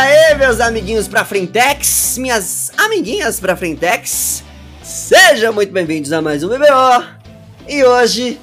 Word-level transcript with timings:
aí, 0.00 0.34
meus 0.34 0.60
amiguinhos 0.60 1.06
pra 1.06 1.26
Frentex, 1.26 2.16
minhas 2.16 2.72
amiguinhas 2.78 3.38
pra 3.38 3.54
Frentex, 3.54 4.42
sejam 4.82 5.52
muito 5.52 5.70
bem-vindos 5.72 6.10
a 6.10 6.22
mais 6.22 6.42
um 6.42 6.48
BBO. 6.48 7.04
E 7.68 7.84
hoje, 7.84 8.40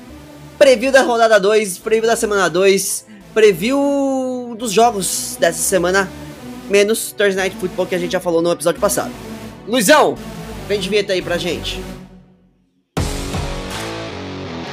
preview 0.59 0.91
da 0.91 1.01
rodada 1.01 1.39
2, 1.39 1.79
preview 1.79 2.05
da 2.05 2.15
semana 2.15 2.47
2, 2.47 3.07
preview 3.33 4.55
dos 4.55 4.71
jogos 4.71 5.35
dessa 5.39 5.63
semana, 5.63 6.07
menos 6.69 7.11
Thursday 7.11 7.47
Night 7.47 7.57
Football 7.57 7.87
que 7.87 7.95
a 7.95 7.99
gente 7.99 8.11
já 8.11 8.19
falou 8.19 8.39
no 8.39 8.51
episódio 8.51 8.79
passado. 8.79 9.11
Luizão, 9.67 10.15
vem 10.67 10.79
de 10.79 10.87
vinheta 10.87 11.13
aí 11.13 11.23
pra 11.23 11.39
gente. 11.39 11.81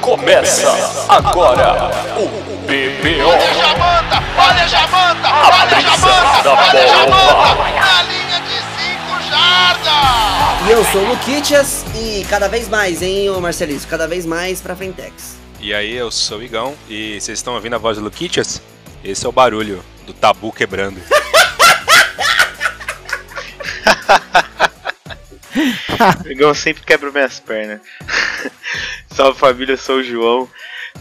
Começa 0.04 0.68
agora 1.08 1.88
o 2.18 2.28
BBO. 2.66 3.26
Olha 3.26 3.48
a 3.48 3.54
Jamanta, 3.54 4.22
olha 4.36 4.62
a 4.62 4.66
Jamanta, 4.68 5.28
olha 5.32 5.64
a 5.64 5.80
Jamanta, 5.80 6.50
olha 6.50 6.82
a 6.82 6.86
Jamanta, 6.86 7.80
na 7.80 8.02
linha 8.02 8.38
de 8.40 8.52
5 8.52 8.60
jardas. 9.30 10.68
E 10.68 10.70
eu 10.70 10.84
sou 10.84 11.00
o 11.00 11.08
Luquitas 11.08 11.86
e 11.94 12.26
cada 12.28 12.48
vez 12.48 12.68
mais, 12.68 13.00
hein, 13.00 13.30
ô 13.30 13.40
Marcelisco, 13.40 13.90
cada 13.90 14.06
vez 14.06 14.26
mais 14.26 14.60
pra 14.60 14.76
Frentex. 14.76 15.36
E 15.58 15.72
aí, 15.72 15.94
eu 15.94 16.10
sou 16.10 16.40
o 16.40 16.42
Igão 16.42 16.74
e 16.86 17.18
vocês 17.18 17.38
estão 17.38 17.54
ouvindo 17.54 17.76
a 17.76 17.78
voz 17.78 17.96
do 17.96 18.04
Luquitas? 18.04 18.60
Esse 19.02 19.24
é 19.24 19.28
o 19.30 19.32
barulho 19.32 19.82
do 20.06 20.12
tabu 20.12 20.52
quebrando. 20.52 21.00
Igão 26.26 26.54
sempre 26.54 26.84
quebra 26.84 27.10
minhas 27.10 27.40
pernas. 27.40 27.80
salve 29.12 29.38
família, 29.38 29.74
eu 29.74 29.78
sou 29.78 29.96
o 29.96 30.02
João. 30.02 30.48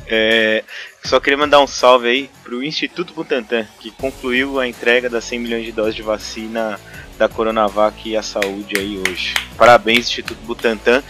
É, 0.08 0.64
só 1.04 1.20
queria 1.20 1.38
mandar 1.38 1.60
um 1.60 1.68
salve 1.68 2.08
aí 2.08 2.30
pro 2.44 2.64
Instituto 2.64 3.14
Butantan, 3.14 3.66
que 3.80 3.92
concluiu 3.92 4.60
a 4.60 4.68
entrega 4.68 5.10
das 5.10 5.24
100 5.26 5.40
milhões 5.40 5.66
de 5.66 5.72
doses 5.72 5.96
de 5.96 6.02
vacina 6.02 6.80
da 7.18 7.30
Coronavac 7.30 8.10
e 8.10 8.18
a 8.18 8.24
saúde 8.24 8.78
aí 8.78 9.02
hoje. 9.08 9.34
Parabéns, 9.58 10.08
Instituto 10.08 10.40
Butantan, 10.44 11.04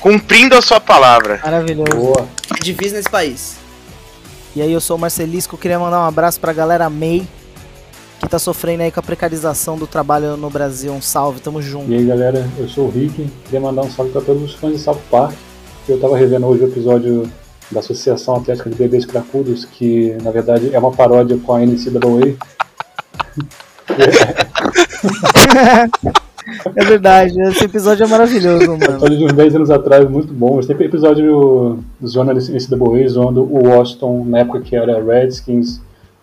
cumprindo 0.00 0.56
a 0.56 0.62
sua 0.62 0.80
palavra. 0.80 1.40
Maravilhoso. 1.42 2.28
É 2.58 2.62
difícil 2.62 2.96
nesse 2.96 3.10
país. 3.10 3.56
E 4.54 4.62
aí, 4.62 4.72
eu 4.72 4.80
sou 4.80 4.96
o 4.96 4.98
Marcelisco, 4.98 5.56
queria 5.56 5.78
mandar 5.78 6.00
um 6.00 6.06
abraço 6.06 6.40
pra 6.40 6.52
galera 6.52 6.90
MEI, 6.90 7.26
que 8.20 8.28
tá 8.28 8.38
sofrendo 8.38 8.82
aí 8.82 8.92
com 8.92 9.00
a 9.00 9.02
precarização 9.02 9.78
do 9.78 9.86
trabalho 9.86 10.36
no 10.36 10.50
Brasil. 10.50 10.92
Um 10.92 11.00
salve, 11.00 11.40
tamo 11.40 11.62
junto. 11.62 11.90
E 11.90 11.96
aí 11.96 12.04
galera, 12.04 12.46
eu 12.58 12.68
sou 12.68 12.86
o 12.86 12.90
Rick, 12.90 13.26
queria 13.44 13.60
mandar 13.60 13.82
um 13.82 13.90
salve 13.90 14.12
para 14.12 14.20
todos 14.20 14.42
os 14.42 14.54
fãs 14.54 14.74
de 14.74 14.78
South 14.78 15.00
Park, 15.10 15.34
eu 15.88 15.98
tava 15.98 16.16
revendo 16.16 16.46
hoje 16.46 16.62
o 16.62 16.68
episódio 16.68 17.30
da 17.70 17.80
Associação 17.80 18.36
Atlética 18.36 18.68
de 18.68 18.76
Bebês 18.76 19.06
Cracudos, 19.06 19.64
que 19.64 20.14
na 20.22 20.30
verdade 20.30 20.74
é 20.74 20.78
uma 20.78 20.92
paródia 20.92 21.38
com 21.38 21.54
a 21.54 21.60
NCAA. 21.60 22.36
É 26.76 26.84
verdade, 26.84 27.40
esse 27.42 27.64
episódio 27.64 28.04
é 28.04 28.08
maravilhoso, 28.08 28.66
mano. 28.66 28.82
Episódio 28.82 29.18
de 29.18 29.24
uns 29.24 29.32
10 29.32 29.54
anos 29.56 29.70
atrás, 29.70 30.08
muito 30.08 30.32
bom. 30.32 30.60
Tem 30.60 30.76
episódio 30.84 31.78
dos 32.00 32.12
jornalistas 32.12 32.66
NCAA 32.66 33.08
zoando 33.08 33.42
o 33.42 33.68
Washington 33.68 34.24
na 34.24 34.40
época 34.40 34.60
que 34.60 34.74
era 34.74 35.02
Redskins. 35.02 35.80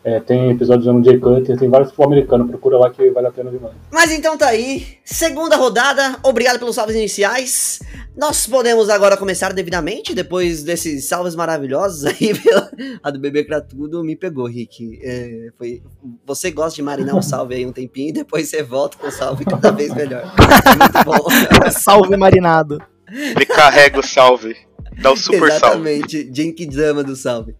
É, 0.08 0.22
tem 0.22 0.52
episódio 0.52 0.84
usando 0.84 1.02
o 1.02 1.04
Jay 1.04 1.20
Cutler, 1.20 1.60
tem 1.60 1.70
vários 1.70 1.90
futebol 1.90 2.14
americano, 2.14 2.48
procura 2.48 2.78
lá 2.78 2.90
que 2.90 3.12
vale 3.12 3.28
a 3.28 3.32
pena 3.32 3.52
demais. 3.52 3.76
Mas 3.92 4.10
então 4.10 4.38
tá 4.38 4.48
aí, 4.48 4.88
segunda 5.04 5.58
rodada, 5.58 6.18
obrigado 6.24 6.60
pelos 6.60 6.76
salves 6.76 6.96
iniciais. 6.96 7.82
Nós 8.16 8.48
podemos 8.48 8.90
agora 8.90 9.18
começar 9.18 9.52
devidamente, 9.52 10.16
depois 10.16 10.64
desses 10.64 11.04
salves 11.04 11.36
maravilhosos 11.36 12.06
aí. 12.06 12.34
Pela... 12.42 12.72
A 13.04 13.12
do 13.12 13.20
bebê 13.20 13.44
Cratudo 13.44 14.02
me 14.02 14.16
pegou, 14.16 14.48
Rick. 14.48 14.98
É, 15.04 15.50
foi... 15.58 15.84
Você 16.26 16.52
gosta 16.52 16.78
de 16.78 16.84
marinar 16.84 17.14
um 17.14 17.22
salve 17.22 17.56
aí 17.56 17.66
um 17.66 17.74
tempinho 17.74 18.10
e 18.10 18.14
depois 18.14 18.48
você 18.48 18.64
volta 18.64 18.98
com 18.98 19.08
o 19.08 19.12
salve 19.12 19.44
cada 19.44 19.72
vez 19.72 19.94
melhor. 19.94 20.24
É 20.24 20.76
muito 20.76 21.04
bom. 21.04 21.28
Salve 21.70 22.16
marinado. 22.16 22.82
Ele 23.12 23.46
carrega 23.46 24.00
o 24.00 24.04
salve, 24.04 24.56
dá 25.02 25.12
o 25.12 25.18
super 25.18 25.52
salve. 25.52 25.90
Exatamente, 25.90 26.32
Genkidama 26.34 27.04
do 27.04 27.16
salve. 27.16 27.56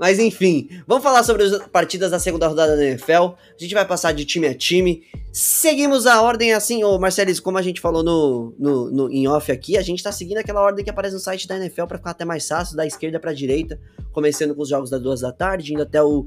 Mas 0.00 0.18
enfim, 0.18 0.66
vamos 0.86 1.04
falar 1.04 1.22
sobre 1.22 1.42
as 1.42 1.58
partidas 1.66 2.10
da 2.10 2.18
segunda 2.18 2.48
rodada 2.48 2.74
da 2.74 2.82
NFL. 2.82 3.12
A 3.12 3.58
gente 3.58 3.74
vai 3.74 3.86
passar 3.86 4.12
de 4.12 4.24
time 4.24 4.46
a 4.46 4.54
time. 4.54 5.02
Seguimos 5.30 6.06
a 6.06 6.22
ordem 6.22 6.54
assim, 6.54 6.82
ô 6.82 6.98
Marcelis, 6.98 7.38
como 7.38 7.58
a 7.58 7.62
gente 7.62 7.82
falou 7.82 8.02
no, 8.02 8.54
no, 8.58 8.90
no, 8.90 9.12
em 9.12 9.28
off 9.28 9.52
aqui, 9.52 9.76
a 9.76 9.82
gente 9.82 10.02
tá 10.02 10.10
seguindo 10.10 10.38
aquela 10.38 10.62
ordem 10.62 10.82
que 10.82 10.88
aparece 10.88 11.12
no 11.12 11.20
site 11.20 11.46
da 11.46 11.58
NFL 11.58 11.84
para 11.84 11.98
ficar 11.98 12.12
até 12.12 12.24
mais 12.24 12.48
fácil, 12.48 12.78
da 12.78 12.86
esquerda 12.86 13.20
pra 13.20 13.34
direita, 13.34 13.78
começando 14.10 14.54
com 14.54 14.62
os 14.62 14.70
jogos 14.70 14.88
das 14.88 15.02
duas 15.02 15.20
da 15.20 15.32
tarde, 15.32 15.74
indo 15.74 15.82
até 15.82 16.02
o. 16.02 16.26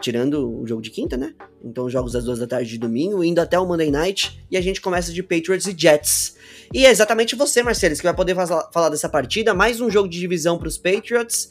Tirando 0.00 0.60
o 0.60 0.66
jogo 0.66 0.82
de 0.82 0.90
quinta, 0.90 1.16
né? 1.16 1.34
Então, 1.64 1.84
os 1.84 1.92
jogos 1.92 2.14
das 2.14 2.24
duas 2.24 2.40
da 2.40 2.48
tarde 2.48 2.68
de 2.68 2.78
domingo, 2.78 3.22
indo 3.22 3.38
até 3.38 3.56
o 3.56 3.64
Monday 3.64 3.92
Night, 3.92 4.44
e 4.50 4.56
a 4.56 4.60
gente 4.60 4.80
começa 4.80 5.12
de 5.12 5.22
Patriots 5.22 5.68
e 5.68 5.74
Jets. 5.78 6.34
E 6.74 6.84
é 6.84 6.90
exatamente 6.90 7.36
você, 7.36 7.62
Marcelis, 7.62 8.00
que 8.00 8.06
vai 8.06 8.16
poder 8.16 8.34
falar 8.34 8.88
dessa 8.88 9.08
partida. 9.08 9.54
Mais 9.54 9.80
um 9.80 9.88
jogo 9.88 10.08
de 10.08 10.18
divisão 10.18 10.58
pros 10.58 10.76
Patriots 10.76 11.48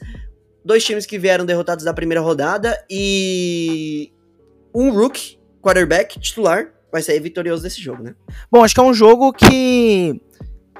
dois 0.63 0.83
times 0.83 1.05
que 1.05 1.17
vieram 1.17 1.45
derrotados 1.45 1.83
da 1.83 1.93
primeira 1.93 2.21
rodada 2.21 2.83
e 2.89 4.11
um 4.73 4.91
rookie 4.91 5.39
quarterback 5.61 6.19
titular 6.19 6.71
vai 6.91 7.01
sair 7.01 7.19
vitorioso 7.19 7.63
desse 7.63 7.81
jogo, 7.81 8.03
né? 8.03 8.15
Bom, 8.51 8.63
acho 8.63 8.73
que 8.73 8.79
é 8.79 8.83
um 8.83 8.93
jogo 8.93 9.31
que 9.31 10.21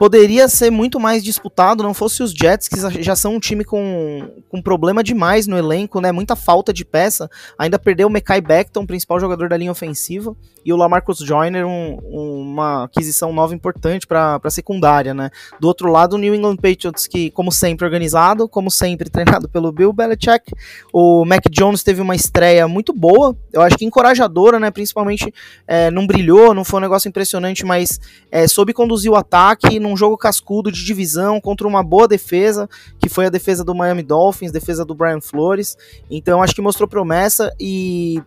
poderia 0.02 0.48
ser 0.48 0.72
muito 0.72 1.00
mais 1.00 1.24
disputado, 1.24 1.84
não 1.84 1.94
fosse 1.94 2.24
os 2.24 2.32
Jets, 2.32 2.68
que 2.68 3.04
já 3.04 3.16
são 3.16 3.36
um 3.36 3.40
time 3.40 3.64
com, 3.64 4.32
com 4.50 4.60
problema 4.60 5.04
demais 5.04 5.46
no 5.46 5.56
elenco, 5.56 6.02
né? 6.02 6.12
Muita 6.12 6.36
falta 6.36 6.74
de 6.74 6.84
peça. 6.84 7.30
Ainda 7.56 7.78
perdeu 7.78 8.08
o 8.08 8.10
Mekai 8.10 8.42
Beckton, 8.42 8.84
principal 8.84 9.20
jogador 9.20 9.48
da 9.48 9.56
linha 9.56 9.72
ofensiva, 9.72 10.36
e 10.66 10.74
o 10.74 10.76
Lamarcus 10.76 11.20
Joyner, 11.20 11.68
um, 11.68 12.00
uma 12.12 12.86
aquisição 12.86 13.32
nova 13.32 13.54
importante 13.54 14.08
para 14.08 14.40
a 14.44 14.50
secundária, 14.50 15.14
né? 15.14 15.30
Do 15.60 15.68
outro 15.68 15.92
lado, 15.92 16.14
o 16.14 16.18
New 16.18 16.34
England 16.34 16.56
Patriots, 16.56 17.06
que, 17.06 17.30
como 17.30 17.52
sempre, 17.52 17.86
organizado, 17.86 18.50
como 18.50 18.72
sempre, 18.72 19.08
treinado 19.10 19.48
pelo 19.48 19.72
Bill 19.72 19.94
Belichick. 19.94 20.52
O 20.92 21.24
Mac 21.26 21.44
Jones 21.52 21.84
teve 21.84 22.02
uma 22.02 22.16
estreia 22.16 22.68
muito 22.68 22.92
boa, 22.92 23.38
eu 23.54 23.62
acho 23.62 23.78
que 23.78 23.86
encorajadora, 23.86 24.60
né? 24.60 24.72
Principalmente 24.72 25.32
é, 25.68 25.92
não 25.92 26.08
brilhou, 26.08 26.56
não 26.56 26.64
foi 26.64 26.80
um 26.80 26.82
negócio 26.82 27.08
impressionante, 27.08 27.64
mas 27.64 28.00
é, 28.32 28.48
soube 28.48 28.74
conduzir 28.74 29.12
o 29.12 29.16
ataque, 29.16 29.80
não 29.80 29.91
num 29.92 29.98
jogo 29.98 30.18
cascudo 30.18 30.72
de 30.72 30.84
divisão 30.84 31.40
contra 31.40 31.68
uma 31.68 31.84
boa 31.84 32.08
defesa, 32.08 32.70
que 32.98 33.10
foi 33.10 33.26
a 33.26 33.30
defesa 33.30 33.64
do 33.64 33.76
Miami 33.76 34.04
Dolphins, 34.04 34.52
defesa 34.52 34.86
do 34.86 34.96
Brian 34.96 35.22
Flores. 35.22 35.78
Então 36.10 36.42
acho 36.42 36.56
que 36.56 36.62
mostrou 36.62 36.88
promessa 36.88 37.54
e 37.60 38.22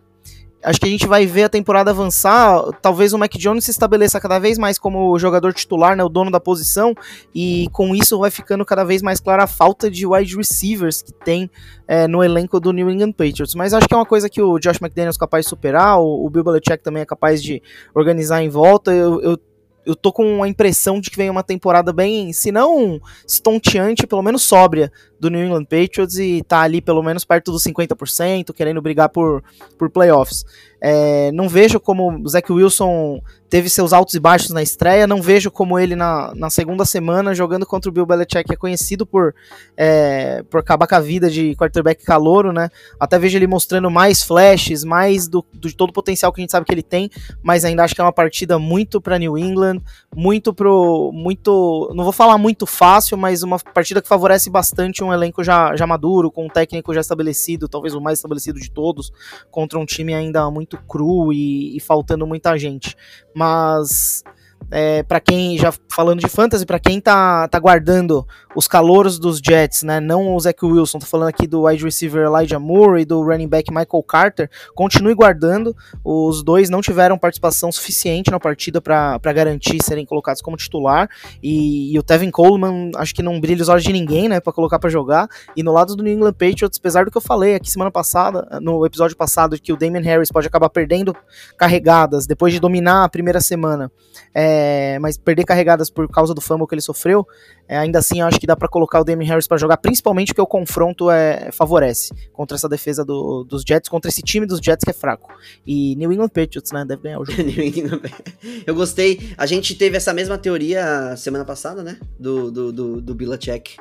acho 0.62 0.80
que 0.80 0.86
a 0.86 0.88
gente 0.88 1.06
vai 1.06 1.26
ver 1.26 1.44
a 1.44 1.48
temporada 1.48 1.90
avançar. 1.90 2.62
Talvez 2.80 3.12
o 3.12 3.18
Mac 3.18 3.32
Jones 3.34 3.64
se 3.64 3.70
estabeleça 3.70 4.20
cada 4.20 4.38
vez 4.38 4.58
mais 4.58 4.78
como 4.78 5.18
jogador 5.18 5.52
titular, 5.52 5.96
né, 5.96 6.02
o 6.02 6.08
dono 6.08 6.30
da 6.30 6.40
posição, 6.40 6.94
e 7.34 7.68
com 7.72 7.94
isso 7.94 8.18
vai 8.18 8.30
ficando 8.30 8.64
cada 8.64 8.84
vez 8.84 9.02
mais 9.02 9.20
clara 9.20 9.44
a 9.44 9.46
falta 9.46 9.90
de 9.90 10.06
wide 10.06 10.36
receivers 10.36 11.02
que 11.02 11.12
tem 11.12 11.50
é, 11.86 12.08
no 12.08 12.24
elenco 12.24 12.58
do 12.58 12.72
New 12.72 12.90
England 12.90 13.12
Patriots. 13.12 13.54
Mas 13.54 13.74
acho 13.74 13.86
que 13.86 13.94
é 13.94 13.96
uma 13.96 14.06
coisa 14.06 14.28
que 14.28 14.40
o 14.40 14.58
Josh 14.58 14.80
McDaniels 14.80 15.16
é 15.16 15.20
capaz 15.20 15.44
de 15.44 15.50
superar, 15.50 15.98
o, 15.98 16.24
o 16.24 16.30
Bill 16.30 16.44
Belichick 16.44 16.82
também 16.82 17.02
é 17.02 17.06
capaz 17.06 17.42
de 17.42 17.62
organizar 17.94 18.42
em 18.42 18.48
volta. 18.48 18.92
eu, 18.92 19.20
eu 19.20 19.38
eu 19.86 19.94
tô 19.94 20.12
com 20.12 20.42
a 20.42 20.48
impressão 20.48 21.00
de 21.00 21.10
que 21.10 21.16
vem 21.16 21.30
uma 21.30 21.42
temporada 21.42 21.92
bem, 21.92 22.32
se 22.32 22.50
não 22.50 23.00
estonteante, 23.26 24.06
pelo 24.06 24.22
menos 24.22 24.42
sóbria 24.42 24.90
do 25.24 25.30
New 25.30 25.44
England 25.44 25.64
Patriots 25.64 26.18
e 26.18 26.42
tá 26.42 26.60
ali 26.60 26.80
pelo 26.80 27.02
menos 27.02 27.24
perto 27.24 27.50
dos 27.50 27.64
50%, 27.64 28.52
querendo 28.52 28.82
brigar 28.82 29.08
por, 29.08 29.42
por 29.78 29.88
playoffs. 29.88 30.44
É, 30.86 31.32
não 31.32 31.48
vejo 31.48 31.80
como 31.80 32.22
o 32.22 32.28
Zach 32.28 32.52
Wilson 32.52 33.22
teve 33.48 33.70
seus 33.70 33.92
altos 33.92 34.14
e 34.14 34.20
baixos 34.20 34.50
na 34.50 34.62
estreia, 34.62 35.06
não 35.06 35.22
vejo 35.22 35.50
como 35.50 35.78
ele 35.78 35.96
na, 35.96 36.34
na 36.34 36.50
segunda 36.50 36.84
semana 36.84 37.34
jogando 37.34 37.64
contra 37.64 37.88
o 37.88 37.92
Bill 37.92 38.04
Belichick, 38.04 38.52
é 38.52 38.56
conhecido 38.56 39.06
por, 39.06 39.34
é, 39.76 40.42
por 40.50 40.60
acabar 40.60 40.86
com 40.86 40.96
a 40.96 41.00
vida 41.00 41.30
de 41.30 41.54
quarterback 41.54 42.04
calouro, 42.04 42.52
né? 42.52 42.68
Até 43.00 43.18
vejo 43.18 43.38
ele 43.38 43.46
mostrando 43.46 43.90
mais 43.90 44.22
flashes, 44.22 44.84
mais 44.84 45.26
do, 45.26 45.42
do 45.54 45.72
todo 45.72 45.90
o 45.90 45.92
potencial 45.92 46.32
que 46.32 46.40
a 46.40 46.42
gente 46.42 46.50
sabe 46.50 46.66
que 46.66 46.74
ele 46.74 46.82
tem, 46.82 47.08
mas 47.42 47.64
ainda 47.64 47.84
acho 47.84 47.94
que 47.94 48.00
é 48.00 48.04
uma 48.04 48.12
partida 48.12 48.58
muito 48.58 49.00
para 49.00 49.18
New 49.18 49.38
England, 49.38 49.80
muito 50.14 50.52
pro. 50.52 51.12
muito. 51.14 51.92
não 51.94 52.04
vou 52.04 52.12
falar 52.12 52.36
muito 52.36 52.66
fácil, 52.66 53.16
mas 53.16 53.42
uma 53.42 53.58
partida 53.58 54.02
que 54.02 54.08
favorece 54.08 54.50
bastante 54.50 55.02
um 55.02 55.12
elenco 55.14 55.42
já, 55.42 55.74
já 55.76 55.86
maduro, 55.86 56.30
com 56.30 56.46
um 56.46 56.48
técnico 56.48 56.92
já 56.92 57.00
estabelecido, 57.00 57.68
talvez 57.68 57.94
o 57.94 58.00
mais 58.00 58.18
estabelecido 58.18 58.58
de 58.60 58.70
todos, 58.70 59.12
contra 59.50 59.78
um 59.78 59.86
time 59.86 60.14
ainda 60.14 60.50
muito 60.50 60.76
cru 60.76 61.32
e, 61.32 61.76
e 61.76 61.80
faltando 61.80 62.26
muita 62.26 62.58
gente. 62.58 62.96
Mas 63.34 64.22
é, 64.70 65.02
para 65.02 65.20
quem, 65.20 65.58
já 65.58 65.72
falando 65.90 66.20
de 66.20 66.28
fantasy, 66.28 66.64
para 66.64 66.78
quem 66.78 67.00
tá, 67.00 67.46
tá 67.48 67.58
guardando 67.58 68.26
os 68.54 68.68
calouros 68.68 69.18
dos 69.18 69.38
Jets, 69.38 69.82
né, 69.82 70.00
não 70.00 70.34
o 70.34 70.40
Zach 70.40 70.64
Wilson, 70.64 70.98
tô 70.98 71.06
falando 71.06 71.28
aqui 71.28 71.46
do 71.46 71.66
wide 71.66 71.84
receiver 71.84 72.26
Elijah 72.26 72.58
Moore 72.58 73.02
e 73.02 73.04
do 73.04 73.22
running 73.22 73.48
back 73.48 73.70
Michael 73.70 74.02
Carter, 74.02 74.50
continue 74.74 75.14
guardando, 75.14 75.76
os 76.04 76.42
dois 76.42 76.70
não 76.70 76.80
tiveram 76.80 77.18
participação 77.18 77.70
suficiente 77.72 78.30
na 78.30 78.38
partida 78.38 78.80
para 78.80 79.18
garantir 79.32 79.82
serem 79.82 80.06
colocados 80.06 80.40
como 80.40 80.56
titular, 80.56 81.08
e, 81.42 81.92
e, 81.92 81.98
o 81.98 82.02
Tevin 82.02 82.30
Coleman, 82.30 82.90
acho 82.96 83.14
que 83.14 83.22
não 83.22 83.40
brilha 83.40 83.62
os 83.62 83.68
olhos 83.68 83.84
de 83.84 83.92
ninguém, 83.92 84.28
né, 84.28 84.40
para 84.40 84.52
colocar 84.52 84.78
para 84.78 84.90
jogar, 84.90 85.28
e 85.56 85.62
no 85.62 85.72
lado 85.72 85.96
do 85.96 86.02
New 86.02 86.12
England 86.12 86.32
Patriots, 86.32 86.78
apesar 86.78 87.04
do 87.04 87.10
que 87.10 87.16
eu 87.16 87.22
falei 87.22 87.54
aqui 87.56 87.70
semana 87.70 87.90
passada, 87.90 88.46
no 88.60 88.86
episódio 88.86 89.16
passado, 89.16 89.58
que 89.60 89.72
o 89.72 89.76
Damian 89.76 90.02
Harris 90.02 90.30
pode 90.30 90.46
acabar 90.46 90.68
perdendo 90.68 91.14
carregadas 91.56 92.26
depois 92.26 92.52
de 92.52 92.60
dominar 92.60 93.04
a 93.04 93.08
primeira 93.08 93.40
semana, 93.40 93.90
é, 94.32 94.53
mas 95.00 95.16
perder 95.16 95.44
carregadas 95.44 95.90
por 95.90 96.08
causa 96.08 96.34
do 96.34 96.40
fumble 96.40 96.66
que 96.66 96.74
ele 96.74 96.82
sofreu, 96.82 97.26
é, 97.68 97.76
ainda 97.76 97.98
assim 97.98 98.20
eu 98.20 98.26
acho 98.26 98.38
que 98.38 98.46
dá 98.46 98.56
para 98.56 98.68
colocar 98.68 99.00
o 99.00 99.04
Damian 99.04 99.26
Harris 99.28 99.46
para 99.46 99.56
jogar, 99.56 99.76
principalmente 99.76 100.28
porque 100.28 100.40
o 100.40 100.46
confronto 100.46 101.10
é, 101.10 101.50
favorece 101.52 102.12
contra 102.32 102.56
essa 102.56 102.68
defesa 102.68 103.04
do, 103.04 103.44
dos 103.44 103.62
Jets, 103.66 103.88
contra 103.88 104.08
esse 104.08 104.22
time 104.22 104.46
dos 104.46 104.58
Jets 104.58 104.84
que 104.84 104.90
é 104.90 104.94
fraco. 104.94 105.32
E 105.66 105.94
New 105.96 106.12
England 106.12 106.28
Patriots, 106.28 106.72
né, 106.72 106.84
deve 106.84 107.02
ganhar 107.02 107.20
o 107.20 107.24
jogo. 107.24 107.38
eu 108.66 108.74
gostei, 108.74 109.32
a 109.36 109.46
gente 109.46 109.74
teve 109.74 109.96
essa 109.96 110.12
mesma 110.12 110.38
teoria 110.38 111.16
semana 111.16 111.44
passada, 111.44 111.82
né, 111.82 111.98
do, 112.18 112.50
do, 112.50 112.72
do, 112.72 113.00
do 113.00 113.14
Bilacek 113.14 113.76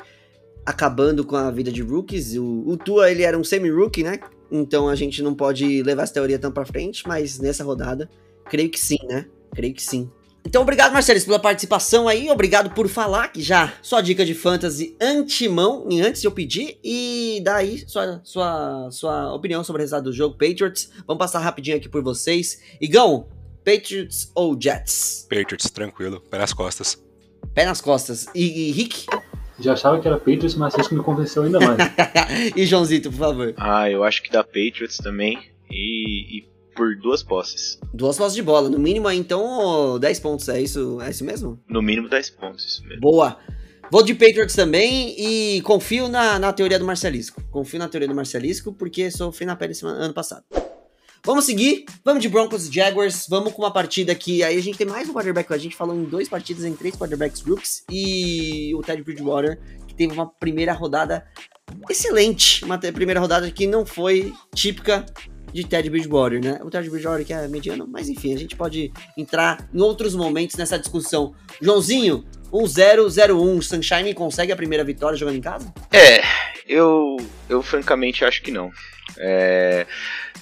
acabando 0.66 1.25
com 1.25 1.36
a 1.36 1.52
vida 1.52 1.72
de 1.72 1.81
rookies. 1.81 2.36
O, 2.36 2.64
o 2.66 2.78
Tua, 2.78 3.12
ele 3.12 3.24
era 3.24 3.38
um 3.38 3.44
semi-rookie, 3.44 4.04
né? 4.04 4.20
Então 4.52 4.88
a 4.88 4.96
gente 4.96 5.22
não 5.22 5.34
pode 5.34 5.81
levar 5.84 6.04
essa 6.04 6.14
teoria 6.14 6.40
tão 6.40 6.52
pra 6.52 6.66
frente, 6.66 7.08
mas 7.08 7.40
nessa 7.40 7.64
rodada, 7.64 8.10
creio 8.46 8.70
que 8.70 8.80
sim, 8.80 9.00
né? 9.08 9.25
Creio 9.54 9.74
que 9.74 9.84
sim. 9.84 10.10
Então, 10.45 10.62
obrigado, 10.62 10.92
Marcelos, 10.92 11.24
pela 11.24 11.40
participação 11.40 12.07
aí. 12.07 12.30
Obrigado 12.30 12.69
por 12.72 12.88
falar 12.88 13.30
que 13.30 13.42
já 13.42 13.74
sua 13.81 14.01
dica 14.01 14.25
de 14.25 14.34
fantasy 14.34 14.95
antemão, 15.01 15.88
antes 16.06 16.22
de 16.22 16.28
eu 16.28 16.31
pedir. 16.31 16.78
E 16.84 17.42
daí, 17.44 17.84
sua, 17.88 18.22
sua, 18.24 18.90
sua 18.92 19.34
opinião 19.34 19.63
sobre 19.63 19.81
o 19.81 19.84
resultado 19.84 20.04
do 20.06 20.13
jogo, 20.13 20.38
Patriots. 20.38 20.92
Vamos 21.07 21.19
passar 21.19 21.40
rapidinho 21.40 21.78
aqui 21.78 21.88
por 21.88 22.04
vocês. 22.04 22.62
Igão, 22.80 23.28
Patriots 23.63 24.31
ou 24.36 24.60
Jets? 24.60 25.25
Patriots, 25.30 25.69
tranquilo, 25.72 26.22
pé 26.30 26.38
nas 26.38 26.54
costas. 26.54 27.01
Pé 27.54 27.66
nas 27.66 27.80
costas. 27.80 28.28
E, 28.36 28.69
e 28.69 28.72
Rick? 28.74 29.06
Já 29.60 29.74
achava 29.74 30.00
que 30.00 30.07
era 30.07 30.18
Patriots, 30.18 30.56
mas 30.56 30.75
isso 30.78 30.94
me 30.94 31.01
convenceu 31.01 31.44
ainda 31.44 31.60
mais. 31.60 31.78
e 32.56 32.66
Joãozito, 32.66 33.10
por 33.12 33.18
favor. 33.18 33.54
Ah, 33.57 33.89
eu 33.89 34.04
acho 34.04 34.22
que 34.22 34.31
dá 34.31 34.44
Patriots 34.44 34.98
também. 34.98 35.39
E, 35.72 36.39
e 36.39 36.53
por 36.75 36.96
duas 36.98 37.24
posses. 37.24 37.80
Duas 37.94 38.18
posses 38.18 38.36
de 38.36 38.42
bola. 38.42 38.70
No 38.70 38.80
mínimo, 38.80 39.10
então, 39.12 40.00
10 40.00 40.20
pontos. 40.20 40.50
É 40.50 40.62
isso, 40.62 41.00
é 41.02 41.10
isso 41.10 41.24
mesmo? 41.24 41.60
No 41.68 41.81
mínimo 41.81 42.10
10 42.10 42.30
pontos, 42.31 42.66
isso 42.66 42.84
mesmo. 42.84 43.02
Boa. 43.02 43.38
Vou 43.92 44.02
de 44.02 44.14
Patriots 44.14 44.56
também 44.56 45.14
e 45.18 45.62
confio 45.62 46.08
na, 46.08 46.40
na 46.40 46.52
teoria 46.52 46.80
do 46.80 46.86
Marcelisco. 46.86 47.44
Confio 47.52 47.80
na 47.80 47.88
teoria 47.88 48.08
do 48.08 48.16
Marcelisco 48.16 48.74
porque 48.74 49.12
sofri 49.12 49.46
na 49.46 49.56
pele 49.56 49.74
semana, 49.74 50.00
ano 50.00 50.14
passado. 50.14 50.44
Vamos 51.25 51.46
seguir, 51.46 51.86
vamos 52.04 52.22
de 52.22 52.28
Broncos 52.28 52.68
e 52.68 52.74
Jaguars, 52.74 53.28
vamos 53.30 53.54
com 53.54 53.62
uma 53.62 53.72
partida 53.72 54.14
que 54.14 54.44
aí 54.44 54.58
a 54.58 54.62
gente 54.62 54.78
tem 54.78 54.86
mais 54.86 55.08
um 55.08 55.14
quarterback, 55.14 55.54
a 55.54 55.58
gente 55.58 55.74
falou 55.74 55.96
em 55.96 56.04
dois 56.04 56.28
partidas 56.28 56.66
em 56.66 56.75
três 56.75 56.98
quarterbacks 56.98 57.42
rooks 57.42 57.86
e 57.90 58.75
o 58.75 58.81
Ted 58.81 59.02
Bridgewater, 59.02 59.58
que 59.88 59.96
teve 59.96 60.12
uma 60.12 60.28
primeira 60.28 60.74
rodada 60.74 61.25
excelente, 61.90 62.66
uma 62.66 62.78
primeira 62.78 63.22
rodada 63.22 63.50
que 63.52 63.66
não 63.66 63.86
foi 63.86 64.34
típica 64.54 65.06
de 65.54 65.64
Ted 65.64 65.90
Bridgewater, 65.90 66.44
né? 66.44 66.60
O 66.64 66.70
Ted 66.70 66.90
Bridgewater 66.90 67.26
que 67.26 67.34
é 67.34 67.48
mediano, 67.48 67.88
mas 67.88 68.10
enfim, 68.10 68.34
a 68.34 68.38
gente 68.38 68.56
pode 68.56 68.92
entrar 69.16 69.70
em 69.74 69.80
outros 69.80 70.16
momentos 70.16 70.56
nessa 70.56 70.78
discussão. 70.80 71.34
Joãozinho, 71.62 72.26
1-0-0-1, 72.54 73.62
Sunshine 73.62 74.14
consegue 74.14 74.52
a 74.52 74.56
primeira 74.56 74.84
vitória 74.84 75.18
jogando 75.18 75.38
em 75.38 75.42
casa? 75.42 75.74
É, 75.92 76.22
eu, 76.68 77.18
eu 77.50 77.64
francamente 77.64 78.24
acho 78.24 78.44
que 78.44 78.52
não. 78.52 78.72
É, 79.18 79.86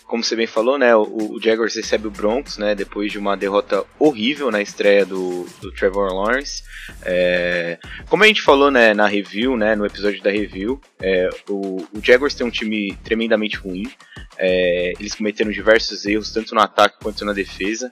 como 0.06 0.24
você 0.24 0.36
bem 0.36 0.48
falou, 0.48 0.78
né, 0.78 0.96
o, 0.96 1.04
o, 1.04 1.42
Jaguars 1.42 1.76
recebe 1.76 2.08
o 2.08 2.12
Broncos, 2.12 2.58
né, 2.58 2.76
depois 2.76 3.12
de 3.12 3.18
uma 3.18 3.36
derrota 3.36 3.84
horrível 3.98 4.52
na 4.52 4.62
estreia 4.62 5.06
do, 5.06 5.46
do 5.62 5.72
Trevor 5.72 6.14
Lawrence. 6.14 6.64
É, 7.04 7.80
como 8.08 8.24
a 8.24 8.28
gente 8.28 8.42
falou, 8.42 8.70
né, 8.70 8.94
na 8.94 9.08
review, 9.08 9.56
né, 9.56 9.76
no 9.76 9.86
episódio 9.86 10.22
da 10.22 10.30
review, 10.30 10.80
é, 11.02 11.30
o, 11.50 11.78
o, 11.94 12.02
Jaguars 12.04 12.36
tem 12.36 12.46
um 12.46 12.52
time 12.52 12.94
tremendamente 13.04 13.58
ruim. 13.58 13.90
É, 14.38 14.94
eles 15.00 15.16
cometeram 15.16 15.52
diversos 15.52 16.06
erros, 16.06 16.32
tanto 16.32 16.54
no 16.56 16.62
ataque 16.62 16.98
quanto 17.02 17.24
na 17.24 17.34
defesa. 17.34 17.92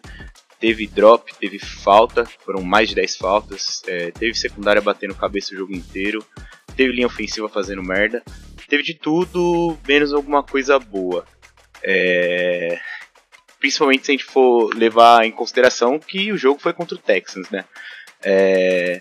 Teve 0.59 0.87
drop, 0.87 1.33
teve 1.35 1.57
falta, 1.57 2.25
foram 2.45 2.61
mais 2.61 2.89
de 2.89 2.95
10 2.95 3.15
faltas. 3.15 3.81
É, 3.87 4.11
teve 4.11 4.33
secundária 4.33 4.81
batendo 4.81 5.15
cabeça 5.15 5.53
o 5.53 5.57
jogo 5.57 5.73
inteiro. 5.73 6.23
Teve 6.75 6.93
linha 6.93 7.07
ofensiva 7.07 7.47
fazendo 7.47 7.81
merda. 7.81 8.21
Teve 8.67 8.83
de 8.83 8.93
tudo, 8.93 9.77
menos 9.87 10.13
alguma 10.13 10.43
coisa 10.43 10.77
boa. 10.77 11.25
É... 11.81 12.79
Principalmente 13.59 14.05
se 14.05 14.11
a 14.11 14.13
gente 14.13 14.25
for 14.25 14.73
levar 14.75 15.25
em 15.25 15.31
consideração 15.31 15.97
que 15.99 16.31
o 16.31 16.37
jogo 16.37 16.59
foi 16.59 16.73
contra 16.73 16.95
o 16.95 16.99
Texans, 16.99 17.49
né? 17.49 17.65
É... 18.21 18.99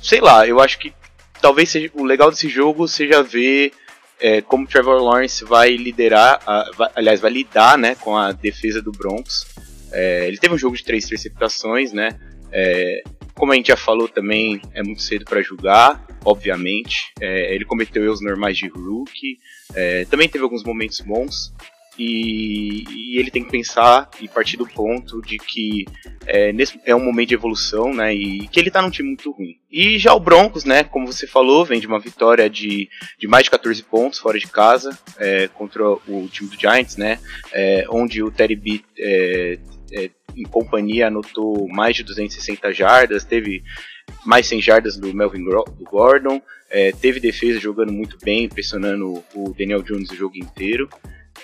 Sei 0.00 0.20
lá, 0.20 0.46
eu 0.46 0.60
acho 0.60 0.78
que 0.78 0.92
talvez 1.40 1.68
seja, 1.68 1.90
o 1.94 2.04
legal 2.04 2.30
desse 2.30 2.48
jogo 2.48 2.86
seja 2.86 3.22
ver 3.22 3.72
é, 4.20 4.40
como 4.42 4.66
Trevor 4.66 5.02
Lawrence 5.02 5.44
vai 5.44 5.76
liderar, 5.76 6.40
a, 6.46 6.70
vai, 6.76 6.90
aliás, 6.94 7.20
vai 7.20 7.30
lidar 7.30 7.78
né, 7.78 7.94
com 7.94 8.16
a 8.16 8.32
defesa 8.32 8.82
do 8.82 8.92
Broncos. 8.92 9.46
É, 9.92 10.26
ele 10.28 10.38
teve 10.38 10.54
um 10.54 10.58
jogo 10.58 10.76
de 10.76 10.84
três 10.84 11.04
interceptações, 11.04 11.92
né? 11.92 12.18
É, 12.52 13.02
como 13.34 13.52
a 13.52 13.54
gente 13.54 13.68
já 13.68 13.76
falou 13.76 14.08
também, 14.08 14.60
é 14.74 14.82
muito 14.82 15.00
cedo 15.00 15.24
para 15.24 15.40
julgar, 15.40 16.06
obviamente. 16.24 17.12
É, 17.20 17.54
ele 17.54 17.64
cometeu 17.64 18.04
erros 18.04 18.20
normais 18.20 18.56
de 18.56 18.68
rookie. 18.68 19.38
É, 19.74 20.04
também 20.04 20.28
teve 20.28 20.44
alguns 20.44 20.62
momentos 20.62 21.00
bons. 21.00 21.52
E, 21.98 22.84
e, 22.88 23.18
ele 23.18 23.30
tem 23.30 23.44
que 23.44 23.50
pensar 23.50 24.08
e 24.20 24.28
partir 24.28 24.56
do 24.56 24.66
ponto 24.66 25.20
de 25.20 25.36
que 25.38 25.84
é, 26.26 26.52
nesse, 26.52 26.80
é 26.86 26.94
um 26.94 27.04
momento 27.04 27.28
de 27.28 27.34
evolução, 27.34 27.92
né? 27.92 28.14
E 28.14 28.46
que 28.48 28.58
ele 28.58 28.70
tá 28.70 28.80
num 28.80 28.90
time 28.90 29.08
muito 29.08 29.30
ruim. 29.32 29.56
E 29.70 29.98
já 29.98 30.14
o 30.14 30.20
Broncos, 30.20 30.64
né? 30.64 30.84
Como 30.84 31.06
você 31.06 31.26
falou, 31.26 31.64
vem 31.64 31.80
de 31.80 31.86
uma 31.86 31.98
vitória 31.98 32.48
de, 32.48 32.88
de 33.18 33.26
mais 33.26 33.44
de 33.44 33.50
14 33.50 33.82
pontos 33.82 34.18
fora 34.18 34.38
de 34.38 34.46
casa 34.46 34.98
é, 35.18 35.48
contra 35.48 35.90
o 35.90 36.28
time 36.30 36.48
do 36.48 36.58
Giants, 36.58 36.96
né? 36.96 37.18
É, 37.52 37.84
onde 37.90 38.22
o 38.22 38.30
Terry 38.30 38.56
B 38.56 38.82
é, 39.92 40.10
em 40.36 40.44
companhia 40.44 41.08
anotou 41.08 41.68
mais 41.68 41.96
de 41.96 42.02
260 42.02 42.72
jardas, 42.72 43.24
teve 43.24 43.62
mais 44.24 44.46
100 44.46 44.60
jardas 44.60 44.96
do 44.96 45.12
Melvin 45.14 45.44
do 45.44 45.84
Gordon, 45.84 46.40
é, 46.70 46.92
teve 46.92 47.20
defesa 47.20 47.58
jogando 47.58 47.92
muito 47.92 48.16
bem, 48.22 48.48
pressionando 48.48 49.24
o 49.34 49.54
Daniel 49.56 49.82
Jones 49.82 50.10
o 50.10 50.16
jogo 50.16 50.36
inteiro. 50.36 50.88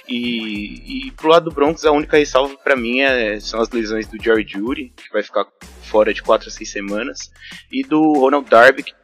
E, 0.08 1.06
e 1.06 1.10
pro 1.12 1.28
lado 1.28 1.48
do 1.48 1.54
Broncos, 1.54 1.84
a 1.84 1.90
única 1.90 2.16
ressalva 2.16 2.56
para 2.58 2.76
mim 2.76 3.00
é, 3.00 3.40
são 3.40 3.60
as 3.60 3.70
lesões 3.70 4.06
do 4.06 4.22
Jerry 4.22 4.46
Judy, 4.46 4.92
que 4.94 5.12
vai 5.12 5.22
ficar 5.22 5.46
fora 5.82 6.14
de 6.14 6.22
4 6.22 6.48
a 6.48 6.50
6 6.50 6.70
semanas, 6.70 7.30
e 7.72 7.82
do 7.82 8.12
Ronald 8.12 8.48
Darby, 8.48 8.84
que, 8.84 8.94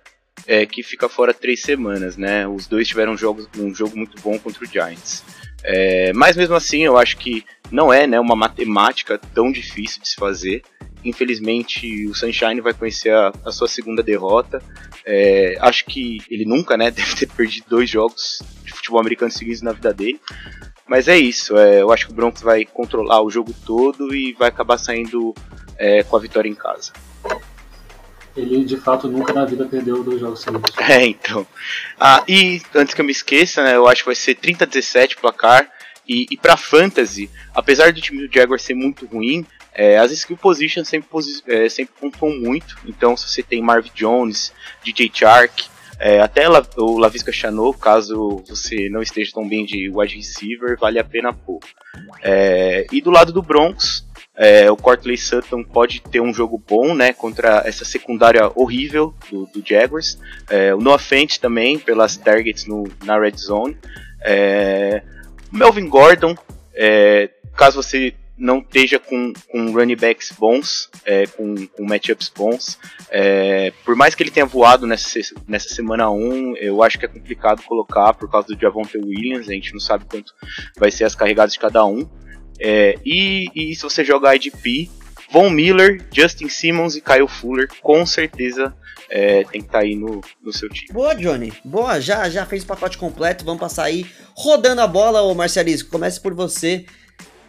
é, 0.46 0.66
que 0.66 0.82
fica 0.82 1.08
fora 1.08 1.34
3 1.34 1.60
semanas, 1.60 2.16
né? 2.16 2.46
Os 2.46 2.66
dois 2.66 2.86
tiveram 2.86 3.12
um 3.14 3.16
jogo 3.16 3.96
muito 3.96 4.20
bom 4.22 4.38
contra 4.38 4.62
o 4.62 4.66
Giants. 4.66 5.24
É, 5.64 6.12
mas 6.12 6.36
mesmo 6.36 6.54
assim, 6.54 6.80
eu 6.80 6.96
acho 6.96 7.16
que 7.16 7.44
não 7.70 7.92
é 7.92 8.06
né, 8.06 8.18
uma 8.20 8.36
matemática 8.36 9.18
tão 9.34 9.50
difícil 9.50 10.02
de 10.02 10.08
se 10.08 10.16
fazer. 10.16 10.62
Infelizmente, 11.04 12.06
o 12.06 12.14
Sunshine 12.14 12.60
vai 12.60 12.72
conhecer 12.72 13.12
a, 13.12 13.32
a 13.44 13.50
sua 13.50 13.68
segunda 13.68 14.02
derrota. 14.02 14.62
É, 15.04 15.56
acho 15.60 15.84
que 15.86 16.18
ele 16.30 16.44
nunca 16.44 16.76
né, 16.76 16.90
deve 16.92 17.14
ter 17.16 17.26
perdido 17.26 17.66
dois 17.68 17.88
jogos 17.88 18.42
de 18.64 18.72
futebol 18.72 19.00
americano 19.00 19.30
seguidos 19.30 19.62
na 19.62 19.72
vida 19.72 19.92
dele. 19.92 20.20
Mas 20.86 21.08
é 21.08 21.16
isso, 21.16 21.56
é, 21.56 21.80
eu 21.80 21.90
acho 21.90 22.06
que 22.06 22.12
o 22.12 22.14
Broncos 22.14 22.42
vai 22.42 22.64
controlar 22.64 23.22
o 23.22 23.30
jogo 23.30 23.54
todo 23.64 24.14
e 24.14 24.32
vai 24.34 24.48
acabar 24.48 24.76
saindo 24.76 25.32
é, 25.78 26.02
com 26.02 26.16
a 26.16 26.20
vitória 26.20 26.48
em 26.48 26.54
casa. 26.54 26.92
Ele 28.36 28.64
de 28.64 28.76
fato 28.76 29.08
nunca 29.08 29.32
na 29.32 29.44
vida 29.44 29.66
perdeu 29.66 30.02
dois 30.02 30.20
jogos 30.20 30.40
seguidos. 30.40 30.72
É, 30.78 31.04
então. 31.04 31.46
Ah, 31.98 32.24
e 32.26 32.60
antes 32.74 32.94
que 32.94 33.00
eu 33.00 33.04
me 33.04 33.12
esqueça, 33.12 33.62
né, 33.62 33.76
eu 33.76 33.86
acho 33.86 34.02
que 34.02 34.06
vai 34.06 34.14
ser 34.14 34.34
30 34.34 34.64
a 34.64 34.66
17 34.66 35.16
placar. 35.16 35.70
E, 36.08 36.26
e 36.30 36.36
para 36.36 36.56
fantasy, 36.56 37.30
apesar 37.54 37.92
do 37.92 38.00
time 38.00 38.26
do 38.26 38.32
Jaguar 38.32 38.58
ser 38.58 38.74
muito 38.74 39.06
ruim, 39.06 39.46
é, 39.72 39.98
as 39.98 40.10
skill 40.10 40.36
positions 40.36 40.88
sempre, 40.88 41.08
posi 41.08 41.42
é, 41.46 41.68
sempre 41.68 41.94
pontuam 41.98 42.36
muito. 42.38 42.76
Então, 42.84 43.16
se 43.16 43.28
você 43.28 43.42
tem 43.42 43.62
Marv 43.62 43.86
Jones, 43.94 44.52
DJ 44.82 45.10
Chark, 45.12 45.64
é, 45.98 46.20
até 46.20 46.48
La 46.48 46.66
o 46.76 46.98
Lavisca 46.98 47.30
Chanot, 47.30 47.78
caso 47.78 48.42
você 48.48 48.88
não 48.88 49.00
esteja 49.00 49.32
tão 49.32 49.48
bem 49.48 49.64
de 49.64 49.88
wide 49.88 50.16
receiver, 50.16 50.76
vale 50.78 50.98
a 50.98 51.04
pena 51.04 51.32
pôr. 51.32 51.60
É, 52.20 52.86
e 52.90 53.00
do 53.00 53.10
lado 53.10 53.32
do 53.32 53.40
Broncos, 53.40 54.04
é, 54.36 54.70
o 54.70 54.76
Cortley 54.76 55.16
Sutton 55.16 55.62
pode 55.62 56.00
ter 56.00 56.20
um 56.20 56.32
jogo 56.32 56.62
bom, 56.66 56.94
né, 56.94 57.12
contra 57.12 57.62
essa 57.66 57.84
secundária 57.84 58.50
horrível 58.54 59.14
do, 59.30 59.46
do 59.46 59.62
Jaguars. 59.64 60.18
É, 60.48 60.74
o 60.74 60.78
Noah 60.78 60.98
Fent 60.98 61.38
também, 61.38 61.78
pelas 61.78 62.16
targets 62.16 62.66
no, 62.66 62.84
na 63.04 63.18
red 63.18 63.36
zone. 63.36 63.76
É, 64.24 65.02
Melvin 65.50 65.88
Gordon, 65.88 66.34
é, 66.74 67.28
caso 67.54 67.82
você 67.82 68.14
não 68.36 68.58
esteja 68.58 68.98
com, 68.98 69.32
com 69.50 69.72
running 69.72 69.96
backs 69.96 70.32
bons, 70.32 70.90
é, 71.04 71.26
com, 71.26 71.54
com 71.68 71.84
matchups 71.84 72.32
bons. 72.34 72.78
É, 73.10 73.72
por 73.84 73.94
mais 73.94 74.14
que 74.14 74.22
ele 74.22 74.30
tenha 74.30 74.46
voado 74.46 74.86
nessa, 74.86 75.20
nessa 75.46 75.68
semana 75.68 76.10
1, 76.10 76.56
eu 76.56 76.82
acho 76.82 76.98
que 76.98 77.04
é 77.04 77.08
complicado 77.08 77.62
colocar 77.62 78.14
por 78.14 78.30
causa 78.30 78.48
do 78.48 78.60
Javonte 78.60 78.96
Williams, 78.98 79.48
a 79.48 79.52
gente 79.52 79.72
não 79.72 79.80
sabe 79.80 80.06
quanto 80.06 80.32
vai 80.76 80.90
ser 80.90 81.04
as 81.04 81.14
carregadas 81.14 81.52
de 81.52 81.60
cada 81.60 81.84
um. 81.84 82.08
É, 82.64 82.94
e, 83.04 83.48
e 83.54 83.74
se 83.74 83.82
você 83.82 84.04
jogar 84.04 84.36
IDP, 84.36 84.88
Von 85.32 85.50
Miller, 85.50 86.00
Justin 86.12 86.48
Simmons 86.48 86.94
e 86.94 87.00
Kyle 87.00 87.26
Fuller, 87.26 87.68
com 87.82 88.06
certeza 88.06 88.72
é, 89.10 89.42
tem 89.44 89.60
que 89.60 89.66
estar 89.66 89.78
tá 89.78 89.84
aí 89.84 89.96
no, 89.96 90.20
no 90.40 90.52
seu 90.52 90.68
time. 90.68 90.92
Boa, 90.92 91.14
Johnny. 91.14 91.52
Boa, 91.64 92.00
já, 92.00 92.30
já 92.30 92.46
fez 92.46 92.62
o 92.62 92.66
pacote 92.66 92.96
completo. 92.96 93.44
Vamos 93.44 93.60
passar 93.60 93.84
aí 93.84 94.06
rodando 94.34 94.80
a 94.80 94.86
bola, 94.86 95.22
ô 95.22 95.34
Marcelisco. 95.34 95.90
Comece 95.90 96.20
por 96.20 96.34
você. 96.34 96.84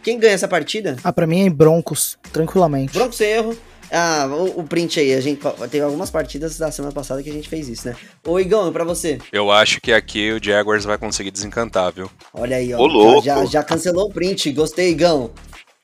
Quem 0.02 0.18
ganha 0.18 0.34
essa 0.34 0.48
partida? 0.48 0.96
Ah, 1.04 1.12
pra 1.12 1.26
mim 1.26 1.46
é 1.46 1.50
Broncos, 1.50 2.18
tranquilamente. 2.32 2.92
Broncos 2.92 3.20
erro. 3.20 3.56
Ah, 3.96 4.26
o, 4.26 4.60
o, 4.60 4.64
print 4.64 4.98
aí, 4.98 5.14
a 5.14 5.20
gente 5.20 5.40
tem 5.70 5.80
algumas 5.80 6.10
partidas 6.10 6.58
da 6.58 6.72
semana 6.72 6.92
passada 6.92 7.22
que 7.22 7.30
a 7.30 7.32
gente 7.32 7.48
fez 7.48 7.68
isso, 7.68 7.86
né? 7.86 7.94
Ô 8.26 8.40
Igão, 8.40 8.72
pra 8.72 8.82
você. 8.82 9.18
Eu 9.32 9.52
acho 9.52 9.80
que 9.80 9.92
aqui 9.92 10.32
o 10.32 10.42
Jaguars 10.42 10.84
vai 10.84 10.98
conseguir 10.98 11.30
desencantar, 11.30 11.92
viu? 11.92 12.10
Olha 12.32 12.56
aí, 12.56 12.74
ó. 12.74 12.78
Ô, 12.80 12.86
louco. 12.86 13.24
Já, 13.24 13.44
já 13.44 13.62
cancelou 13.62 14.08
o 14.08 14.12
print. 14.12 14.50
Gostei, 14.50 14.90
Igão. 14.90 15.30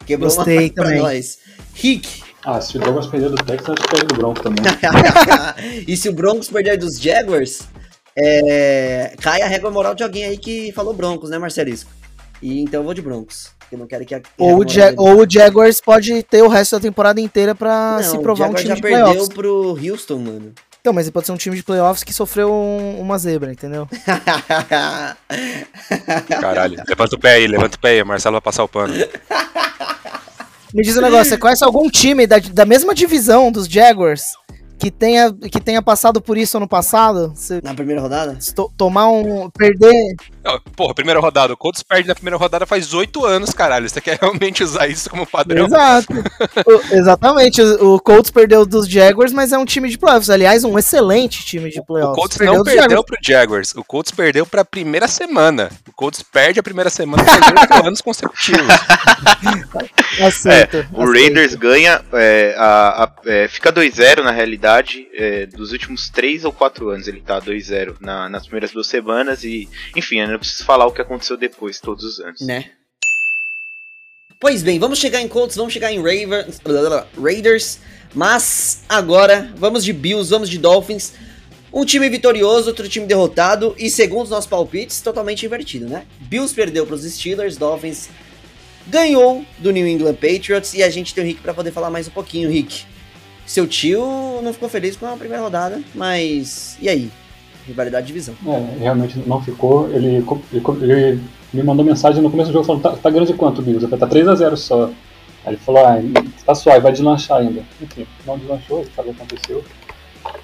Quebrou 0.05 0.29
Gostei 0.29 0.59
uma 0.59 0.71
também. 0.71 0.99
pra 0.99 1.09
nós. 1.09 1.39
Rick. 1.73 2.25
Ah, 2.45 2.61
se 2.61 2.79
o 2.79 2.81
Douglas 2.81 3.07
perder 3.07 3.31
do 3.31 3.37
Texas, 3.37 3.69
acho 3.69 3.83
que 3.83 3.89
perde 3.91 4.07
do 4.07 4.15
Broncos 4.17 4.43
também. 4.43 4.65
e 5.87 5.97
se 5.97 6.09
o 6.09 6.13
Broncos 6.13 6.49
perder 6.49 6.79
dos 6.79 6.99
Jaguars, 6.99 7.69
é... 8.17 9.15
cai 9.21 9.41
a 9.43 9.47
régua 9.47 9.71
moral 9.71 9.95
de 9.95 10.03
alguém 10.03 10.25
aí 10.25 10.37
que 10.37 10.73
falou 10.73 10.93
Broncos, 10.93 11.31
né, 11.31 11.39
Marcelisco? 11.39 11.91
E 12.43 12.61
então 12.61 12.81
eu 12.81 12.85
vou 12.85 12.95
de 12.95 13.03
Broncos. 13.03 13.53
Eu 13.73 13.79
não 13.79 13.87
quero 13.87 14.05
que 14.05 14.15
a 14.15 14.21
ou, 14.37 14.59
o 14.59 14.69
ja 14.69 14.93
ou 14.97 15.23
o 15.23 15.31
Jaguars 15.31 15.81
pode 15.81 16.23
ter 16.25 16.43
o 16.43 16.49
resto 16.49 16.77
da 16.77 16.81
temporada 16.81 17.21
inteira 17.21 17.55
pra 17.55 17.97
não, 17.97 18.03
se 18.03 18.19
provar 18.19 18.51
um 18.51 18.55
time 18.55 18.75
de 18.75 18.81
playoffs. 18.81 19.15
já 19.15 19.21
perdeu 19.21 19.35
pro 19.35 19.79
Houston, 19.81 20.19
mano. 20.19 20.53
Então, 20.81 20.93
mas 20.95 21.07
ele 21.07 21.13
pode 21.13 21.27
ser 21.27 21.33
um 21.33 21.37
time 21.37 21.55
de 21.55 21.63
playoffs 21.63 22.03
que 22.03 22.13
sofreu 22.13 22.51
um, 22.51 22.99
uma 23.01 23.19
zebra, 23.19 23.53
entendeu? 23.53 23.87
Caralho, 26.41 26.83
levanta 26.89 27.17
o 27.17 27.19
pé 27.19 27.35
aí, 27.35 27.47
levanta 27.47 27.77
o 27.77 27.81
pé 27.81 27.91
aí, 27.91 28.05
Marcelo 28.05 28.35
vai 28.35 28.41
passar 28.41 28.65
o 28.65 28.69
pano. 28.69 28.95
Me 30.73 30.83
diz 30.83 30.97
um 30.97 31.03
negócio, 31.03 31.27
você 31.27 31.37
conhece 31.37 31.63
algum 31.63 31.91
time 31.91 32.27
da, 32.27 32.39
da 32.39 32.65
mesma 32.65 32.95
divisão 32.95 33.53
dos 33.53 33.67
Jaguars 33.67 34.23
que 34.81 34.91
tenha, 34.91 35.31
que 35.31 35.61
tenha 35.61 35.83
passado 35.83 36.23
por 36.23 36.39
isso 36.39 36.57
ano 36.57 36.67
passado? 36.67 37.33
Você 37.35 37.61
na 37.63 37.75
primeira 37.75 38.01
rodada? 38.01 38.39
To, 38.57 38.73
tomar 38.79 39.09
um. 39.11 39.51
perder. 39.51 40.17
Porra, 40.75 40.95
primeira 40.95 41.21
rodada. 41.21 41.53
O 41.53 41.57
Colts 41.57 41.83
perde 41.83 42.09
na 42.09 42.15
primeira 42.15 42.37
rodada 42.37 42.65
faz 42.65 42.95
oito 42.95 43.25
anos, 43.25 43.51
caralho. 43.51 43.89
Você 43.89 44.01
quer 44.01 44.19
realmente 44.21 44.63
usar 44.63 44.87
isso 44.89 45.11
como 45.11 45.27
padrão? 45.27 45.67
Exato. 45.67 46.13
o, 46.67 46.95
exatamente. 46.95 47.61
O, 47.61 48.01
Colts 48.01 48.31
perdeu 48.31 48.65
dos 48.65 48.89
Jaguars, 48.89 49.33
mas 49.33 49.53
é 49.53 49.59
um 49.59 49.65
time 49.65 49.89
de 49.89 49.99
playoffs. 49.99 50.31
Aliás, 50.31 50.65
um 50.65 50.79
excelente 50.79 51.45
time 51.45 51.71
de 51.71 51.85
playoffs. 51.85 52.17
O 52.17 52.21
Colts 52.21 52.39
perdeu 52.39 52.55
não 52.55 52.65
perdeu 52.65 52.83
Jaguars. 52.83 53.05
pro 53.07 53.19
Jaguars. 53.23 53.75
O 53.75 53.85
Colts 53.85 54.13
perdeu 54.13 54.47
pra 54.47 54.65
primeira 54.65 55.07
semana. 55.07 55.71
O 55.87 55.93
Colts 55.93 56.23
perde 56.23 56.59
a 56.59 56.63
primeira 56.63 56.89
semana 56.89 57.23
por 57.25 57.85
anos 57.87 58.01
consecutivos. 58.01 58.61
Aceito, 60.21 60.79
é, 60.79 60.87
o 60.93 61.11
Raiders 61.11 61.55
ganha, 61.55 62.03
é, 62.13 62.55
a, 62.59 63.05
a, 63.05 63.13
é, 63.27 63.49
fica 63.49 63.73
2-0 63.73 64.23
na 64.23 64.31
realidade, 64.31 65.07
é, 65.15 65.47
dos 65.47 65.73
últimos 65.73 66.11
3 66.11 66.45
ou 66.45 66.53
4 66.53 66.89
anos 66.91 67.09
ele 67.09 67.21
tá 67.21 67.41
2-0 67.41 67.97
na, 68.01 68.29
nas 68.29 68.43
primeiras 68.43 68.73
duas 68.73 68.87
semanas 68.87 69.45
e, 69.45 69.69
enfim, 69.97 70.21
não 70.33 70.39
preciso 70.39 70.65
falar 70.65 70.87
o 70.87 70.93
que 70.93 71.01
aconteceu 71.01 71.37
depois, 71.37 71.81
todos 71.81 72.05
os 72.05 72.21
anos. 72.21 72.41
Né? 72.41 72.71
Pois 74.39 74.63
bem, 74.63 74.79
vamos 74.79 74.99
chegar 74.99 75.21
em 75.21 75.29
Colts, 75.29 75.57
vamos 75.57 75.73
chegar 75.73 75.93
em 75.93 75.99
Ravens, 75.99 76.61
Raiders, 77.21 77.79
mas 78.15 78.83
agora 78.89 79.53
vamos 79.57 79.85
de 79.85 79.93
Bills, 79.93 80.31
vamos 80.31 80.49
de 80.49 80.59
Dolphins. 80.59 81.13
Um 81.73 81.85
time 81.85 82.09
vitorioso, 82.09 82.69
outro 82.69 82.89
time 82.89 83.07
derrotado 83.07 83.75
e 83.79 83.91
segundo 83.91 84.25
os 84.25 84.31
nossos 84.31 84.49
palpites, 84.49 85.01
totalmente 85.03 85.45
invertido, 85.45 85.87
né? 85.87 86.07
Bills 86.21 86.55
perdeu 86.55 86.87
para 86.87 86.97
os 86.97 87.03
Steelers, 87.05 87.57
Dolphins 87.57 88.09
ganhou 88.87 89.45
do 89.59 89.71
New 89.71 89.87
England 89.87 90.15
Patriots 90.15 90.75
e 90.75 90.83
a 90.83 90.91
gente 90.91 91.15
tem 91.15 91.23
o 91.23 91.27
Rick 91.27 91.41
para 91.43 91.55
poder 91.55 91.71
falar 91.71 91.91
mais 91.91 92.09
um 92.09 92.11
pouquinho, 92.11 92.51
Rick. 92.51 92.85
Seu 93.47 93.67
tio 93.67 94.41
não 94.43 94.53
ficou 94.53 94.69
feliz 94.69 94.97
com 94.97 95.07
a 95.07 95.17
primeira 95.17 95.43
rodada, 95.43 95.83
mas 95.95 96.77
e 96.81 96.89
aí? 96.89 97.11
Rivalidade 97.71 98.07
de 98.07 98.13
divisão. 98.13 98.35
É, 98.47 98.83
realmente 98.83 99.23
não 99.27 99.41
ficou. 99.41 99.89
Ele, 99.93 100.25
ele, 100.53 100.63
ele, 100.83 101.21
me 101.53 101.63
mandou 101.63 101.85
mensagem 101.85 102.21
no 102.21 102.31
começo 102.31 102.51
do 102.51 102.55
jogo 102.55 102.67
falando: 102.67 102.83
tá, 102.83 102.91
tá 102.91 103.11
grande 103.11 103.33
quanto, 103.35 103.63
Bills? 103.63 103.87
Tá 103.87 104.09
3x0 104.09 104.57
só. 104.57 104.87
Aí 105.45 105.55
ele 105.55 105.57
falou: 105.57 105.85
ah, 105.87 105.99
tá 106.45 106.55
suave, 106.55 106.81
vai 106.81 106.91
deslanchar 106.91 107.39
ainda. 107.39 107.63
Enfim, 107.81 108.07
não 108.27 108.37
deslanchou, 108.37 108.85
sabe 108.97 109.11
o 109.11 109.15
que 109.15 109.23
aconteceu. 109.23 109.65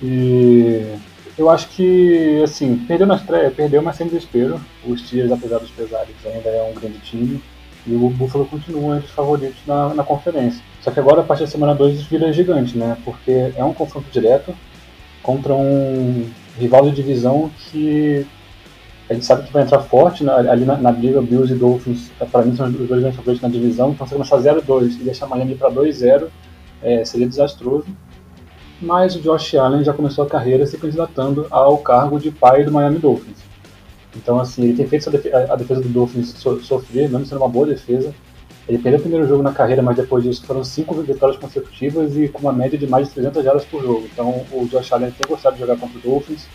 E 0.00 0.95
eu 1.37 1.50
acho 1.50 1.68
que, 1.71 2.40
assim, 2.45 2.76
perdeu 2.87 3.06
na 3.06 3.16
estreia, 3.16 3.50
perdeu, 3.50 3.83
mas 3.83 3.97
sem 3.97 4.06
desespero. 4.06 4.61
Os 4.87 5.00
Steelers, 5.00 5.33
apesar 5.33 5.59
dos 5.59 5.71
pesares, 5.71 6.14
ainda 6.25 6.49
é 6.49 6.62
um 6.71 6.78
grande 6.78 6.99
time. 7.00 7.42
E 7.87 7.95
o 7.95 8.09
Buffalo 8.09 8.47
continua 8.47 8.97
entre 8.97 9.09
os 9.09 9.14
favoritos 9.14 9.59
na, 9.66 9.95
na 9.95 10.04
conferência. 10.04 10.62
Só 10.80 10.90
que 10.90 11.00
agora, 11.00 11.23
a 11.23 11.25
partir 11.25 11.42
da 11.45 11.50
semana 11.50 11.75
2, 11.75 12.02
vira 12.04 12.33
gigante, 12.33 12.76
né? 12.76 12.97
Porque 13.04 13.52
é 13.56 13.64
um 13.64 13.75
confronto 13.75 14.09
direto 14.11 14.54
contra 15.23 15.54
um 15.54 16.28
rival 16.58 16.88
de 16.88 16.96
divisão 16.96 17.50
que 17.58 18.26
a 19.08 19.14
gente 19.14 19.25
sabe 19.25 19.46
que 19.46 19.52
vai 19.52 19.62
entrar 19.62 19.80
forte 19.80 20.28
ali 20.28 20.64
na, 20.64 20.76
na 20.76 20.90
briga. 20.90 21.22
Bills 21.22 21.52
e 21.52 21.56
Dolphins, 21.56 22.10
para 22.30 22.42
mim, 22.44 22.56
são 22.56 22.66
os 22.66 22.72
dois 22.72 22.88
grandes 22.88 23.16
favoritos 23.16 23.42
na 23.42 23.48
divisão. 23.48 23.90
Então, 23.90 24.06
se 24.06 24.12
começar 24.12 24.38
0-2 24.38 25.00
e 25.00 25.04
deixar 25.04 25.26
Miami 25.26 25.54
para 25.54 25.70
2-0, 25.70 26.28
é, 26.82 27.04
seria 27.04 27.28
desastroso. 27.28 27.86
Mas 28.80 29.14
o 29.14 29.20
Josh 29.20 29.54
Allen 29.54 29.84
já 29.84 29.92
começou 29.92 30.25
a 30.25 30.28
carreira 30.28 30.66
se 30.66 30.76
candidatando 30.76 31.46
ao 31.50 31.78
cargo 31.78 32.18
de 32.18 32.30
pai 32.30 32.64
do 32.64 32.72
Miami 32.72 32.98
Dolphins. 32.98 33.38
Então, 34.14 34.40
assim, 34.40 34.64
ele 34.64 34.75
tem 34.75 34.86
feito 34.86 35.08
a 35.08 35.56
defesa 35.56 35.80
do 35.80 35.88
Dolphins 35.88 36.34
sofrer, 36.62 37.08
mesmo 37.08 37.26
sendo 37.26 37.38
uma 37.38 37.48
boa 37.48 37.66
defesa. 37.66 38.12
Ele 38.68 38.78
perdeu 38.78 38.99
o 38.99 39.02
primeiro 39.02 39.28
jogo 39.28 39.42
na 39.42 39.52
carreira, 39.52 39.80
mas 39.80 39.96
depois 39.96 40.25
disso 40.25 40.44
foram 40.44 40.64
cinco 40.64 40.94
vitórias 40.94 41.38
consecutivas 41.38 42.16
e 42.16 42.28
com 42.28 42.40
uma 42.40 42.52
média 42.52 42.76
de 42.76 42.87
mais 42.87 43.06
de 43.06 43.14
300 43.14 43.44
jardas 43.44 43.64
por 43.64 43.80
jogo. 43.80 44.08
Então, 44.12 44.44
o 44.50 44.66
Josh 44.66 44.92
Allen 44.92 45.12
tem 45.12 45.28
gostado 45.28 45.54
de 45.54 45.61
jogar 45.61 45.76
contra 45.76 45.96
o 45.99 46.02
Dolphins. 46.02 46.46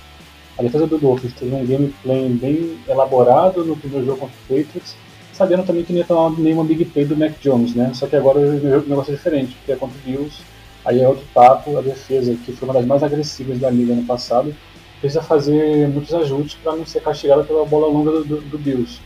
A 0.60 0.62
defesa 0.62 0.86
do 0.86 0.98
Dolphins 0.98 1.34
teve 1.34 1.56
um 1.56 1.66
gameplay 1.66 2.30
bem 2.30 2.78
elaborado 2.88 3.64
no 3.64 3.78
primeiro 3.78 4.06
jogo 4.06 4.20
contra 4.20 4.36
o 4.36 4.48
Patriots, 4.48 4.96
sabendo 5.32 5.64
também 5.64 5.86
que 5.86 5.94
não 5.94 6.00
ia 6.00 6.06
tomar 6.06 6.38
nenhuma 6.38 6.66
big 6.66 6.84
play 6.86 7.06
do 7.06 7.16
Mac 7.16 7.32
Jones, 7.42 7.74
né? 7.74 7.92
Só 7.94 8.06
que 8.08 8.16
agora 8.18 8.40
o 8.40 8.90
negócio 8.90 9.14
é 9.14 9.16
diferente, 9.16 9.56
porque 9.56 9.72
é 9.72 9.76
contra 9.78 9.98
o 9.98 10.02
Bills, 10.02 10.42
aí 10.84 11.00
é 11.00 11.08
outro 11.08 11.26
papo, 11.34 11.78
a 11.78 11.82
defesa, 11.82 12.36
que 12.46 12.52
foi 12.52 12.68
uma 12.68 12.74
das 12.74 12.86
mais 12.86 13.02
agressivas 13.02 13.58
da 13.58 13.70
liga 13.70 13.96
no 13.96 14.04
passado, 14.04 14.54
precisa 15.00 15.22
fazer 15.22 15.88
muitos 15.88 16.14
ajustes 16.14 16.60
para 16.62 16.76
não 16.76 16.86
ser 16.86 17.02
castigada 17.02 17.44
pela 17.44 17.66
bola 17.66 17.88
longa 17.88 18.12
do, 18.12 18.24
do, 18.26 18.42
do 18.42 18.58
Bills. 18.58 19.00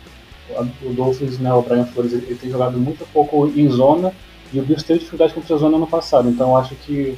O 0.84 0.94
Dolphins, 0.94 1.40
né, 1.40 1.52
o 1.54 1.62
Brian 1.62 1.86
Flores, 1.86 2.14
ele, 2.14 2.26
ele, 2.28 2.36
tem 2.36 2.50
jogado 2.50 2.78
muito 2.78 3.06
pouco 3.12 3.48
em 3.48 3.68
zona 3.70 4.14
e 4.54 4.60
o 4.60 4.64
Bills 4.64 4.86
teve 4.86 5.00
dificuldade 5.00 5.34
contra 5.34 5.56
a 5.56 5.58
zona 5.58 5.78
no 5.78 5.88
passado. 5.88 6.30
Então 6.30 6.56
acho 6.56 6.76
que 6.76 7.18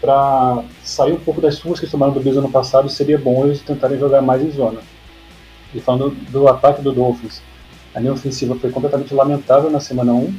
para 0.00 0.62
sair 0.82 1.12
um 1.12 1.20
pouco 1.20 1.40
das 1.40 1.56
suas 1.56 1.78
que 1.78 1.86
tomaram 1.86 2.12
do 2.12 2.20
Bills 2.20 2.38
ano 2.38 2.50
passado, 2.50 2.88
seria 2.88 3.18
bom 3.18 3.44
eles 3.44 3.60
tentarem 3.62 3.98
jogar 3.98 4.22
mais 4.22 4.42
em 4.42 4.50
zona. 4.50 4.80
E 5.74 5.80
falando 5.80 6.10
do 6.30 6.48
ataque 6.48 6.82
do 6.82 6.92
Dolphins, 6.92 7.42
a 7.94 8.00
linha 8.00 8.12
ofensiva 8.12 8.54
foi 8.56 8.70
completamente 8.70 9.14
lamentável 9.14 9.70
na 9.70 9.80
semana 9.80 10.12
1. 10.12 10.34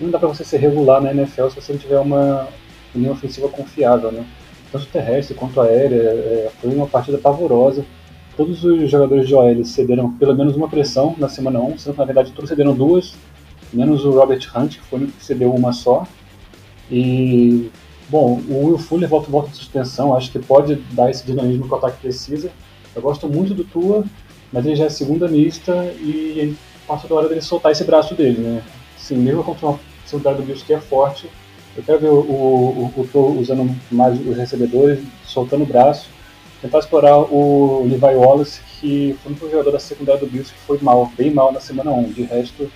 Não 0.00 0.10
dá 0.10 0.18
para 0.18 0.28
você 0.28 0.44
ser 0.44 0.58
regular 0.58 1.00
na 1.00 1.10
NFL 1.10 1.48
se 1.48 1.60
você 1.60 1.72
não 1.72 1.78
tiver 1.78 1.98
uma 1.98 2.48
linha 2.94 3.12
ofensiva 3.12 3.48
confiável, 3.48 4.12
né? 4.12 4.26
tanto 4.72 4.86
terrestre 4.86 5.34
quanto 5.34 5.60
aérea, 5.60 5.96
é, 5.96 6.50
foi 6.60 6.74
uma 6.74 6.86
partida 6.86 7.18
pavorosa. 7.18 7.84
Todos 8.36 8.64
os 8.64 8.90
jogadores 8.90 9.28
de 9.28 9.34
OL 9.34 9.64
cederam 9.64 10.12
pelo 10.12 10.34
menos 10.34 10.56
uma 10.56 10.68
pressão 10.68 11.14
na 11.18 11.28
semana 11.28 11.60
1, 11.60 11.78
sendo 11.78 11.92
que 11.94 11.98
na 11.98 12.04
verdade 12.06 12.32
todos 12.32 12.48
cederam 12.48 12.74
duas, 12.74 13.14
menos 13.72 14.04
o 14.04 14.10
Robert 14.10 14.40
Hunt, 14.54 14.78
que 14.78 14.84
foi 14.84 15.04
o 15.04 15.06
que 15.06 15.24
cedeu 15.24 15.52
uma 15.52 15.72
só. 15.72 16.06
E, 16.90 17.70
bom, 18.08 18.40
o 18.48 18.66
Will 18.66 18.78
Fuller 18.78 19.08
volta, 19.08 19.30
volta 19.30 19.50
de 19.50 19.56
suspensão, 19.56 20.16
acho 20.16 20.30
que 20.30 20.38
pode 20.38 20.76
dar 20.92 21.10
esse 21.10 21.24
dinamismo 21.24 21.66
que 21.66 21.72
o 21.72 21.76
ataque 21.76 22.00
precisa. 22.00 22.50
Eu 22.94 23.02
gosto 23.02 23.28
muito 23.28 23.54
do 23.54 23.64
Tua, 23.64 24.04
mas 24.52 24.66
ele 24.66 24.76
já 24.76 24.84
é 24.84 24.90
segunda 24.90 25.28
mista 25.28 25.84
e 26.00 26.54
passa 26.86 27.08
da 27.08 27.14
hora 27.14 27.28
dele 27.28 27.40
soltar 27.40 27.72
esse 27.72 27.84
braço 27.84 28.14
dele, 28.14 28.38
né? 28.40 28.62
Sim, 28.98 29.16
mesmo 29.16 29.42
contra 29.42 29.66
uma 29.66 29.80
secundária 30.04 30.38
do 30.38 30.44
Bills 30.44 30.64
que 30.64 30.74
é 30.74 30.80
forte, 30.80 31.28
eu 31.76 31.82
quero 31.82 31.98
ver 31.98 32.08
o, 32.08 32.20
o, 32.20 32.92
o, 32.94 33.18
o 33.18 33.40
usando 33.40 33.74
mais 33.90 34.18
os 34.26 34.36
recebedores, 34.36 35.00
soltando 35.24 35.62
o 35.62 35.66
braço, 35.66 36.08
tentar 36.62 36.78
explorar 36.78 37.18
o 37.18 37.84
Levi 37.84 38.14
Wallace, 38.14 38.60
que 38.80 39.16
foi 39.22 39.32
um 39.32 39.50
jogador 39.50 39.72
da 39.72 39.78
secundária 39.80 40.20
do 40.20 40.26
Bills 40.26 40.52
que 40.52 40.58
foi 40.60 40.78
mal, 40.80 41.12
bem 41.18 41.30
mal 41.30 41.52
na 41.52 41.60
semana 41.60 41.90
1. 41.90 42.12
De 42.12 42.22
resto, 42.22 42.70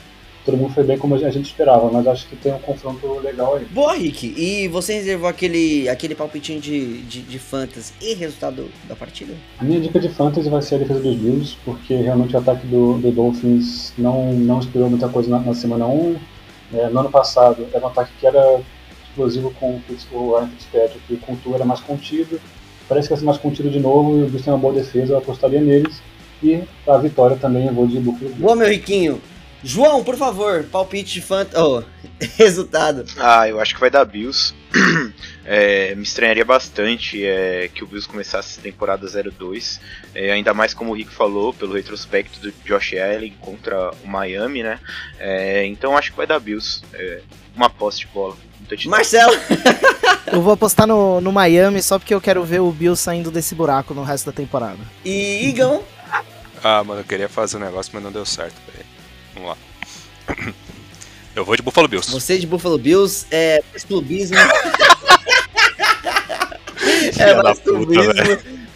todo 0.44 0.56
mundo 0.56 0.74
foi 0.74 0.82
bem 0.82 0.98
como 0.98 1.14
a 1.14 1.30
gente 1.30 1.46
esperava, 1.46 1.88
mas 1.90 2.06
acho 2.06 2.26
que 2.26 2.34
tem 2.34 2.52
um 2.52 2.58
confronto 2.58 3.20
legal 3.20 3.54
aí. 3.54 3.64
Boa, 3.66 3.94
Rick. 3.94 4.34
E 4.36 4.66
você 4.68 4.94
reservou 4.94 5.28
aquele, 5.28 5.88
aquele 5.88 6.16
palpitinho 6.16 6.60
de, 6.60 7.02
de, 7.02 7.22
de 7.22 7.38
fantasy 7.38 7.94
e 8.02 8.14
resultado 8.14 8.68
da 8.88 8.96
partida? 8.96 9.34
A 9.58 9.64
minha 9.64 9.80
dica 9.80 10.00
de 10.00 10.08
fantasy 10.08 10.50
vai 10.50 10.62
ser 10.62 10.74
a 10.74 10.78
defesa 10.78 11.00
dos 11.00 11.16
Bills, 11.16 11.56
porque 11.64 11.94
realmente 11.94 12.34
o 12.34 12.38
ataque 12.38 12.66
do, 12.66 12.98
do 12.98 13.12
Dolphins 13.12 13.92
não, 13.96 14.32
não 14.32 14.58
inspirou 14.58 14.90
muita 14.90 15.08
coisa 15.08 15.30
na, 15.30 15.38
na 15.38 15.54
semana 15.54 15.86
1 15.86 16.16
né, 16.70 16.88
no 16.88 17.00
ano 17.00 17.10
passado 17.10 17.66
era 17.72 17.84
um 17.84 17.88
ataque 17.88 18.10
que 18.18 18.26
era 18.26 18.60
explosivo 19.08 19.52
com 19.52 19.80
o 20.12 20.36
Ryan 20.36 20.48
Fitzpatrick, 20.48 21.00
que 21.06 21.16
com 21.16 21.32
o 21.32 21.36
Tua 21.36 21.56
era 21.56 21.64
mais 21.64 21.80
contido, 21.80 22.40
parece 22.88 23.08
que 23.08 23.14
vai 23.14 23.18
ser 23.18 23.26
mais 23.26 23.38
contido 23.38 23.70
de 23.70 23.78
novo 23.78 24.18
e 24.18 24.22
o 24.22 24.26
Bills 24.26 24.44
tem 24.44 24.52
uma 24.52 24.58
boa 24.58 24.74
defesa, 24.74 25.12
eu 25.12 25.18
apostaria 25.18 25.60
neles. 25.60 26.00
E 26.42 26.62
a 26.86 26.98
vitória 26.98 27.36
também 27.36 27.66
eu 27.66 27.72
vou 27.72 27.86
de 27.86 27.98
Buffalo 27.98 28.28
Bills. 28.28 28.42
Boa, 28.42 28.56
meu 28.56 28.68
riquinho. 28.68 29.20
João, 29.66 30.04
por 30.04 30.16
favor, 30.16 30.62
palpite 30.70 31.14
de 31.14 31.20
fant... 31.20 31.48
Oh, 31.56 31.82
resultado. 32.38 33.04
Ah, 33.18 33.48
eu 33.48 33.60
acho 33.60 33.74
que 33.74 33.80
vai 33.80 33.90
dar 33.90 34.04
Bills. 34.04 34.54
É, 35.48 35.94
me 35.94 36.02
estranharia 36.02 36.44
bastante 36.44 37.24
é, 37.24 37.70
que 37.72 37.84
o 37.84 37.86
Bills 37.86 38.08
começasse 38.08 38.58
a 38.58 38.62
temporada 38.64 39.06
0-2. 39.06 39.78
É, 40.12 40.32
ainda 40.32 40.52
mais 40.52 40.74
como 40.74 40.90
o 40.90 40.94
Rick 40.94 41.12
falou, 41.12 41.54
pelo 41.54 41.72
retrospecto 41.72 42.40
do 42.40 42.52
Josh 42.64 42.94
Allen 42.94 43.32
contra 43.40 43.92
o 44.02 44.08
Miami, 44.08 44.64
né? 44.64 44.80
É, 45.20 45.64
então 45.64 45.96
acho 45.96 46.10
que 46.10 46.16
vai 46.16 46.26
dar 46.26 46.40
Bills. 46.40 46.82
É, 46.92 47.20
uma 47.54 47.70
posse 47.70 48.00
de 48.00 48.06
bola. 48.08 48.36
Marcelo. 48.86 49.32
Eu 50.32 50.42
vou 50.42 50.54
apostar 50.54 50.84
no, 50.84 51.20
no 51.20 51.30
Miami 51.30 51.80
só 51.80 51.96
porque 51.96 52.12
eu 52.12 52.20
quero 52.20 52.42
ver 52.42 52.60
o 52.60 52.72
Bill 52.72 52.96
saindo 52.96 53.30
desse 53.30 53.54
buraco 53.54 53.94
no 53.94 54.02
resto 54.02 54.26
da 54.26 54.32
temporada. 54.32 54.80
E 55.04 55.48
Igão. 55.48 55.84
Ah, 56.64 56.82
mano, 56.82 57.02
eu 57.02 57.04
queria 57.04 57.28
fazer 57.28 57.58
um 57.58 57.60
negócio, 57.60 57.92
mas 57.94 58.02
não 58.02 58.10
deu 58.10 58.26
certo. 58.26 58.56
Peraí. 58.66 58.85
Vamos 59.36 59.50
lá. 59.50 59.56
Eu 61.34 61.44
vou 61.44 61.54
de 61.56 61.62
Buffalo 61.62 61.86
Bills. 61.86 62.10
Você 62.10 62.38
de 62.38 62.46
Buffalo 62.46 62.78
Bills 62.78 63.26
é 63.30 63.62
mais 63.72 63.84
clubismo. 63.84 64.36
É 67.18 67.34
mais 67.42 67.58
clubismo 67.58 68.12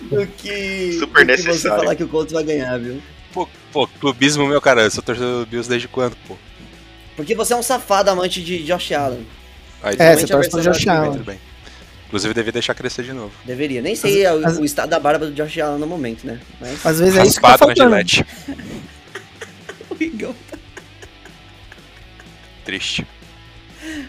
do 0.02 0.26
que, 0.26 0.97
Super 0.99 1.25
do 1.26 1.33
que 1.33 1.43
você 1.43 1.49
necessário. 1.49 1.79
falar 1.83 1.95
que 1.97 2.05
o 2.05 2.09
Colts 2.09 2.33
vai 2.33 2.45
ganhar, 2.45 2.79
viu? 2.79 3.00
Pô, 3.33 3.49
pô, 3.73 3.87
clubismo, 3.87 4.47
meu 4.47 4.61
cara, 4.61 4.83
eu 4.83 4.90
sou 4.90 5.02
torcedor 5.02 5.45
do 5.45 5.47
Bills 5.50 5.69
desde 5.69 5.88
quando, 5.88 6.17
pô? 6.26 6.37
Porque 7.17 7.35
você 7.35 7.52
é 7.52 7.57
um 7.57 7.62
safado 7.62 8.11
amante 8.11 8.43
de 8.43 8.62
Josh 8.64 8.93
Allen. 8.93 9.26
Aí, 9.83 9.97
É, 9.99 10.17
você 10.17 10.26
torce 10.26 10.50
pro 10.50 10.61
Josh 10.61 10.85
da 10.85 10.99
Allen. 10.99 11.12
tudo 11.12 11.25
bem. 11.25 11.38
Inclusive, 12.09 12.35
devia 12.35 12.52
deixar 12.52 12.75
crescer 12.75 13.05
de 13.05 13.12
novo. 13.12 13.33
Deveria. 13.45 13.81
Nem 13.81 13.95
sei 13.95 14.26
o, 14.26 14.45
As- 14.45 14.59
o 14.59 14.64
estado 14.64 14.88
da 14.90 14.99
barba 14.99 15.26
do 15.26 15.33
Josh 15.33 15.59
Allen 15.59 15.79
no 15.79 15.87
momento, 15.87 16.26
né? 16.26 16.40
Mas 16.61 16.85
Às 16.85 16.99
vezes 16.99 17.17
é 17.17 17.23
isso 17.23 17.37
que 17.37 17.43
tá 17.43 17.49
Raspado 17.50 17.69
na 17.69 17.88
faltando. 17.88 18.26
Gillette. 20.00 20.14
o 20.14 20.16
Igão, 20.16 20.35
Triste. 22.64 23.07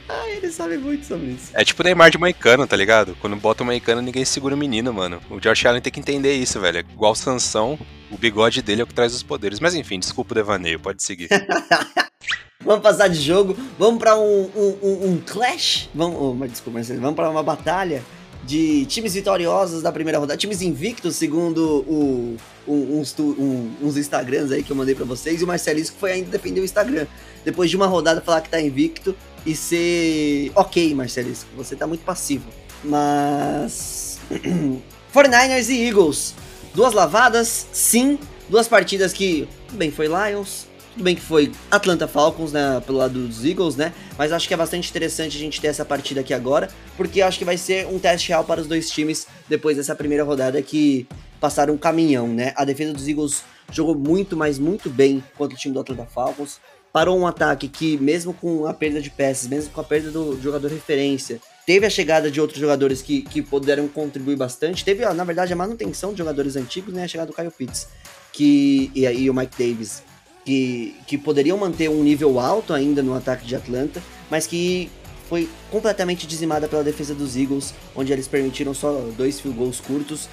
ah, 0.10 0.28
ele 0.30 0.52
sabe 0.52 0.78
muito 0.78 1.06
sobre 1.06 1.28
isso. 1.28 1.52
É 1.54 1.64
tipo 1.64 1.82
Neymar 1.84 2.12
de 2.12 2.18
Moicano, 2.18 2.68
tá 2.68 2.76
ligado? 2.76 3.16
Quando 3.20 3.36
bota 3.38 3.64
o 3.64 3.66
Moicano, 3.66 4.02
ninguém 4.02 4.26
segura 4.26 4.54
o 4.56 4.58
menino, 4.58 4.94
mano. 4.94 5.22
O 5.30 5.40
Josh 5.40 5.66
Allen 5.66 5.82
tem 5.82 5.92
que 5.92 6.00
entender 6.00 6.34
isso, 6.36 6.60
velho. 6.60 6.78
É 6.78 6.82
igual 6.82 7.16
Sansão, 7.16 7.80
o 8.12 8.18
bigode 8.18 8.62
dele 8.62 8.82
é 8.82 8.84
o 8.84 8.88
que 8.88 8.94
traz 8.94 9.14
os 9.14 9.24
poderes. 9.24 9.60
Mas 9.60 9.74
enfim, 9.74 10.00
desculpa 10.00 10.34
o 10.34 10.36
devaneio, 10.36 10.80
pode 10.80 11.02
seguir. 11.04 11.30
Vamos 12.64 12.84
passar 12.84 13.08
de 13.08 13.20
jogo, 13.20 13.58
vamos 13.80 13.98
pra 14.00 14.16
um, 14.16 14.44
um, 14.56 14.78
um- 14.84 15.10
um 15.14 15.18
clash, 15.26 15.90
vamos, 15.96 16.16
oh, 16.40 16.46
desculpa, 16.48 16.80
vamos 16.80 17.16
pra 17.16 17.28
uma 17.28 17.42
batalha 17.42 18.04
de 18.44 18.86
times 18.86 19.16
vitoriosos 19.16 19.82
da 19.82 19.92
primeira 19.92 20.20
rodada, 20.20 20.38
times 20.38 20.62
invictos, 20.62 21.16
segundo 21.16 21.80
o, 21.88 22.38
uns, 22.68 23.16
um- 23.20 23.72
uns 23.82 23.98
Instagrams 23.98 24.52
aí 24.52 24.64
que 24.64 24.72
eu 24.72 24.76
mandei 24.76 24.94
pra 24.96 25.06
vocês, 25.06 25.42
e 25.42 25.44
o 25.44 25.48
Marcelisco 25.48 25.96
foi 26.00 26.12
ainda 26.14 26.30
defender 26.30 26.62
o 26.62 26.64
Instagram, 26.64 27.06
depois 27.44 27.70
de 27.70 27.76
uma 27.76 27.88
rodada 27.88 28.22
falar 28.22 28.42
que 28.42 28.50
tá 28.50 28.62
invicto 28.62 29.16
e 29.46 29.56
ser 29.56 30.52
ok, 30.56 30.94
Marcelisco, 30.94 31.48
você 31.58 31.76
tá 31.76 31.88
muito 31.88 32.04
passivo, 32.04 32.46
mas 32.84 34.20
49ers 35.14 35.70
e 35.70 35.88
Eagles, 35.88 36.34
duas 36.74 36.94
lavadas, 36.94 37.68
sim, 37.74 38.20
duas 38.50 38.68
partidas 38.68 39.12
que, 39.14 39.48
bem, 39.72 39.92
foi 39.92 40.08
Lions, 40.08 40.68
tudo 40.94 41.04
bem 41.04 41.16
que 41.16 41.22
foi 41.22 41.52
Atlanta 41.70 42.08
Falcons, 42.08 42.52
né, 42.52 42.82
pelo 42.86 42.98
lado 42.98 43.28
dos 43.28 43.46
Eagles, 43.46 43.76
né? 43.76 43.94
Mas 44.18 44.32
acho 44.32 44.48
que 44.48 44.54
é 44.54 44.58
bastante 44.58 44.90
interessante 44.90 45.38
a 45.38 45.40
gente 45.40 45.60
ter 45.60 45.68
essa 45.68 45.86
partida 45.86 46.22
aqui 46.22 46.34
agora, 46.34 46.70
porque 46.98 47.22
acho 47.22 47.40
que 47.40 47.46
vai 47.46 47.58
ser 47.58 47.88
um 47.88 47.98
teste 47.98 48.30
real 48.30 48.44
para 48.44 48.62
os 48.62 48.68
dois 48.68 48.90
times 48.90 49.28
depois 49.48 49.78
dessa 49.78 49.96
primeira 49.96 50.24
rodada 50.24 50.62
que 50.62 51.08
passaram 51.40 51.74
um 51.74 51.78
caminhão, 51.78 52.28
né? 52.28 52.54
A 52.56 52.66
defesa 52.66 52.94
dos 52.94 53.08
Eagles 53.08 53.44
jogou 53.72 53.96
muito, 53.96 54.36
mas 54.36 54.60
muito 54.60 54.90
bem 54.90 55.24
contra 55.38 55.56
o 55.56 55.60
time 55.60 55.74
do 55.74 55.80
Atlanta 55.80 56.06
Falcons. 56.06 56.60
Parou 56.94 57.18
um 57.18 57.26
ataque 57.26 57.70
que, 57.70 57.98
mesmo 57.98 58.34
com 58.34 58.68
a 58.68 58.74
perda 58.74 59.02
de 59.02 59.10
peças, 59.10 59.48
mesmo 59.48 59.72
com 59.72 59.80
a 59.80 59.84
perda 59.84 60.12
do 60.12 60.40
jogador 60.42 60.70
referência, 60.70 61.40
teve 61.66 61.86
a 61.86 61.90
chegada 61.90 62.30
de 62.30 62.42
outros 62.42 62.60
jogadores 62.60 63.02
que, 63.02 63.22
que 63.22 63.42
puderam 63.42 63.88
contribuir 63.88 64.36
bastante. 64.36 64.84
Teve, 64.84 65.06
na 65.14 65.24
verdade, 65.24 65.54
a 65.54 65.56
manutenção 65.56 66.12
de 66.12 66.18
jogadores 66.18 66.58
antigos, 66.58 66.94
né? 66.94 67.06
A 67.06 67.08
chegada 67.08 67.32
do 67.32 67.36
Kyle 67.36 67.50
Pitts 67.50 67.88
que, 68.32 68.92
e 68.96 69.06
aí 69.06 69.30
o 69.30 69.34
Mike 69.34 69.58
Davis, 69.58 70.04
que, 70.46 70.96
que 71.08 71.18
poderiam 71.18 71.58
manter 71.58 71.90
um 71.90 72.04
nível 72.04 72.40
alto 72.40 72.74
ainda 72.74 73.02
no 73.02 73.16
ataque 73.16 73.46
de 73.46 73.56
Atlanta, 73.56 74.02
mas 74.30 74.48
que 74.48 74.90
foi 75.30 75.48
completamente 75.70 76.28
dizimada 76.28 76.68
pela 76.68 76.84
defesa 76.84 77.14
dos 77.16 77.38
Eagles, 77.38 77.74
onde 77.96 78.12
eles 78.12 78.28
permitiram 78.28 78.74
só 78.74 78.92
dois 79.16 79.40
field 79.40 79.58
goals 79.58 79.80
curtos 79.80 80.28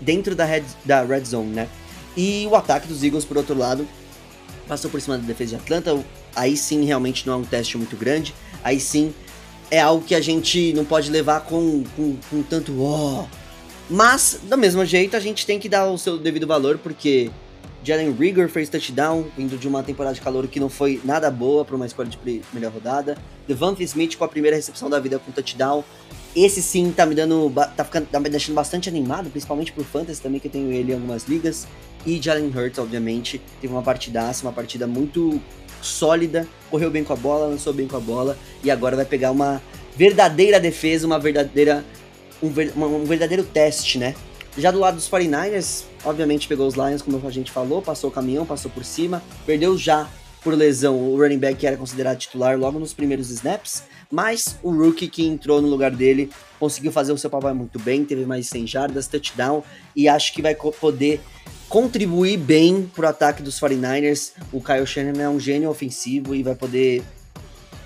dentro 0.00 0.34
da 0.34 0.44
red, 0.44 0.64
da 0.84 1.02
red 1.02 1.24
zone, 1.24 1.50
né? 1.50 1.68
E 2.16 2.46
o 2.50 2.54
ataque 2.54 2.86
dos 2.86 3.02
Eagles, 3.02 3.24
por 3.24 3.36
outro 3.36 3.56
lado, 3.56 3.86
passou 4.68 4.90
por 4.90 5.00
cima 5.00 5.16
da 5.16 5.24
defesa 5.24 5.56
de 5.56 5.62
Atlanta. 5.62 6.04
Aí 6.36 6.56
sim, 6.56 6.84
realmente 6.84 7.26
não 7.26 7.34
é 7.34 7.36
um 7.38 7.44
teste 7.44 7.76
muito 7.76 7.96
grande. 7.96 8.34
Aí 8.62 8.78
sim, 8.78 9.14
é 9.70 9.80
algo 9.80 10.04
que 10.04 10.14
a 10.14 10.20
gente 10.20 10.72
não 10.74 10.84
pode 10.84 11.10
levar 11.10 11.40
com, 11.40 11.82
com, 11.96 12.16
com 12.30 12.42
tanto 12.42 12.82
ó. 12.82 13.26
Mas, 13.88 14.40
do 14.42 14.56
mesmo 14.56 14.84
jeito, 14.84 15.16
a 15.16 15.20
gente 15.20 15.44
tem 15.44 15.58
que 15.58 15.68
dar 15.68 15.86
o 15.86 15.98
seu 15.98 16.18
devido 16.18 16.46
valor, 16.46 16.78
porque 16.78 17.30
Jalen 17.84 18.12
Rigor 18.12 18.48
fez 18.48 18.68
touchdown, 18.70 19.26
vindo 19.36 19.58
de 19.58 19.68
uma 19.68 19.82
temporada 19.82 20.14
de 20.14 20.20
calor 20.20 20.48
que 20.48 20.58
não 20.58 20.70
foi 20.70 21.00
nada 21.04 21.30
boa 21.30 21.64
para 21.64 21.76
uma 21.76 21.84
escolha 21.84 22.08
de 22.08 22.16
primeira 22.16 22.70
rodada. 22.72 23.16
Devante 23.46 23.82
Smith 23.84 24.16
com 24.16 24.24
a 24.24 24.28
primeira 24.28 24.56
recepção 24.56 24.88
da 24.88 24.98
vida 24.98 25.18
com 25.18 25.30
touchdown. 25.30 25.84
Esse 26.34 26.62
sim 26.62 26.90
tá 26.90 27.04
me 27.04 27.14
dando. 27.14 27.52
tá, 27.76 27.84
ficando, 27.84 28.06
tá 28.06 28.18
me 28.18 28.30
deixando 28.30 28.54
bastante 28.54 28.88
animado, 28.88 29.28
principalmente 29.28 29.70
por 29.70 29.84
Fantasy 29.84 30.20
também, 30.20 30.40
que 30.40 30.48
eu 30.48 30.50
tenho 30.52 30.72
ele 30.72 30.92
em 30.92 30.94
algumas 30.94 31.24
ligas. 31.28 31.66
E 32.06 32.20
Jalen 32.20 32.50
Hurts, 32.56 32.78
obviamente, 32.78 33.40
teve 33.60 33.72
uma 33.72 33.82
partidaça, 33.82 34.44
uma 34.46 34.52
partida 34.52 34.86
muito 34.86 35.40
sólida, 35.82 36.48
correu 36.70 36.90
bem 36.90 37.04
com 37.04 37.12
a 37.12 37.16
bola, 37.16 37.46
lançou 37.46 37.72
bem 37.72 37.86
com 37.86 37.96
a 37.96 38.00
bola, 38.00 38.36
e 38.62 38.70
agora 38.70 38.96
vai 38.96 39.04
pegar 39.04 39.30
uma 39.30 39.62
verdadeira 39.94 40.58
defesa, 40.58 41.06
uma 41.06 41.18
verdadeira. 41.18 41.84
Um, 42.42 42.48
ver- 42.48 42.72
um 42.76 43.04
verdadeiro 43.04 43.44
teste, 43.44 43.98
né? 43.98 44.14
Já 44.56 44.70
do 44.70 44.78
lado 44.78 44.94
dos 44.94 45.08
49ers, 45.08 45.84
obviamente 46.04 46.46
pegou 46.46 46.66
os 46.66 46.74
Lions, 46.74 47.02
como 47.02 47.20
a 47.26 47.30
gente 47.30 47.50
falou, 47.50 47.82
passou 47.82 48.08
o 48.08 48.12
caminhão, 48.12 48.46
passou 48.46 48.70
por 48.70 48.84
cima, 48.84 49.20
perdeu 49.44 49.76
já 49.76 50.08
por 50.42 50.54
lesão 50.54 50.96
o 50.96 51.16
running 51.18 51.38
back 51.38 51.56
que 51.56 51.66
era 51.66 51.76
considerado 51.76 52.18
titular 52.18 52.56
logo 52.56 52.78
nos 52.78 52.92
primeiros 52.92 53.30
snaps, 53.30 53.82
mas 54.10 54.56
o 54.62 54.70
rookie 54.70 55.08
que 55.08 55.26
entrou 55.26 55.60
no 55.60 55.68
lugar 55.68 55.90
dele 55.90 56.30
conseguiu 56.60 56.92
fazer 56.92 57.12
o 57.12 57.18
seu 57.18 57.30
papel 57.30 57.54
muito 57.54 57.78
bem, 57.80 58.04
teve 58.04 58.24
mais 58.26 58.44
de 58.44 58.50
100 58.50 58.66
jardas, 58.66 59.08
touchdown, 59.08 59.64
e 59.96 60.08
acho 60.08 60.32
que 60.32 60.42
vai 60.42 60.54
poder 60.54 61.20
contribuir 61.68 62.36
bem 62.36 62.88
pro 62.94 63.08
ataque 63.08 63.42
dos 63.42 63.58
49ers. 63.58 64.32
O 64.52 64.60
Kyle 64.60 64.86
Shanahan 64.86 65.22
é 65.22 65.28
um 65.28 65.40
gênio 65.40 65.68
ofensivo 65.68 66.34
e 66.34 66.42
vai 66.42 66.54
poder 66.54 67.02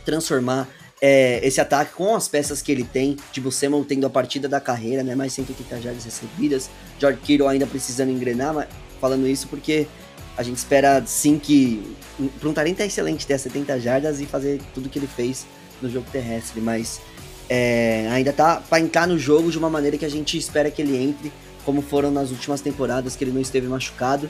transformar 0.05 0.69
é, 1.01 1.41
esse 1.47 1.61
ataque 1.61 1.95
com 1.95 2.15
as 2.15 2.29
peças 2.29 2.61
que 2.61 2.73
ele 2.73 2.85
tem. 2.85 3.17
Tipo, 3.33 3.51
Samuel 3.51 3.85
tendo 3.85 4.07
a 4.07 4.11
partida 4.11 4.49
da 4.49 4.61
carreira, 4.61 5.03
né? 5.03 5.15
Mais 5.15 5.33
180 5.33 5.81
jardas 5.81 6.05
recebidas. 6.05 6.69
George 6.99 7.21
Kittle 7.21 7.49
ainda 7.49 7.67
precisando 7.67 8.11
engrenar, 8.11 8.55
mas 8.55 8.69
falando 9.01 9.27
isso 9.27 9.47
porque 9.49 9.87
a 10.37 10.43
gente 10.43 10.57
espera 10.57 11.03
sim 11.07 11.39
que. 11.39 11.97
Para 12.41 12.49
um 12.49 12.53
talento 12.53 12.81
é 12.81 12.87
excelente 12.87 13.27
ter 13.27 13.35
as 13.35 13.43
70 13.43 13.81
jardas 13.81 14.21
e 14.21 14.27
fazer 14.27 14.61
tudo 14.75 14.89
que 14.89 14.99
ele 14.99 15.09
fez 15.09 15.47
no 15.81 15.89
jogo 15.89 16.07
terrestre, 16.11 16.61
mas 16.61 17.01
é, 17.49 18.09
ainda 18.11 18.33
tá 18.33 18.63
para 18.69 18.81
entrar 18.81 19.07
no 19.07 19.19
jogo 19.19 19.51
de 19.51 19.59
uma 19.59 19.71
maneira 19.71 19.97
que 19.97 20.05
a 20.05 20.09
gente 20.09 20.37
espera 20.37 20.71
que 20.71 20.83
ele 20.83 20.97
entre, 20.97 21.33
como 21.65 21.81
foram 21.81 22.11
nas 22.11 22.31
últimas 22.31 22.61
temporadas 22.61 23.15
que 23.15 23.23
ele 23.23 23.31
não 23.31 23.41
esteve 23.41 23.67
machucado. 23.69 24.29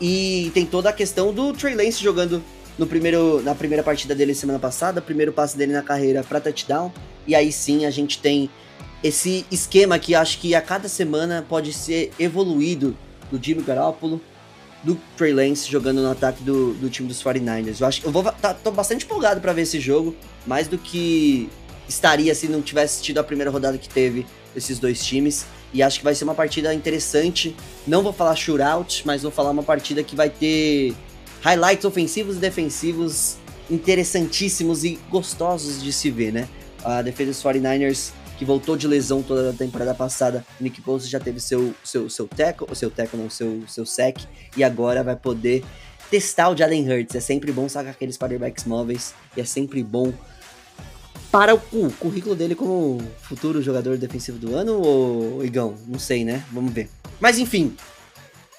E 0.00 0.50
tem 0.54 0.66
toda 0.66 0.90
a 0.90 0.92
questão 0.92 1.32
do 1.32 1.52
Trey 1.52 1.74
Lance 1.74 2.02
jogando 2.02 2.42
no 2.78 2.86
primeiro, 2.86 3.42
na 3.42 3.54
primeira 3.54 3.82
partida 3.82 4.14
dele 4.14 4.34
semana 4.34 4.58
passada, 4.58 5.00
primeiro 5.00 5.32
passe 5.32 5.56
dele 5.56 5.72
na 5.72 5.82
carreira 5.82 6.24
para 6.24 6.40
touchdown. 6.40 6.92
E 7.26 7.34
aí 7.34 7.52
sim 7.52 7.86
a 7.86 7.90
gente 7.90 8.18
tem 8.18 8.50
esse 9.02 9.46
esquema 9.50 9.98
que 9.98 10.14
acho 10.14 10.38
que 10.38 10.54
a 10.54 10.60
cada 10.60 10.88
semana 10.88 11.44
pode 11.48 11.72
ser 11.72 12.10
evoluído 12.18 12.96
do 13.30 13.42
Jimmy 13.42 13.62
Garoppolo, 13.62 14.20
do 14.82 14.98
Trey 15.16 15.32
Lance 15.32 15.70
jogando 15.70 16.02
no 16.02 16.10
ataque 16.10 16.42
do, 16.42 16.74
do 16.74 16.90
time 16.90 17.08
dos 17.08 17.22
49ers. 17.22 17.80
Eu 17.80 17.86
acho 17.86 18.00
que 18.00 18.06
eu 18.06 18.12
vou 18.12 18.22
tá, 18.24 18.52
tô 18.52 18.70
bastante 18.70 19.04
empolgado 19.04 19.40
para 19.40 19.52
ver 19.52 19.62
esse 19.62 19.80
jogo, 19.80 20.14
mais 20.46 20.68
do 20.68 20.76
que 20.76 21.48
estaria 21.88 22.34
se 22.34 22.48
não 22.48 22.60
tivesse 22.60 23.02
tido 23.02 23.18
a 23.18 23.24
primeira 23.24 23.50
rodada 23.50 23.78
que 23.78 23.88
teve 23.88 24.26
esses 24.54 24.78
dois 24.78 25.04
times. 25.04 25.46
E 25.72 25.82
acho 25.82 25.98
que 25.98 26.04
vai 26.04 26.14
ser 26.14 26.24
uma 26.24 26.34
partida 26.34 26.72
interessante. 26.72 27.54
Não 27.86 28.02
vou 28.02 28.12
falar 28.12 28.36
shootout, 28.36 29.02
mas 29.04 29.22
vou 29.22 29.30
falar 29.30 29.50
uma 29.50 29.62
partida 29.62 30.02
que 30.02 30.14
vai 30.14 30.30
ter 30.30 30.94
highlights 31.44 31.84
ofensivos 31.84 32.36
e 32.36 32.38
defensivos 32.38 33.36
interessantíssimos 33.70 34.82
e 34.82 34.98
gostosos 35.10 35.82
de 35.82 35.92
se 35.92 36.10
ver, 36.10 36.32
né? 36.32 36.48
A 36.82 37.02
defesa 37.02 37.32
dos 37.32 37.42
49ers, 37.42 38.12
que 38.38 38.46
voltou 38.46 38.76
de 38.76 38.88
lesão 38.88 39.22
toda 39.22 39.50
a 39.50 39.52
temporada 39.52 39.94
passada, 39.94 40.44
Nick 40.58 40.80
Bosa 40.80 41.06
já 41.06 41.20
teve 41.20 41.38
seu, 41.40 41.74
seu, 41.84 42.08
seu 42.08 42.26
tackle, 42.26 42.74
seu 42.74 42.90
tackle 42.90 43.20
não, 43.20 43.28
seu, 43.28 43.62
seu 43.68 43.84
sec, 43.84 44.18
e 44.56 44.64
agora 44.64 45.04
vai 45.04 45.16
poder 45.16 45.62
testar 46.10 46.48
o 46.48 46.56
Jalen 46.56 46.90
Hurts. 46.90 47.14
É 47.14 47.20
sempre 47.20 47.52
bom 47.52 47.68
sacar 47.68 47.92
aqueles 47.92 48.16
quarterbacks 48.16 48.64
móveis 48.64 49.14
e 49.36 49.40
é 49.42 49.44
sempre 49.44 49.82
bom 49.82 50.12
para 51.30 51.54
o, 51.54 51.60
o 51.72 51.92
currículo 51.92 52.34
dele 52.34 52.54
como 52.54 53.02
futuro 53.20 53.60
jogador 53.60 53.98
defensivo 53.98 54.38
do 54.38 54.54
ano 54.54 54.80
ou 54.80 55.44
Igão? 55.44 55.74
Não 55.86 55.98
sei, 55.98 56.24
né? 56.24 56.44
Vamos 56.52 56.72
ver. 56.72 56.88
Mas 57.20 57.38
enfim, 57.38 57.76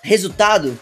resultado. 0.04 0.78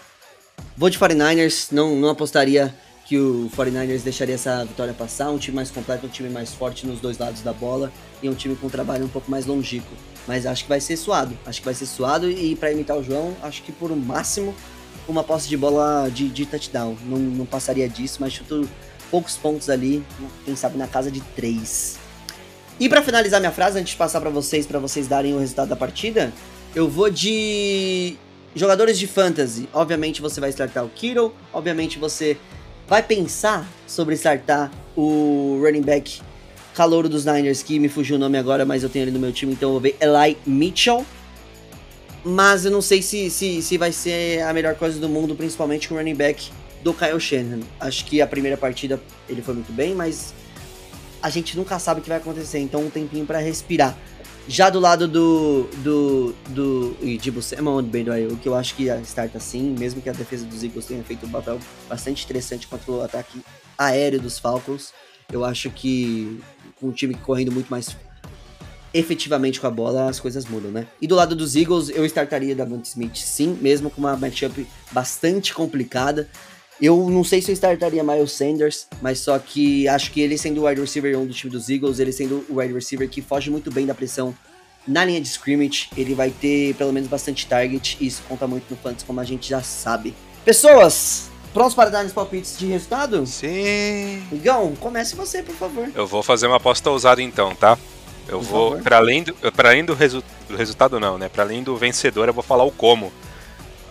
Vou 0.76 0.89
de 0.89 0.97
49ers, 0.97 1.71
não, 1.71 1.95
não 1.95 2.10
apostaria 2.10 2.73
que 3.06 3.17
o 3.17 3.49
49ers 3.56 4.02
deixaria 4.02 4.36
essa 4.36 4.63
vitória 4.65 4.93
passar. 4.93 5.30
Um 5.30 5.38
time 5.38 5.56
mais 5.56 5.69
completo, 5.69 6.06
um 6.06 6.10
time 6.10 6.30
mais 6.30 6.54
forte 6.54 6.88
nos 6.88 6.99
dois 6.99 7.17
lados 7.17 7.41
da 7.41 7.54
bola 7.54 7.91
e 8.21 8.30
um 8.30 8.34
time 8.34 8.56
com 8.56 8.67
um 8.67 8.69
trabalho 8.69 9.06
um 9.06 9.10
pouco 9.10 9.30
mais 9.30 9.45
longínquo. 9.45 9.93
Mas 10.28 10.45
acho 10.45 10.63
que 10.63 10.69
vai 10.69 10.80
ser 10.80 10.97
suado. 10.97 11.38
Acho 11.45 11.60
que 11.60 11.65
vai 11.65 11.73
ser 11.73 11.86
suado 11.86 12.30
e 12.30 12.56
para 12.56 12.71
imitar 12.71 12.97
o 12.97 13.04
João, 13.04 13.36
acho 13.41 13.62
que 13.63 13.71
por 13.71 13.91
o 13.91 13.95
máximo 13.95 14.56
uma 15.08 15.23
posse 15.23 15.49
de 15.49 15.58
bola 15.58 16.10
de, 16.10 16.30
de 16.30 16.45
touchdown. 16.45 16.97
Não, 17.06 17.17
não 17.17 17.45
passaria 17.45 17.89
disso, 17.89 18.17
mas 18.21 18.34
chuto 18.34 18.67
poucos 19.12 19.36
pontos 19.36 19.69
ali, 19.69 20.04
quem 20.45 20.56
sabe 20.56 20.78
na 20.78 20.88
casa 20.88 21.12
de 21.12 21.21
três. 21.36 21.99
E 22.80 22.89
para 22.89 23.02
finalizar 23.02 23.39
minha 23.39 23.52
frase, 23.52 23.80
antes 23.80 23.91
de 23.91 23.97
passar 23.97 24.19
para 24.19 24.30
vocês, 24.30 24.65
para 24.65 24.80
vocês 24.80 25.08
darem 25.08 25.34
o 25.34 25.39
resultado 25.39 25.69
da 25.69 25.76
partida, 25.76 26.34
eu 26.73 26.89
vou 26.89 27.10
de 27.10 28.17
jogadores 28.56 28.98
de 29.00 29.08
fantasy. 29.08 29.68
Obviamente 29.74 30.22
você 30.22 30.39
vai 30.39 30.50
startar 30.50 30.86
o 30.86 30.89
Kittle, 30.89 31.34
obviamente 31.52 31.98
você 31.98 32.38
vai 32.88 33.02
pensar 33.02 33.68
sobre 33.88 34.16
startar 34.16 34.72
o 34.96 35.60
running 35.63 35.82
back 35.82 36.22
calouro 36.74 37.08
dos 37.08 37.26
Niners, 37.26 37.62
que 37.62 37.80
me 37.80 37.88
fugiu 37.88 38.16
o 38.16 38.20
nome 38.20 38.38
agora, 38.38 38.66
mas 38.66 38.84
eu 38.84 38.89
tenho 38.89 39.04
ele 39.04 39.12
no 39.12 39.20
meu 39.20 39.32
time, 39.32 39.54
então 39.54 39.70
eu 39.70 39.74
vou 39.74 39.82
ver 39.82 39.96
Eli 40.00 40.38
Mitchell. 40.46 41.06
Mas 42.26 42.66
eu 42.66 42.72
não 42.72 42.82
sei 42.82 43.02
se, 43.02 43.30
se, 43.30 43.62
se 43.62 43.78
vai 43.78 43.92
ser 43.92 44.42
a 44.44 44.54
melhor 44.54 44.76
coisa 44.76 45.00
do 45.00 45.10
mundo, 45.10 45.36
principalmente 45.36 45.89
com 45.89 45.96
o 45.96 45.98
running 45.98 46.16
back 46.16 46.52
do 46.82 46.94
Kyle 46.94 47.20
Shanahan. 47.20 47.60
Acho 47.80 48.06
que 48.06 48.22
a 48.22 48.28
primeira 48.28 48.58
partida 48.58 49.00
ele 49.28 49.42
foi 49.42 49.54
muito 49.54 49.72
bem, 49.74 49.94
mas 49.94 50.34
a 51.22 51.30
gente 51.30 51.56
nunca 51.58 51.78
sabe 51.80 52.00
o 52.00 52.04
que 52.04 52.10
vai 52.10 52.18
acontecer, 52.18 52.60
então 52.60 52.82
um 52.82 52.89
tempinho 52.89 53.26
para 53.26 53.39
respirar. 53.39 53.98
Já 54.47 54.69
do 54.69 54.79
lado 54.79 55.08
do. 55.08 55.69
do. 55.84 56.36
do. 56.49 56.97
Dibu 57.17 57.41
Samuel 57.41 57.82
do 57.82 58.34
o 58.34 58.38
que 58.38 58.47
eu 58.47 58.56
acho 58.56 58.75
que 58.75 58.88
starta 59.03 59.38
assim, 59.38 59.75
mesmo 59.77 60.01
que 60.01 60.10
a 60.10 60.13
defesa 60.13 60.45
dos 60.45 60.63
Eagles 60.63 60.86
tenha 60.86 61.03
feito 61.03 61.25
um 61.25 61.29
papel 61.29 61.60
bastante 61.88 62.23
interessante 62.25 62.67
contra 62.67 62.91
o 62.91 63.01
ataque 63.01 63.41
aéreo 63.77 64.19
dos 64.19 64.38
Falcons. 64.38 64.93
Eu 65.32 65.45
acho 65.45 65.69
que 65.69 66.39
com 66.79 66.88
um 66.88 66.91
time 66.91 67.13
correndo 67.13 67.51
muito 67.51 67.69
mais 67.69 67.95
efetivamente 68.93 69.60
com 69.60 69.65
a 69.65 69.71
bola, 69.71 70.08
as 70.08 70.19
coisas 70.19 70.45
mudam, 70.45 70.69
né? 70.69 70.88
E 71.01 71.08
do 71.08 71.15
lado 71.15 71.36
dos 71.36 71.56
Eagles, 71.56 71.89
eu 71.89 72.06
startaria 72.06 72.56
Davante 72.56 72.89
Smith 72.89 73.15
sim, 73.15 73.58
mesmo 73.60 73.89
com 73.89 73.99
uma 73.99 74.15
matchup 74.15 74.67
bastante 74.91 75.53
complicada. 75.53 76.29
Eu 76.84 77.10
não 77.10 77.24
sei 77.24 77.41
se 77.41 77.50
eu 77.50 77.54
startaria 77.54 78.04
Miles 78.04 78.34
Sanders, 78.34 78.88
mas 79.02 79.19
só 79.19 79.39
que 79.39 79.88
acho 79.88 80.12
que 80.12 80.19
ele 80.19 80.38
sendo 80.38 80.60
o 80.62 80.67
wide 80.67 80.82
receiver 80.82 81.17
1 81.17 81.26
do 81.28 81.34
time 81.34 81.50
dos 81.50 81.69
Eagles, 81.69 81.98
ele 81.98 82.12
sendo 82.12 82.46
o 82.50 82.56
wide 82.58 82.74
receiver 82.74 83.08
que 83.10 83.22
foge 83.22 83.50
muito 83.50 83.72
bem 83.72 83.86
da 83.86 83.93
pressão 83.93 84.36
na 84.86 85.06
linha 85.06 85.22
de 85.22 85.28
scrimmage, 85.30 85.88
ele 85.96 86.13
vai 86.13 86.30
ter 86.30 86.76
pelo 86.76 86.91
menos 86.91 87.08
bastante 87.08 87.48
target, 87.48 87.96
e 88.02 88.08
isso 88.08 88.22
conta 88.28 88.46
muito 88.46 88.65
no 88.69 88.76
Fantasy, 88.76 89.06
como 89.06 89.22
a 89.22 89.24
gente 89.24 89.48
já 89.48 89.63
sabe. 89.63 90.13
Pessoas, 90.43 91.30
prontos 91.54 91.74
para 91.74 91.89
dar 91.89 92.06
os 92.06 92.12
palpites 92.12 92.58
de 92.60 92.65
resultado? 92.65 93.26
Sim. 93.26 94.22
Igão, 94.30 94.74
comece 94.78 95.15
você, 95.15 95.41
por 95.41 95.56
favor. 95.56 95.89
Eu 95.96 96.06
vou 96.06 96.22
fazer 96.22 96.48
uma 96.48 96.58
aposta 96.58 96.89
ousada 96.89 97.22
então, 97.22 97.56
tá? 97.56 97.78
Eu 98.28 98.39
Por 98.39 98.46
vou, 98.46 98.78
para 98.80 98.98
além, 98.98 99.24
do, 99.24 99.34
pra 99.54 99.69
além 99.69 99.86
do, 99.86 99.93
resu- 99.93 100.24
do 100.50 100.58
resultado 100.58 101.00
não, 101.00 101.17
né? 101.17 101.30
Para 101.30 101.43
além 101.43 101.63
do 101.63 101.78
vencedor, 101.78 102.28
eu 102.28 102.34
vou 102.34 102.43
falar 102.43 102.65
o 102.65 102.72
como. 102.72 103.10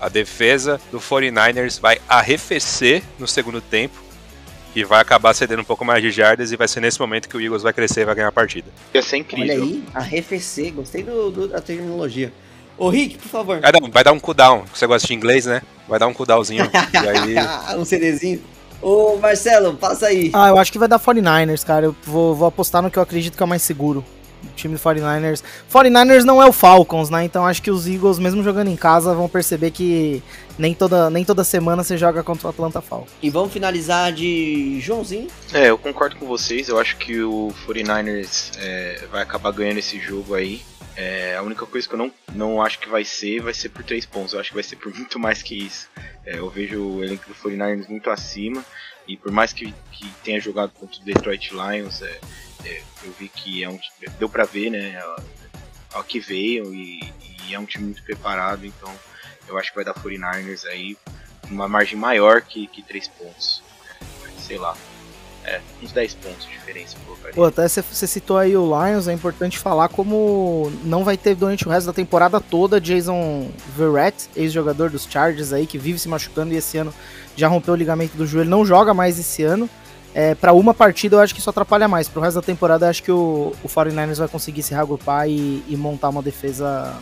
A 0.03 0.09
defesa 0.09 0.81
do 0.91 0.99
49ers 0.99 1.81
vai 1.81 2.01
arrefecer 2.09 3.05
no 3.21 3.29
segundo 3.29 3.61
tempo 3.61 3.95
e 4.75 4.83
vai 4.83 5.01
acabar 5.01 5.33
cedendo 5.33 5.61
um 5.63 5.65
pouco 5.65 5.85
mais 5.85 6.03
de 6.03 6.11
jardas 6.11 6.51
e 6.51 6.57
vai 6.57 6.67
ser 6.67 6.81
nesse 6.81 6.99
momento 6.99 7.29
que 7.29 7.37
o 7.37 7.41
Eagles 7.41 7.63
vai 7.63 7.73
crescer 7.73 8.01
e 8.01 8.05
vai 8.05 8.17
ganhar 8.17 8.27
a 8.27 8.33
partida. 8.33 8.69
Ia 8.93 9.01
ser 9.01 9.15
Olha 9.15 9.21
incrível. 9.21 9.63
aí, 9.63 9.85
arrefecer, 9.95 10.73
gostei 10.73 11.05
do, 11.05 11.31
do- 11.31 11.47
da 11.47 11.61
terminologia. 11.61 12.33
Ô 12.77 12.89
Rick, 12.89 13.19
por 13.19 13.29
favor. 13.29 13.61
Vai 13.61 13.71
dar, 13.71 13.81
vai 13.93 14.03
dar 14.03 14.11
um 14.11 14.19
cooldown, 14.19 14.65
você 14.75 14.89
gosta 14.89 15.07
de 15.07 15.15
inglês, 15.15 15.47
né? 15.47 15.63
Vai 15.87 16.01
dar 16.01 16.09
um 16.09 16.13
cooldownzinho. 16.15 16.69
aí, 16.75 17.37
um 17.79 17.85
CDzinho. 17.85 18.43
Ô 18.81 19.19
Marcelo, 19.19 19.75
passa 19.75 20.07
aí. 20.07 20.33
Ah, 20.35 20.49
eu 20.49 20.59
acho 20.59 20.73
que 20.73 20.79
vai 20.81 20.89
dar 20.89 20.99
49ers, 20.99 21.65
cara. 21.65 21.87
Eu 21.87 21.97
vou, 22.03 22.35
vou 22.35 22.49
apostar 22.49 22.83
no 22.83 22.91
que 22.91 22.99
eu 22.99 23.03
acredito 23.05 23.37
que 23.37 23.43
é 23.43 23.47
o 23.47 23.49
mais 23.49 23.63
seguro. 23.63 24.05
O 24.45 24.55
time 24.55 24.75
do 24.75 24.81
49ers. 24.81 25.43
49ers 25.73 26.25
não 26.25 26.43
é 26.43 26.47
o 26.47 26.53
Falcons, 26.53 27.11
né? 27.11 27.25
Então 27.25 27.47
acho 27.47 27.63
que 27.63 27.71
os 27.71 27.87
Eagles, 27.87 28.19
mesmo 28.19 28.43
jogando 28.43 28.69
em 28.69 28.77
casa, 28.77 29.15
vão 29.15 29.29
perceber 29.29 29.71
que 29.71 30.23
nem 30.59 30.75
toda, 30.75 31.09
nem 31.11 31.25
toda 31.25 31.45
semana 31.45 31.83
você 31.83 31.97
joga 31.97 32.23
contra 32.23 32.49
o 32.49 32.51
Atlanta 32.51 32.81
Falcons. 32.81 33.11
E 33.23 33.31
vamos 33.31 33.53
finalizar 33.53 34.13
de 34.13 34.79
Joãozinho. 34.81 35.29
É, 35.53 35.71
eu 35.71 35.79
concordo 35.79 36.17
com 36.17 36.27
vocês. 36.27 36.69
Eu 36.69 36.79
acho 36.79 36.97
que 36.97 37.23
o 37.23 37.53
49ers 37.67 38.53
é, 38.59 39.07
vai 39.11 39.23
acabar 39.23 39.53
ganhando 39.53 39.79
esse 39.79 39.99
jogo 39.99 40.35
aí. 40.35 40.63
É, 40.95 41.37
a 41.37 41.43
única 41.43 41.65
coisa 41.65 41.89
que 41.89 41.95
eu 41.95 41.99
não, 41.99 42.13
não 42.35 42.63
acho 42.63 42.79
que 42.79 42.89
vai 42.89 43.05
ser, 43.05 43.41
vai 43.41 43.55
ser 43.55 43.71
por 43.71 43.83
3 43.83 44.05
pontos. 44.07 44.35
Eu 44.35 44.41
acho 44.41 44.51
que 44.51 44.55
vai 44.55 44.63
ser 44.63 44.77
por 44.77 44.93
muito 44.95 45.19
mais 45.19 45.43
que 45.43 45.55
isso. 45.55 45.89
É, 46.27 46.39
eu 46.39 46.49
vejo 46.51 46.83
o 46.83 47.05
elenco 47.05 47.29
do 47.29 47.35
49ers 47.35 47.89
muito 47.89 48.11
acima. 48.11 48.65
E 49.07 49.17
por 49.17 49.33
mais 49.33 49.53
que, 49.53 49.75
que 49.91 50.09
tenha 50.23 50.41
jogado 50.41 50.71
contra 50.71 51.01
o 51.01 51.05
Detroit 51.05 51.51
Lions, 51.53 52.03
é, 52.03 52.21
eu 52.65 53.13
vi 53.19 53.29
que 53.29 53.65
é 53.65 53.69
um 53.69 53.79
deu 54.19 54.29
pra 54.29 54.45
ver, 54.45 54.71
né? 54.71 55.01
Ao 55.93 56.03
que 56.03 56.21
veio 56.21 56.75
e, 56.75 57.01
e 57.49 57.55
é 57.55 57.59
um 57.59 57.67
time 57.67 57.85
muito 57.85 58.03
preparado. 58.03 58.65
Então 58.65 58.93
eu 59.49 59.59
acho 59.59 59.71
que 59.71 59.77
vai 59.77 59.85
dar 59.85 59.95
49ers 59.95 60.65
aí 60.67 60.97
uma 61.51 61.69
margem 61.69 61.99
maior 61.99 62.41
que, 62.41 62.67
que 62.67 62.83
3 62.83 63.09
pontos. 63.09 63.63
É, 64.01 64.41
sei 64.41 64.59
lá. 64.59 64.77
É, 65.45 65.61
uns 65.83 65.91
10 65.91 66.15
pontos 66.15 66.47
de 66.47 66.53
diferença. 66.53 66.97
Pô, 67.35 67.45
até 67.45 67.67
você 67.67 68.07
citou 68.07 68.39
aí 68.39 68.57
o 68.57 68.65
Lions, 68.65 69.09
é 69.09 69.13
importante 69.13 69.59
falar 69.59 69.89
como 69.89 70.71
não 70.85 71.03
vai 71.03 71.17
ter 71.17 71.35
durante 71.35 71.67
o 71.67 71.71
resto 71.71 71.87
da 71.87 71.93
temporada 71.93 72.41
toda 72.41 72.81
Jason 72.81 73.51
Verrett, 73.77 74.29
ex-jogador 74.37 74.91
dos 74.91 75.05
Chargers 75.05 75.53
aí, 75.53 75.67
que 75.67 75.79
vive 75.79 75.99
se 75.99 76.09
machucando 76.09 76.55
e 76.55 76.57
esse 76.57 76.79
ano 76.79 76.95
já 77.35 77.49
rompeu 77.49 77.75
o 77.75 77.77
ligamento 77.77 78.17
do 78.17 78.25
joelho, 78.25 78.51
não 78.51 78.65
joga 78.65 78.95
mais 78.95 79.19
esse 79.19 79.43
ano. 79.43 79.69
É, 80.15 80.35
para 80.35 80.53
uma 80.53 80.75
partida 80.75 81.17
eu 81.17 81.21
acho 81.21 81.35
que 81.35 81.41
isso 81.41 81.51
atrapalha 81.51 81.89
mais. 81.89 82.09
Pro 82.09 82.21
resto 82.21 82.37
da 82.37 82.43
temporada 82.43 82.87
eu 82.87 82.91
acho 82.91 83.03
que 83.03 83.13
o, 83.13 83.53
o 83.63 83.69
49ers 83.69 84.17
vai 84.17 84.29
conseguir 84.29 84.63
se 84.63 84.75
reagrupar 84.75 85.29
e, 85.29 85.63
e 85.69 85.77
montar 85.77 86.11
uma 86.11 86.23
defesa 86.23 86.95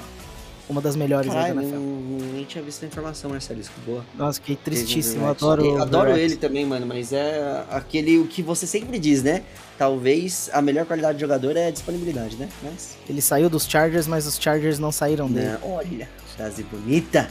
uma 0.71 0.81
das 0.81 0.95
melhores 0.95 1.29
aí 1.31 1.35
Caralho, 1.35 1.55
da 1.57 1.63
não, 1.63 1.69
NFL. 1.69 2.33
nem 2.33 2.45
tinha 2.45 2.63
visto 2.63 2.85
a 2.85 2.87
informação, 2.87 3.31
Marcelo. 3.31 3.61
Isso 3.61 3.71
que 3.73 3.81
boa. 3.81 4.05
Nossa, 4.17 4.41
fiquei 4.41 4.57
tristíssimo. 4.57 5.23
Verrett. 5.23 5.45
Adoro, 5.45 5.67
Eu 5.67 5.83
adoro 5.83 6.17
ele 6.17 6.37
também, 6.37 6.65
mano, 6.65 6.87
mas 6.87 7.13
é 7.13 7.65
aquele 7.71 8.19
o 8.19 8.27
que 8.27 8.43
você 8.43 8.67
sempre 8.67 8.99
diz, 8.99 9.23
né? 9.23 9.43
Talvez 9.77 10.49
a 10.53 10.63
melhor 10.63 10.87
qualidade 10.87 11.15
de 11.15 11.21
jogador 11.21 11.57
é 11.57 11.67
a 11.67 11.71
disponibilidade, 11.71 12.37
né? 12.37 12.49
Mas. 12.63 12.97
Ele 13.09 13.21
saiu 13.21 13.51
dos 13.51 13.65
Chargers, 13.67 14.07
mas 14.07 14.27
os 14.27 14.39
Chargers 14.41 14.79
não 14.79 14.93
saíram 14.93 15.29
dele. 15.29 15.49
Né? 15.49 15.59
Olha, 15.63 16.09
frase 16.37 16.63
bonita. 16.63 17.29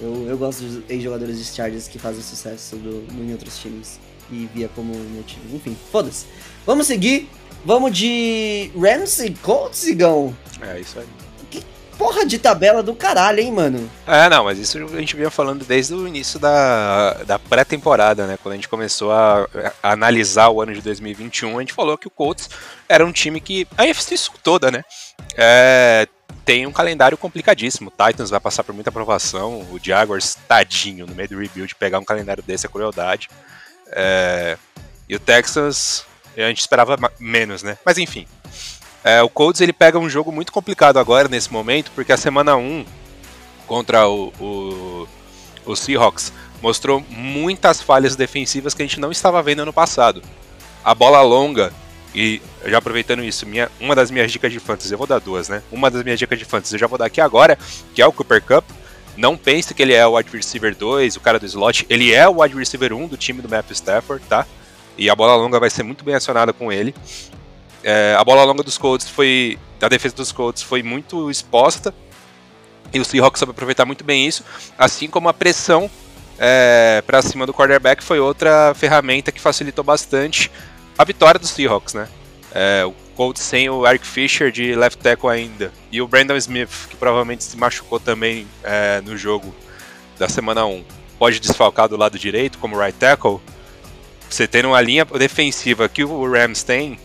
Eu, 0.00 0.26
eu 0.26 0.36
gosto 0.36 0.62
dos 0.64 0.82
ex-jogadores 0.90 1.38
de 1.38 1.44
Chargers 1.44 1.86
que 1.86 1.98
fazem 1.98 2.22
sucesso 2.22 2.74
do, 2.76 3.06
em 3.14 3.32
outros 3.32 3.56
times. 3.58 4.00
E 4.32 4.48
via 4.52 4.68
como 4.74 4.94
meu 4.94 5.22
time. 5.22 5.54
Enfim, 5.54 5.76
foda-se. 5.90 6.26
Vamos 6.66 6.86
seguir. 6.86 7.28
Vamos 7.64 7.96
de 7.96 8.72
Rams 8.76 9.20
e 9.20 9.30
Colts, 9.30 9.86
Igão. 9.86 10.34
é 10.60 10.80
isso 10.80 10.98
aí. 10.98 11.06
Porra 11.98 12.26
de 12.26 12.38
tabela 12.38 12.82
do 12.82 12.96
caralho, 12.96 13.38
hein, 13.38 13.52
mano? 13.52 13.88
É, 14.06 14.28
não, 14.28 14.44
mas 14.44 14.58
isso 14.58 14.76
a 14.78 14.98
gente 14.98 15.14
vinha 15.14 15.30
falando 15.30 15.64
desde 15.64 15.94
o 15.94 16.08
início 16.08 16.40
da, 16.40 17.12
da 17.24 17.38
pré-temporada, 17.38 18.26
né? 18.26 18.36
Quando 18.42 18.54
a 18.54 18.56
gente 18.56 18.68
começou 18.68 19.12
a, 19.12 19.46
a 19.80 19.92
analisar 19.92 20.48
o 20.48 20.60
ano 20.60 20.74
de 20.74 20.80
2021, 20.80 21.56
a 21.56 21.60
gente 21.60 21.72
falou 21.72 21.96
que 21.96 22.08
o 22.08 22.10
Colts 22.10 22.50
era 22.88 23.06
um 23.06 23.12
time 23.12 23.40
que. 23.40 23.68
A 23.76 23.84
NFC 23.84 24.16
toda, 24.42 24.70
né? 24.70 24.82
É, 25.36 26.08
tem 26.44 26.66
um 26.66 26.72
calendário 26.72 27.16
complicadíssimo. 27.16 27.92
O 27.96 28.04
Titans 28.04 28.30
vai 28.30 28.40
passar 28.40 28.64
por 28.64 28.74
muita 28.74 28.90
aprovação. 28.90 29.60
O 29.70 29.78
Jaguars, 29.80 30.36
tadinho, 30.48 31.06
no 31.06 31.14
meio 31.14 31.28
do 31.28 31.38
rebuild, 31.38 31.74
pegar 31.76 31.98
um 31.98 32.04
calendário 32.04 32.42
desse 32.42 32.66
é 32.66 32.68
crueldade. 32.68 33.28
É, 33.92 34.56
e 35.08 35.14
o 35.14 35.20
Texas, 35.20 36.04
a 36.36 36.48
gente 36.48 36.60
esperava 36.60 36.96
menos, 37.18 37.62
né? 37.62 37.78
Mas 37.84 37.98
enfim. 37.98 38.26
É, 39.04 39.20
o 39.20 39.28
Colts 39.28 39.60
ele 39.60 39.72
pega 39.72 39.98
um 39.98 40.08
jogo 40.08 40.30
muito 40.30 40.52
complicado 40.52 40.98
agora, 40.98 41.28
nesse 41.28 41.52
momento, 41.52 41.90
porque 41.94 42.12
a 42.12 42.16
semana 42.16 42.56
1 42.56 42.84
contra 43.66 44.08
o, 44.08 44.32
o, 44.38 45.08
o 45.66 45.74
Seahawks 45.74 46.32
mostrou 46.60 47.04
muitas 47.10 47.82
falhas 47.82 48.14
defensivas 48.14 48.74
que 48.74 48.82
a 48.82 48.86
gente 48.86 49.00
não 49.00 49.10
estava 49.10 49.42
vendo 49.42 49.62
ano 49.62 49.72
passado. 49.72 50.22
A 50.84 50.94
bola 50.94 51.20
longa, 51.20 51.72
e 52.14 52.40
já 52.66 52.78
aproveitando 52.78 53.24
isso, 53.24 53.46
minha, 53.46 53.70
uma 53.80 53.94
das 53.94 54.10
minhas 54.10 54.30
dicas 54.30 54.52
de 54.52 54.60
fantasy, 54.60 54.92
eu 54.92 54.98
vou 54.98 55.06
dar 55.06 55.18
duas, 55.18 55.48
né? 55.48 55.62
Uma 55.72 55.90
das 55.90 56.02
minhas 56.04 56.18
dicas 56.18 56.38
de 56.38 56.44
fantasy 56.44 56.74
eu 56.74 56.78
já 56.78 56.86
vou 56.86 56.98
dar 56.98 57.06
aqui 57.06 57.20
agora, 57.20 57.58
que 57.94 58.00
é 58.00 58.06
o 58.06 58.12
Cooper 58.12 58.42
Cup. 58.42 58.64
Não 59.16 59.36
pense 59.36 59.74
que 59.74 59.82
ele 59.82 59.92
é 59.92 60.06
o 60.06 60.16
wide 60.16 60.30
receiver 60.30 60.74
2, 60.74 61.16
o 61.16 61.20
cara 61.20 61.38
do 61.38 61.46
slot. 61.46 61.86
Ele 61.88 62.12
é 62.12 62.26
o 62.28 62.40
wide 62.40 62.56
receiver 62.56 62.92
1 62.92 63.08
do 63.08 63.16
time 63.16 63.42
do 63.42 63.48
Matthew 63.48 63.74
Stafford, 63.74 64.24
tá? 64.26 64.46
E 64.96 65.10
a 65.10 65.14
bola 65.14 65.36
longa 65.36 65.60
vai 65.60 65.70
ser 65.70 65.82
muito 65.82 66.04
bem 66.04 66.14
acionada 66.14 66.52
com 66.52 66.72
ele. 66.72 66.94
É, 67.82 68.14
a 68.18 68.24
bola 68.24 68.44
longa 68.44 68.62
dos 68.62 68.78
Colts 68.78 69.08
foi. 69.08 69.58
Da 69.78 69.88
defesa 69.88 70.14
dos 70.14 70.32
Colts 70.32 70.62
foi 70.62 70.82
muito 70.82 71.30
exposta. 71.30 71.94
E 72.92 73.00
o 73.00 73.04
Seahawks 73.04 73.38
soube 73.38 73.52
aproveitar 73.52 73.84
muito 73.84 74.04
bem 74.04 74.26
isso. 74.26 74.44
Assim 74.78 75.08
como 75.08 75.28
a 75.28 75.34
pressão 75.34 75.90
é, 76.38 77.02
para 77.06 77.22
cima 77.22 77.46
do 77.46 77.54
quarterback 77.54 78.02
foi 78.02 78.20
outra 78.20 78.74
ferramenta 78.74 79.32
que 79.32 79.40
facilitou 79.40 79.82
bastante 79.82 80.50
a 80.96 81.04
vitória 81.04 81.38
dos 81.38 81.50
Seahawks, 81.50 81.94
né? 81.94 82.08
É, 82.54 82.84
o 82.84 82.94
Colts 83.22 83.40
sem 83.40 83.70
o 83.70 83.86
Eric 83.86 84.04
Fisher 84.04 84.50
de 84.50 84.74
left 84.74 85.00
tackle 85.00 85.30
ainda 85.30 85.72
e 85.92 86.02
o 86.02 86.08
Brandon 86.08 86.34
Smith, 86.34 86.88
que 86.90 86.96
provavelmente 86.96 87.44
se 87.44 87.56
machucou 87.56 88.00
também 88.00 88.48
é, 88.64 89.00
no 89.02 89.16
jogo 89.16 89.54
da 90.18 90.28
semana 90.28 90.66
1, 90.66 90.84
pode 91.20 91.38
desfalcar 91.38 91.88
do 91.88 91.96
lado 91.96 92.18
direito 92.18 92.58
como 92.58 92.76
right 92.76 92.98
tackle. 92.98 93.38
Você 94.28 94.48
tendo 94.48 94.70
uma 94.70 94.80
linha 94.80 95.04
defensiva 95.04 95.88
que 95.88 96.02
o 96.02 96.28
Rams 96.28 96.64
tem, 96.64 96.98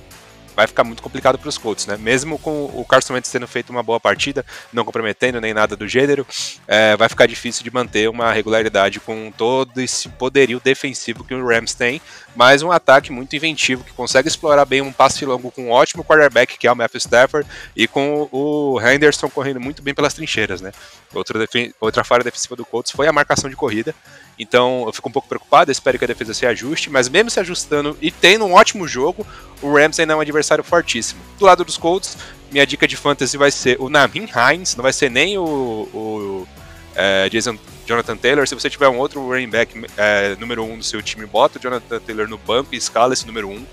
vai 0.58 0.66
ficar 0.66 0.84
muito 0.84 1.04
complicado 1.04 1.38
para 1.38 1.48
os 1.48 1.56
Colts, 1.56 1.86
né? 1.86 1.98
Mesmo 1.98 2.40
com 2.40 2.66
o 2.66 2.84
Carson 2.84 3.14
Wentz 3.14 3.30
tendo 3.30 3.48
feito 3.48 3.70
uma 3.70 3.84
boa 3.84 4.00
partida, 4.00 4.44
não 4.74 4.84
comprometendo 4.84 5.40
nem 5.40 5.54
nada 5.54 5.76
do 5.76 5.88
gênero, 5.88 6.26
é, 6.68 6.98
vai 6.98 7.08
ficar 7.08 7.28
difícil 7.28 7.64
de 7.64 7.72
manter 7.72 8.10
uma 8.10 8.32
regularidade 8.32 9.00
com 9.00 9.32
todo 9.38 9.80
esse 9.80 10.10
poderio 10.10 10.60
defensivo 10.60 11.24
que 11.24 11.36
o 11.36 11.48
Rams 11.48 11.76
tem, 11.76 12.02
mas 12.36 12.64
um 12.64 12.72
ataque 12.72 13.12
muito 13.12 13.36
inventivo 13.36 13.84
que 13.84 13.94
consegue 13.94 14.28
explorar 14.28 14.66
bem 14.66 14.82
um 14.82 14.92
passe 14.92 15.24
longo 15.26 15.52
com 15.52 15.66
um 15.66 15.70
ótimo 15.70 16.04
quarterback 16.04 16.58
que 16.58 16.66
é 16.66 16.72
o 16.72 16.76
Matthew 16.76 16.98
Stafford 16.98 17.48
e 17.76 17.88
com 17.88 18.28
o 18.32 18.82
Henderson 18.82 19.30
correndo 19.30 19.62
muito 19.62 19.84
bem 19.84 19.94
pelas 19.94 20.16
trincheiras, 20.16 20.60
né? 20.60 20.72
Outra, 21.14 21.48
outra 21.80 22.04
falha 22.04 22.24
defensiva 22.24 22.56
do 22.56 22.66
Colts 22.66 22.92
foi 22.92 23.08
a 23.08 23.14
marcação 23.14 23.48
de 23.48 23.56
corrida. 23.56 23.94
Então 24.38 24.84
eu 24.86 24.94
fico 24.94 25.10
um 25.10 25.12
pouco 25.12 25.28
preocupado, 25.28 25.72
espero 25.72 25.98
que 25.98 26.06
a 26.06 26.08
defesa 26.08 26.34
se 26.34 26.46
ajuste, 26.46 26.90
mas 26.90 27.10
mesmo 27.10 27.30
se 27.30 27.40
ajustando 27.40 27.98
e 28.02 28.12
tendo 28.12 28.46
um 28.46 28.54
ótimo 28.54 28.88
jogo, 28.88 29.26
o 29.62 29.74
Rams 29.74 30.00
ainda 30.00 30.14
é 30.14 30.16
um 30.16 30.20
adversário 30.20 30.64
fortíssimo. 30.64 31.20
Do 31.40 31.46
lado 31.46 31.66
dos 31.66 31.78
Colts, 31.78 32.18
minha 32.52 32.66
dica 32.66 32.88
de 32.88 32.96
fantasy 32.96 33.38
vai 33.38 33.52
ser 33.52 33.78
o 33.80 33.90
Namin 33.90 34.28
Hines, 34.28 34.76
não 34.76 34.84
vai 34.84 34.94
ser 34.94 35.10
nem 35.10 35.38
o, 35.38 35.44
o 35.44 36.48
é, 36.96 37.30
Jason, 37.30 37.58
Jonathan 37.86 38.18
Taylor. 38.18 38.48
Se 38.48 38.56
você 38.56 38.70
tiver 38.70 38.90
um 38.90 38.98
outro 38.98 39.26
running 39.28 39.50
back 39.50 39.86
é, 39.98 40.36
número 40.40 40.64
1 40.64 40.74
um 40.74 40.78
do 40.78 40.84
seu 40.84 41.02
time, 41.02 41.26
bota 41.26 41.58
o 41.58 41.62
Jonathan 41.62 42.00
Taylor 42.00 42.28
no 42.28 42.38
banco 42.38 42.74
e 42.74 42.78
escala 42.78 43.14
esse 43.14 43.26
número 43.26 43.48
1, 43.50 43.52
um, 43.54 43.66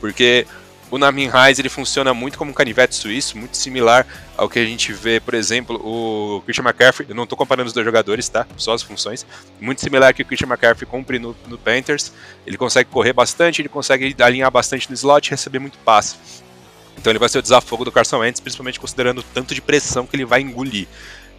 porque 0.00 0.46
o 0.90 0.98
Namin 0.98 1.28
Reis 1.28 1.58
ele 1.58 1.68
funciona 1.68 2.14
muito 2.14 2.38
como 2.38 2.50
um 2.50 2.54
canivete 2.54 2.94
suíço, 2.94 3.36
muito 3.36 3.56
similar 3.56 4.06
ao 4.36 4.48
que 4.48 4.58
a 4.58 4.64
gente 4.64 4.92
vê, 4.92 5.18
por 5.18 5.34
exemplo, 5.34 5.76
o 5.76 6.40
Christian 6.42 6.64
McCaffrey. 6.64 7.08
Eu 7.08 7.14
não 7.14 7.24
estou 7.24 7.36
comparando 7.36 7.66
os 7.66 7.72
dois 7.72 7.84
jogadores, 7.84 8.28
tá? 8.28 8.46
Só 8.56 8.72
as 8.72 8.82
funções. 8.82 9.26
Muito 9.60 9.80
similar 9.80 10.10
ao 10.10 10.14
que 10.14 10.22
o 10.22 10.24
Christian 10.24 10.48
McCaffrey 10.48 10.88
cumpre 10.88 11.18
no, 11.18 11.34
no 11.48 11.58
Panthers. 11.58 12.12
Ele 12.46 12.56
consegue 12.56 12.88
correr 12.90 13.12
bastante, 13.12 13.60
ele 13.62 13.68
consegue 13.68 14.14
alinhar 14.22 14.50
bastante 14.50 14.88
no 14.88 14.94
slot 14.94 15.28
e 15.28 15.30
receber 15.30 15.58
muito 15.58 15.78
passe. 15.78 16.16
Então 16.96 17.10
ele 17.10 17.18
vai 17.18 17.28
ser 17.28 17.38
o 17.38 17.42
desafogo 17.42 17.84
do 17.84 17.92
Carson 17.92 18.18
Wentz, 18.18 18.40
principalmente 18.40 18.80
considerando 18.80 19.18
o 19.18 19.22
tanto 19.22 19.54
de 19.54 19.60
pressão 19.60 20.06
que 20.06 20.16
ele 20.16 20.24
vai 20.24 20.40
engolir. 20.40 20.86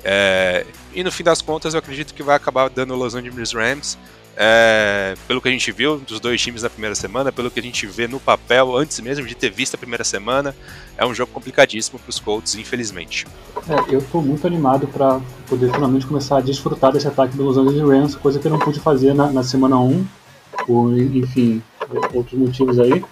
É... 0.04 0.66
e 0.94 1.04
no 1.04 1.12
fim 1.12 1.24
das 1.24 1.42
contas, 1.42 1.74
eu 1.74 1.80
acredito 1.80 2.14
que 2.14 2.22
vai 2.22 2.36
acabar 2.36 2.70
dando 2.70 2.94
o 2.94 2.98
Los 2.98 3.16
Angeles 3.16 3.52
Rams 3.52 3.98
é, 4.40 5.16
pelo 5.28 5.42
que 5.42 5.50
a 5.50 5.52
gente 5.52 5.72
viu 5.72 5.98
dos 5.98 6.20
dois 6.20 6.40
times 6.40 6.62
na 6.62 6.70
primeira 6.70 6.94
semana, 6.94 7.32
pelo 7.32 7.50
que 7.50 7.60
a 7.60 7.64
gente 7.64 7.88
vê 7.88 8.08
no 8.08 8.20
papel, 8.20 8.78
antes 8.78 9.00
mesmo 9.00 9.26
de 9.26 9.34
ter 9.34 9.50
visto 9.50 9.74
a 9.74 9.78
primeira 9.80 10.04
semana, 10.04 10.56
é 10.96 11.04
um 11.04 11.14
jogo 11.14 11.32
complicadíssimo 11.32 11.98
para 11.98 12.10
os 12.12 12.20
Colts, 12.20 12.54
infelizmente. 12.54 13.26
É, 13.68 13.96
eu 13.96 13.98
estou 13.98 14.22
muito 14.22 14.46
animado 14.46 14.88
para 14.88 15.20
poder 15.48 15.72
finalmente 15.72 16.06
começar 16.06 16.38
a 16.38 16.42
desfrutar 16.42 16.92
desse 16.92 17.08
ataque 17.08 17.36
do 17.36 17.44
Los 17.44 17.58
Angeles 17.58 17.82
Rams, 17.82 18.16
coisa 18.16 18.38
que 18.38 18.46
eu 18.46 18.52
não 18.52 18.60
pude 18.60 18.80
fazer 18.80 19.16
na, 19.16 19.32
na 19.32 19.44
semana 19.44 19.80
1, 19.80 20.06
por, 20.68 20.96
enfim, 20.96 21.64
outros 22.14 22.40
motivos 22.40 22.80
aí. 22.80 23.04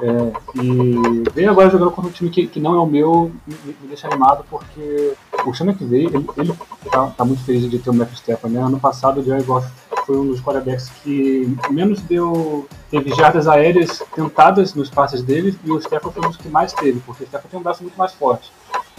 É, 0.00 0.60
e 0.62 1.30
veio 1.32 1.50
agora 1.50 1.70
jogando 1.70 1.90
contra 1.90 2.10
um 2.10 2.12
time 2.12 2.30
que, 2.30 2.46
que 2.46 2.58
não 2.58 2.74
é 2.74 2.78
o 2.78 2.86
meu, 2.86 3.30
me, 3.46 3.54
me 3.64 3.88
deixa 3.88 4.08
animado 4.08 4.44
porque 4.48 5.14
o 5.44 5.52
Chama 5.52 5.74
que 5.74 5.84
veio, 5.84 6.08
ele, 6.08 6.26
ele 6.36 6.54
tá, 6.90 7.08
tá, 7.08 7.24
muito 7.24 7.44
feliz 7.44 7.68
de 7.70 7.78
ter 7.78 7.90
o 7.90 7.94
Matthew 7.94 8.14
Stafford, 8.14 8.56
né? 8.56 8.62
Ano 8.62 8.80
passado 8.80 9.20
o 9.20 9.24
Jerry 9.24 9.42
Goff 9.42 9.68
foi 10.06 10.16
um 10.16 10.26
dos 10.26 10.40
quarterbacks 10.40 10.88
que 11.02 11.56
menos 11.70 12.00
deu. 12.00 12.66
teve 12.90 13.14
jardas 13.14 13.46
aéreas 13.46 14.02
tentadas 14.14 14.74
nos 14.74 14.90
passes 14.90 15.22
dele 15.22 15.56
e 15.64 15.70
o 15.70 15.78
Stafford 15.78 16.14
foi 16.14 16.26
um 16.26 16.30
dos 16.30 16.38
que 16.38 16.48
mais 16.48 16.72
teve, 16.72 17.00
porque 17.00 17.24
o 17.24 17.26
Stafford 17.26 17.50
tem 17.50 17.60
um 17.60 17.62
braço 17.62 17.82
muito 17.82 17.96
mais 17.96 18.12
forte. 18.12 18.50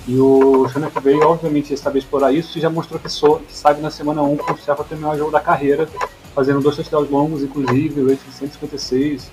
E 0.07 0.17
o 0.17 0.67
Shana 0.69 0.89
que 0.89 0.99
veio, 0.99 1.21
obviamente, 1.21 1.75
saber 1.77 1.99
explorar 1.99 2.31
isso 2.31 2.57
e 2.57 2.61
já 2.61 2.69
mostrou 2.69 2.99
que, 2.99 3.09
sou, 3.09 3.39
que 3.39 3.55
sabe 3.55 3.81
na 3.81 3.89
semana 3.89 4.21
1 4.21 4.37
que 4.37 4.51
o 4.51 4.55
Stafford 4.55 4.89
terminar 4.89 5.15
o 5.15 5.17
jogo 5.17 5.31
da 5.31 5.39
carreira, 5.39 5.87
fazendo 6.35 6.61
dois 6.61 6.75
touchdowns 6.75 7.09
longos, 7.09 7.41
inclusive, 7.41 8.01
o 8.01 8.09
rate 8.09 8.23
de 8.23 8.33
156. 8.33 9.31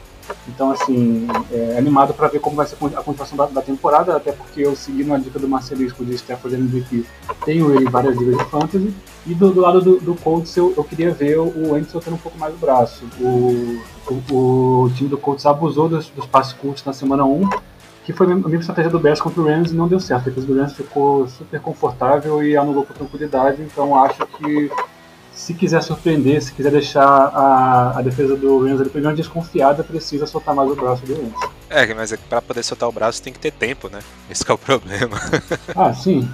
Então, 0.49 0.71
assim, 0.71 1.27
é 1.53 1.79
animado 1.79 2.15
para 2.15 2.29
ver 2.29 2.41
como 2.41 2.57
vai 2.57 2.67
ser 2.67 2.75
a 2.75 3.03
continuação 3.03 3.37
da, 3.37 3.47
da, 3.47 3.63
temporada, 3.63 4.17
até 4.17 4.33
porque 4.33 4.61
eu 4.61 4.75
segui 4.75 5.03
uma 5.03 5.19
dica 5.19 5.39
do 5.39 5.49
Marcelisco 5.49 6.05
de 6.05 6.15
Stafford 6.15 6.57
MVP, 6.57 7.05
tenho 7.45 7.75
ele 7.75 7.89
várias 7.89 8.17
ligas 8.17 8.39
de 8.39 8.45
fantasy, 8.45 8.95
e 9.27 9.35
do, 9.35 9.53
do 9.53 9.61
lado 9.61 9.81
do, 9.81 10.01
do 10.01 10.15
Colts 10.15 10.57
eu, 10.57 10.73
eu, 10.77 10.83
queria 10.83 11.13
ver 11.13 11.39
o 11.39 11.75
Anderson 11.75 12.01
tendo 12.01 12.15
um 12.15 12.19
pouco 12.19 12.39
mais 12.39 12.53
do 12.53 12.59
braço. 12.59 13.05
O, 13.21 13.81
o, 14.09 14.85
o 14.85 14.91
time 14.95 15.09
do 15.09 15.19
Colts 15.19 15.45
abusou 15.47 15.89
dos, 15.89 16.09
dos 16.11 16.27
passes 16.27 16.53
curtos 16.53 16.85
na 16.85 16.93
semana 16.93 17.25
1, 17.25 17.49
que 18.05 18.13
foi 18.13 18.27
a 18.27 18.35
mesma 18.35 18.57
estratégia 18.57 18.91
do 18.91 18.99
Bears 18.99 19.21
contra 19.21 19.41
o 19.41 19.45
Rams 19.45 19.73
e 19.73 19.75
não 19.75 19.87
deu 19.87 20.01
certo. 20.01 20.25
Depois 20.25 20.49
o 20.49 20.55
Rams 20.55 20.73
ficou 20.73 21.29
super 21.29 21.61
confortável 21.61 22.43
e 22.43 22.57
anulou 22.57 22.85
com 22.85 22.95
tranquilidade, 22.95 23.63
então 23.63 23.95
acho 24.03 24.27
que 24.27 24.71
se 25.41 25.55
quiser 25.55 25.83
surpreender, 25.83 26.43
se 26.43 26.53
quiser 26.53 26.71
deixar 26.71 27.03
a, 27.03 27.99
a 27.99 28.03
defesa 28.03 28.37
do 28.37 28.63
Rams 28.63 28.79
ali 28.79 28.91
primeiro 28.91 29.17
desconfiada, 29.17 29.83
precisa 29.83 30.27
soltar 30.27 30.55
mais 30.55 30.71
o 30.71 30.77
braço 30.77 31.03
do 31.07 31.15
Rams. 31.15 31.33
É, 31.71 31.95
mas 31.95 32.13
é 32.13 32.19
para 32.19 32.43
poder 32.43 32.63
soltar 32.63 32.87
o 32.87 32.93
braço 32.93 33.23
tem 33.23 33.33
que 33.33 33.39
ter 33.39 33.51
tempo, 33.51 33.89
né? 33.89 34.01
Esse 34.31 34.45
é 34.47 34.53
o 34.53 34.59
problema. 34.59 35.17
ah, 35.75 35.95
sim. 35.95 36.29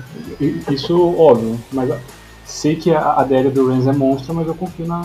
Isso 0.69 1.17
óbvio. 1.17 1.57
Mas 1.73 1.97
sei 2.45 2.75
que 2.75 2.93
a, 2.93 3.13
a 3.13 3.23
DL 3.23 3.49
do 3.51 3.69
Rams 3.69 3.87
é 3.87 3.93
monstro, 3.93 4.35
mas 4.35 4.49
eu 4.49 4.57
confio 4.57 4.89
na, 4.89 5.03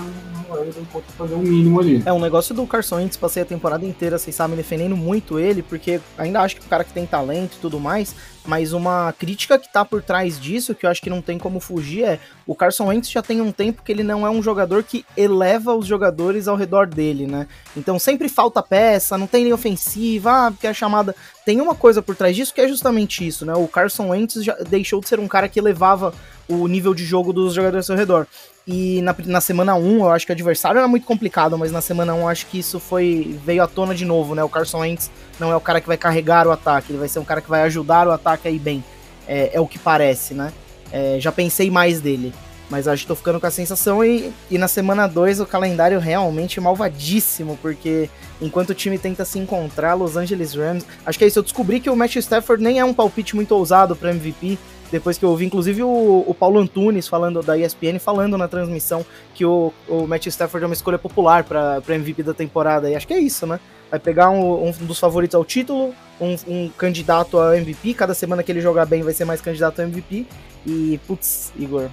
fazer 1.18 1.36
um 1.36 1.42
mínimo 1.42 1.80
ali. 1.80 2.02
É, 2.06 2.12
um 2.12 2.20
negócio 2.20 2.54
do 2.54 2.66
Carson 2.68 2.98
Wentz, 2.98 3.18
passei 3.18 3.44
a 3.44 3.46
temporada 3.46 3.86
inteira, 3.86 4.18
vocês 4.18 4.36
sabem, 4.36 4.56
defendendo 4.56 4.98
muito 4.98 5.40
ele, 5.40 5.62
porque 5.62 6.00
ainda 6.18 6.42
acho 6.42 6.56
que 6.56 6.66
o 6.66 6.70
cara 6.70 6.84
que 6.84 6.94
tem 6.94 7.06
talento 7.06 7.56
e 7.58 7.60
tudo 7.60 7.80
mais, 7.80 8.16
mas 8.46 8.74
uma 8.74 9.14
crítica 9.18 9.60
que 9.60 9.72
tá 9.72 9.86
por 9.86 10.02
trás 10.02 10.40
disso, 10.40 10.74
que 10.74 10.86
eu 10.86 10.90
acho 10.90 11.02
que 11.02 11.10
não 11.10 11.22
tem 11.22 11.38
como 11.38 11.60
fugir, 11.60 12.04
é 12.04 12.20
o 12.46 12.56
Carson 12.56 12.88
Wentz 12.88 13.10
já 13.10 13.22
tem 13.22 13.40
um 13.40 13.52
tempo 13.52 13.84
que 13.84 13.92
ele 13.92 14.04
não 14.04 14.26
é 14.26 14.30
um 14.30 14.42
jogador 14.42 14.84
que 14.84 15.06
eleva 15.16 15.76
os 15.76 15.86
jogadores 15.86 16.48
ao 16.48 16.56
redor 16.56 16.88
dele, 16.88 17.28
né? 17.28 17.48
Então 17.78 18.00
sempre 18.00 18.28
falta 18.28 18.62
peça, 18.64 19.18
não 19.18 19.28
tem 19.28 19.44
nem 19.44 19.54
ofensiva, 19.54 20.48
ah, 20.48 20.52
porque 20.52 20.68
a 20.68 20.74
chamada. 20.74 21.16
Tem 21.44 21.60
uma 21.60 21.74
coisa 21.74 22.04
por 22.04 22.16
trás 22.16 22.36
disso 22.36 22.54
que 22.54 22.62
é 22.62 22.68
justamente 22.68 23.26
isso, 23.26 23.46
né? 23.46 23.54
O 23.56 23.68
Carson 23.68 24.10
Wentz 24.10 24.44
já 24.44 24.56
deixou 24.70 25.02
de 25.02 25.08
ser 25.08 25.20
um 25.20 25.28
cara 25.28 25.50
que 25.50 25.60
elevava 25.60 26.14
o 26.48 26.68
nível 26.68 26.94
de 26.94 27.04
jogo 27.04 27.34
dos 27.34 27.54
jogadores 27.54 27.90
ao 27.90 27.98
redor. 27.98 28.28
E 28.68 29.02
na, 29.02 29.16
na 29.26 29.42
semana 29.42 29.76
1, 29.76 30.00
eu 30.00 30.10
acho 30.12 30.26
que 30.26 30.32
o 30.32 30.36
adversário 30.36 30.78
era 30.78 30.88
muito 30.88 31.06
complicado, 31.06 31.58
mas 31.58 31.72
na 31.72 31.82
semana 31.82 32.14
1 32.14 32.20
eu 32.20 32.28
acho 32.28 32.46
que 32.46 32.60
isso 32.60 32.80
foi 32.80 33.40
veio 33.44 33.64
à 33.64 33.68
tona 33.68 33.96
de 33.96 34.06
novo, 34.06 34.36
né? 34.36 34.44
O 34.44 34.50
Carson 34.50 34.80
Wentz 34.80 35.10
não 35.40 35.52
é 35.52 35.56
o 35.56 35.62
cara 35.62 35.82
que 35.82 35.88
vai 35.88 35.98
carregar 35.98 36.48
o 36.48 36.52
ataque, 36.52 36.92
ele 36.92 37.00
vai 37.00 37.08
ser 37.08 37.20
um 37.20 37.26
cara 37.26 37.42
que 37.42 37.50
vai 37.50 37.64
ajudar 37.64 38.08
o 38.08 38.12
ataque 38.12 38.48
aí 38.48 38.60
bem. 38.60 38.84
É, 39.28 39.52
é 39.54 39.60
o 39.60 39.68
que 39.68 39.80
parece, 39.80 40.34
né? 40.34 40.52
É, 40.92 41.18
já 41.20 41.32
pensei 41.32 41.72
mais 41.72 42.02
dele. 42.02 42.34
Mas 42.70 42.88
acho 42.88 43.02
que 43.02 43.08
tô 43.08 43.16
ficando 43.16 43.38
com 43.38 43.46
a 43.46 43.52
sensação. 43.52 44.04
E, 44.04 44.32
e 44.50 44.58
na 44.58 44.68
semana 44.68 45.06
2 45.06 45.42
o 45.42 45.46
calendário 45.46 46.00
realmente 46.00 46.58
é 46.58 46.62
malvadíssimo, 46.62 47.60
porque 47.62 48.10
enquanto 48.42 48.70
o 48.70 48.74
time 48.74 48.98
tenta 48.98 49.26
se 49.26 49.38
encontrar, 49.38 49.94
Los 49.94 50.16
Angeles 50.16 50.54
Rams. 50.54 50.86
Acho 51.06 51.20
que 51.20 51.26
é 51.26 51.28
isso. 51.28 51.40
Eu 51.40 51.44
descobri 51.44 51.82
que 51.82 51.90
o 51.90 51.96
Matthew 51.96 52.22
Stafford 52.22 52.64
nem 52.64 52.80
é 52.80 52.86
um 52.86 52.94
palpite 52.94 53.36
muito 53.36 53.52
ousado 53.54 53.94
para 53.94 54.12
MVP 54.12 54.58
depois 54.92 55.18
que 55.18 55.24
eu 55.24 55.30
ouvi, 55.30 55.46
inclusive, 55.46 55.82
o, 55.82 56.26
o 56.28 56.36
Paulo 56.38 56.60
Antunes 56.60 57.08
falando 57.08 57.42
da 57.42 57.58
ESPN, 57.58 57.98
falando 57.98 58.38
na 58.38 58.48
transmissão 58.48 59.06
que 59.34 59.46
o, 59.46 59.74
o 59.88 60.06
Matt 60.06 60.28
Stafford 60.28 60.66
é 60.66 60.68
uma 60.68 60.74
escolha 60.74 61.00
popular 61.00 61.46
para 61.46 61.82
MVP 61.88 62.22
da 62.24 62.34
temporada. 62.34 62.90
E 62.90 62.96
acho 62.96 63.08
que 63.08 63.14
é 63.14 63.20
isso, 63.20 63.48
né? 63.48 63.60
Vai 63.90 64.00
pegar 64.00 64.30
um, 64.30 64.68
um 64.68 64.72
dos 64.72 65.00
favoritos 65.00 65.36
ao 65.36 65.46
título, 65.46 65.96
um, 66.20 66.36
um, 66.46 66.70
candidato 66.78 67.40
a 67.40 67.58
MVP. 67.58 67.94
Cada 67.94 68.14
semana 68.14 68.44
que 68.44 68.52
ele 68.52 68.60
jogar 68.60 68.86
bem 68.86 69.02
vai 69.02 69.14
ser 69.14 69.24
mais 69.24 69.40
candidato 69.40 69.80
a 69.80 69.84
MVP. 69.86 70.28
E, 70.68 71.00
putz, 71.08 71.54
Igor, 71.58 71.90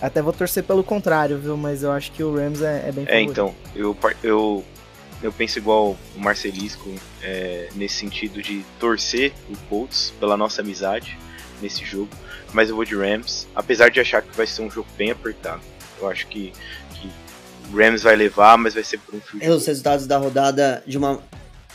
até 0.00 0.20
vou 0.20 0.32
torcer 0.32 0.62
pelo 0.62 0.84
contrário, 0.84 1.38
viu? 1.38 1.56
Mas 1.56 1.82
eu 1.82 1.90
acho 1.90 2.12
que 2.12 2.22
o 2.22 2.36
Rams 2.36 2.60
é, 2.60 2.88
é 2.88 2.92
bem 2.92 3.06
É, 3.08 3.20
então, 3.22 3.54
eu, 3.74 3.96
eu, 4.22 4.62
eu 5.22 5.32
penso 5.32 5.58
igual 5.58 5.96
o 6.14 6.20
Marcelisco 6.20 6.94
é, 7.22 7.70
nesse 7.74 7.94
sentido 7.94 8.42
de 8.42 8.62
torcer 8.78 9.32
o 9.48 9.56
Colts 9.68 10.12
pela 10.20 10.36
nossa 10.36 10.60
amizade 10.60 11.18
nesse 11.60 11.84
jogo 11.84 12.10
mas 12.52 12.70
eu 12.70 12.76
vou 12.76 12.84
de 12.84 12.96
Rams, 12.96 13.46
apesar 13.54 13.90
de 13.90 14.00
achar 14.00 14.22
que 14.22 14.34
vai 14.36 14.46
ser 14.46 14.62
um 14.62 14.70
jogo 14.70 14.88
bem 14.96 15.10
apertado. 15.10 15.60
Eu 16.00 16.08
acho 16.08 16.26
que, 16.26 16.52
que 16.94 17.10
o 17.70 17.76
Rams 17.76 18.02
vai 18.02 18.16
levar, 18.16 18.56
mas 18.56 18.74
vai 18.74 18.82
ser 18.84 18.98
por 18.98 19.14
um 19.14 19.20
fio 19.20 19.40
é, 19.42 19.50
Os 19.50 19.66
resultados 19.66 20.06
da 20.06 20.16
rodada 20.18 20.82
de 20.86 20.96
uma 20.96 21.20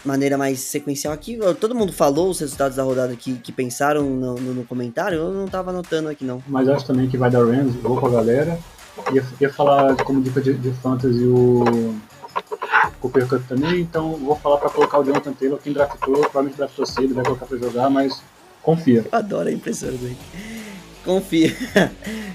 maneira 0.03 0.37
mais 0.37 0.59
sequencial 0.59 1.13
aqui. 1.13 1.37
Todo 1.59 1.75
mundo 1.75 1.93
falou 1.93 2.29
os 2.29 2.39
resultados 2.39 2.77
da 2.77 2.83
rodada 2.83 3.15
que, 3.15 3.35
que 3.35 3.51
pensaram 3.51 4.03
no, 4.03 4.35
no, 4.35 4.53
no 4.55 4.65
comentário, 4.65 5.17
eu 5.17 5.31
não 5.31 5.47
tava 5.47 5.69
anotando 5.69 6.09
aqui 6.09 6.23
não. 6.23 6.41
Mas 6.47 6.67
acho 6.67 6.85
também 6.85 7.07
que 7.07 7.17
vai 7.17 7.29
dar 7.29 7.45
Rams, 7.45 7.75
vou 7.75 7.99
com 7.99 8.07
a 8.07 8.11
galera. 8.11 8.57
Ia, 9.13 9.23
ia 9.39 9.53
falar 9.53 9.95
como 9.97 10.21
dica 10.21 10.41
de, 10.41 10.53
de 10.53 10.71
fantasy 10.73 11.25
o 11.25 11.95
Cooper 12.99 13.27
Cup 13.27 13.41
também, 13.47 13.81
então 13.81 14.15
vou 14.15 14.35
falar 14.35 14.57
para 14.57 14.69
colocar 14.69 14.99
o 14.99 15.03
Jonathan 15.03 15.33
Taylor, 15.33 15.59
quem 15.59 15.73
draftou, 15.73 16.13
provavelmente 16.21 16.57
draftou 16.57 16.85
cedo, 16.85 17.13
vai 17.13 17.23
colocar 17.23 17.45
para 17.45 17.57
jogar, 17.57 17.89
mas 17.89 18.21
confia. 18.61 18.99
Eu 18.99 19.17
adoro 19.17 19.49
a 19.49 19.51
impressão 19.51 19.89
dele. 19.91 20.17
Confia. 21.03 21.55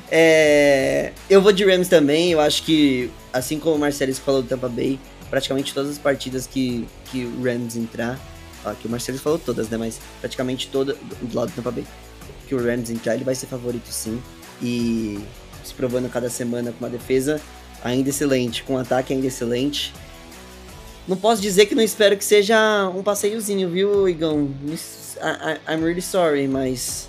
É, 0.08 1.12
eu 1.28 1.42
vou 1.42 1.50
de 1.52 1.64
Rams 1.64 1.88
também. 1.88 2.30
Eu 2.30 2.40
acho 2.40 2.62
que, 2.62 3.10
assim 3.32 3.58
como 3.58 3.74
o 3.74 3.78
Marcelis 3.78 4.20
falou 4.20 4.40
do 4.40 4.48
Tampa 4.48 4.68
Bay, 4.68 5.00
praticamente 5.28 5.74
todas 5.74 5.90
as 5.90 5.98
partidas 5.98 6.46
que, 6.46 6.86
que 7.10 7.24
o 7.24 7.42
Rams 7.42 7.74
entrar. 7.76 8.16
Ó, 8.64 8.72
que 8.72 8.86
o 8.86 8.90
Marcelis 8.90 9.20
falou 9.20 9.36
todas, 9.36 9.68
né? 9.68 9.76
Mas 9.76 9.98
praticamente 10.20 10.68
toda 10.68 10.96
do 11.20 11.36
lado 11.36 11.48
do 11.50 11.56
Tampa 11.56 11.72
Bay. 11.72 11.84
Que 12.46 12.54
o 12.54 12.64
Rams 12.64 12.88
entrar, 12.88 13.16
ele 13.16 13.24
vai 13.24 13.34
ser 13.34 13.46
favorito 13.46 13.88
sim. 13.90 14.22
E 14.62 15.18
se 15.64 15.74
provando 15.74 16.08
cada 16.08 16.30
semana 16.30 16.70
com 16.70 16.84
uma 16.84 16.90
defesa 16.90 17.40
ainda 17.82 18.08
excelente, 18.08 18.62
com 18.62 18.74
um 18.74 18.78
ataque 18.78 19.12
ainda 19.12 19.26
excelente. 19.26 19.92
Não 21.08 21.16
posso 21.16 21.42
dizer 21.42 21.66
que 21.66 21.74
não 21.74 21.82
espero 21.82 22.16
que 22.16 22.24
seja 22.24 22.88
um 22.94 23.02
passeiozinho, 23.02 23.68
viu, 23.68 24.08
Igão? 24.08 24.50
Miss- 24.62 25.05
I- 25.20 25.54
I- 25.54 25.74
I'm 25.74 25.82
really 25.82 26.02
sorry, 26.02 26.46
mas 26.48 27.08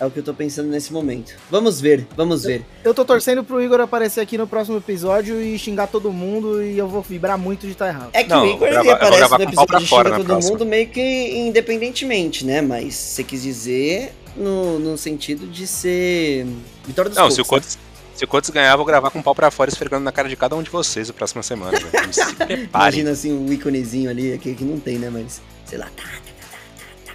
é 0.00 0.04
o 0.06 0.10
que 0.10 0.18
eu 0.18 0.22
tô 0.24 0.34
pensando 0.34 0.68
nesse 0.68 0.92
momento. 0.92 1.34
Vamos 1.50 1.80
ver, 1.80 2.06
vamos 2.16 2.42
ver. 2.44 2.64
Eu 2.82 2.92
tô 2.92 3.04
torcendo 3.04 3.44
pro 3.44 3.60
Igor 3.62 3.80
aparecer 3.80 4.20
aqui 4.20 4.36
no 4.36 4.46
próximo 4.46 4.76
episódio 4.78 5.40
e 5.40 5.58
xingar 5.58 5.86
todo 5.86 6.12
mundo 6.12 6.62
e 6.62 6.76
eu 6.76 6.88
vou 6.88 7.00
vibrar 7.02 7.38
muito 7.38 7.66
de 7.66 7.72
estar 7.72 7.88
errado. 7.88 8.10
É 8.12 8.24
que 8.24 8.30
Não, 8.30 8.42
o 8.44 8.46
Igor 8.50 8.68
eu 8.68 8.74
vou 8.74 8.80
ele 8.82 8.88
eu 8.90 8.94
aparece 8.94 9.30
no 9.30 9.38
o 9.38 9.42
episódio 9.42 9.86
fora 9.86 10.08
Xinga 10.08 10.16
Todo 10.18 10.26
próxima. 10.26 10.52
Mundo 10.52 10.66
meio 10.66 10.88
que 10.88 11.00
independentemente, 11.38 12.44
né? 12.44 12.60
Mas 12.60 12.94
você 12.94 13.22
quis 13.24 13.42
dizer 13.42 14.12
no, 14.36 14.78
no 14.80 14.98
sentido 14.98 15.46
de 15.46 15.66
ser 15.66 16.46
vitória 16.84 17.08
dos 17.08 17.16
Não, 17.16 17.24
Colts, 17.28 17.34
se 17.36 17.40
o 17.40 17.44
né? 17.44 17.48
Colts, 17.48 17.78
se 18.16 18.24
o 18.24 18.28
Colts 18.28 18.50
ganhar, 18.50 18.72
eu 18.72 18.76
vou 18.76 18.86
gravar 18.86 19.10
com 19.10 19.20
o 19.20 19.22
pau 19.22 19.34
pra 19.34 19.50
fora 19.50 19.70
esfregando 19.70 20.02
na 20.04 20.10
cara 20.12 20.28
de 20.28 20.34
cada 20.36 20.56
um 20.56 20.62
de 20.62 20.70
vocês 20.70 21.08
a 21.08 21.12
próxima 21.12 21.42
semana. 21.42 21.78
velho. 21.78 22.12
Se 22.12 22.34
preparem. 22.34 22.68
Imagina 22.72 23.10
assim 23.12 23.32
um 23.32 23.52
íconezinho 23.52 24.10
ali, 24.10 24.32
aqui 24.32 24.54
que 24.54 24.64
não 24.64 24.78
tem, 24.80 24.98
né? 24.98 25.08
Mas, 25.08 25.40
sei 25.66 25.78
lá, 25.78 25.86
tá. 25.96 26.02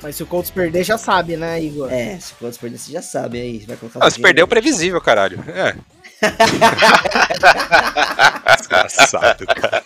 Mas 0.01 0.15
se 0.15 0.23
o 0.23 0.25
Colts 0.25 0.49
perder, 0.49 0.83
já 0.83 0.97
sabe, 0.97 1.35
né, 1.35 1.61
Igor? 1.61 1.91
É, 1.91 2.17
se 2.19 2.31
o 2.33 2.35
Colts 2.37 2.57
perder, 2.57 2.77
você 2.77 2.91
já 2.91 3.01
sabe 3.01 3.39
aí. 3.41 3.59
Vai 3.67 3.75
colocar 3.77 3.99
Ah, 4.01 4.07
o 4.07 4.11
se 4.11 4.15
perdeu, 4.19 4.45
dinheiro. 4.45 4.47
previsível, 4.47 5.01
caralho. 5.01 5.43
É. 5.47 5.75
Desgraçado, 8.57 9.45
cara. 9.45 9.83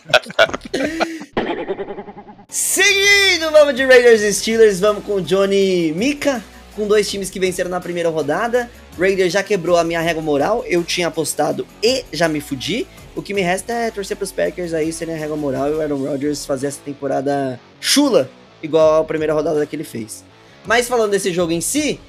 Seguindo, 2.47 3.51
vamos 3.51 3.75
de 3.75 3.85
Raiders 3.85 4.21
e 4.21 4.33
Steelers, 4.33 4.79
vamos 4.79 5.03
com 5.03 5.13
o 5.15 5.21
Johnny 5.21 5.91
Mika, 5.93 6.43
com 6.75 6.87
dois 6.87 7.09
times 7.09 7.29
que 7.29 7.39
venceram 7.39 7.69
na 7.69 7.79
primeira 7.79 8.09
rodada. 8.09 8.69
Raiders 8.99 9.33
já 9.33 9.41
quebrou 9.41 9.77
a 9.77 9.83
minha 9.83 10.01
régua 10.01 10.21
moral, 10.21 10.63
eu 10.67 10.83
tinha 10.83 11.07
apostado 11.07 11.65
e 11.81 12.05
já 12.13 12.27
me 12.29 12.39
fudi. 12.39 12.85
O 13.15 13.21
que 13.21 13.33
me 13.33 13.41
resta 13.41 13.73
é 13.73 13.91
torcer 13.91 14.17
pros 14.17 14.31
Packers 14.31 14.73
aí 14.73 14.91
serem 14.93 15.13
a 15.15 15.17
régua 15.17 15.37
moral 15.37 15.69
e 15.69 15.73
o 15.73 15.81
Aaron 15.81 15.97
Rodgers 16.05 16.45
fazer 16.45 16.67
essa 16.67 16.79
temporada 16.83 17.59
chula, 17.79 18.29
igual 18.63 19.01
a 19.01 19.03
primeira 19.03 19.33
rodada 19.33 19.65
que 19.65 19.75
ele 19.75 19.83
fez. 19.83 20.23
Mas 20.65 20.87
falando 20.87 21.11
desse 21.11 21.31
jogo 21.31 21.51
em 21.51 21.61
si, 21.61 21.99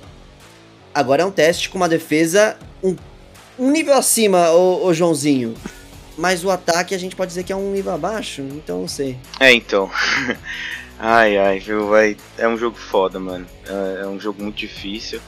agora 0.95 1.23
é 1.23 1.27
um 1.27 1.31
teste 1.31 1.69
com 1.69 1.77
uma 1.77 1.89
defesa 1.89 2.57
um, 2.83 2.97
um 3.59 3.71
nível 3.71 3.95
acima, 3.95 4.51
ô, 4.51 4.87
ô 4.87 4.95
Joãozinho. 4.95 5.55
Mas 6.17 6.45
o 6.45 6.51
ataque 6.51 6.95
a 6.95 6.99
gente 6.99 7.17
pode 7.17 7.31
dizer 7.31 7.43
que 7.43 7.53
é 7.53 7.57
um 7.57 7.73
nível 7.73 7.93
abaixo, 7.93 8.43
então 8.43 8.83
não 8.83 8.89
sei. 8.89 9.19
É, 9.41 9.53
então. 9.53 9.91
ai, 10.99 11.37
ai, 11.37 11.59
viu, 11.59 11.89
vai. 11.89 12.17
É 12.39 12.47
um 12.47 12.57
jogo 12.57 12.77
foda, 12.77 13.19
mano. 13.19 13.47
É, 13.67 14.03
é 14.03 14.07
um 14.07 14.21
jogo 14.21 14.41
muito 14.43 14.57
difícil. 14.57 15.21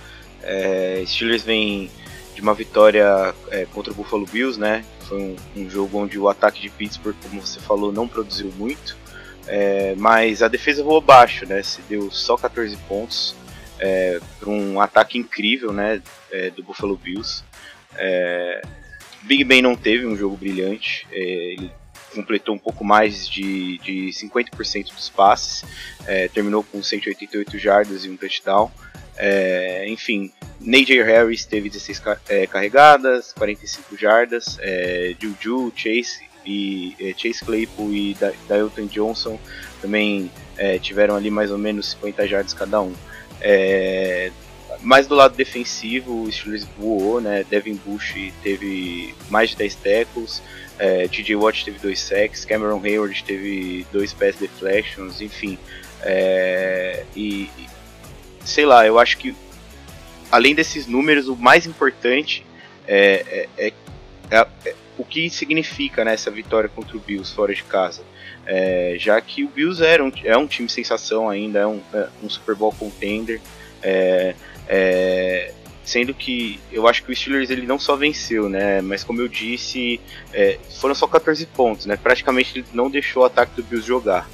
É, 0.42 1.02
Steelers 1.04 1.42
vem 1.42 1.90
de 2.36 2.40
uma 2.40 2.54
vitória 2.54 3.34
é, 3.50 3.66
contra 3.66 3.92
o 3.92 3.96
Buffalo 3.96 4.26
Bills, 4.26 4.60
né? 4.60 4.84
Foi 5.08 5.18
um, 5.18 5.36
um 5.56 5.68
jogo 5.68 5.98
onde 5.98 6.18
o 6.18 6.28
ataque 6.28 6.60
de 6.60 6.70
Pittsburgh, 6.70 7.16
como 7.22 7.40
você 7.40 7.58
falou, 7.58 7.92
não 7.92 8.06
produziu 8.06 8.52
muito. 8.56 8.96
É, 9.48 9.94
mas 9.96 10.42
a 10.42 10.48
defesa 10.48 10.82
voou 10.82 11.00
baixo, 11.00 11.46
né? 11.46 11.62
Se 11.62 11.80
deu 11.82 12.10
só 12.10 12.36
14 12.36 12.76
pontos 12.88 13.34
é, 13.78 14.18
para 14.40 14.48
um 14.50 14.80
ataque 14.80 15.18
incrível, 15.18 15.72
né? 15.72 16.02
é, 16.30 16.50
do 16.50 16.62
Buffalo 16.62 16.96
Bills. 16.96 17.44
É, 17.96 18.62
Big 19.22 19.44
Ben 19.44 19.62
não 19.62 19.76
teve 19.76 20.06
um 20.06 20.16
jogo 20.16 20.36
brilhante. 20.36 21.06
é, 21.12 21.18
ele 21.18 21.70
completou 22.14 22.54
um 22.54 22.58
pouco 22.58 22.82
mais 22.82 23.28
de, 23.28 23.76
de 23.78 24.08
50% 24.08 24.94
dos 24.94 25.10
passes, 25.10 25.62
é, 26.06 26.28
terminou 26.28 26.64
com 26.64 26.82
188 26.82 27.58
jardas 27.58 28.04
e 28.04 28.08
um 28.10 28.16
touchdown. 28.16 28.70
Enfim, 29.88 30.32
Najee 30.60 31.02
Harris 31.02 31.44
teve 31.44 31.68
16 31.68 31.98
ca- 32.00 32.18
é, 32.28 32.46
carregadas, 32.46 33.32
45 33.34 33.96
jardas, 33.98 34.58
Juju, 35.20 35.72
Chase 35.76 36.25
e 36.46 36.94
é, 37.00 37.12
Chase 37.16 37.44
Claypool 37.44 37.92
e 37.92 38.14
da 38.14 38.32
Johnson 38.88 39.38
também 39.80 40.30
é, 40.56 40.78
tiveram 40.78 41.16
ali 41.16 41.30
mais 41.30 41.50
ou 41.50 41.58
menos 41.58 41.90
50 41.90 42.26
jardas 42.26 42.54
cada 42.54 42.80
um. 42.80 42.94
É, 43.40 44.30
mas 44.80 45.06
do 45.06 45.14
lado 45.14 45.34
defensivo, 45.34 46.22
o 46.22 46.32
Steelers 46.32 46.66
voou, 46.78 47.20
né? 47.20 47.44
Devin 47.48 47.74
Bush 47.74 48.14
teve 48.42 49.14
mais 49.28 49.50
de 49.50 49.56
10 49.56 49.74
tackles, 49.76 50.42
é, 50.78 51.08
TJ 51.08 51.36
Watt 51.36 51.64
teve 51.64 51.78
dois 51.78 52.00
sacks, 52.00 52.44
Cameron 52.44 52.80
Hayward 52.84 53.24
teve 53.24 53.86
dois 53.92 54.12
pass 54.12 54.36
deflections, 54.36 55.20
enfim. 55.20 55.58
É, 56.02 57.04
e, 57.14 57.50
e, 57.58 57.66
sei 58.44 58.66
lá, 58.66 58.86
eu 58.86 58.98
acho 58.98 59.16
que 59.18 59.34
além 60.30 60.54
desses 60.54 60.86
números, 60.86 61.28
o 61.28 61.36
mais 61.36 61.66
importante 61.66 62.44
é- 62.86 63.48
é- 63.56 63.72
é 64.62 64.74
o 64.98 65.04
que 65.04 65.28
significa 65.28 66.04
né, 66.04 66.14
essa 66.14 66.30
vitória 66.30 66.68
contra 66.68 66.96
o 66.96 67.00
Bills 67.00 67.34
fora 67.34 67.54
de 67.54 67.62
casa. 67.64 68.02
É, 68.46 68.96
já 68.98 69.20
que 69.20 69.44
o 69.44 69.48
Bills 69.48 69.82
era 69.82 70.04
um, 70.04 70.12
é 70.24 70.36
um 70.36 70.46
time 70.46 70.68
sensação 70.68 71.28
ainda, 71.28 71.60
é 71.60 71.66
um, 71.66 71.80
é 71.92 72.08
um 72.22 72.28
Super 72.28 72.54
Bowl 72.54 72.72
contender. 72.72 73.40
é, 73.82 74.34
é, 74.68 75.52
sendo 75.84 76.12
que 76.12 76.58
eu 76.72 76.88
acho 76.88 77.04
que 77.04 77.12
o 77.12 77.16
Steelers 77.16 77.48
ele 77.48 77.64
não 77.64 77.78
só 77.78 77.94
venceu, 77.94 78.48
né? 78.48 78.80
Mas 78.80 79.04
como 79.04 79.20
eu 79.20 79.28
disse, 79.28 80.00
é, 80.32 80.58
foram 80.80 80.94
só 80.94 81.06
14 81.06 81.46
pontos, 81.46 81.86
né? 81.86 81.96
Praticamente 81.96 82.58
ele 82.58 82.66
não 82.72 82.90
deixou 82.90 83.22
o 83.22 83.26
ataque 83.26 83.54
do 83.54 83.62
Bills 83.62 83.86
jogar. 83.86 84.28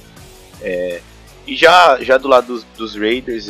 É, 0.61 0.99
e 1.45 1.55
já, 1.55 2.01
já 2.01 2.17
do 2.17 2.27
lado 2.27 2.47
dos, 2.47 2.63
dos 2.75 2.95
Raiders, 2.95 3.49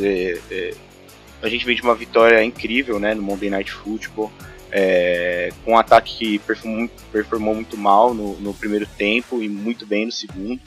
a 1.41 1.47
gente 1.47 1.65
vem 1.65 1.75
de 1.75 1.81
uma 1.81 1.95
vitória 1.95 2.43
incrível, 2.43 2.99
né? 2.99 3.13
No 3.13 3.21
Monday 3.21 3.49
Night 3.49 3.71
Football. 3.71 4.31
É, 4.75 5.51
com 5.63 5.73
um 5.73 5.77
ataque 5.77 6.17
que 6.17 6.39
performou 6.39 6.79
muito, 6.79 7.03
performou 7.11 7.53
muito 7.53 7.77
mal 7.77 8.11
no, 8.11 8.35
no 8.39 8.55
primeiro 8.55 8.87
tempo 8.87 9.39
e 9.39 9.47
muito 9.47 9.85
bem 9.85 10.07
no 10.07 10.11
segundo. 10.11 10.59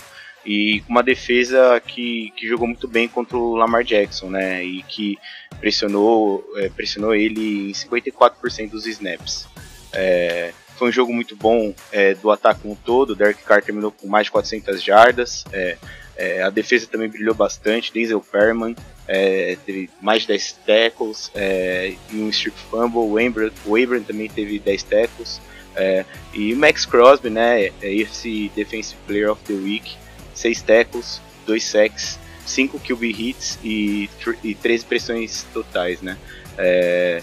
E 0.45 0.81
com 0.83 0.92
uma 0.92 1.03
defesa 1.03 1.83
que, 1.85 2.33
que 2.37 2.47
jogou 2.47 2.69
muito 2.69 2.87
bem 2.87 3.09
contra 3.09 3.37
o 3.37 3.57
Lamar 3.57 3.83
Jackson, 3.83 4.31
né? 4.31 4.64
E 4.64 4.81
que 4.85 5.19
pressionou, 5.59 6.49
é, 6.57 6.69
pressionou 6.69 7.16
ele 7.16 7.71
em 7.71 7.73
54% 7.73 8.71
dos 8.71 8.87
snaps. 8.87 9.49
É, 9.92 10.53
foi 10.77 10.88
um 10.88 10.92
jogo 10.92 11.12
muito 11.12 11.35
bom 11.35 11.75
é, 11.90 12.14
do 12.14 12.31
ataque 12.31 12.61
como 12.61 12.75
um 12.75 12.77
todo. 12.77 13.11
O 13.11 13.16
Derek 13.16 13.42
Carr 13.42 13.61
terminou 13.61 13.90
com 13.90 14.07
mais 14.07 14.27
de 14.27 14.31
400 14.31 14.81
jardas. 14.81 15.45
é, 15.53 15.77
é, 16.16 16.42
a 16.42 16.51
defesa 16.51 16.87
também 16.87 17.09
brilhou 17.09 17.35
bastante. 17.35 17.92
Denzel 17.92 18.21
Perman 18.21 18.77
é, 19.09 19.57
teve 19.64 19.88
mais 20.01 20.23
de 20.23 20.29
10 20.29 20.53
tackles 20.66 21.31
é, 21.35 21.95
e 22.12 22.16
um 22.16 22.29
strip 22.31 22.57
fumble. 22.71 22.99
O 22.99 23.19
Abram, 23.19 23.51
o 23.64 23.77
Abram 23.77 24.03
também 24.03 24.29
teve 24.29 24.59
10 24.59 24.83
tackles. 24.85 25.40
é, 25.77 26.05
e 26.33 26.53
o 26.55 26.57
Max 26.57 26.85
Crosby, 26.87 27.31
né, 27.31 27.66
é 27.66 27.73
esse 27.95 28.51
Defensive 28.57 28.99
Player 29.07 29.31
of 29.31 29.42
the 29.45 29.53
Week, 29.53 29.95
6 30.35 30.62
tackles, 30.62 31.21
2 31.47 31.62
sacks, 31.62 32.19
5 32.47 32.79
QB 32.81 33.11
hits 33.11 33.59
e, 33.62 34.09
tr- 34.21 34.37
e 34.42 34.55
13 34.55 34.85
pressões 34.87 35.45
totais, 35.53 36.01
né. 36.01 36.16
É, 36.59 37.23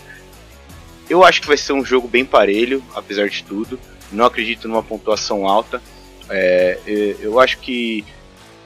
eu 1.10 1.24
acho 1.24 1.42
que 1.42 1.48
vai 1.48 1.58
ser 1.58 1.74
um 1.74 1.84
jogo 1.84 2.08
bem 2.08 2.24
parelho, 2.24 2.84
apesar 2.96 3.28
de 3.28 3.44
tudo. 3.44 3.80
Não 4.12 4.26
acredito 4.26 4.68
numa 4.68 4.84
pontuação 4.84 5.48
alta. 5.48 5.82
É, 6.30 6.78
eu 7.20 7.40
acho 7.40 7.58
que 7.58 8.06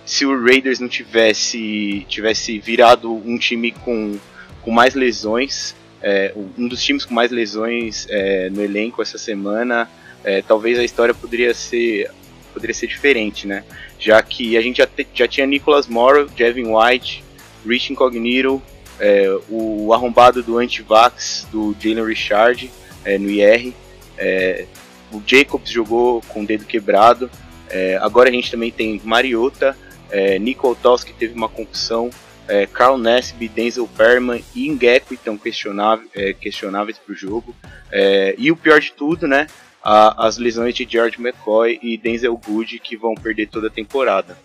se 0.08 0.26
o 0.26 0.42
Raiders 0.42 0.80
não 0.80 0.88
tivesse 0.88 2.06
tivesse 2.08 2.58
virado 2.60 3.14
um 3.14 3.38
time 3.38 3.72
com, 3.72 4.18
com 4.62 4.72
mais 4.72 4.96
lesões, 4.96 5.76
é, 6.02 6.34
um 6.58 6.68
dos 6.68 6.82
times 6.82 7.04
com 7.04 7.14
mais 7.14 7.30
lesões 7.30 8.08
é, 8.10 8.50
no 8.50 8.64
elenco 8.64 9.02
essa 9.02 9.18
semana, 9.18 9.90
é, 10.24 10.42
talvez 10.42 10.80
a 10.80 10.84
história 10.84 11.14
poderia 11.14 11.54
ser 11.54 12.10
poderia 12.54 12.74
ser 12.74 12.88
diferente, 12.88 13.46
né? 13.46 13.64
Já 14.00 14.24
que 14.24 14.58
a 14.58 14.62
gente 14.62 14.78
já, 14.78 14.88
te- 14.88 15.08
já 15.14 15.28
tinha 15.28 15.46
Nicholas 15.46 15.88
Morrow, 15.88 16.26
Devin 16.26 16.74
White, 16.74 17.24
Rich 17.68 17.92
Incognito, 17.92 18.62
é, 19.00 19.38
o 19.50 19.94
arrombado 19.94 20.42
do 20.42 20.58
anti-vax 20.58 21.48
do 21.52 21.76
Jalen 21.80 22.06
Richard 22.06 22.72
é, 23.04 23.18
no 23.20 23.30
IR, 23.30 23.74
é, 24.18 24.66
o 25.12 25.22
Jacobs 25.26 25.70
jogou 25.70 26.22
com 26.30 26.42
o 26.44 26.46
dedo 26.46 26.66
quebrado, 26.66 27.30
agora 28.02 28.30
a 28.30 28.32
gente 28.32 28.50
também 28.50 28.72
tem 28.72 29.00
Mariota, 29.04 29.78
é, 30.12 30.38
Nico 30.40 30.76
Toski 30.76 31.14
teve 31.14 31.34
uma 31.34 31.50
concussão, 31.50 32.10
é, 32.48 32.66
Carl 32.66 32.98
Nesby, 32.98 33.48
Denzel 33.48 33.88
Perman 33.88 34.42
e 34.56 34.70
Ngeko 34.70 35.14
estão 35.14 35.38
questionáveis, 35.38 36.10
é, 36.16 36.34
questionáveis 36.34 36.98
para 36.98 37.14
o 37.14 37.16
jogo. 37.16 37.56
É, 37.92 38.36
e 38.38 38.52
o 38.52 38.56
pior 38.56 38.80
de 38.80 38.92
tudo, 38.94 39.28
né? 39.28 39.48
a- 39.84 40.28
as 40.28 40.38
lesões 40.38 40.76
de 40.76 40.86
George 40.90 41.16
McCoy 41.18 41.80
e 41.82 41.98
Denzel 41.98 42.36
Good 42.36 42.80
que 42.80 42.98
vão 42.98 43.16
perder 43.16 43.48
toda 43.48 43.68
a 43.68 43.70
temporada. 43.70 44.38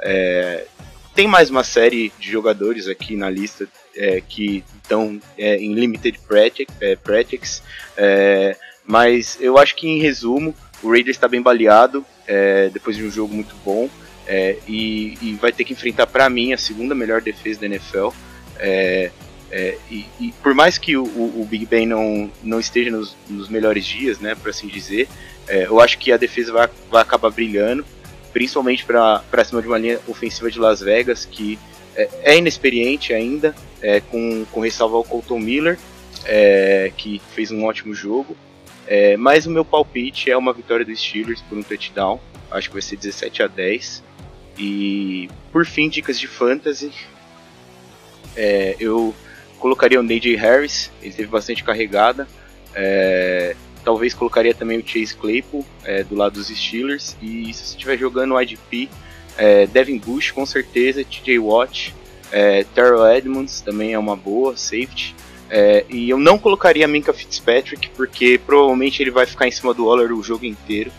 É, 0.00 0.66
tem 1.14 1.26
mais 1.26 1.48
uma 1.48 1.64
série 1.64 2.12
de 2.18 2.30
jogadores 2.30 2.88
aqui 2.88 3.16
na 3.16 3.30
lista 3.30 3.66
é, 3.96 4.20
que 4.20 4.64
estão 4.82 5.20
é, 5.38 5.56
em 5.56 5.72
limited 5.74 6.18
é, 6.80 6.96
practice 6.96 7.62
é, 7.96 8.56
mas 8.84 9.38
eu 9.40 9.58
acho 9.58 9.76
que 9.76 9.86
em 9.86 9.98
resumo 10.00 10.54
o 10.82 10.90
Raiders 10.90 11.16
está 11.16 11.28
bem 11.28 11.40
baleado 11.40 12.04
é, 12.26 12.68
depois 12.70 12.96
de 12.96 13.04
um 13.04 13.10
jogo 13.10 13.32
muito 13.34 13.54
bom 13.64 13.88
é, 14.26 14.56
e, 14.68 15.18
e, 15.20 15.32
vai 15.40 15.52
ter 15.52 15.64
que 15.64 15.72
enfrentar 15.72 16.06
para 16.06 16.28
mim 16.30 16.52
a 16.52 16.58
segunda 16.58 16.94
melhor 16.94 17.20
defesa 17.20 17.60
da 17.60 17.66
NFL. 17.66 18.08
É, 18.58 19.10
e, 19.90 20.06
e, 20.18 20.32
por 20.42 20.54
mais 20.54 20.78
que 20.78 20.96
o, 20.96 21.04
o, 21.04 21.46
Big 21.48 21.66
Ben 21.66 21.86
não, 21.86 22.30
não 22.42 22.58
esteja 22.58 22.90
nos, 22.90 23.16
nos 23.28 23.48
melhores 23.48 23.84
dias, 23.84 24.18
né, 24.18 24.34
por 24.34 24.48
assim 24.48 24.66
dizer, 24.66 25.08
eu 25.48 25.80
acho 25.80 25.98
que 25.98 26.10
a 26.10 26.16
defesa 26.16 26.52
vai, 26.52 26.70
vai 26.90 27.02
acabar 27.02 27.30
brilhando, 27.30 27.84
principalmente 28.32 28.84
para 28.84 29.44
cima 29.44 29.60
de 29.60 29.68
uma 29.68 29.76
linha 29.76 30.00
ofensiva 30.08 30.50
de 30.50 30.58
Las 30.58 30.80
Vegas 30.80 31.26
que 31.26 31.58
é, 31.94 32.38
inexperiente 32.38 33.12
ainda, 33.12 33.54
com, 34.10 34.46
com 34.50 34.60
ressalva 34.60 34.96
ao 34.96 35.04
Colton 35.04 35.38
Miller, 35.38 35.78
que 36.96 37.20
fez 37.34 37.50
um 37.50 37.64
ótimo 37.64 37.92
jogo. 37.92 38.34
É, 38.86 39.16
mas 39.16 39.46
o 39.46 39.50
meu 39.50 39.64
palpite 39.64 40.30
é 40.30 40.36
uma 40.36 40.52
vitória 40.52 40.84
dos 40.84 41.00
Steelers 41.00 41.40
por 41.42 41.56
um 41.56 41.62
touchdown. 41.62 42.20
Acho 42.50 42.68
que 42.68 42.74
vai 42.74 42.82
ser 42.82 42.96
17 42.96 43.42
a 43.42 43.46
10. 43.46 44.02
E 44.58 45.28
por 45.50 45.66
fim, 45.66 45.88
dicas 45.88 46.18
de 46.18 46.26
fantasy. 46.26 46.92
É, 48.36 48.76
eu 48.78 49.14
colocaria 49.58 50.00
o 50.00 50.02
Najee 50.02 50.36
Harris, 50.36 50.90
ele 51.02 51.12
teve 51.12 51.28
bastante 51.28 51.62
carregada. 51.62 52.26
É, 52.74 53.54
talvez 53.84 54.14
colocaria 54.14 54.54
também 54.54 54.78
o 54.78 54.86
Chase 54.86 55.14
Claypool 55.14 55.64
é, 55.84 56.02
do 56.02 56.14
lado 56.14 56.34
dos 56.34 56.48
Steelers. 56.48 57.16
E 57.20 57.52
se 57.52 57.64
você 57.64 57.74
estiver 57.76 57.98
jogando 57.98 58.34
o 58.34 58.40
IDP, 58.40 58.88
é, 59.36 59.66
Devin 59.66 59.98
Bush 59.98 60.30
com 60.30 60.44
certeza, 60.44 61.04
TJ 61.04 61.38
Watt, 61.38 61.94
é, 62.30 62.64
Terrell 62.74 63.06
Edmonds 63.06 63.60
também 63.60 63.92
é 63.92 63.98
uma 63.98 64.16
boa, 64.16 64.56
safety. 64.56 65.14
É, 65.50 65.84
e 65.90 66.08
eu 66.08 66.18
não 66.18 66.38
colocaria 66.38 66.88
Minka 66.88 67.12
Fitzpatrick, 67.12 67.90
porque 67.90 68.38
provavelmente 68.38 69.02
ele 69.02 69.10
vai 69.10 69.26
ficar 69.26 69.46
em 69.46 69.50
cima 69.50 69.74
do 69.74 69.84
Waller 69.84 70.10
o 70.12 70.22
jogo 70.22 70.46
inteiro. 70.46 70.90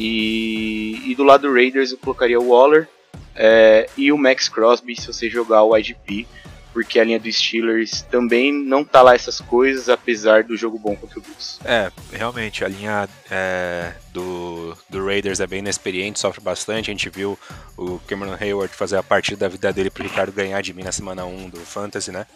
E, 0.00 1.10
e 1.10 1.14
do 1.14 1.22
lado 1.22 1.46
do 1.46 1.52
Raiders 1.52 1.92
eu 1.92 1.98
colocaria 1.98 2.40
o 2.40 2.48
Waller 2.48 2.88
é, 3.36 3.86
e 3.98 4.10
o 4.10 4.16
Max 4.16 4.48
Crosby 4.48 4.98
se 4.98 5.06
você 5.06 5.28
jogar 5.28 5.62
o 5.62 5.76
IGP, 5.76 6.26
porque 6.72 6.98
a 6.98 7.04
linha 7.04 7.20
dos 7.20 7.36
Steelers 7.36 8.00
também 8.10 8.50
não 8.50 8.82
tá 8.82 9.02
lá 9.02 9.14
essas 9.14 9.42
coisas, 9.42 9.90
apesar 9.90 10.42
do 10.42 10.56
jogo 10.56 10.78
bom 10.78 10.96
contra 10.96 11.18
o 11.18 11.22
Bulls. 11.22 11.60
É, 11.64 11.92
realmente, 12.12 12.64
a 12.64 12.68
linha 12.68 13.08
é, 13.30 13.92
do, 14.10 14.74
do 14.88 15.04
Raiders 15.04 15.38
é 15.38 15.46
bem 15.46 15.58
inexperiente, 15.58 16.18
sofre 16.18 16.40
bastante. 16.40 16.90
A 16.90 16.94
gente 16.94 17.10
viu 17.10 17.38
o 17.76 17.98
Cameron 18.06 18.38
Hayward 18.40 18.74
fazer 18.74 18.96
a 18.96 19.02
partida 19.02 19.40
da 19.40 19.48
vida 19.48 19.70
dele 19.70 19.90
pro 19.90 20.02
Ricardo 20.02 20.32
ganhar 20.32 20.62
de 20.62 20.72
mim 20.72 20.82
na 20.82 20.92
semana 20.92 21.26
1 21.26 21.50
do 21.50 21.60
Fantasy, 21.60 22.10
né? 22.10 22.26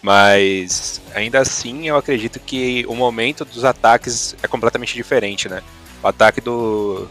Mas 0.00 1.00
ainda 1.14 1.40
assim 1.40 1.88
eu 1.88 1.96
acredito 1.96 2.38
que 2.38 2.84
o 2.86 2.94
momento 2.94 3.44
dos 3.44 3.64
ataques 3.64 4.36
é 4.42 4.46
completamente 4.46 4.94
diferente, 4.94 5.48
né? 5.48 5.62
O 6.04 6.08
ataque 6.08 6.38
do, 6.38 7.08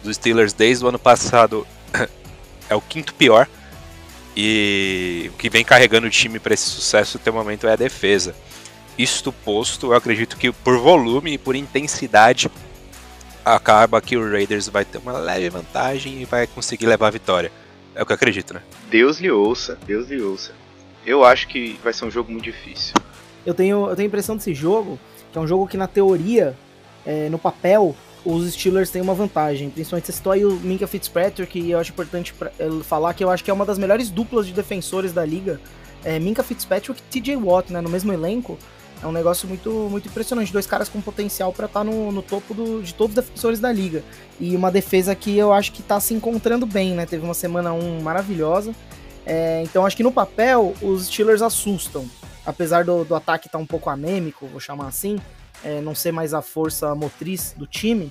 dos 0.00 0.14
Steelers 0.14 0.52
desde 0.52 0.84
o 0.84 0.88
ano 0.88 0.98
passado 0.98 1.66
é 2.70 2.74
o 2.76 2.80
quinto 2.80 3.12
pior. 3.12 3.48
E 4.36 5.28
o 5.34 5.36
que 5.36 5.50
vem 5.50 5.64
carregando 5.64 6.06
o 6.06 6.10
time 6.10 6.38
para 6.38 6.54
esse 6.54 6.70
sucesso 6.70 7.16
até 7.16 7.32
o 7.32 7.34
momento 7.34 7.66
é 7.66 7.72
a 7.72 7.76
defesa. 7.76 8.36
Isto 8.96 9.32
posto, 9.32 9.86
eu 9.86 9.94
acredito 9.94 10.36
que 10.36 10.52
por 10.52 10.78
volume 10.78 11.32
e 11.32 11.38
por 11.38 11.56
intensidade 11.56 12.48
acaba 13.44 14.00
que 14.00 14.16
o 14.16 14.30
Raiders 14.30 14.68
vai 14.68 14.84
ter 14.84 14.98
uma 14.98 15.18
leve 15.18 15.50
vantagem 15.50 16.22
e 16.22 16.24
vai 16.24 16.46
conseguir 16.46 16.86
levar 16.86 17.08
a 17.08 17.10
vitória. 17.10 17.50
É 17.92 18.04
o 18.04 18.06
que 18.06 18.12
eu 18.12 18.16
acredito, 18.16 18.54
né? 18.54 18.62
Deus 18.88 19.18
lhe 19.18 19.32
ouça, 19.32 19.76
Deus 19.84 20.08
lhe 20.08 20.22
ouça. 20.22 20.52
Eu 21.04 21.24
acho 21.24 21.48
que 21.48 21.76
vai 21.82 21.92
ser 21.92 22.04
um 22.04 22.10
jogo 22.10 22.30
muito 22.30 22.44
difícil. 22.44 22.94
Eu 23.44 23.54
tenho, 23.54 23.88
eu 23.88 23.96
tenho 23.96 24.06
a 24.06 24.10
impressão 24.10 24.36
desse 24.36 24.54
jogo, 24.54 24.96
que 25.32 25.38
é 25.38 25.40
um 25.40 25.46
jogo 25.46 25.66
que 25.66 25.76
na 25.76 25.88
teoria, 25.88 26.56
é, 27.04 27.28
no 27.28 27.38
papel, 27.38 27.96
os 28.30 28.52
Steelers 28.52 28.90
têm 28.90 29.00
uma 29.00 29.14
vantagem. 29.14 29.70
Principalmente 29.70 30.06
você 30.06 30.12
citou 30.12 30.32
aí 30.32 30.44
o 30.44 30.52
Minka 30.52 30.86
Fitzpatrick, 30.86 31.58
e 31.58 31.70
eu 31.70 31.78
acho 31.78 31.92
importante 31.92 32.34
pra, 32.34 32.52
falar 32.84 33.14
que 33.14 33.24
eu 33.24 33.30
acho 33.30 33.42
que 33.42 33.50
é 33.50 33.54
uma 33.54 33.64
das 33.64 33.78
melhores 33.78 34.10
duplas 34.10 34.46
de 34.46 34.52
defensores 34.52 35.12
da 35.12 35.24
liga. 35.24 35.58
É, 36.04 36.18
Minka 36.18 36.42
Fitzpatrick 36.42 37.00
e 37.00 37.20
TJ 37.20 37.36
Watt, 37.36 37.72
né, 37.72 37.80
no 37.80 37.88
mesmo 37.88 38.12
elenco. 38.12 38.58
É 39.02 39.06
um 39.06 39.12
negócio 39.12 39.48
muito, 39.48 39.70
muito 39.90 40.08
impressionante. 40.08 40.52
Dois 40.52 40.66
caras 40.66 40.88
com 40.88 41.00
potencial 41.00 41.52
para 41.52 41.66
estar 41.66 41.80
tá 41.80 41.84
no, 41.84 42.12
no 42.12 42.20
topo 42.20 42.52
do, 42.52 42.82
de 42.82 42.92
todos 42.92 43.16
os 43.16 43.24
defensores 43.24 43.60
da 43.60 43.72
liga. 43.72 44.02
E 44.38 44.54
uma 44.54 44.70
defesa 44.70 45.14
que 45.14 45.36
eu 45.38 45.52
acho 45.52 45.72
que 45.72 45.80
está 45.80 45.98
se 45.98 46.12
encontrando 46.12 46.66
bem, 46.66 46.94
né? 46.94 47.06
Teve 47.06 47.24
uma 47.24 47.34
semana 47.34 47.72
1 47.72 47.78
um 47.78 48.02
maravilhosa. 48.02 48.74
É, 49.24 49.62
então 49.62 49.86
acho 49.86 49.96
que 49.96 50.02
no 50.02 50.12
papel 50.12 50.74
os 50.82 51.06
Steelers 51.06 51.40
assustam. 51.40 52.06
Apesar 52.44 52.84
do, 52.84 53.04
do 53.04 53.14
ataque 53.14 53.46
estar 53.46 53.58
tá 53.58 53.62
um 53.62 53.66
pouco 53.66 53.88
anêmico, 53.88 54.46
vou 54.46 54.60
chamar 54.60 54.88
assim, 54.88 55.18
é, 55.64 55.80
não 55.80 55.94
ser 55.94 56.12
mais 56.12 56.34
a 56.34 56.42
força 56.42 56.94
motriz 56.94 57.54
do 57.56 57.66
time, 57.66 58.10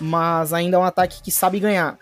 mas 0.00 0.52
ainda 0.52 0.76
é 0.76 0.80
um 0.80 0.84
ataque 0.84 1.22
que 1.22 1.30
sabe 1.30 1.60
ganhar. 1.60 1.98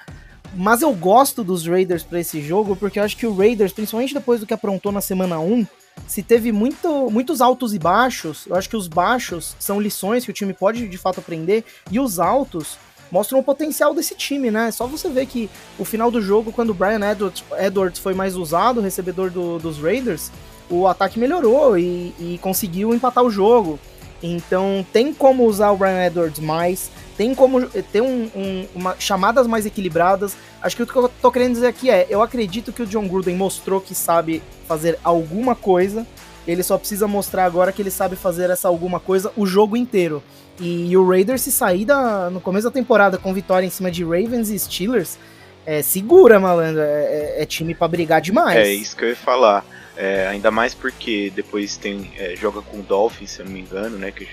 Mas 0.55 0.83
eu 0.83 0.93
gosto 0.95 1.43
dos 1.43 1.67
Raiders 1.67 2.03
para 2.03 2.21
esse 2.21 2.41
jogo 2.41 2.77
porque 2.77 2.99
eu 2.99 3.03
acho 3.03 3.17
que 3.17 3.27
o 3.27 3.35
Raiders, 3.35 3.73
principalmente 3.73 4.15
depois 4.15 4.41
do 4.41 4.47
que 4.47 4.55
aprontou 4.55 4.93
na 4.93 5.01
semana 5.01 5.39
1, 5.39 5.67
se 6.07 6.23
teve 6.23 6.53
muito, 6.53 7.11
muitos 7.11 7.41
altos 7.41 7.75
e 7.75 7.79
baixos, 7.79 8.47
eu 8.47 8.55
acho 8.55 8.69
que 8.69 8.77
os 8.77 8.87
baixos 8.87 9.57
são 9.59 9.81
lições 9.81 10.25
que 10.25 10.31
o 10.31 10.35
time 10.35 10.53
pode 10.53 10.89
de 10.89 10.99
fato 10.99 11.21
aprender, 11.21 11.65
e 11.91 11.99
os 11.99 12.19
altos 12.19 12.79
mostram 13.11 13.39
o 13.39 13.43
potencial 13.43 13.95
desse 13.95 14.15
time, 14.15 14.51
né? 14.51 14.71
Só 14.71 14.87
você 14.87 15.09
ver 15.09 15.27
que 15.27 15.49
o 15.79 15.85
final 15.85 16.11
do 16.11 16.21
jogo, 16.21 16.53
quando 16.53 16.71
o 16.71 16.75
Brian 16.75 17.01
Edwards, 17.11 17.45
Edwards 17.59 17.99
foi 17.99 18.15
mais 18.15 18.37
usado, 18.37 18.81
recebedor 18.81 19.31
do, 19.31 19.59
dos 19.59 19.79
Raiders, 19.79 20.31
o 20.69 20.87
ataque 20.87 21.19
melhorou 21.19 21.79
e, 21.79 22.15
e, 22.19 22.39
conseguiu 22.43 22.93
empatar 22.93 23.25
o 23.25 23.31
jogo. 23.31 23.79
Então 24.23 24.85
tem 24.93 25.13
como 25.13 25.45
usar 25.45 25.71
o 25.71 25.77
Brian 25.77 26.07
Edwards 26.07 26.39
mais, 26.41 26.91
tem 27.17 27.35
como 27.35 27.67
ter 27.67 28.01
um, 28.01 28.31
um, 28.35 28.67
uma, 28.75 28.97
chamadas 28.99 29.47
mais 29.47 29.67
equilibradas. 29.67 30.37
Acho 30.63 30.77
que 30.77 30.83
o 30.83 30.87
que 30.87 30.97
eu 30.97 31.11
tô 31.21 31.31
querendo 31.31 31.53
dizer 31.53 31.67
aqui 31.67 31.91
é, 31.91 32.07
eu 32.09 32.23
acredito 32.23 32.73
que 32.73 32.83
o 32.83 32.87
John 32.87 33.07
Gruden 33.07 33.37
mostrou 33.37 33.81
que 33.81 33.95
sabe 33.95 34.43
fazer 34.67 34.99
alguma 35.05 35.55
coisa, 35.55 36.07
ele 36.47 36.63
só 36.63 36.79
precisa 36.79 37.07
mostrar 37.07 37.45
agora 37.45 37.73
que 37.73 37.83
ele 37.83 37.91
sabe 37.91 38.17
fazer 38.17 38.51
essa 38.51 38.69
alguma 38.69 39.01
coisa 39.01 39.33
o 39.37 39.47
jogo 39.47 39.77
inteiro. 39.77 40.23
E 40.59 40.97
o 40.97 41.07
Raiders 41.07 41.43
se 41.43 41.53
sair 41.53 41.85
da, 41.85 42.31
no 42.31 42.41
começo 42.41 42.65
da 42.67 42.71
temporada 42.71 43.19
com 43.19 43.35
vitória 43.35 43.67
em 43.67 43.71
cima 43.71 43.91
de 43.91 44.03
Ravens 44.03 44.49
e 44.49 44.59
Steelers, 44.59 45.19
é, 45.67 45.83
segura, 45.83 46.41
malandro. 46.41 46.81
É, 46.81 46.87
é, 46.87 47.43
é 47.43 47.47
time 47.47 47.75
para 47.75 47.89
brigar 47.89 48.21
demais. 48.21 48.57
É 48.57 48.73
isso 48.73 48.97
que 48.97 49.05
eu 49.05 49.09
ia 49.11 49.17
falar. 49.17 49.67
É, 49.97 50.27
ainda 50.29 50.51
mais 50.51 50.75
porque 50.75 51.33
depois 51.35 51.77
tem 51.77 52.13
é, 52.19 52.37
joga 52.37 52.61
com 52.61 52.81
o 52.81 52.83
Dolphins, 52.83 53.31
se 53.31 53.41
eu 53.41 53.47
não 53.47 53.53
me 53.53 53.61
engano, 53.61 53.97
né? 53.97 54.11
Que 54.11 54.29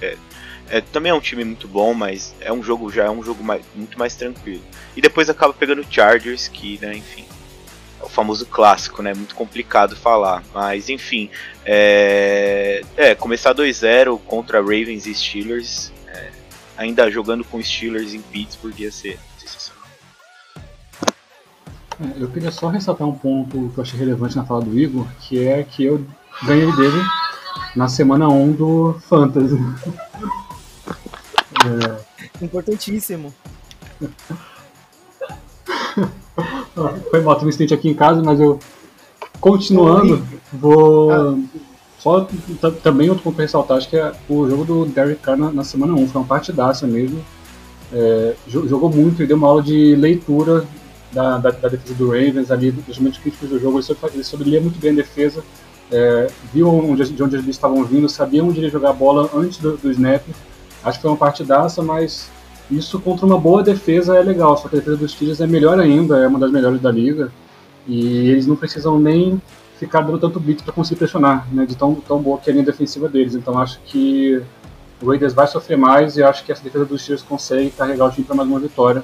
é, 0.00 0.16
é, 0.68 0.80
também 0.80 1.10
é 1.10 1.14
um 1.14 1.20
time 1.20 1.44
muito 1.44 1.68
bom, 1.68 1.94
mas 1.94 2.34
é 2.40 2.52
um 2.52 2.62
jogo 2.62 2.90
já 2.90 3.04
é 3.04 3.10
um 3.10 3.22
jogo 3.22 3.44
mais, 3.44 3.62
muito 3.74 3.98
mais 3.98 4.14
tranquilo. 4.14 4.62
E 4.96 5.00
depois 5.00 5.28
acaba 5.30 5.52
pegando 5.52 5.82
o 5.82 5.86
Chargers, 5.88 6.48
que, 6.48 6.78
né, 6.80 6.96
enfim, 6.96 7.24
o 8.00 8.08
famoso 8.08 8.46
clássico, 8.46 9.02
né? 9.02 9.14
Muito 9.14 9.34
complicado 9.34 9.96
falar. 9.96 10.42
Mas 10.54 10.88
enfim. 10.88 11.30
É, 11.64 12.82
é 12.96 13.14
começar 13.14 13.54
2-0 13.54 14.20
contra 14.20 14.60
Ravens 14.60 15.06
e 15.06 15.14
Steelers. 15.14 15.92
É, 16.08 16.30
ainda 16.76 17.10
jogando 17.10 17.44
com 17.44 17.62
Steelers 17.62 18.14
em 18.14 18.22
Pittsburgh 18.22 18.78
ia 18.78 18.92
ser. 18.92 19.14
É, 19.14 19.18
eu 22.18 22.28
queria 22.28 22.50
só 22.50 22.68
ressaltar 22.68 23.06
um 23.06 23.14
ponto 23.14 23.70
que 23.72 23.78
eu 23.78 23.82
achei 23.82 23.98
relevante 23.98 24.36
na 24.36 24.44
fala 24.44 24.62
do 24.62 24.78
Igor, 24.78 25.06
que 25.20 25.46
é 25.46 25.62
que 25.62 25.84
eu 25.84 26.04
ganhei 26.44 26.70
dele 26.76 27.02
na 27.74 27.88
semana 27.88 28.28
1 28.28 28.52
do 28.52 28.96
Fantasy. 29.08 29.56
é... 31.64 32.44
Importantíssimo. 32.44 33.32
Foi 37.10 37.22
mal, 37.22 37.42
um 37.42 37.48
incidente 37.48 37.72
aqui 37.72 37.88
em 37.88 37.94
casa, 37.94 38.22
mas 38.22 38.38
eu. 38.38 38.58
Continuando, 39.40 40.22
vou. 40.52 41.10
Ah. 41.10 41.38
Só 41.98 42.28
também 42.82 43.08
outro 43.08 43.24
ponto 43.24 43.34
pra 43.34 43.44
ressaltar, 43.44 43.78
acho 43.78 43.88
que 43.88 43.96
é 43.96 44.12
o 44.28 44.48
jogo 44.48 44.64
do 44.64 44.86
Derek 44.86 45.20
Carr 45.20 45.36
na, 45.36 45.50
na 45.50 45.64
semana 45.64 45.94
1, 45.94 46.08
foi 46.08 46.20
uma 46.20 46.28
partidaça 46.28 46.86
mesmo. 46.86 47.24
É, 47.92 48.34
jogou 48.46 48.90
muito 48.90 49.22
e 49.22 49.26
deu 49.26 49.36
uma 49.36 49.48
aula 49.48 49.62
de 49.62 49.96
leitura 49.96 50.64
da, 51.16 51.38
da, 51.38 51.50
da 51.50 51.68
defesa 51.68 51.94
do 51.94 52.08
Ravens 52.10 52.50
ali, 52.50 52.70
momentos 52.98 53.18
críticos 53.18 53.48
do 53.48 53.58
jogo. 53.58 53.78
Ele 53.78 53.82
soube, 53.82 54.00
ele 54.12 54.24
soube 54.24 54.44
ler 54.44 54.60
muito 54.60 54.78
bem 54.78 54.92
a 54.92 54.96
defesa, 54.96 55.42
é, 55.90 56.28
viu 56.52 56.68
onde, 56.68 57.10
de 57.10 57.22
onde 57.22 57.36
eles 57.36 57.48
estavam 57.48 57.82
vindo, 57.84 58.06
sabia 58.08 58.44
onde 58.44 58.58
ele 58.58 58.66
ia 58.66 58.72
jogar 58.72 58.90
a 58.90 58.92
bola 58.92 59.30
antes 59.34 59.58
do, 59.58 59.78
do 59.78 59.90
snap. 59.90 60.22
Acho 60.84 60.98
que 60.98 61.02
foi 61.02 61.10
uma 61.10 61.16
partidaça, 61.16 61.82
mas 61.82 62.30
isso 62.70 63.00
contra 63.00 63.24
uma 63.24 63.38
boa 63.38 63.62
defesa 63.62 64.16
é 64.16 64.22
legal, 64.22 64.56
só 64.58 64.68
que 64.68 64.76
a 64.76 64.78
defesa 64.78 64.96
dos 64.98 65.12
Steelers 65.12 65.40
é 65.40 65.46
melhor 65.46 65.80
ainda, 65.80 66.18
é 66.18 66.26
uma 66.26 66.38
das 66.38 66.52
melhores 66.52 66.80
da 66.80 66.90
liga. 66.90 67.32
E 67.88 68.28
eles 68.28 68.46
não 68.46 68.56
precisam 68.56 68.98
nem 68.98 69.40
ficar 69.78 70.02
dando 70.02 70.18
tanto 70.18 70.38
beat 70.38 70.62
para 70.62 70.72
conseguir 70.72 70.98
pressionar, 70.98 71.46
né, 71.52 71.64
de 71.64 71.76
tão, 71.76 71.94
tão 71.94 72.20
boa 72.20 72.38
que 72.38 72.50
é 72.50 72.52
a 72.52 72.54
linha 72.54 72.66
defensiva 72.66 73.08
deles. 73.08 73.34
Então 73.34 73.58
acho 73.58 73.80
que 73.84 74.42
o 75.00 75.08
Raiders 75.08 75.32
vai 75.32 75.46
sofrer 75.46 75.78
mais 75.78 76.16
e 76.16 76.22
acho 76.22 76.44
que 76.44 76.52
essa 76.52 76.62
defesa 76.62 76.84
dos 76.84 77.02
Steelers 77.02 77.22
consegue 77.22 77.70
carregar 77.70 78.06
o 78.06 78.10
time 78.10 78.26
para 78.26 78.36
mais 78.36 78.48
uma 78.48 78.60
vitória. 78.60 79.02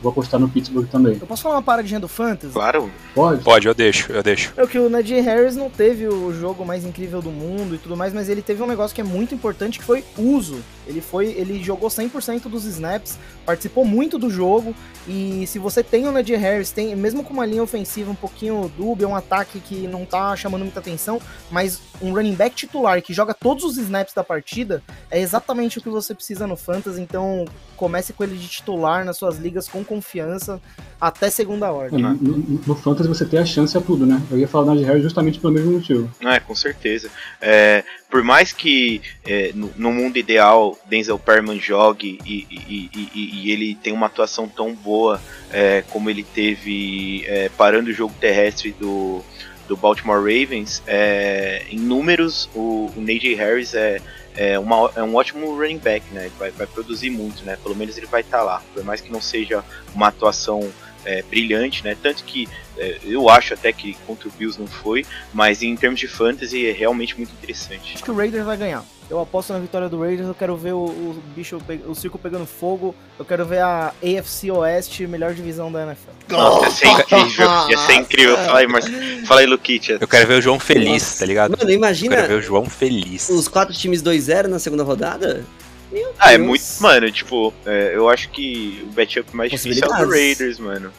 Vou 0.00 0.12
apostar 0.12 0.38
no 0.38 0.48
Pittsburgh 0.48 0.88
também. 0.88 1.18
Eu 1.20 1.26
posso 1.26 1.42
falar 1.42 1.56
uma 1.56 1.62
paradinha 1.62 1.98
do 1.98 2.06
Fantasy? 2.06 2.52
Claro. 2.52 2.90
Pode? 3.14 3.42
Pode, 3.42 3.66
eu 3.66 3.74
deixo, 3.74 4.12
eu 4.12 4.22
deixo. 4.22 4.52
É 4.56 4.66
que 4.66 4.78
o 4.78 4.88
Najee 4.88 5.20
Harris 5.20 5.56
não 5.56 5.68
teve 5.68 6.06
o 6.06 6.32
jogo 6.32 6.64
mais 6.64 6.84
incrível 6.84 7.20
do 7.20 7.30
mundo 7.30 7.74
e 7.74 7.78
tudo 7.78 7.96
mais, 7.96 8.12
mas 8.12 8.28
ele 8.28 8.40
teve 8.40 8.62
um 8.62 8.66
negócio 8.66 8.94
que 8.94 9.00
é 9.00 9.04
muito 9.04 9.34
importante, 9.34 9.78
que 9.78 9.84
foi 9.84 10.04
uso. 10.16 10.62
Ele 10.86 11.00
foi, 11.00 11.26
ele 11.32 11.62
jogou 11.62 11.88
100% 11.88 12.42
dos 12.48 12.64
snaps, 12.64 13.18
participou 13.44 13.84
muito 13.84 14.18
do 14.18 14.30
jogo, 14.30 14.74
e 15.06 15.46
se 15.46 15.58
você 15.58 15.82
tem 15.82 16.06
o 16.06 16.12
Najee 16.12 16.36
Harris, 16.36 16.70
tem, 16.70 16.94
mesmo 16.94 17.22
com 17.24 17.32
uma 17.32 17.44
linha 17.44 17.62
ofensiva 17.62 18.10
um 18.10 18.14
pouquinho 18.14 18.70
dúbia, 18.76 19.06
um 19.06 19.16
ataque 19.16 19.60
que 19.60 19.86
não 19.86 20.04
tá 20.04 20.34
chamando 20.36 20.62
muita 20.62 20.80
atenção, 20.80 21.20
mas 21.50 21.80
um 22.00 22.14
running 22.14 22.34
back 22.34 22.54
titular 22.54 23.02
que 23.02 23.12
joga 23.12 23.34
todos 23.34 23.64
os 23.64 23.76
snaps 23.76 24.14
da 24.14 24.24
partida, 24.24 24.82
é 25.10 25.20
exatamente 25.20 25.78
o 25.78 25.82
que 25.82 25.88
você 25.88 26.14
precisa 26.14 26.46
no 26.46 26.56
Fantasy, 26.56 27.00
então 27.00 27.44
comece 27.76 28.12
com 28.12 28.24
ele 28.24 28.36
de 28.36 28.48
titular 28.48 29.04
nas 29.04 29.16
suas 29.16 29.38
ligas 29.38 29.68
com 29.68 29.84
confiança 29.88 30.60
até 31.00 31.30
segunda 31.30 31.72
ordem. 31.72 32.00
No, 32.00 32.14
no, 32.14 32.60
no 32.66 32.74
Fantasy 32.74 33.08
você 33.08 33.24
tem 33.24 33.38
a 33.38 33.46
chance 33.46 33.76
a 33.76 33.80
tudo, 33.80 34.04
né? 34.04 34.20
Eu 34.30 34.38
ia 34.38 34.48
falar 34.48 34.76
de 34.76 34.84
Harris 34.84 35.02
justamente 35.02 35.38
pelo 35.38 35.52
mesmo 35.52 35.72
motivo. 35.72 36.10
Não 36.20 36.30
é, 36.30 36.40
com 36.40 36.54
certeza. 36.54 37.10
É, 37.40 37.82
por 38.10 38.22
mais 38.22 38.52
que 38.52 39.00
é, 39.24 39.52
no, 39.54 39.70
no, 39.76 39.92
mundo 39.92 40.18
ideal 40.18 40.76
Denzel 40.86 41.18
Perman 41.18 41.58
jogue 41.58 42.18
e, 42.24 42.46
e, 42.50 42.90
e, 43.14 43.44
e, 43.44 43.50
ele 43.50 43.74
tem 43.76 43.92
uma 43.92 44.06
atuação 44.06 44.48
tão 44.48 44.74
boa 44.74 45.20
é, 45.50 45.82
como 45.90 46.10
ele 46.10 46.24
teve 46.24 47.24
é, 47.26 47.48
parando 47.50 47.90
o 47.90 47.92
jogo 47.92 48.14
terrestre 48.20 48.74
do, 48.78 49.22
do 49.68 49.76
Baltimore 49.76 50.18
Ravens, 50.18 50.82
é, 50.86 51.64
em 51.70 51.78
números 51.78 52.48
o, 52.54 52.90
o 52.96 53.00
Najee 53.00 53.34
Harris 53.34 53.74
é, 53.74 54.00
é, 54.34 54.58
uma, 54.58 54.90
é 54.96 55.02
um 55.02 55.14
ótimo 55.14 55.54
running 55.54 55.78
back, 55.78 56.04
né? 56.12 56.26
Ele 56.26 56.34
vai, 56.38 56.50
vai 56.50 56.66
produzir 56.66 57.10
muito, 57.10 57.44
né? 57.44 57.56
Pelo 57.62 57.76
menos 57.76 57.96
ele 57.96 58.06
vai 58.06 58.22
estar 58.22 58.38
tá 58.38 58.44
lá. 58.44 58.62
Por 58.72 58.82
mais 58.82 59.00
que 59.00 59.12
não 59.12 59.20
seja 59.20 59.62
uma 59.94 60.08
atuação 60.08 60.68
é, 61.04 61.22
brilhante, 61.22 61.84
né? 61.84 61.96
Tanto 62.02 62.24
que 62.24 62.48
é, 62.76 62.98
eu 63.04 63.28
acho 63.28 63.54
até 63.54 63.72
que 63.72 63.94
contra 64.06 64.28
o 64.28 64.32
Bills 64.32 64.58
não 64.58 64.66
foi, 64.66 65.04
mas 65.32 65.62
em 65.62 65.76
termos 65.76 66.00
de 66.00 66.08
fantasy 66.08 66.66
é 66.66 66.72
realmente 66.72 67.16
muito 67.16 67.32
interessante. 67.32 67.94
Acho 67.94 68.04
que 68.04 68.10
o 68.10 68.16
Raiders 68.16 68.44
vai 68.44 68.56
ganhar. 68.56 68.84
Eu 69.10 69.20
aposto 69.20 69.54
na 69.54 69.58
vitória 69.58 69.88
do 69.88 69.98
Raiders, 70.00 70.28
eu 70.28 70.34
quero 70.34 70.54
ver 70.54 70.74
o, 70.74 70.84
o 70.84 71.22
bicho, 71.34 71.58
o 71.86 71.94
circo 71.94 72.18
pegando 72.18 72.44
fogo, 72.44 72.94
eu 73.18 73.24
quero 73.24 73.46
ver 73.46 73.60
a 73.60 73.94
AFC 74.02 74.50
Oeste, 74.50 75.06
melhor 75.06 75.32
divisão 75.32 75.72
da 75.72 75.86
NFL. 75.86 76.10
Nossa, 76.28 76.66
ia 76.66 76.70
ser 76.70 76.88
incrível, 76.88 77.48
ia 77.70 77.78
ser 77.78 77.92
incrível. 77.94 78.36
Fala 78.36 78.58
aí, 78.58 78.66
Marcelo. 78.66 79.26
Fala 79.26 79.40
aí, 79.40 79.46
Luquitia. 79.46 79.96
Eu 79.98 80.06
quero 80.06 80.26
ver 80.26 80.34
o 80.34 80.42
João 80.42 80.60
feliz, 80.60 81.18
tá 81.18 81.24
ligado? 81.24 81.56
Mano, 81.56 81.70
imagina. 81.70 82.14
Eu 82.14 82.20
quero 82.20 82.34
ver 82.34 82.38
o 82.38 82.42
João 82.42 82.66
feliz. 82.66 83.30
Os 83.30 83.48
quatro 83.48 83.74
times 83.74 84.02
2-0 84.02 84.46
na 84.46 84.58
segunda 84.58 84.82
rodada? 84.82 85.42
Meu 85.90 86.12
ah, 86.18 86.34
é 86.34 86.38
muito. 86.38 86.64
Mano, 86.80 87.10
tipo, 87.10 87.52
é, 87.64 87.92
eu 87.94 88.10
acho 88.10 88.28
que 88.28 88.86
o 88.90 88.94
matchup 88.94 89.34
mais 89.34 89.50
difícil 89.50 89.84
é 89.84 89.86
o 89.86 90.04
do 90.04 90.10
Raiders, 90.10 90.58
mano. 90.58 90.92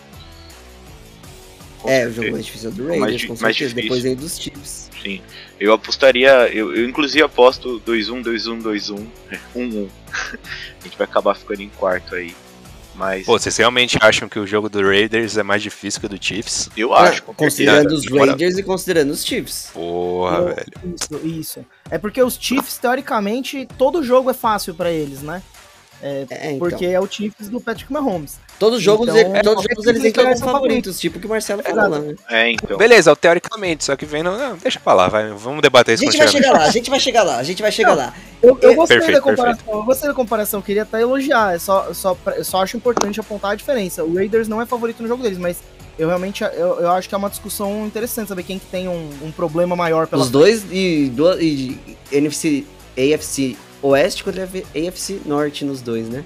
É, 1.86 2.07
o 2.07 2.13
jogo 2.13 2.32
mais 2.32 2.45
difícil 2.45 2.69
é 2.69 2.73
do 2.73 2.88
Raiders, 2.88 2.99
mais, 2.99 3.25
com 3.25 3.36
certeza. 3.36 3.43
Mais 3.43 3.55
difícil. 3.55 3.82
Depois 3.84 4.05
aí 4.05 4.15
dos 4.15 4.38
Chiefs. 4.39 4.89
Sim. 5.01 5.21
Eu 5.59 5.73
apostaria. 5.73 6.47
Eu, 6.53 6.75
eu 6.75 6.88
inclusive 6.88 7.23
aposto 7.23 7.82
2-1, 7.86 8.23
2-1, 8.23 8.61
2-1. 8.61 9.07
1-1. 9.55 9.89
A 10.13 10.84
gente 10.84 10.97
vai 10.97 11.05
acabar 11.05 11.36
ficando 11.36 11.61
em 11.61 11.69
quarto 11.69 12.15
aí. 12.15 12.36
Mas... 12.95 13.25
Pô, 13.25 13.39
vocês 13.39 13.55
realmente 13.55 13.97
acham 14.01 14.27
que 14.27 14.38
o 14.38 14.45
jogo 14.45 14.67
do 14.67 14.82
Raiders 14.82 15.38
é 15.38 15.43
mais 15.43 15.63
difícil 15.63 16.01
que 16.01 16.05
o 16.05 16.09
do 16.09 16.21
Chiefs? 16.21 16.69
Eu 16.75 16.93
acho. 16.93 17.21
É, 17.21 17.34
considerando 17.34 17.93
os 17.93 18.05
Raiders 18.05 18.57
e 18.57 18.63
considerando 18.63 19.11
os 19.11 19.25
Chiefs. 19.25 19.69
Porra, 19.73 20.38
eu, 20.38 20.45
velho. 20.47 20.95
Isso, 20.95 21.27
isso. 21.27 21.65
É 21.89 21.97
porque 21.97 22.21
os 22.21 22.38
Chiefs, 22.38 22.77
teoricamente, 22.77 23.65
todo 23.77 24.03
jogo 24.03 24.30
é 24.30 24.34
fácil 24.34 24.73
para 24.73 24.91
eles, 24.91 25.21
né? 25.21 25.41
É, 26.01 26.25
é, 26.29 26.51
então. 26.51 26.59
Porque 26.59 26.85
é 26.85 26.99
o 26.99 27.07
Chiefs 27.07 27.49
do 27.49 27.59
Patrick 27.59 27.91
Mahomes. 27.91 28.39
Todos 28.57 28.79
os 28.79 28.83
jogos, 28.83 29.07
então, 29.07 29.17
ele, 29.17 29.41
todos 29.41 29.63
jogos 29.63 29.85
eles 29.85 30.03
entram 30.05 30.25
como 30.25 30.37
favoritos, 30.37 30.99
tipo 30.99 31.17
o 31.17 31.21
que 31.21 31.27
o 31.27 31.29
Marcelo 31.29 31.63
falou 31.63 31.89
lá, 31.89 31.99
né? 31.99 32.15
É, 32.29 32.51
então. 32.51 32.77
Beleza, 32.77 33.15
teoricamente, 33.15 33.83
só 33.83 33.95
que 33.95 34.05
vendo. 34.05 34.31
Não, 34.31 34.57
deixa 34.57 34.79
pra 34.79 34.93
lá, 34.93 35.07
vai, 35.07 35.29
vamos 35.31 35.61
debater 35.61 35.95
isso 35.95 36.03
A 36.03 36.11
gente 36.11 36.17
vai 36.17 36.27
chegar 36.27 36.51
lá, 36.51 36.63
a 36.63 36.71
gente 36.71 36.89
vai 36.89 36.99
chegar 36.99 37.23
lá, 37.23 37.37
a 37.37 37.43
gente 37.43 37.61
vai 37.61 37.71
chegar 37.71 37.89
não, 37.89 37.97
lá. 37.97 38.13
Eu, 38.41 38.57
eu 38.61 38.75
gostei 38.75 38.97
perfeito, 38.97 39.17
da 39.17 39.21
comparação, 39.21 39.55
perfeito. 39.57 39.79
eu 39.79 39.83
gostei 39.83 40.09
da 40.09 40.15
comparação, 40.15 40.61
queria 40.61 40.83
até 40.83 41.01
elogiar, 41.01 41.55
é 41.55 41.59
só, 41.59 41.93
só, 41.93 42.17
só 42.43 42.63
acho 42.63 42.77
importante 42.77 43.19
apontar 43.19 43.51
a 43.51 43.55
diferença. 43.55 44.03
O 44.03 44.15
Raiders 44.15 44.47
não 44.47 44.61
é 44.61 44.65
favorito 44.65 45.01
no 45.01 45.07
jogo 45.07 45.23
deles, 45.23 45.37
mas 45.37 45.57
eu 45.97 46.07
realmente 46.07 46.43
eu, 46.43 46.79
eu 46.79 46.91
acho 46.91 47.09
que 47.09 47.15
é 47.15 47.17
uma 47.17 47.29
discussão 47.29 47.85
interessante 47.85 48.29
saber 48.29 48.43
quem 48.43 48.57
que 48.57 48.65
tem 48.67 48.87
um, 48.87 49.09
um 49.21 49.31
problema 49.31 49.75
maior 49.75 50.07
pela 50.07 50.21
Os 50.21 50.29
dois 50.29 50.63
e, 50.71 51.11
do, 51.13 51.41
e 51.41 51.77
NFC, 52.11 52.65
AFC 52.97 53.57
Oeste 53.82 54.23
contra 54.23 54.43
AFC 54.43 55.21
Norte 55.25 55.63
nos 55.65 55.82
dois, 55.82 56.07
né? 56.07 56.23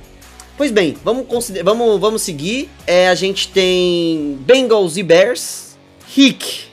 Pois 0.58 0.72
bem, 0.72 0.96
vamos, 1.04 1.26
vamos, 1.64 2.00
vamos 2.00 2.22
seguir. 2.22 2.70
É, 2.86 3.10
a 3.10 3.16
gente 3.16 3.50
tem 3.50 4.38
Bengals 4.42 4.98
e 4.98 5.04
Bears. 5.04 5.78
Rick, 6.08 6.66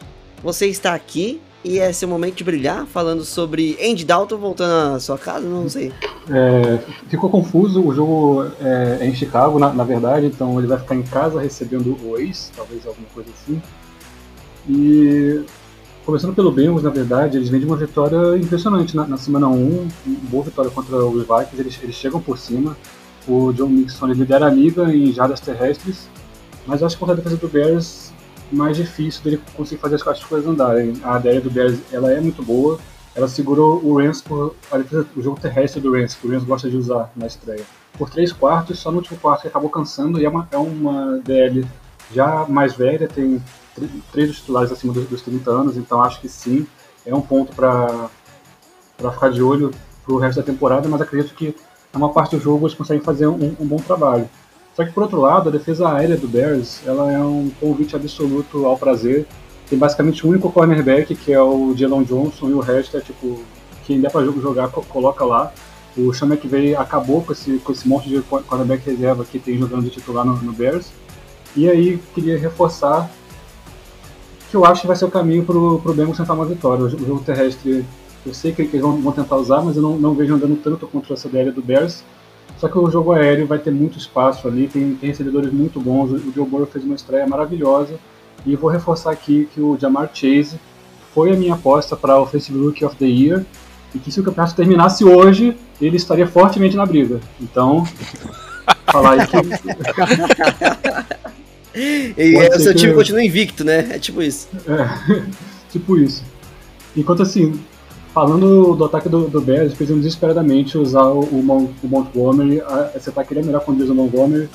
você 0.43 0.67
está 0.67 0.95
aqui 0.95 1.41
e 1.65 1.79
é 1.79 1.93
seu 1.93 2.09
momento 2.09 2.37
de 2.37 2.45
brilhar, 2.45 2.87
falando 2.87 3.25
sobre 3.25 3.79
Andy 3.83 4.05
Dalton 4.05 4.39
voltando 4.39 4.97
à 4.97 5.01
sua 5.01 5.19
casa, 5.19 5.47
não 5.47 5.69
sei. 5.69 5.93
É, 6.31 6.79
ficou 7.09 7.29
confuso, 7.29 7.83
o 7.83 7.95
jogo 7.95 8.51
é, 8.61 8.99
é 9.01 9.07
em 9.07 9.15
Chicago, 9.15 9.59
na, 9.59 9.73
na, 9.73 9.85
verdade, 9.85 10.27
então 10.27 10.59
ele 10.59 10.67
vai 10.67 10.79
ficar 10.79 10.95
em 10.95 11.03
casa 11.03 11.41
recebendo 11.41 11.97
o 12.03 12.19
ex, 12.19 12.51
talvez 12.57 12.87
alguma 12.87 13.09
coisa 13.15 13.31
assim. 13.31 13.61
E 14.69 15.45
começando 16.11 16.35
pelo 16.35 16.51
Bengals, 16.51 16.83
na 16.83 16.91
verdade, 16.91 17.37
eles 17.37 17.49
vêm 17.49 17.61
de 17.61 17.67
uma 17.67 17.77
vitória 17.77 18.37
impressionante 18.37 18.97
na, 18.97 19.07
na 19.07 19.17
semana 19.17 19.47
1, 19.47 19.53
uma 19.55 19.89
boa 20.29 20.43
vitória 20.43 20.69
contra 20.69 20.97
os 20.97 21.21
Vikings, 21.21 21.61
eles, 21.61 21.79
eles 21.85 21.95
chegam 21.95 22.21
por 22.21 22.37
cima, 22.37 22.77
o 23.29 23.53
John 23.53 23.69
Mixon 23.69 24.07
lidera 24.07 24.47
a 24.47 24.51
liga 24.51 24.93
em 24.93 25.13
jardas 25.13 25.39
terrestres, 25.39 26.09
mas 26.67 26.83
acho 26.83 26.97
que 26.97 26.99
contra 26.99 27.15
a 27.15 27.17
defesa 27.17 27.37
do 27.37 27.47
Bears 27.47 28.13
mais 28.51 28.77
difícil 28.77 29.23
dele 29.23 29.41
conseguir 29.57 29.81
fazer 29.81 29.95
as 29.95 30.25
coisas 30.25 30.49
andarem. 30.49 30.95
A 31.05 31.17
ideia 31.21 31.41
do 31.41 31.49
Bears 31.49 31.79
ela 31.93 32.11
é 32.11 32.21
muito 32.21 32.43
boa, 32.43 32.81
ela 33.15 33.29
segurou 33.29 33.81
o 33.81 33.97
Rams 33.97 34.21
por 34.21 34.57
a 34.73 34.79
defesa, 34.79 35.07
o 35.17 35.23
jogo 35.23 35.39
terrestre 35.41 35.81
do 35.81 35.93
Rams, 35.93 36.17
que 36.17 36.27
o 36.27 36.31
Rams 36.31 36.43
gosta 36.43 36.69
de 36.69 36.77
usar 36.77 37.13
na 37.15 37.29
estreia. 37.29 37.63
Por 37.97 38.11
três 38.11 38.33
quartos, 38.33 38.81
só 38.81 38.91
no 38.91 38.97
último 38.97 39.17
quarto 39.21 39.43
que 39.43 39.49
acabou 39.49 39.71
cansando, 39.71 40.21
e 40.21 40.25
é 40.25 40.29
uma, 40.29 40.49
é 40.51 40.57
uma 40.57 41.21
DL 41.25 41.65
já 42.13 42.47
mais 42.49 42.75
velha, 42.75 43.07
tem 43.07 43.41
três 44.13 44.37
titulares 44.37 44.73
acima 44.73 44.93
dos, 44.93 45.07
dos 45.07 45.23
30 45.23 45.51
anos, 45.51 45.77
então 45.77 46.03
acho 46.03 46.21
que 46.21 46.29
sim, 46.29 46.67
é 47.05 47.15
um 47.15 47.21
ponto 47.21 47.55
para 47.55 48.11
ficar 49.13 49.31
de 49.31 49.43
olho 49.43 49.71
para 50.05 50.15
o 50.15 50.19
resto 50.19 50.39
da 50.39 50.43
temporada, 50.43 50.89
mas 50.89 51.01
acredito 51.01 51.35
que 51.35 51.55
é 51.93 51.97
uma 51.97 52.11
parte 52.11 52.37
do 52.37 52.43
jogo 52.43 52.67
eles 52.67 52.77
conseguem 52.77 53.03
fazer 53.03 53.27
um, 53.27 53.57
um, 53.59 53.67
bom 53.67 53.77
trabalho. 53.77 54.29
Só 54.75 54.85
que 54.85 54.93
por 54.93 55.03
outro 55.03 55.21
lado, 55.21 55.49
a 55.49 55.53
defesa 55.53 55.93
aérea 55.93 56.17
do 56.17 56.29
Bears, 56.29 56.81
ela 56.87 57.13
é 57.13 57.19
um 57.19 57.51
convite 57.61 57.97
absoluto 57.97 58.65
ao 58.67 58.79
prazer. 58.79 59.27
Tem 59.69 59.79
basicamente 59.79 60.27
um 60.27 60.31
único 60.31 60.51
cornerback, 60.51 61.15
que 61.15 61.33
é 61.33 61.41
o 61.41 61.75
Jalen 61.77 62.05
Johnson, 62.05 62.49
e 62.49 62.53
o 62.53 62.61
resto 62.61 62.97
é 62.97 63.01
tipo, 63.01 63.41
quem 63.85 64.01
der 64.01 64.11
para 64.11 64.25
jogar, 64.25 64.69
coloca 64.69 65.25
lá. 65.25 65.53
O 65.97 66.13
Sean 66.15 66.29
McVay 66.29 66.77
acabou 66.77 67.23
com 67.23 67.33
esse, 67.33 67.59
com 67.59 67.73
esse 67.73 67.89
monte 67.89 68.09
de 68.09 68.21
cornerback 68.23 68.89
reserva 68.89 69.25
que 69.25 69.39
tem 69.39 69.59
jogando 69.59 69.83
de 69.83 69.91
titular 69.91 70.25
no, 70.25 70.37
no 70.37 70.53
Bears. 70.53 70.93
E 71.57 71.69
aí 71.69 72.01
queria 72.15 72.39
reforçar 72.39 73.11
que 74.51 74.57
eu 74.57 74.65
acho 74.65 74.83
que 74.83 74.87
vai 74.87 74.97
ser 74.97 75.05
o 75.05 75.11
caminho 75.11 75.45
para 75.45 75.57
o 75.57 75.95
Bengals 75.95 76.17
tentar 76.17 76.35
uma 76.35 76.45
vitória. 76.45 76.85
O 76.85 76.89
jogo 76.89 77.21
terrestre 77.21 77.85
eu 78.25 78.35
sei 78.35 78.53
que 78.53 78.63
eles 78.63 78.81
vão, 78.81 79.01
vão 79.01 79.13
tentar 79.13 79.37
usar, 79.37 79.63
mas 79.63 79.77
eu 79.77 79.83
não, 79.83 79.97
não 79.97 80.15
vejo 80.15 80.35
andando 80.35 80.57
tanto 80.57 80.87
contra 80.87 81.15
essa 81.15 81.29
DL 81.29 81.51
do 81.51 81.63
Bears. 81.63 82.05
Só 82.59 82.69
que 82.69 82.79
o 82.79 82.91
jogo 82.91 83.13
aéreo 83.13 83.47
vai 83.47 83.59
ter 83.59 83.71
muito 83.71 83.97
espaço 83.97 84.47
ali, 84.47 84.69
tem, 84.69 84.95
tem 84.95 85.09
recebedores 85.09 85.51
muito 85.53 85.81
bons. 85.81 86.11
O 86.11 86.33
Joe 86.33 86.47
Burrow 86.47 86.67
fez 86.67 86.85
uma 86.85 86.95
estreia 86.95 87.27
maravilhosa. 87.27 87.99
E 88.45 88.55
vou 88.57 88.71
reforçar 88.71 89.11
aqui 89.11 89.49
que 89.55 89.61
o 89.61 89.79
Jamar 89.79 90.11
Chase 90.13 90.61
foi 91.15 91.33
a 91.33 91.37
minha 91.37 91.55
aposta 91.55 91.97
para 91.97 92.19
o 92.19 92.23
Offensive 92.23 92.59
Rookie 92.59 92.85
of 92.85 92.97
the 92.97 93.07
Year. 93.07 93.45
E 93.95 93.99
que 93.99 94.13
se 94.13 94.21
o 94.21 94.23
campeonato 94.23 94.55
terminasse 94.55 95.05
hoje, 95.05 95.57
ele 95.81 95.97
estaria 95.97 96.27
fortemente 96.27 96.77
na 96.77 96.85
briga. 96.85 97.21
Então, 97.41 97.87
falar 98.87 99.27
que. 99.27 99.37
e 101.75 102.37
é, 102.37 102.57
o 102.57 102.61
seu 102.61 102.75
time 102.75 102.95
continua 102.95 103.23
invicto, 103.23 103.65
né? 103.65 103.89
É 103.93 103.99
tipo 103.99 104.23
isso. 104.23 104.49
É, 104.67 105.25
tipo 105.71 105.97
isso. 105.99 106.25
Enquanto 106.97 107.23
assim, 107.23 107.61
Falando 108.13 108.75
do 108.75 108.85
ataque 108.85 109.09
do, 109.09 109.29
do 109.29 109.41
Bears, 109.41 109.73
precisam 109.73 109.99
desesperadamente 109.99 110.77
usar 110.77 111.05
o, 111.05 111.21
o, 111.21 111.75
o 111.83 111.89
Montgomery. 111.89 112.61
A, 112.61 112.91
esse 112.97 113.09
ataque 113.09 113.39
é 113.39 113.43
melhor 113.43 113.65
quando 113.65 113.81
usa 113.81 113.93
o 113.93 113.95
Montgomery. 113.95 114.49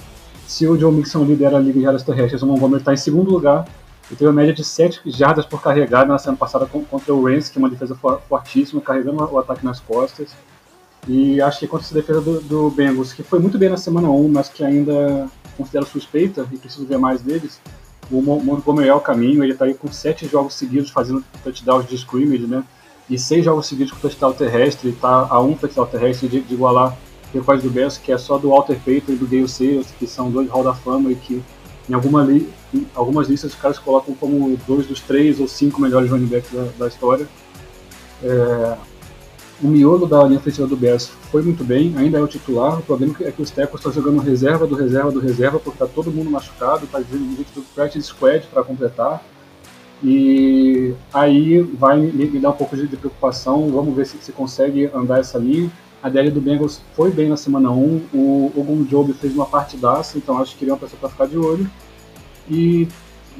Se 0.46 0.68
o 0.68 0.78
Joe 0.78 0.94
Mixon 0.94 1.24
lidera 1.24 1.56
a 1.56 1.60
liga 1.60 1.80
de 1.80 1.82
jardas 1.84 2.04
terrestres, 2.04 2.42
o 2.42 2.48
Montgomery 2.48 2.82
está 2.82 2.94
em 2.94 2.98
segundo 2.98 3.32
lugar. 3.32 3.66
Ele 4.10 4.18
teve 4.18 4.26
uma 4.26 4.34
média 4.34 4.54
de 4.54 4.64
7 4.64 5.02
jardas 5.06 5.46
por 5.46 5.62
carregada 5.62 6.08
na 6.08 6.18
semana 6.18 6.38
passada 6.38 6.66
contra 6.66 7.14
o 7.14 7.26
Rams, 7.26 7.48
que 7.48 7.58
é 7.58 7.60
uma 7.60 7.70
defesa 7.70 7.96
fortíssima, 8.28 8.82
carregando 8.82 9.24
o 9.24 9.40
ataque 9.40 9.64
nas 9.64 9.80
costas. 9.80 10.36
E 11.08 11.42
acho 11.42 11.60
que 11.60 11.68
contra 11.68 11.86
essa 11.86 11.96
defesa 11.96 12.20
do, 12.20 12.42
do 12.42 12.70
Bengals, 12.70 13.14
que 13.14 13.24
foi 13.24 13.40
muito 13.40 13.58
bem 13.58 13.70
na 13.70 13.78
semana 13.78 14.10
1, 14.10 14.28
mas 14.28 14.50
que 14.50 14.66
ainda 14.66 15.30
considero 15.58 15.86
suspeita 15.86 16.48
e 16.52 16.58
preciso 16.58 16.86
ver 16.86 16.98
mais 16.98 17.22
deles, 17.22 17.60
o 18.12 18.22
Montgomery 18.22 18.90
é 18.90 18.94
o 18.94 19.00
caminho. 19.00 19.44
Ele 19.44 19.54
está 19.54 19.66
aí 19.66 19.74
com 19.74 19.92
7 19.92 20.28
jogos 20.28 20.54
seguidos 20.54 20.90
fazendo 20.92 21.24
touchdowns 21.44 21.88
de 21.88 21.96
scrimmage, 21.96 22.46
né? 22.46 22.64
e 23.10 23.20
seis 23.20 23.46
jogos 23.46 23.68
seguidos 23.68 23.94
com 23.94 24.00
touchdown 24.00 24.34
terrestre, 24.34 24.90
está 24.90 25.28
a 25.30 25.40
um 25.40 25.54
touchdown 25.54 25.86
terrestre 25.86 26.28
de, 26.28 26.42
de 26.42 26.54
igualar 26.54 26.98
recorde 27.34 27.62
do 27.62 27.70
Bears, 27.70 27.98
que 27.98 28.12
é 28.12 28.18
só 28.18 28.38
do 28.38 28.50
Walter 28.50 28.80
Payton 28.84 29.14
e 29.14 29.16
do 29.16 29.28
Gale 29.28 29.48
Sayers, 29.48 29.88
que 30.00 30.08
são 30.08 30.32
dois 30.32 30.50
Hall 30.50 30.64
da 30.64 30.74
Fama 30.74 31.12
e 31.12 31.16
que 31.16 31.44
em, 31.90 31.94
alguma 31.94 32.24
li, 32.24 32.50
em 32.74 32.88
algumas 32.96 33.28
listas 33.28 33.54
os 33.54 33.60
caras 33.60 33.78
colocam 33.78 34.16
como 34.16 34.58
dois 34.68 34.88
dos 34.88 35.02
três 35.02 35.40
ou 35.40 35.48
cinco 35.48 35.82
melhores 35.82 36.10
running 36.10 36.28
backs 36.28 36.52
da, 36.52 36.64
da 36.78 36.88
história. 36.88 37.28
É, 38.24 38.78
o 39.62 39.68
miolo 39.68 40.06
da 40.06 40.24
linha 40.24 40.40
ofensiva 40.40 40.68
do 40.68 40.76
Bears 40.76 41.12
foi 41.32 41.42
muito 41.42 41.64
bem, 41.64 41.94
ainda 41.98 42.18
é 42.18 42.22
o 42.22 42.28
titular. 42.28 42.80
O 42.80 42.82
problema 42.82 43.16
é 43.22 43.32
que 43.32 43.42
os 43.42 43.50
Tecos 43.50 43.80
estão 43.80 43.92
jogando 43.92 44.20
reserva 44.20 44.68
do 44.68 44.76
reserva 44.76 45.12
do 45.12 45.20
reserva, 45.20 45.60
porque 45.60 45.82
está 45.82 45.88
todo 45.88 46.12
mundo 46.12 46.30
machucado, 46.30 46.86
está 46.86 47.00
dizendo 47.00 47.38
gente 47.38 47.54
do 47.54 47.62
practice 47.74 48.08
squad 48.08 48.46
para 48.48 48.64
completar. 48.64 49.24
E 50.04 50.94
aí 51.14 51.62
vai 51.62 51.98
me, 51.98 52.26
me 52.26 52.40
dar 52.40 52.50
um 52.50 52.54
pouco 52.54 52.76
de, 52.76 52.86
de, 52.88 52.98
preocupação. 52.98 53.70
Vamos 53.70 53.96
ver 53.96 54.06
se, 54.06 54.18
se 54.18 54.32
consegue 54.32 54.90
andar 54.94 55.20
essa 55.20 55.38
linha. 55.38 55.72
A 56.04 56.10
DL 56.10 56.30
do 56.30 56.42
Bengals 56.42 56.82
foi 56.94 57.10
bem 57.10 57.30
na 57.30 57.38
semana 57.38 57.72
1. 57.72 58.02
O 58.14 58.52
Ogun 58.56 58.84
Job 58.84 59.14
fez 59.14 59.34
uma 59.34 59.46
partidaça, 59.46 60.18
então 60.18 60.38
acho 60.38 60.56
que 60.58 60.64
ele 60.64 60.72
é 60.72 60.74
uma 60.74 60.80
pessoa 60.80 61.00
para 61.00 61.10
ficar 61.10 61.28
de 61.28 61.38
olho. 61.38 61.70
E 62.50 62.88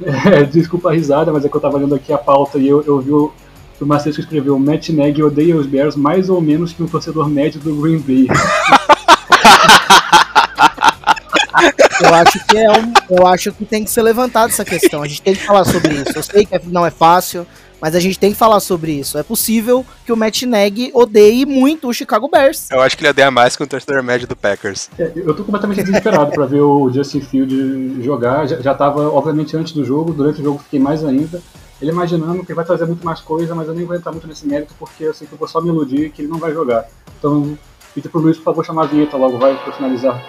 é, 0.02 0.42
desculpa 0.44 0.88
a 0.88 0.92
risada, 0.92 1.30
mas 1.30 1.44
é 1.44 1.48
que 1.48 1.54
eu 1.54 1.58
estava 1.58 1.78
lendo 1.78 1.94
aqui 1.94 2.12
a 2.12 2.18
pauta 2.18 2.58
e 2.58 2.66
eu, 2.66 2.82
eu 2.82 3.00
vi 3.00 3.12
o, 3.12 3.32
que 3.76 3.84
o 3.84 3.86
Marcelo 3.86 4.18
escreveu: 4.18 4.58
Matt 4.58 4.88
Nagy 4.90 5.22
odeia 5.22 5.56
os 5.56 5.66
Bears 5.66 5.96
mais 5.96 6.28
ou 6.28 6.40
menos 6.40 6.72
que 6.72 6.82
um 6.82 6.88
torcedor 6.88 7.28
médio 7.28 7.60
do 7.60 7.74
Green 7.76 7.98
Bay. 7.98 8.26
Eu 11.98 12.14
acho 12.14 12.46
que 12.46 12.58
é 12.58 12.70
um, 12.70 12.92
eu 13.10 13.26
acho 13.26 13.52
que 13.52 13.64
tem 13.64 13.82
que 13.82 13.90
ser 13.90 14.02
levantado 14.02 14.50
essa 14.50 14.64
questão. 14.64 15.02
A 15.02 15.08
gente 15.08 15.22
tem 15.22 15.34
que 15.34 15.46
falar 15.46 15.64
sobre 15.64 15.94
isso. 15.94 16.12
Eu 16.14 16.22
sei 16.22 16.44
que 16.44 16.60
não 16.66 16.84
é 16.84 16.90
fácil, 16.90 17.46
mas 17.80 17.94
a 17.94 18.00
gente 18.00 18.18
tem 18.18 18.32
que 18.32 18.36
falar 18.36 18.60
sobre 18.60 18.92
isso. 18.92 19.16
É 19.16 19.22
possível 19.22 19.84
que 20.04 20.12
o 20.12 20.16
Matt 20.16 20.42
Nagy 20.42 20.90
odeie 20.92 21.46
muito 21.46 21.88
o 21.88 21.92
Chicago 21.94 22.28
Bears. 22.28 22.70
Eu 22.70 22.80
acho 22.82 22.96
que 22.96 23.02
ele 23.02 23.10
odeia 23.10 23.30
mais 23.30 23.56
que 23.56 23.62
o 23.62 23.66
torcedor 23.66 24.02
médio 24.02 24.28
do 24.28 24.36
Packers. 24.36 24.90
É, 24.98 25.10
eu 25.16 25.34
tô 25.34 25.42
completamente 25.42 25.82
desesperado 25.82 26.30
para 26.32 26.44
ver 26.44 26.60
o 26.60 26.90
Justin 26.90 27.22
Field 27.22 28.02
jogar. 28.02 28.46
Já, 28.46 28.60
já 28.60 28.74
tava, 28.74 29.08
obviamente, 29.08 29.56
antes 29.56 29.72
do 29.72 29.84
jogo, 29.84 30.12
durante 30.12 30.40
o 30.40 30.44
jogo 30.44 30.58
fiquei 30.58 30.78
mais 30.78 31.02
ainda. 31.04 31.40
Ele 31.80 31.90
imaginando 31.90 32.44
que 32.44 32.54
vai 32.54 32.64
trazer 32.64 32.86
muito 32.86 33.04
mais 33.04 33.20
coisa, 33.20 33.54
mas 33.54 33.68
eu 33.68 33.74
nem 33.74 33.84
vou 33.84 33.94
entrar 33.94 34.10
muito 34.10 34.26
nesse 34.26 34.46
mérito 34.46 34.74
porque 34.78 35.04
eu 35.04 35.14
sei 35.14 35.26
que 35.26 35.34
eu 35.34 35.38
vou 35.38 35.46
só 35.46 35.60
me 35.60 35.68
iludir 35.68 36.10
que 36.10 36.22
ele 36.22 36.28
não 36.28 36.38
vai 36.38 36.52
jogar. 36.52 36.88
Então, 37.18 37.56
pedir 37.94 38.08
pro 38.08 38.20
Luiz, 38.20 38.38
por 38.38 38.44
favor, 38.44 38.64
chamar 38.64 38.84
a 38.84 38.86
vinheta 38.86 39.16
logo, 39.16 39.38
vai, 39.38 39.54
pra 39.62 39.72
finalizar. 39.72 40.22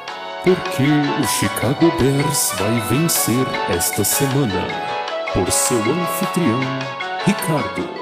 Porque 0.43 0.83
o 0.83 1.27
Chicago 1.27 1.91
Bears 1.99 2.51
vai 2.57 2.79
vencer 2.89 3.45
esta 3.69 4.03
semana 4.03 4.67
por 5.33 5.49
seu 5.51 5.77
anfitrião, 5.77 6.59
Ricardo. 7.25 7.97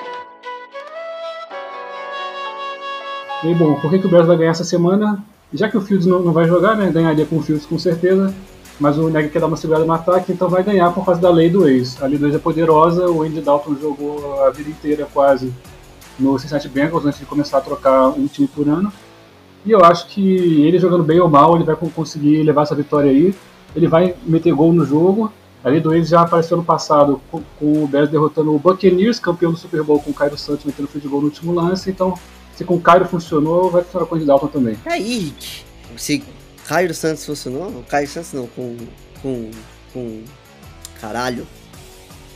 E 3.43 3.54
bom, 3.54 3.76
por 3.80 3.91
que, 3.91 4.00
que 4.00 4.08
o 4.08 4.10
Bears 4.10 4.26
vai 4.26 4.38
ganhar 4.38 4.52
essa 4.52 4.64
semana? 4.64 5.24
Já 5.54 5.70
que 5.70 5.78
o 5.78 5.82
Fields 5.82 6.08
não, 6.08 6.20
não 6.20 6.34
vai 6.34 6.48
jogar, 6.48 6.76
né? 6.76 6.89
Ganharia 6.91 7.26
com 7.26 7.38
o 7.38 7.43
Fields 7.43 7.66
com 7.66 7.78
certeza. 7.78 8.34
Mas 8.80 8.97
o 8.97 9.09
Neg 9.09 9.30
quer 9.30 9.39
dar 9.39 9.47
uma 9.47 9.55
segurada 9.55 9.86
no 9.86 9.93
ataque, 9.93 10.32
então 10.34 10.49
vai 10.49 10.63
ganhar 10.63 10.91
por 10.91 11.05
causa 11.05 11.21
da 11.21 11.30
lei 11.30 11.49
do 11.49 11.67
ex. 11.67 12.01
A 12.01 12.07
lei 12.07 12.17
do 12.17 12.26
ex 12.26 12.36
é 12.36 12.39
poderosa, 12.39 13.09
o 13.09 13.21
Andy 13.21 13.41
Dalton 13.41 13.76
jogou 13.76 14.43
a 14.43 14.49
vida 14.49 14.69
inteira 14.69 15.07
quase 15.13 15.53
no 16.19 16.38
Cincinnati 16.39 16.67
Bengals 16.67 17.05
antes 17.05 17.19
de 17.19 17.26
começar 17.26 17.59
a 17.59 17.61
trocar 17.61 18.09
um 18.09 18.28
time 18.28 18.47
por 18.47 18.67
ano. 18.67 18.91
E 19.65 19.71
eu 19.71 19.84
acho 19.84 20.07
que 20.07 20.21
ele 20.65 20.78
jogando 20.78 21.03
bem 21.03 21.19
ou 21.19 21.30
mal, 21.30 21.55
ele 21.55 21.63
vai 21.63 21.76
conseguir 21.76 22.43
levar 22.43 22.63
essa 22.63 22.76
vitória 22.76 23.09
aí. 23.09 23.34
Ele 23.76 23.88
vai 23.88 24.15
meter 24.26 24.53
gol 24.53 24.71
no 24.71 24.86
jogo. 24.86 25.32
A 25.63 25.69
lei 25.69 25.80
do 25.80 25.93
ex 25.93 26.09
já 26.09 26.21
apareceu 26.21 26.55
no 26.55 26.63
passado 26.63 27.19
com, 27.32 27.41
com 27.59 27.84
o 27.84 27.88
Bears 27.88 28.09
derrotando 28.09 28.53
o 28.53 28.59
Buccaneers, 28.59 29.19
campeão 29.19 29.51
do 29.51 29.57
Super 29.57 29.82
Bowl, 29.82 29.99
com 29.99 30.11
o 30.11 30.13
Cairo 30.13 30.38
Santos 30.38 30.63
metendo 30.63 30.88
field 30.88 31.07
goal 31.07 31.21
no 31.21 31.28
último 31.28 31.51
lance. 31.53 31.89
Então, 31.89 32.13
se 32.55 32.63
com 32.63 32.76
o 32.76 32.82
Cairo 32.82 33.05
funcionou, 33.05 33.71
vai 33.71 33.84
funcionar 33.84 34.05
com 34.05 34.13
o 34.13 34.17
Andy 34.17 34.28
Dalton 34.28 34.47
também. 34.47 34.78
É. 34.86 34.99
Se 35.97 36.23
Cairo 36.68 36.93
Santos 36.93 37.26
funcionou? 37.26 37.68
O 37.70 37.84
Cairo 37.84 38.09
Santos 38.09 38.34
não, 38.34 38.47
com. 38.47 38.78
com. 39.22 39.51
com. 39.93 40.24
caralho. 40.99 41.47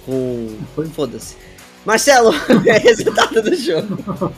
Com. 0.06 0.58
Foda-se. 0.94 1.36
Marcelo, 1.86 2.34
é 2.68 2.78
resultado 2.78 3.42
do 3.42 3.56
jogo. 3.56 4.34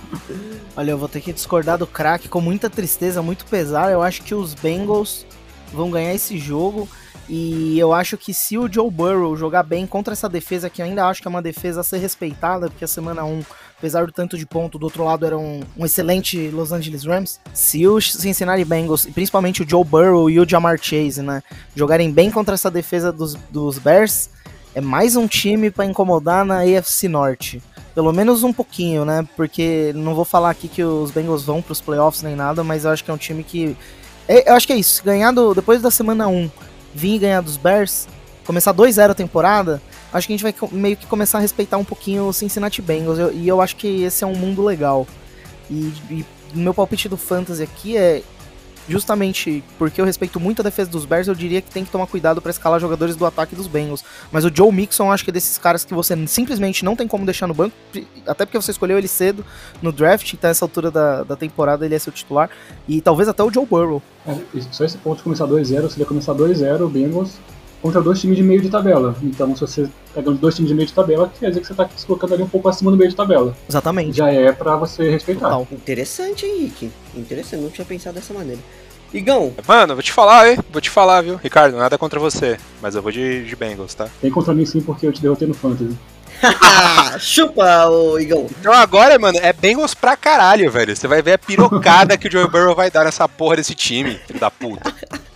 Olha, 0.75 0.91
eu 0.91 0.97
vou 0.97 1.09
ter 1.09 1.21
que 1.21 1.33
discordar 1.33 1.77
do 1.77 1.87
craque 1.87 2.29
com 2.29 2.39
muita 2.39 2.69
tristeza, 2.69 3.21
muito 3.21 3.45
pesar. 3.45 3.91
Eu 3.91 4.01
acho 4.01 4.21
que 4.23 4.33
os 4.33 4.53
Bengals 4.53 5.25
vão 5.73 5.91
ganhar 5.91 6.13
esse 6.13 6.37
jogo. 6.37 6.87
E 7.27 7.79
eu 7.79 7.93
acho 7.93 8.17
que 8.17 8.33
se 8.33 8.57
o 8.57 8.71
Joe 8.71 8.89
Burrow 8.91 9.35
jogar 9.37 9.63
bem 9.63 9.87
contra 9.87 10.13
essa 10.13 10.27
defesa, 10.27 10.69
que 10.69 10.81
ainda 10.81 11.05
acho 11.05 11.21
que 11.21 11.27
é 11.27 11.29
uma 11.29 11.41
defesa 11.41 11.81
a 11.81 11.83
ser 11.83 11.97
respeitada, 11.97 12.69
porque 12.69 12.83
a 12.83 12.87
semana 12.87 13.23
1, 13.23 13.43
apesar 13.81 14.05
do 14.05 14.11
tanto 14.11 14.37
de 14.37 14.45
ponto, 14.45 14.77
do 14.77 14.83
outro 14.83 15.03
lado 15.03 15.25
era 15.25 15.35
um, 15.35 15.61
um 15.75 15.83
excelente 15.83 16.49
Los 16.49 16.71
Angeles 16.71 17.03
Rams. 17.03 17.39
Se 17.51 17.87
os 17.87 18.13
Cincinnati 18.13 18.63
Bengals, 18.63 19.05
e 19.07 19.11
principalmente 19.11 19.63
o 19.63 19.67
Joe 19.67 19.83
Burrow 19.83 20.29
e 20.29 20.39
o 20.39 20.47
Jamar 20.47 20.77
Chase, 20.79 21.23
né, 21.23 21.41
jogarem 21.75 22.11
bem 22.11 22.29
contra 22.29 22.53
essa 22.53 22.69
defesa 22.69 23.11
dos, 23.11 23.33
dos 23.49 23.79
Bears, 23.79 24.29
é 24.75 24.81
mais 24.81 25.15
um 25.15 25.27
time 25.27 25.71
para 25.71 25.83
incomodar 25.85 26.45
na 26.45 26.59
AFC 26.59 27.07
Norte. 27.07 27.59
Pelo 27.95 28.13
menos 28.13 28.43
um 28.43 28.53
pouquinho, 28.53 29.03
né? 29.03 29.27
Porque 29.35 29.91
não 29.95 30.13
vou 30.13 30.23
falar 30.23 30.51
aqui 30.51 30.67
que 30.67 30.83
os 30.83 31.09
Bengals 31.09 31.43
vão 31.43 31.59
para 31.59 31.73
os 31.73 31.81
playoffs 31.81 32.21
nem 32.21 32.35
nada, 32.35 32.63
mas 32.63 32.85
eu 32.85 32.91
acho 32.91 33.03
que 33.03 33.09
é 33.09 33.13
um 33.13 33.17
time 33.17 33.43
que. 33.43 33.75
É, 34.27 34.49
eu 34.49 34.53
acho 34.53 34.67
que 34.67 34.73
é 34.73 34.77
isso. 34.77 35.03
Ganhar 35.03 35.31
do, 35.31 35.55
depois 35.55 35.81
da 35.81 35.89
semana 35.89 36.27
1, 36.27 36.49
vir 36.93 37.17
ganhar 37.17 37.41
dos 37.41 37.57
Bears, 37.57 38.07
começar 38.45 38.73
2-0 38.73 39.09
a 39.09 39.13
temporada, 39.15 39.81
acho 40.13 40.27
que 40.27 40.33
a 40.33 40.37
gente 40.37 40.43
vai 40.43 40.53
meio 40.71 40.97
que 40.97 41.05
começar 41.05 41.37
a 41.37 41.41
respeitar 41.41 41.77
um 41.77 41.83
pouquinho 41.83 42.25
o 42.25 42.33
Cincinnati 42.33 42.81
Bengals. 42.81 43.19
Eu, 43.19 43.33
e 43.33 43.47
eu 43.47 43.61
acho 43.61 43.75
que 43.75 44.03
esse 44.03 44.23
é 44.23 44.27
um 44.27 44.35
mundo 44.35 44.63
legal. 44.63 45.07
E, 45.69 45.93
e 46.09 46.25
meu 46.53 46.73
palpite 46.73 47.07
do 47.07 47.17
Fantasy 47.17 47.63
aqui 47.63 47.97
é 47.97 48.21
justamente 48.87 49.63
porque 49.77 50.01
eu 50.01 50.05
respeito 50.05 50.39
muito 50.39 50.61
a 50.61 50.63
defesa 50.63 50.89
dos 50.89 51.05
Bears, 51.05 51.27
eu 51.27 51.35
diria 51.35 51.61
que 51.61 51.69
tem 51.69 51.85
que 51.85 51.91
tomar 51.91 52.07
cuidado 52.07 52.41
para 52.41 52.51
escalar 52.51 52.79
jogadores 52.79 53.15
do 53.15 53.25
ataque 53.25 53.55
dos 53.55 53.67
Bengals. 53.67 54.03
Mas 54.31 54.43
o 54.43 54.51
Joe 54.53 54.71
Mixon, 54.71 55.11
acho 55.11 55.23
que 55.23 55.29
é 55.29 55.33
desses 55.33 55.57
caras 55.57 55.85
que 55.85 55.93
você 55.93 56.15
simplesmente 56.27 56.83
não 56.83 56.95
tem 56.95 57.07
como 57.07 57.25
deixar 57.25 57.47
no 57.47 57.53
banco, 57.53 57.75
até 58.25 58.45
porque 58.45 58.59
você 58.59 58.71
escolheu 58.71 58.97
ele 58.97 59.07
cedo 59.07 59.45
no 59.81 59.91
draft, 59.91 60.33
então 60.33 60.49
nessa 60.49 60.65
altura 60.65 60.91
da, 60.91 61.23
da 61.23 61.35
temporada 61.35 61.85
ele 61.85 61.95
é 61.95 61.99
seu 61.99 62.11
titular, 62.11 62.49
e 62.87 63.01
talvez 63.01 63.29
até 63.29 63.43
o 63.43 63.51
Joe 63.51 63.65
Burrow. 63.65 64.01
É, 64.27 64.35
só 64.71 64.83
esse 64.83 64.97
ponto 64.97 65.17
de 65.17 65.23
começar 65.23 65.47
2-0, 65.47 65.89
se 65.89 66.05
começar 66.05 66.33
2-0, 66.33 66.81
o 66.81 66.89
Bengals 66.89 67.39
contra 67.81 68.01
dois 68.01 68.19
times 68.19 68.37
de 68.37 68.43
meio 68.43 68.61
de 68.61 68.69
tabela. 68.69 69.15
Então, 69.23 69.53
se 69.55 69.61
você 69.61 69.89
pegando 70.13 70.37
dois 70.37 70.55
times 70.55 70.69
de 70.69 70.75
meio 70.75 70.87
de 70.87 70.93
tabela, 70.93 71.31
quer 71.39 71.49
dizer 71.49 71.61
que 71.61 71.67
você 71.67 71.73
está 71.73 71.89
se 71.95 72.05
colocando 72.05 72.33
ali 72.33 72.43
um 72.43 72.49
pouco 72.49 72.69
acima 72.69 72.91
do 72.91 72.97
meio 72.97 73.09
de 73.09 73.15
tabela. 73.15 73.55
Exatamente. 73.67 74.17
Já 74.17 74.29
é 74.31 74.51
para 74.51 74.75
você 74.75 75.09
respeitar. 75.09 75.49
Total. 75.49 75.67
Interessante, 75.71 76.45
Henrique. 76.45 76.91
Interessante, 77.15 77.61
não 77.61 77.69
tinha 77.69 77.85
pensado 77.85 78.15
dessa 78.15 78.33
maneira. 78.33 78.61
Igão. 79.13 79.53
Mano, 79.67 79.95
vou 79.95 80.03
te 80.03 80.11
falar, 80.11 80.49
hein? 80.49 80.57
Vou 80.71 80.81
te 80.81 80.89
falar, 80.89 81.21
viu? 81.21 81.35
Ricardo, 81.35 81.77
nada 81.77 81.97
contra 81.97 82.19
você, 82.19 82.57
mas 82.81 82.95
eu 82.95 83.01
vou 83.01 83.11
de, 83.11 83.43
de 83.43 83.55
Bengals, 83.55 83.93
tá? 83.93 84.07
Tem 84.21 84.31
contra 84.31 84.53
mim 84.53 84.65
sim, 84.65 84.81
porque 84.81 85.05
eu 85.05 85.11
te 85.11 85.21
derrotei 85.21 85.47
no 85.47 85.53
Fantasy. 85.53 85.97
Chupa, 87.19 87.87
ô 87.87 88.19
Igão. 88.19 88.47
Então 88.59 88.73
agora, 88.73 89.19
mano, 89.19 89.37
é 89.41 89.51
Bengals 89.53 89.93
pra 89.93 90.15
caralho, 90.15 90.71
velho. 90.71 90.95
Você 90.95 91.07
vai 91.07 91.21
ver 91.21 91.33
a 91.33 91.37
pirocada 91.37 92.17
que 92.17 92.27
o 92.27 92.31
Joe 92.31 92.49
Burrow 92.49 92.73
vai 92.73 92.89
dar 92.89 93.03
nessa 93.03 93.27
porra 93.27 93.57
desse 93.57 93.75
time, 93.75 94.19
filho 94.25 94.39
da 94.39 94.49
puta. 94.49 94.93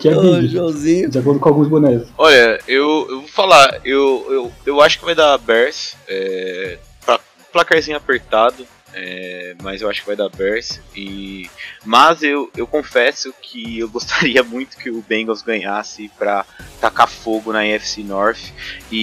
Que 0.00 0.08
é 0.08 0.16
Ô, 0.16 0.42
Joãozinho. 0.46 1.08
de 1.08 1.18
acordo 1.18 1.38
com 1.38 1.48
alguns 1.48 1.68
bonés. 1.68 2.08
Olha, 2.18 2.58
eu, 2.66 3.06
eu 3.08 3.20
vou 3.20 3.28
falar, 3.28 3.80
eu, 3.84 4.26
eu, 4.28 4.52
eu 4.66 4.80
acho 4.82 4.98
que 4.98 5.04
vai 5.04 5.14
dar 5.14 5.38
Bears. 5.38 5.94
É, 6.08 6.78
pra- 7.06 7.20
placarzinho 7.52 7.96
apertado. 7.96 8.66
é, 8.94 9.54
mas 9.62 9.80
eu 9.80 9.88
acho 9.88 10.00
que 10.00 10.06
vai 10.08 10.16
dar 10.16 10.28
Bears. 10.28 10.80
E, 10.96 11.48
mas 11.84 12.22
eu, 12.24 12.50
eu 12.56 12.66
confesso 12.66 13.32
que 13.40 13.78
eu 13.78 13.88
gostaria 13.90 14.42
muito 14.42 14.76
que 14.76 14.90
o 14.90 15.00
Bengals 15.08 15.42
ganhasse 15.42 16.10
pra 16.18 16.44
tacar 16.80 17.08
fogo 17.08 17.52
na 17.52 17.64
NFC 17.64 18.02
North. 18.02 18.50
E, 18.90 18.98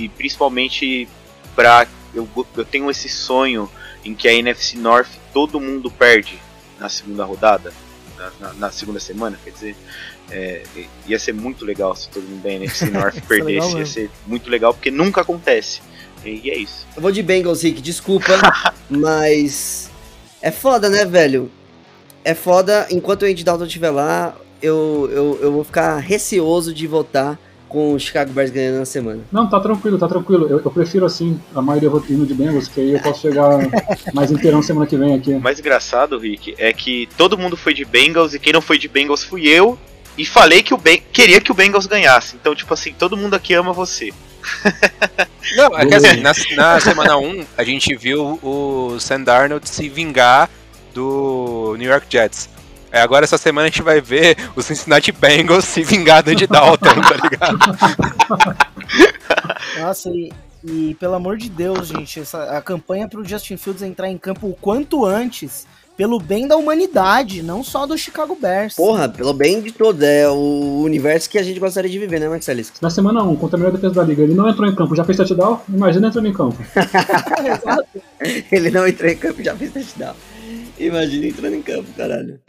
e- 0.00 0.04
e 0.04 0.08
principalmente 0.08 1.06
pra. 1.54 1.86
Eu, 2.14 2.26
eu 2.56 2.64
tenho 2.64 2.90
esse 2.90 3.08
sonho 3.08 3.70
em 4.02 4.14
que 4.14 4.26
a 4.26 4.32
NFC 4.32 4.78
North 4.78 5.10
todo 5.34 5.60
mundo 5.60 5.90
perde 5.90 6.38
na 6.80 6.88
segunda 6.88 7.22
rodada. 7.24 7.70
Na, 8.18 8.30
na- 8.40 8.52
na 8.54 8.70
segunda 8.70 8.98
semana, 9.00 9.38
quer 9.44 9.50
dizer. 9.50 9.76
É, 10.30 10.62
ia 11.06 11.18
ser 11.18 11.32
muito 11.32 11.64
legal 11.64 11.94
se 11.96 12.08
todo 12.10 12.22
mundo 12.24 12.42
da 12.42 12.50
NFC 12.52 12.86
North 12.90 13.14
legal 13.14 13.26
perdesse. 13.28 13.76
Ia 13.78 13.86
ser 13.86 14.10
muito 14.26 14.50
legal 14.50 14.74
porque 14.74 14.90
nunca 14.90 15.20
acontece. 15.22 15.80
E 16.24 16.50
é 16.50 16.58
isso. 16.58 16.86
Eu 16.96 17.00
vou 17.00 17.12
de 17.12 17.22
Bengals, 17.22 17.62
Rick, 17.62 17.80
desculpa, 17.80 18.32
mas 18.90 19.88
é 20.42 20.50
foda, 20.50 20.88
né, 20.90 21.04
velho? 21.04 21.50
É 22.24 22.34
foda, 22.34 22.86
enquanto 22.90 23.22
o 23.22 23.26
Andy 23.26 23.44
Dalton 23.44 23.64
estiver 23.64 23.90
lá, 23.90 24.36
eu, 24.60 25.08
eu, 25.12 25.38
eu 25.40 25.52
vou 25.52 25.64
ficar 25.64 25.96
receoso 25.98 26.74
de 26.74 26.86
votar 26.86 27.38
com 27.68 27.92
o 27.92 28.00
Chicago 28.00 28.32
Bears 28.32 28.50
ganhando 28.50 28.78
na 28.78 28.84
semana. 28.84 29.20
Não, 29.30 29.48
tá 29.48 29.60
tranquilo, 29.60 29.98
tá 29.98 30.08
tranquilo. 30.08 30.46
Eu, 30.48 30.60
eu 30.64 30.70
prefiro 30.70 31.04
assim, 31.04 31.38
a 31.54 31.60
maioria 31.60 31.90
votando 31.90 32.26
de 32.26 32.34
Bengals, 32.34 32.68
que 32.68 32.80
aí 32.80 32.92
eu 32.92 33.00
posso 33.00 33.20
chegar 33.20 33.58
mais 34.14 34.30
inteirão 34.30 34.62
semana 34.62 34.86
que 34.86 34.96
vem 34.96 35.14
aqui. 35.14 35.32
O 35.32 35.40
mais 35.40 35.58
engraçado, 35.58 36.18
Rick, 36.18 36.54
é 36.58 36.72
que 36.72 37.08
todo 37.16 37.38
mundo 37.38 37.56
foi 37.56 37.74
de 37.74 37.84
Bengals 37.84 38.34
e 38.34 38.38
quem 38.38 38.52
não 38.52 38.60
foi 38.60 38.78
de 38.78 38.88
Bengals 38.88 39.22
fui 39.22 39.46
eu. 39.46 39.78
E 40.16 40.26
falei 40.26 40.64
que 40.64 40.74
o 40.74 40.76
ben 40.76 41.00
queria 41.12 41.40
que 41.40 41.52
o 41.52 41.54
Bengals 41.54 41.86
ganhasse. 41.86 42.34
Então, 42.34 42.52
tipo 42.52 42.74
assim, 42.74 42.92
todo 42.92 43.16
mundo 43.16 43.34
aqui 43.34 43.54
ama 43.54 43.72
você. 43.72 44.12
Não, 45.56 45.78
é 45.78 45.86
que 45.86 45.94
assim, 45.94 46.20
na, 46.20 46.32
na 46.56 46.80
semana 46.80 47.16
1, 47.16 47.44
a 47.56 47.64
gente 47.64 47.94
viu 47.94 48.38
o 48.42 48.98
Sam 48.98 49.22
Darnold 49.22 49.68
se 49.68 49.88
vingar 49.88 50.50
do 50.92 51.76
New 51.78 51.88
York 51.88 52.06
Jets. 52.10 52.48
É, 52.90 53.00
agora 53.00 53.24
essa 53.24 53.38
semana 53.38 53.66
a 53.66 53.70
gente 53.70 53.82
vai 53.82 54.00
ver 54.00 54.36
o 54.56 54.62
Cincinnati 54.62 55.12
Bengals 55.12 55.64
se 55.64 55.82
vingar 55.82 56.22
do 56.22 56.30
Andy 56.30 56.46
Dalton, 56.46 57.00
tá 57.00 57.16
ligado? 57.22 57.58
Nossa, 59.80 60.08
e, 60.10 60.32
e 60.64 60.94
pelo 60.94 61.14
amor 61.14 61.36
de 61.36 61.48
Deus, 61.48 61.88
gente, 61.88 62.20
essa, 62.20 62.56
a 62.56 62.62
campanha 62.62 63.08
pro 63.08 63.24
Justin 63.24 63.56
Fields 63.56 63.82
entrar 63.82 64.08
em 64.08 64.16
campo 64.16 64.48
o 64.48 64.54
quanto 64.54 65.04
antes, 65.04 65.66
pelo 65.98 66.18
bem 66.18 66.46
da 66.46 66.56
humanidade, 66.56 67.42
não 67.42 67.62
só 67.62 67.84
do 67.84 67.98
Chicago 67.98 68.36
Bears. 68.40 68.74
Porra, 68.74 69.08
pelo 69.08 69.34
bem 69.34 69.60
de 69.60 69.72
todos. 69.72 70.00
É 70.00 70.28
o 70.28 70.82
universo 70.84 71.28
que 71.28 71.38
a 71.38 71.42
gente 71.42 71.58
gostaria 71.58 71.90
de 71.90 71.98
viver, 71.98 72.20
né, 72.20 72.28
Marcelis? 72.28 72.72
Na 72.80 72.88
semana 72.88 73.22
1, 73.22 73.36
contra 73.36 73.56
a 73.56 73.58
melhor 73.58 73.72
defesa 73.72 73.94
da 73.94 74.04
liga, 74.04 74.22
ele 74.22 74.34
não 74.34 74.48
entrou 74.48 74.68
em 74.68 74.74
campo, 74.74 74.94
já 74.94 75.04
fez 75.04 75.16
touchdown? 75.16 75.60
Imagina 75.68 76.06
entrando 76.06 76.28
em 76.28 76.32
campo. 76.32 76.56
Ele 78.50 78.70
não 78.70 78.86
entrou 78.86 79.10
em 79.10 79.16
campo 79.16 79.40
e 79.40 79.44
já 79.44 79.54
fez 79.54 79.72
touchdown. 79.72 80.14
Imagina 80.78 81.26
entrando 81.26 81.54
em 81.54 81.62
campo, 81.62 81.88
caralho. 81.96 82.40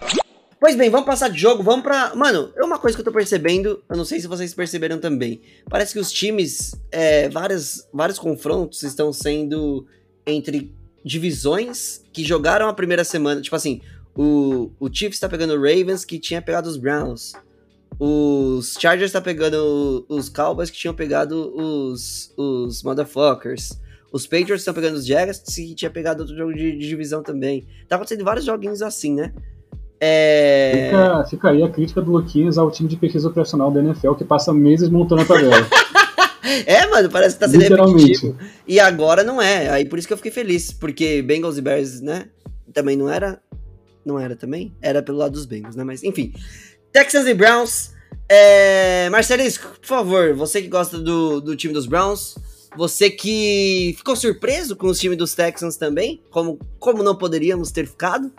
Pois 0.60 0.76
bem, 0.76 0.90
vamos 0.90 1.06
passar 1.06 1.30
de 1.30 1.40
jogo, 1.40 1.64
vamos 1.64 1.84
pra. 1.84 2.14
Mano, 2.16 2.52
é 2.54 2.64
uma 2.64 2.78
coisa 2.78 2.98
que 2.98 3.00
eu 3.00 3.06
tô 3.06 3.14
percebendo, 3.14 3.82
eu 3.90 3.96
não 3.96 4.04
sei 4.04 4.20
se 4.20 4.28
vocês 4.28 4.54
perceberam 4.54 5.00
também. 5.00 5.42
Parece 5.70 5.94
que 5.94 6.00
os 6.00 6.12
times, 6.12 6.76
é, 6.92 7.30
várias, 7.30 7.88
vários 7.94 8.20
confrontos 8.20 8.84
estão 8.84 9.14
sendo 9.14 9.88
entre 10.28 10.76
divisões 11.04 12.04
que 12.12 12.26
jogaram 12.26 12.68
a 12.68 12.74
primeira 12.74 13.06
semana. 13.06 13.40
Tipo 13.40 13.56
assim, 13.56 13.80
o, 14.14 14.70
o 14.78 14.94
Chiefs 14.94 15.18
tá 15.18 15.30
pegando 15.30 15.54
o 15.54 15.62
Ravens, 15.62 16.04
que 16.04 16.20
tinha 16.20 16.42
pegado 16.42 16.68
os 16.68 16.76
Browns. 16.76 17.32
Os 17.98 18.76
Chargers 18.78 19.14
tá 19.14 19.22
pegando 19.22 20.06
os 20.10 20.28
Cowboys, 20.28 20.70
que 20.70 20.78
tinham 20.78 20.94
pegado 20.94 21.54
os, 21.56 22.34
os 22.36 22.84
Motherfuckers. 22.84 23.80
Os 24.12 24.28
Patriots 24.28 24.62
estão 24.62 24.74
pegando 24.74 24.96
os 24.96 25.06
Jaguars, 25.06 25.40
que 25.40 25.74
tinha 25.74 25.90
pegado 25.90 26.22
outro 26.22 26.36
jogo 26.36 26.54
de, 26.54 26.74
de 26.74 26.88
divisão 26.88 27.24
também. 27.24 27.66
Tá 27.88 27.96
acontecendo 27.96 28.26
vários 28.26 28.46
joguinhos 28.46 28.82
assim, 28.82 29.14
né? 29.14 29.34
É... 30.00 30.86
Fica, 30.86 31.26
fica 31.30 31.50
aí 31.50 31.62
a 31.62 31.70
crítica 31.70 32.02
do 32.02 32.12
Luquinhas 32.12 32.58
ao 32.58 32.72
time 32.72 32.88
de 32.88 32.96
pesquisa 32.96 33.28
operacional 33.28 33.70
da 33.70 33.82
NFL 33.82 34.14
que 34.14 34.24
passa 34.24 34.54
meses 34.54 34.90
montando 34.90 35.22
a 35.22 35.26
tabela. 35.26 35.68
É, 36.66 36.88
mano, 36.88 37.10
parece 37.10 37.36
que 37.36 37.42
tá 37.42 37.48
sendo 37.48 37.62
repetitivo. 37.62 38.36
E 38.68 38.80
agora 38.80 39.24
não 39.24 39.42
é. 39.42 39.70
Aí 39.70 39.86
por 39.86 40.00
isso 40.00 40.08
que 40.08 40.14
eu 40.14 40.18
fiquei 40.18 40.32
feliz. 40.32 40.72
Porque 40.72 41.22
Bengals 41.22 41.58
e 41.58 41.62
Bears, 41.62 42.02
né? 42.02 42.26
Também 42.74 42.98
não 42.98 43.10
era. 43.10 43.42
Não 44.06 44.20
era 44.20 44.36
também? 44.36 44.74
Era 44.82 45.04
pelo 45.04 45.18
lado 45.18 45.34
dos 45.34 45.46
Bengals, 45.46 45.76
né? 45.76 45.84
Mas 45.84 46.04
enfim. 46.04 46.34
Texans 46.92 47.28
e 47.28 47.34
Browns. 47.34 47.92
É... 48.28 49.10
Marcelisco, 49.10 49.68
por 49.80 49.88
favor, 49.88 50.34
você 50.34 50.62
que 50.62 50.68
gosta 50.68 50.98
do, 50.98 51.40
do 51.42 51.56
time 51.56 51.74
dos 51.74 51.86
Browns. 51.86 52.36
Você 52.78 53.10
que 53.10 53.94
ficou 53.98 54.16
surpreso 54.16 54.76
com 54.76 54.88
o 54.88 54.94
time 54.94 55.16
dos 55.16 55.34
Texans 55.36 55.76
também. 55.76 56.24
Como, 56.32 56.60
como 56.80 57.04
não 57.04 57.16
poderíamos 57.16 57.72
ter 57.72 57.86
ficado. 57.86 58.32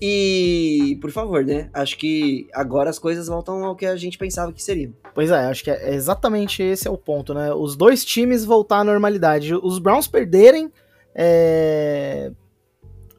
E, 0.00 0.98
por 1.00 1.10
favor, 1.10 1.44
né? 1.44 1.68
Acho 1.74 1.98
que 1.98 2.48
agora 2.54 2.88
as 2.88 2.98
coisas 2.98 3.26
voltam 3.26 3.64
ao 3.64 3.76
que 3.76 3.84
a 3.84 3.96
gente 3.96 4.16
pensava 4.16 4.52
que 4.52 4.62
seriam. 4.62 4.94
Pois 5.14 5.30
é, 5.30 5.44
acho 5.46 5.62
que 5.62 5.70
é 5.70 5.94
exatamente 5.94 6.62
esse 6.62 6.88
é 6.88 6.90
o 6.90 6.96
ponto, 6.96 7.34
né? 7.34 7.52
Os 7.52 7.76
dois 7.76 8.04
times 8.04 8.44
voltar 8.44 8.78
à 8.78 8.84
normalidade. 8.84 9.54
Os 9.54 9.78
Browns 9.78 10.08
perderem. 10.08 10.72
é, 11.14 12.32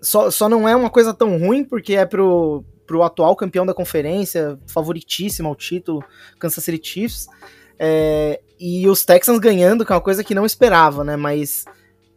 Só, 0.02 0.32
só 0.32 0.50
não 0.50 0.68
é 0.68 0.76
uma 0.76 0.90
coisa 0.90 1.14
tão 1.14 1.38
ruim, 1.38 1.64
porque 1.64 1.94
é 1.96 2.06
pro, 2.06 2.64
pro 2.88 3.04
atual 3.04 3.36
campeão 3.36 3.66
da 3.66 3.74
conferência, 3.76 4.58
favoritíssimo 4.66 5.50
ao 5.50 5.56
título, 5.56 6.04
Kansas 6.40 6.64
City 6.64 6.82
Chiefs. 6.88 7.28
É, 7.78 8.40
E 8.60 8.88
os 8.88 9.06
Texans 9.06 9.38
ganhando, 9.40 9.86
que 9.86 9.92
é 9.92 9.96
uma 9.96 10.02
coisa 10.02 10.24
que 10.24 10.34
não 10.34 10.46
esperava, 10.46 11.04
né? 11.04 11.16
Mas 11.16 11.66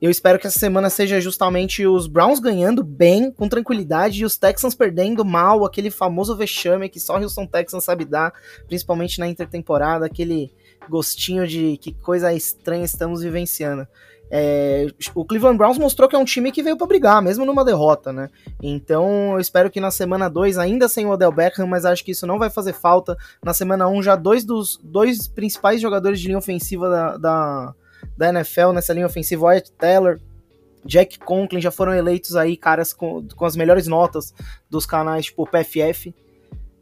eu 0.04 0.10
espero 0.10 0.38
que 0.38 0.46
essa 0.46 0.58
semana 0.58 0.90
seja 0.90 1.18
justamente 1.18 1.86
os 1.86 2.06
Browns 2.06 2.38
ganhando 2.38 2.84
bem, 2.84 3.30
com 3.32 3.48
tranquilidade, 3.48 4.20
e 4.20 4.24
os 4.26 4.36
Texans 4.36 4.74
perdendo 4.74 5.24
mal, 5.24 5.64
aquele 5.64 5.90
famoso 5.90 6.36
vexame 6.36 6.90
que 6.90 7.00
só 7.00 7.16
Houston 7.16 7.46
Texans 7.46 7.84
sabe 7.84 8.04
dar, 8.04 8.30
principalmente 8.66 9.18
na 9.18 9.26
intertemporada, 9.26 10.04
aquele 10.04 10.52
gostinho 10.90 11.46
de 11.46 11.78
que 11.78 11.94
coisa 11.94 12.34
estranha 12.34 12.84
estamos 12.84 13.22
vivenciando. 13.22 13.88
É, 14.30 14.88
o 15.14 15.24
Cleveland 15.24 15.56
Browns 15.56 15.78
mostrou 15.78 16.06
que 16.06 16.14
é 16.14 16.18
um 16.18 16.24
time 16.26 16.52
que 16.52 16.62
veio 16.62 16.76
pra 16.76 16.86
brigar, 16.86 17.22
mesmo 17.22 17.46
numa 17.46 17.64
derrota, 17.64 18.12
né? 18.12 18.28
Então 18.62 19.32
eu 19.32 19.40
espero 19.40 19.70
que 19.70 19.80
na 19.80 19.90
semana 19.90 20.28
2, 20.28 20.58
ainda 20.58 20.86
sem 20.86 21.06
o 21.06 21.12
Odell 21.12 21.32
Beckham, 21.32 21.66
mas 21.66 21.86
acho 21.86 22.04
que 22.04 22.10
isso 22.10 22.26
não 22.26 22.38
vai 22.38 22.50
fazer 22.50 22.74
falta. 22.74 23.16
Na 23.42 23.54
semana 23.54 23.88
1, 23.88 23.96
um, 23.96 24.02
já 24.02 24.16
dois 24.16 24.44
dos 24.44 24.78
dois 24.82 25.28
principais 25.28 25.80
jogadores 25.80 26.20
de 26.20 26.26
linha 26.26 26.38
ofensiva 26.38 26.90
da, 26.90 27.16
da, 27.16 27.74
da 28.16 28.28
NFL 28.28 28.72
nessa 28.72 28.92
linha 28.92 29.06
ofensiva, 29.06 29.46
Wyatt 29.46 29.72
Teller, 29.72 30.20
Jack 30.84 31.18
Conklin, 31.18 31.60
já 31.60 31.70
foram 31.70 31.94
eleitos 31.94 32.36
aí 32.36 32.56
caras 32.56 32.92
com, 32.92 33.26
com 33.28 33.44
as 33.44 33.56
melhores 33.56 33.86
notas 33.86 34.34
dos 34.68 34.84
canais 34.84 35.26
tipo 35.26 35.46
PFF. 35.46 36.14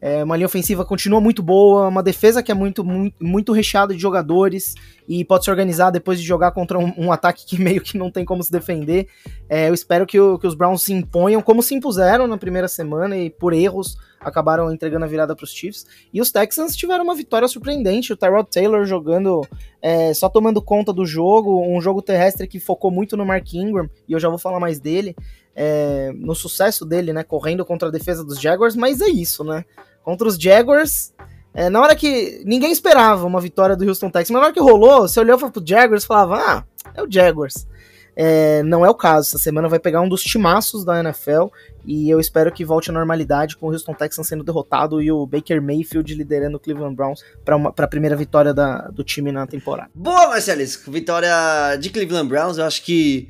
É, 0.05 0.21
uma 0.21 0.35
linha 0.35 0.47
ofensiva 0.47 0.83
continua 0.83 1.21
muito 1.21 1.41
boa, 1.41 1.87
uma 1.87 2.03
defesa 2.03 2.43
que 2.43 2.51
é 2.51 2.53
muito, 2.53 2.83
muito, 2.83 3.15
muito 3.21 3.53
recheada 3.53 3.93
de 3.93 4.01
jogadores 4.01 4.75
e 5.07 5.23
pode 5.23 5.45
se 5.45 5.49
organizar 5.49 5.91
depois 5.91 6.19
de 6.19 6.27
jogar 6.27 6.51
contra 6.51 6.77
um, 6.77 6.93
um 6.97 7.09
ataque 7.09 7.45
que 7.45 7.55
meio 7.63 7.79
que 7.79 7.97
não 7.97 8.11
tem 8.11 8.25
como 8.25 8.43
se 8.43 8.51
defender. 8.51 9.07
É, 9.47 9.69
eu 9.69 9.73
espero 9.73 10.05
que, 10.05 10.19
o, 10.19 10.37
que 10.37 10.45
os 10.45 10.55
Browns 10.55 10.81
se 10.81 10.91
imponham, 10.91 11.41
como 11.41 11.63
se 11.63 11.73
impuseram 11.73 12.27
na 12.27 12.37
primeira 12.37 12.67
semana 12.67 13.15
e 13.15 13.29
por 13.29 13.53
erros 13.53 13.97
acabaram 14.19 14.73
entregando 14.73 15.05
a 15.05 15.07
virada 15.07 15.37
para 15.37 15.45
os 15.45 15.53
Chiefs. 15.53 15.85
E 16.13 16.19
os 16.19 16.33
Texans 16.33 16.75
tiveram 16.75 17.05
uma 17.05 17.15
vitória 17.15 17.47
surpreendente. 17.47 18.11
O 18.11 18.17
Tyrod 18.17 18.49
Taylor 18.51 18.85
jogando, 18.85 19.47
é, 19.81 20.13
só 20.13 20.27
tomando 20.27 20.61
conta 20.61 20.91
do 20.91 21.05
jogo, 21.05 21.65
um 21.65 21.79
jogo 21.79 22.01
terrestre 22.01 22.45
que 22.45 22.59
focou 22.59 22.91
muito 22.91 23.15
no 23.15 23.25
Mark 23.25 23.53
Ingram, 23.53 23.89
e 24.05 24.11
eu 24.11 24.19
já 24.19 24.27
vou 24.27 24.37
falar 24.37 24.59
mais 24.59 24.81
dele, 24.81 25.15
é, 25.55 26.11
no 26.13 26.35
sucesso 26.35 26.85
dele, 26.85 27.13
né, 27.13 27.23
correndo 27.23 27.63
contra 27.63 27.87
a 27.87 27.91
defesa 27.91 28.23
dos 28.23 28.39
Jaguars, 28.39 28.75
mas 28.75 28.99
é 28.99 29.07
isso, 29.07 29.43
né? 29.45 29.63
Contra 30.03 30.27
os 30.27 30.35
Jaguars, 30.35 31.13
é, 31.53 31.69
na 31.69 31.79
hora 31.81 31.95
que 31.95 32.41
ninguém 32.45 32.71
esperava 32.71 33.25
uma 33.25 33.39
vitória 33.39 33.75
do 33.75 33.87
Houston 33.87 34.09
Texans, 34.09 34.31
mas 34.31 34.41
na 34.41 34.45
hora 34.47 34.53
que 34.53 34.59
rolou, 34.59 35.07
você 35.07 35.19
olhou 35.19 35.37
pro 35.37 35.63
Jaguars 35.65 36.03
e 36.03 36.07
falava, 36.07 36.35
ah, 36.37 36.63
é 36.95 37.01
o 37.01 37.09
Jaguars. 37.09 37.67
É, 38.15 38.61
não 38.63 38.85
é 38.85 38.89
o 38.89 38.95
caso. 38.95 39.29
Essa 39.29 39.39
semana 39.39 39.67
vai 39.67 39.79
pegar 39.79 40.01
um 40.01 40.09
dos 40.09 40.23
timaços 40.23 40.85
da 40.85 40.99
NFL 40.99 41.47
e 41.85 42.09
eu 42.09 42.19
espero 42.19 42.51
que 42.51 42.63
volte 42.63 42.89
à 42.89 42.93
normalidade 42.93 43.57
com 43.57 43.67
o 43.67 43.71
Houston 43.71 43.93
Texans 43.93 44.27
sendo 44.27 44.43
derrotado 44.43 45.01
e 45.01 45.11
o 45.11 45.25
Baker 45.25 45.61
Mayfield 45.61 46.13
liderando 46.13 46.57
o 46.57 46.59
Cleveland 46.59 46.95
Browns 46.95 47.23
para 47.43 47.85
a 47.85 47.87
primeira 47.87 48.15
vitória 48.15 48.53
da, 48.53 48.87
do 48.89 49.03
time 49.03 49.31
na 49.31 49.47
temporada. 49.47 49.89
Boa, 49.95 50.27
Marcelisco! 50.27 50.91
Vitória 50.91 51.75
de 51.79 51.89
Cleveland 51.89 52.29
Browns. 52.29 52.57
Eu 52.57 52.65
acho 52.65 52.83
que 52.83 53.29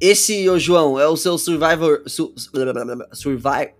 esse, 0.00 0.48
ô 0.48 0.58
João, 0.58 0.98
é 0.98 1.06
o 1.06 1.16
seu 1.16 1.36
Survivor. 1.36 2.02
Su, 2.06 2.32
survive. 3.12 3.77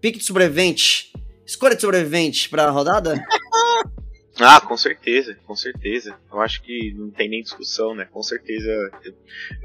Pique 0.00 0.18
de 0.18 0.24
sobrevivente. 0.24 1.12
Escolha 1.44 1.74
de 1.74 1.80
sobrevivente 1.80 2.48
pra 2.48 2.70
rodada? 2.70 3.14
Ah, 4.40 4.60
com 4.60 4.76
certeza, 4.76 5.36
com 5.44 5.56
certeza. 5.56 6.16
Eu 6.32 6.40
acho 6.40 6.62
que 6.62 6.94
não 6.94 7.10
tem 7.10 7.28
nem 7.28 7.42
discussão, 7.42 7.92
né? 7.94 8.04
Com 8.04 8.22
certeza. 8.22 8.70
Eu, 9.02 9.14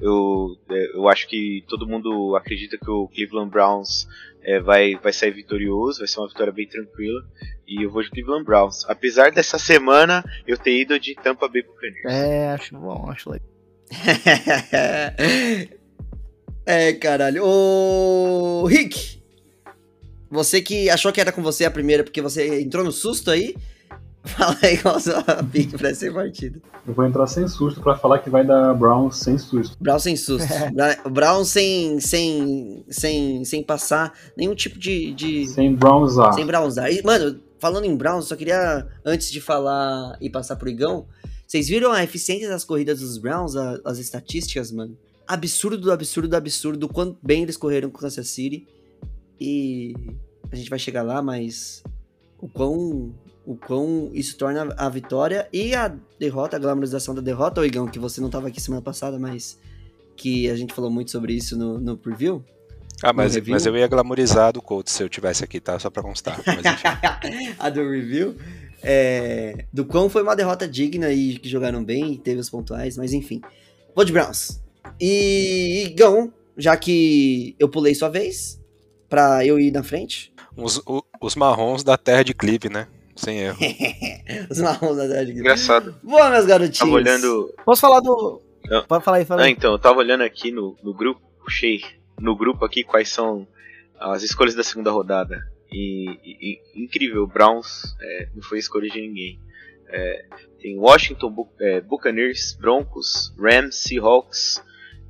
eu, 0.02 0.58
eu 0.96 1.08
acho 1.08 1.28
que 1.28 1.64
todo 1.68 1.88
mundo 1.88 2.36
acredita 2.36 2.76
que 2.78 2.90
o 2.90 3.08
Cleveland 3.08 3.52
Browns 3.52 4.08
é, 4.42 4.60
vai, 4.60 4.96
vai 4.96 5.14
sair 5.14 5.32
vitorioso, 5.32 6.00
vai 6.00 6.08
ser 6.08 6.20
uma 6.20 6.28
vitória 6.28 6.52
bem 6.52 6.68
tranquila. 6.68 7.24
E 7.68 7.84
eu 7.84 7.92
vou 7.92 8.02
de 8.02 8.10
Cleveland 8.10 8.44
Browns. 8.46 8.84
Apesar 8.88 9.32
dessa 9.32 9.60
semana 9.60 10.24
eu 10.48 10.58
ter 10.58 10.82
ido 10.82 11.00
de 11.00 11.14
Tampa 11.16 11.48
Bay 11.48 11.62
Buccaneers. 11.62 12.06
É, 12.06 12.50
acho 12.50 12.76
bom, 12.76 13.12
acho 13.12 13.30
legal. 13.30 13.48
é, 16.66 16.94
caralho. 16.94 17.44
Ô, 17.46 18.66
Rick, 18.66 19.23
você 20.34 20.62
que 20.62 20.90
achou 20.90 21.12
que 21.12 21.22
era 21.22 21.32
com 21.32 21.42
você 21.42 21.64
a 21.66 21.72
primeira 21.72 22.04
porque 22.04 22.22
você 22.22 22.62
entrou 22.62 22.84
no 22.84 22.92
susto 22.92 23.32
aí, 23.32 23.56
fala 24.26 24.58
aí 24.62 24.78
qual 24.78 24.96
a 24.96 25.00
sua 25.00 25.24
pique 25.52 25.78
pra 25.78 25.90
essa 25.90 26.12
partida. 26.12 26.62
Eu 26.86 26.94
vou 26.94 27.06
entrar 27.06 27.28
sem 27.28 27.48
susto 27.48 27.80
pra 27.82 27.96
falar 27.96 28.20
que 28.20 28.30
vai 28.30 28.46
dar 28.46 28.74
Brown 28.74 29.10
sem 29.12 29.38
susto. 29.38 29.78
Brown 29.80 30.00
sem 30.00 30.16
susto. 30.18 30.48
Brown 31.12 31.46
sem, 31.46 32.00
sem, 32.00 32.84
sem, 32.90 33.46
sem 33.46 33.64
passar 33.64 34.14
nenhum 34.36 34.54
tipo 34.56 34.78
de... 34.78 35.14
de... 35.14 35.48
Sem 35.48 35.74
Brownsar. 35.76 36.34
Sem 36.34 36.46
Brownsar. 36.46 36.92
E, 36.92 37.02
mano, 37.04 37.40
falando 37.60 37.86
em 37.86 37.96
Browns, 37.96 38.26
só 38.26 38.36
queria, 38.36 38.86
antes 39.06 39.32
de 39.32 39.40
falar 39.40 40.18
e 40.20 40.30
passar 40.30 40.58
pro 40.58 40.68
Igão, 40.70 41.06
vocês 41.48 41.68
viram 41.70 41.92
a 41.92 42.04
eficiência 42.04 42.50
das 42.50 42.66
corridas 42.66 43.00
dos 43.00 43.18
Browns, 43.18 43.56
a- 43.56 43.80
as 43.86 44.00
estatísticas, 44.00 44.72
mano? 44.72 44.98
Absurdo 45.26 45.78
do 45.78 45.92
absurdo 45.92 46.28
do 46.28 46.36
absurdo, 46.36 46.90
quanto 46.90 47.18
bem 47.24 47.44
eles 47.44 47.56
correram 47.56 47.90
com 47.90 48.00
Kansas 48.00 48.28
City. 48.28 48.68
E 49.40 49.94
a 50.52 50.56
gente 50.56 50.70
vai 50.70 50.80
chegar 50.80 51.02
lá, 51.02 51.22
mas 51.22 51.84
o 52.40 52.48
quão, 52.48 53.14
o 53.46 53.56
quão 53.56 54.10
isso 54.14 54.38
torna 54.38 54.74
a 54.78 54.90
vitória 54.90 55.48
e 55.52 55.74
a 55.74 55.94
derrota, 56.20 56.56
a 56.56 56.60
glamorização 56.60 57.16
da 57.16 57.22
derrota, 57.22 57.62
ô 57.62 57.66
Igão, 57.66 57.88
que 57.88 58.00
você 58.00 58.22
não 58.22 58.30
tava 58.30 58.48
aqui 58.48 58.62
semana 58.62 58.82
passada, 58.82 59.18
mas 59.18 59.60
que 60.16 60.50
a 60.50 60.56
gente 60.56 60.74
falou 60.74 60.92
muito 60.92 61.12
sobre 61.12 61.34
isso 61.34 61.58
no, 61.58 61.80
no 61.80 61.98
preview. 61.98 62.44
Ah, 63.02 63.12
mas, 63.12 63.36
mas 63.48 63.66
eu 63.66 63.76
ia 63.76 63.88
glamorizar 63.88 64.54
do 64.54 64.62
Colts 64.62 64.94
se 64.94 65.04
eu 65.04 65.10
tivesse 65.10 65.44
aqui, 65.44 65.60
tá? 65.60 65.78
Só 65.78 65.90
pra 65.90 66.02
constar. 66.02 66.40
A 67.60 67.70
do 67.70 67.90
review. 67.90 68.36
É, 68.82 69.66
do 69.74 69.84
quão 69.86 70.10
foi 70.10 70.22
uma 70.24 70.36
derrota 70.36 70.68
digna 70.68 71.12
e 71.12 71.38
que 71.38 71.50
jogaram 71.50 71.84
bem, 71.84 72.16
teve 72.18 72.40
os 72.40 72.50
pontuais, 72.50 72.98
mas 72.98 73.12
enfim. 73.14 73.42
Vou 73.96 74.06
de 74.06 74.12
Browns. 74.12 74.62
E, 75.00 75.86
Igão, 75.88 76.32
já 76.58 76.78
que 76.78 77.56
eu 77.60 77.68
pulei 77.68 77.96
sua 77.96 78.10
vez, 78.10 78.60
pra 79.14 79.46
eu 79.46 79.60
ir 79.60 79.70
na 79.72 79.84
frente. 79.84 80.34
Os, 80.58 80.78
o- 80.88 81.04
os 81.22 81.36
marrons 81.36 81.84
da 81.84 81.96
terra 81.98 82.24
de 82.24 82.34
Clive, 82.34 82.68
né? 82.68 82.88
Sem 83.16 83.42
erro. 83.42 83.60
Os 84.50 84.58
marrons 84.60 84.98
da 84.98 85.04
cidade. 85.04 85.32
Engraçado. 85.34 85.96
Boa, 86.02 86.32
meus 86.32 86.48
garotinhos. 86.48 86.80
Tava 86.80 86.92
olhando. 86.94 87.54
Posso 87.64 87.82
falar 87.82 88.00
do. 88.00 88.42
Não. 88.66 88.84
Pode 88.86 89.04
falar 89.06 89.18
aí, 89.18 89.26
fala 89.26 89.42
Ah, 89.44 89.46
aí. 89.46 89.52
então, 89.52 89.72
eu 89.74 89.78
tava 89.78 90.00
olhando 90.00 90.24
aqui 90.24 90.50
no, 90.52 90.76
no 90.82 90.96
grupo, 90.96 91.22
puxei 91.44 91.82
no 92.20 92.36
grupo 92.36 92.66
aqui 92.66 92.84
quais 92.84 93.10
são 93.10 93.48
as 94.00 94.24
escolhas 94.24 94.56
da 94.56 94.64
segunda 94.64 94.90
rodada. 94.90 95.44
E, 95.72 96.10
e- 96.24 96.38
e- 96.74 96.84
incrível, 96.84 97.22
o 97.22 97.28
Browns 97.28 97.96
é, 98.02 98.30
não 98.34 98.42
foi 98.42 98.58
escolha 98.58 98.90
de 98.90 99.00
ninguém. 99.00 99.40
É, 99.90 100.26
tem 100.60 100.80
Washington 100.80 101.30
Bu- 101.30 101.50
é, 101.62 101.82
Buccaneers, 101.82 102.58
Broncos, 102.60 103.32
Rams, 103.38 103.76
Seahawks 103.76 104.60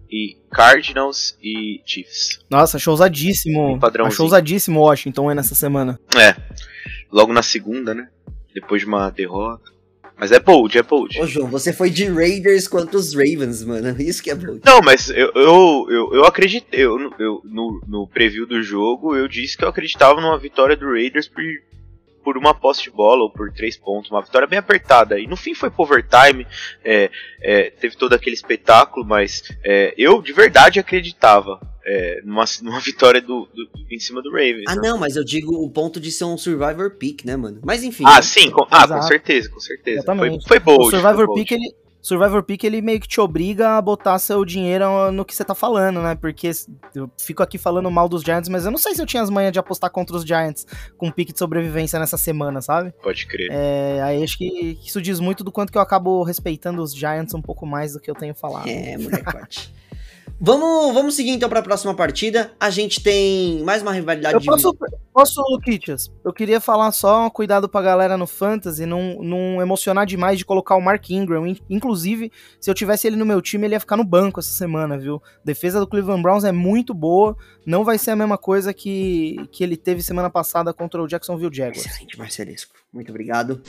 e 0.09 0.37
Cardinals 0.51 1.37
e 1.41 1.81
Chiefs. 1.85 2.39
Nossa, 2.49 2.77
achou 2.77 2.91
ousadíssimo. 2.91 3.75
Um. 3.75 3.79
Achou 4.05 4.25
ousadíssimo 4.25 4.79
o 4.79 4.83
Washington 4.83 5.29
aí 5.29 5.35
nessa 5.35 5.55
semana. 5.55 5.99
É, 6.15 6.35
logo 7.11 7.33
na 7.33 7.41
segunda, 7.41 7.93
né? 7.93 8.07
Depois 8.53 8.81
de 8.81 8.87
uma 8.87 9.09
derrota. 9.09 9.71
Mas 10.15 10.31
é 10.31 10.39
bold, 10.39 10.77
é 10.77 10.83
bold. 10.83 11.19
Ô, 11.19 11.25
João, 11.25 11.47
você 11.49 11.73
foi 11.73 11.89
de 11.89 12.05
Raiders 12.05 12.67
contra 12.67 12.95
os 12.95 13.13
Ravens, 13.15 13.63
mano. 13.63 13.93
Isso 13.99 14.21
que 14.21 14.29
é 14.29 14.35
bom. 14.35 14.59
Não, 14.63 14.79
mas 14.81 15.09
eu, 15.09 15.31
eu, 15.33 15.87
eu, 15.89 16.13
eu 16.13 16.25
acreditei. 16.25 16.81
Eu, 16.81 17.11
eu- 17.17 17.41
no, 17.43 17.81
no 17.87 18.07
preview 18.07 18.45
do 18.45 18.61
jogo, 18.61 19.15
eu 19.15 19.27
disse 19.27 19.57
que 19.57 19.63
eu 19.65 19.69
acreditava 19.69 20.21
numa 20.21 20.37
vitória 20.37 20.77
do 20.77 20.85
Raiders 20.91 21.27
por, 21.27 21.43
por 22.23 22.37
uma 22.37 22.53
posse 22.53 22.83
de 22.83 22.91
bola 22.91 23.23
ou 23.23 23.29
por 23.29 23.51
três 23.51 23.75
pontos. 23.77 24.09
Uma 24.09 24.21
vitória 24.21 24.47
bem 24.47 24.59
apertada. 24.59 25.19
E 25.19 25.27
no 25.27 25.35
fim 25.35 25.53
foi 25.53 25.69
pro 25.69 25.83
overtime. 25.83 26.47
é, 26.83 27.11
é, 27.41 27.69
teve 27.71 27.95
todo 27.97 28.13
aquele 28.13 28.35
espetáculo, 28.35 29.05
mas 29.05 29.43
é, 29.63 29.93
eu 29.97 30.21
de 30.21 30.31
verdade 30.33 30.79
acreditava 30.79 31.59
é, 31.85 32.21
numa, 32.23 32.45
numa 32.61 32.79
vitória 32.79 33.21
do, 33.21 33.47
do- 33.53 33.69
em 33.91 33.99
cima 33.99 34.21
do 34.21 34.31
Ravens. 34.31 34.63
Ah, 34.67 34.75
né? 34.75 34.81
não, 34.89 34.97
mas 34.97 35.15
eu 35.15 35.23
digo 35.23 35.53
o 35.63 35.69
ponto 35.69 35.99
de 35.99 36.11
ser 36.11 36.23
um 36.25 36.37
Survivor 36.37 36.91
Pick, 36.97 37.25
né, 37.25 37.35
mano? 37.35 37.59
Mas 37.63 37.83
enfim. 37.83 38.03
Ah, 38.07 38.21
sim, 38.21 38.49
com, 38.49 38.65
ah, 38.71 38.87
com 38.87 39.01
certeza, 39.01 39.49
com 39.49 39.59
certeza. 39.59 40.03
Foi, 40.03 40.39
foi 40.47 40.59
bold. 40.59 40.87
o 40.87 40.89
Survivor 40.89 41.15
foi 41.15 41.25
bold. 41.27 41.41
Pick, 41.41 41.51
ele. 41.51 41.75
Survivor 42.03 42.43
Pick, 42.43 42.65
ele 42.65 42.81
meio 42.81 42.99
que 42.99 43.07
te 43.07 43.21
obriga 43.21 43.77
a 43.77 43.81
botar 43.81 44.19
seu 44.19 44.43
dinheiro 44.43 45.09
no 45.13 45.23
que 45.23 45.33
você 45.33 45.43
tá 45.43 45.55
falando, 45.55 46.01
né? 46.01 46.15
Porque 46.15 46.51
eu 46.93 47.09
fico 47.17 47.41
aqui 47.41 47.57
falando 47.57 47.89
mal 47.89 48.09
dos 48.09 48.23
Giants, 48.23 48.49
mas 48.49 48.65
eu 48.65 48.71
não 48.71 48.77
sei 48.77 48.93
se 48.93 49.01
eu 49.01 49.05
tinha 49.05 49.23
as 49.23 49.29
manhas 49.29 49.53
de 49.53 49.59
apostar 49.59 49.89
contra 49.89 50.17
os 50.17 50.25
Giants 50.25 50.67
com 50.97 51.09
pique 51.09 51.31
de 51.31 51.39
sobrevivência 51.39 51.97
nessa 51.97 52.17
semana, 52.17 52.61
sabe? 52.61 52.93
Pode 53.01 53.25
crer. 53.25 53.47
É, 53.49 54.01
aí 54.03 54.21
acho 54.21 54.37
que 54.37 54.77
isso 54.83 55.01
diz 55.01 55.21
muito 55.21 55.45
do 55.45 55.51
quanto 55.51 55.71
que 55.71 55.77
eu 55.77 55.81
acabo 55.81 56.23
respeitando 56.23 56.83
os 56.83 56.93
Giants 56.93 57.33
um 57.33 57.41
pouco 57.41 57.65
mais 57.65 57.93
do 57.93 58.01
que 58.01 58.11
eu 58.11 58.15
tenho 58.15 58.35
falado. 58.35 58.67
É, 58.67 58.97
moleque 58.97 59.31
forte. 59.31 59.73
Vamos, 60.41 60.93
vamos 60.93 61.15
seguir 61.15 61.29
então 61.31 61.47
para 61.47 61.59
a 61.59 61.63
próxima 61.63 61.93
partida. 61.95 62.51
A 62.59 62.69
gente 62.69 63.01
tem 63.01 63.63
mais 63.63 63.81
uma 63.81 63.93
rivalidade 63.93 64.33
Eu 64.35 64.39
de 64.41 64.45
posso, 64.45 64.75
posso, 65.13 65.41
Luquitas? 65.49 66.11
Eu 66.23 66.33
queria 66.33 66.59
falar 66.59 66.91
só, 66.91 67.29
cuidado 67.29 67.69
pra 67.69 67.81
galera 67.81 68.17
no 68.17 68.27
Fantasy, 68.27 68.85
não, 68.85 69.19
não 69.23 69.61
emocionar 69.61 70.05
demais 70.05 70.37
de 70.37 70.43
colocar 70.43 70.75
o 70.75 70.81
Mark 70.81 71.09
Ingram. 71.09 71.47
In- 71.47 71.57
Inclusive, 71.69 72.29
se 72.59 72.69
eu 72.69 72.73
tivesse 72.73 73.07
ele 73.07 73.15
no 73.15 73.25
meu 73.25 73.41
time, 73.41 73.65
ele 73.65 73.75
ia 73.75 73.79
ficar 73.79 73.95
no 73.95 74.03
banco 74.03 74.41
essa 74.41 74.51
semana, 74.51 74.97
viu? 74.97 75.21
Defesa 75.45 75.79
do 75.79 75.87
Cleveland 75.87 76.21
Browns 76.21 76.43
é 76.43 76.51
muito 76.51 76.93
boa, 76.93 77.37
não 77.65 77.85
vai 77.85 77.97
ser 77.97 78.11
a 78.11 78.15
mesma 78.15 78.37
coisa 78.37 78.73
que, 78.73 79.37
que 79.49 79.63
ele 79.63 79.77
teve 79.77 80.01
semana 80.01 80.29
passada 80.29 80.73
contra 80.73 81.01
o 81.01 81.07
Jacksonville 81.07 81.55
Jaguars. 81.55 81.85
Excelente, 81.85 82.17
Marcelisco. 82.17 82.73
Muito 82.91 83.09
obrigado. 83.11 83.61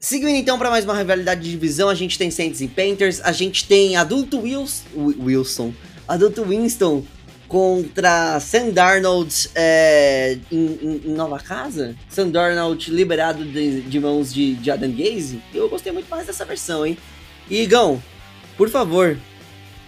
Seguindo 0.00 0.28
então 0.30 0.58
para 0.58 0.70
mais 0.70 0.84
uma 0.84 0.96
rivalidade 0.96 1.40
de 1.42 1.50
divisão, 1.50 1.88
a 1.88 1.94
gente 1.94 2.16
tem 2.16 2.30
Saints 2.30 2.60
e 2.60 2.68
Panthers, 2.68 3.20
a 3.22 3.32
gente 3.32 3.66
tem 3.66 3.96
Adulto 3.96 4.40
Wils- 4.40 4.84
Wi- 4.94 5.16
Wilson, 5.20 5.74
Adulto 6.06 6.44
Winston 6.44 7.04
contra 7.48 8.38
Sam 8.38 8.70
Darnold 8.70 9.50
é, 9.56 10.38
em, 10.52 10.66
em- 10.82 11.00
em 11.06 11.14
nova 11.14 11.38
casa. 11.40 11.96
Sam 12.08 12.28
Darnold 12.28 12.90
liberado 12.92 13.44
de, 13.44 13.80
de 13.80 13.98
mãos 14.00 14.32
de, 14.32 14.54
de 14.54 14.70
Adam 14.70 14.92
Gaze. 14.92 15.42
Eu 15.52 15.68
gostei 15.68 15.90
muito 15.90 16.08
mais 16.08 16.26
dessa 16.26 16.44
versão, 16.44 16.86
hein? 16.86 16.96
E 17.50 17.62
Igão, 17.62 18.00
por 18.56 18.68
favor, 18.68 19.16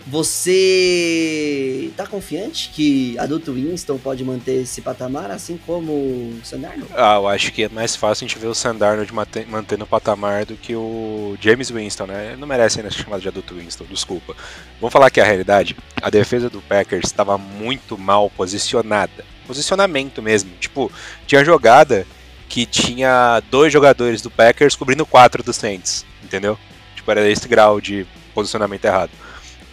você 0.07 1.91
tá 1.97 2.07
confiante 2.07 2.71
que 2.75 3.19
Adulto 3.19 3.53
Winston 3.53 3.99
pode 3.99 4.25
manter 4.25 4.63
esse 4.63 4.81
patamar, 4.81 5.31
assim 5.31 5.59
como 5.67 5.93
o 5.93 6.41
Sam 6.45 6.61
Darnold? 6.61 6.93
Ah, 6.95 7.17
eu 7.17 7.29
acho 7.29 7.53
que 7.53 7.65
é 7.65 7.69
mais 7.69 7.95
fácil 7.97 8.25
a 8.25 8.29
gente 8.29 8.39
ver 8.39 8.47
o 8.49 8.55
Sandarnold 8.55 9.13
mate- 9.13 9.47
mantendo 9.49 9.85
o 9.85 9.87
patamar 9.87 10.45
do 10.45 10.57
que 10.57 10.75
o 10.75 11.37
James 11.41 11.71
Winston, 11.71 12.07
né? 12.07 12.29
Ele 12.29 12.37
não 12.41 12.49
merece 12.49 12.79
ainda 12.81 12.91
ser 12.91 13.03
chamado 13.03 13.21
de 13.23 13.29
adulto 13.29 13.55
Winston, 13.55 13.85
desculpa. 13.85 14.35
Vamos 14.81 14.93
falar 14.93 15.11
que 15.11 15.21
a 15.21 15.25
realidade, 15.25 15.77
a 16.01 16.11
defesa 16.11 16.49
do 16.51 16.61
Packers 16.63 17.07
estava 17.07 17.37
muito 17.39 17.97
mal 17.99 18.31
posicionada. 18.31 19.25
Posicionamento 19.47 20.23
mesmo. 20.23 20.51
Tipo, 20.61 20.91
tinha 21.27 21.45
jogada 21.45 22.07
que 22.49 22.67
tinha 22.67 23.41
dois 23.51 23.73
jogadores 23.73 24.21
do 24.23 24.31
Packers 24.31 24.75
cobrindo 24.75 25.07
quatro 25.07 25.43
do 25.43 25.53
Saints, 25.53 26.05
entendeu? 26.23 26.59
Tipo, 26.97 27.11
era 27.11 27.29
esse 27.29 27.47
grau 27.49 27.81
de 27.81 28.07
posicionamento 28.35 28.85
errado. 28.85 29.11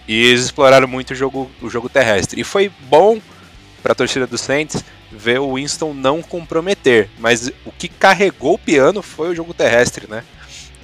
E 0.08 0.28
eles 0.28 0.46
exploraram 0.46 0.88
muito 0.88 1.12
o 1.12 1.16
jogo, 1.16 1.52
o 1.62 1.70
jogo 1.70 1.90
terrestre. 1.90 2.40
E 2.40 2.44
foi 2.44 2.72
bom 2.90 3.20
para 3.84 3.92
a 3.92 3.96
torcida 3.96 4.26
do 4.26 4.38
Saints 4.38 4.84
ver 5.12 5.40
o 5.40 5.56
Winston 5.56 5.94
não 5.94 6.22
comprometer, 6.22 7.10
mas 7.20 7.52
o 7.66 7.72
que 7.72 7.88
carregou 7.88 8.56
o 8.56 8.60
piano 8.60 9.02
foi 9.02 9.30
o 9.30 9.36
jogo 9.36 9.54
terrestre, 9.54 10.08
né? 10.10 10.24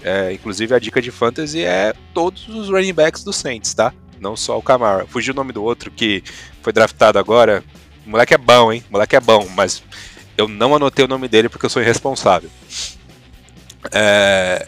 É, 0.01 0.33
inclusive 0.33 0.75
a 0.75 0.79
dica 0.79 1.01
de 1.01 1.11
fantasy 1.11 1.63
é 1.63 1.93
todos 2.13 2.47
os 2.49 2.69
running 2.69 2.93
backs 2.93 3.23
do 3.23 3.31
Saints, 3.31 3.73
tá? 3.73 3.93
Não 4.19 4.35
só 4.35 4.57
o 4.57 4.61
Camara. 4.61 5.05
Fugiu 5.07 5.33
o 5.33 5.35
nome 5.35 5.53
do 5.53 5.63
outro 5.63 5.89
que 5.89 6.23
foi 6.61 6.73
draftado 6.73 7.17
agora. 7.17 7.63
O 8.05 8.09
moleque 8.09 8.33
é 8.33 8.37
bom, 8.37 8.71
hein? 8.71 8.83
O 8.89 8.93
moleque 8.93 9.15
é 9.15 9.19
bom, 9.19 9.47
mas 9.55 9.81
eu 10.37 10.47
não 10.47 10.75
anotei 10.75 11.05
o 11.05 11.07
nome 11.07 11.27
dele 11.27 11.47
porque 11.47 11.65
eu 11.65 11.69
sou 11.69 11.81
irresponsável. 11.81 12.49
É... 13.91 14.67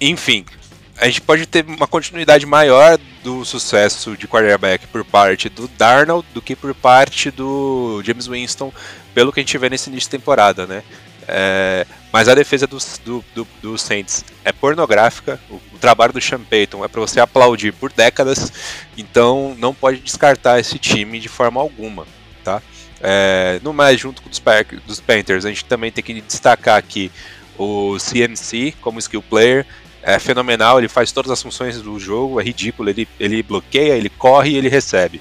Enfim, 0.00 0.44
a 1.00 1.06
gente 1.06 1.20
pode 1.20 1.46
ter 1.46 1.64
uma 1.64 1.86
continuidade 1.86 2.44
maior 2.44 2.98
do 3.22 3.44
sucesso 3.44 4.16
de 4.16 4.26
quarterback 4.26 4.86
por 4.88 5.04
parte 5.04 5.48
do 5.48 5.68
Darnold 5.68 6.26
do 6.34 6.42
que 6.42 6.56
por 6.56 6.74
parte 6.74 7.30
do 7.30 8.02
James 8.04 8.26
Winston, 8.26 8.72
pelo 9.14 9.32
que 9.32 9.40
a 9.40 9.42
gente 9.42 9.56
vê 9.58 9.70
nesse 9.70 9.88
início 9.88 10.10
de 10.10 10.18
temporada, 10.18 10.66
né? 10.66 10.82
É, 11.30 11.86
mas 12.10 12.26
a 12.26 12.34
defesa 12.34 12.66
do, 12.66 12.78
do, 13.04 13.24
do, 13.34 13.48
do 13.60 13.78
Saints 13.78 14.24
é 14.44 14.50
pornográfica, 14.50 15.38
o, 15.50 15.56
o 15.56 15.78
trabalho 15.78 16.12
do 16.12 16.20
Sean 16.20 16.40
Payton 16.40 16.84
é 16.84 16.88
para 16.88 17.00
você 17.00 17.20
aplaudir 17.20 17.72
por 17.72 17.92
décadas, 17.92 18.50
então 18.96 19.54
não 19.58 19.74
pode 19.74 20.00
descartar 20.00 20.58
esse 20.58 20.78
time 20.78 21.20
de 21.20 21.28
forma 21.28 21.60
alguma, 21.60 22.06
tá? 22.42 22.62
É, 23.00 23.60
no 23.62 23.72
mais, 23.72 24.00
junto 24.00 24.22
com 24.22 24.30
os 24.30 24.42
dos 24.86 25.00
Panthers, 25.00 25.44
a 25.44 25.48
gente 25.50 25.64
também 25.64 25.92
tem 25.92 26.02
que 26.02 26.20
destacar 26.20 26.76
aqui 26.76 27.12
o 27.58 27.96
CMC 27.98 28.74
como 28.80 28.98
skill 28.98 29.22
player, 29.22 29.66
é 30.08 30.18
fenomenal, 30.18 30.78
ele 30.78 30.88
faz 30.88 31.12
todas 31.12 31.30
as 31.30 31.42
funções 31.42 31.82
do 31.82 32.00
jogo, 32.00 32.40
é 32.40 32.42
ridículo, 32.42 32.88
ele, 32.88 33.06
ele 33.20 33.42
bloqueia, 33.42 33.92
ele 33.92 34.08
corre 34.08 34.52
e 34.52 34.56
ele 34.56 34.68
recebe. 34.70 35.20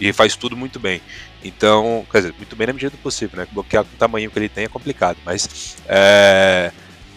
E 0.00 0.12
faz 0.12 0.36
tudo 0.36 0.56
muito 0.56 0.78
bem. 0.78 1.02
Então, 1.42 2.06
quer 2.08 2.18
dizer, 2.18 2.34
muito 2.36 2.54
bem 2.54 2.68
na 2.68 2.72
medida 2.72 2.90
do 2.90 2.98
possível, 2.98 3.36
né? 3.36 3.48
Bloquear 3.50 3.82
com 3.82 3.92
o 3.92 3.98
tamanho 3.98 4.30
que 4.30 4.38
ele 4.38 4.48
tem 4.48 4.64
é 4.64 4.68
complicado, 4.68 5.18
mas 5.24 5.76
é, 5.88 6.70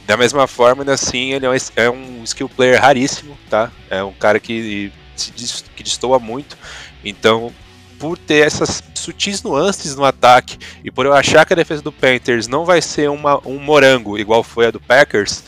da 0.07 0.17
mesma 0.17 0.47
forma, 0.47 0.81
ainda 0.81 0.93
assim, 0.93 1.33
ele 1.33 1.45
é 1.45 1.89
um, 1.89 2.21
é 2.21 2.23
skill 2.23 2.49
player 2.49 2.81
raríssimo, 2.81 3.37
tá? 3.47 3.71
É 3.87 4.03
um 4.03 4.13
cara 4.13 4.39
que, 4.39 4.91
se 5.15 5.31
que 5.75 5.83
destoa 5.83 6.17
muito. 6.17 6.57
Então, 7.05 7.53
por 7.99 8.17
ter 8.17 8.47
essas 8.47 8.81
sutis 8.95 9.43
nuances 9.43 9.95
no 9.95 10.03
ataque 10.03 10.57
e 10.83 10.89
por 10.89 11.05
eu 11.05 11.13
achar 11.13 11.45
que 11.45 11.53
a 11.53 11.55
defesa 11.55 11.83
do 11.83 11.91
Panthers 11.91 12.47
não 12.47 12.65
vai 12.65 12.81
ser 12.81 13.11
uma, 13.11 13.39
um 13.47 13.59
morango 13.59 14.17
igual 14.17 14.43
foi 14.43 14.65
a 14.65 14.71
do 14.71 14.79
Packers, 14.79 15.43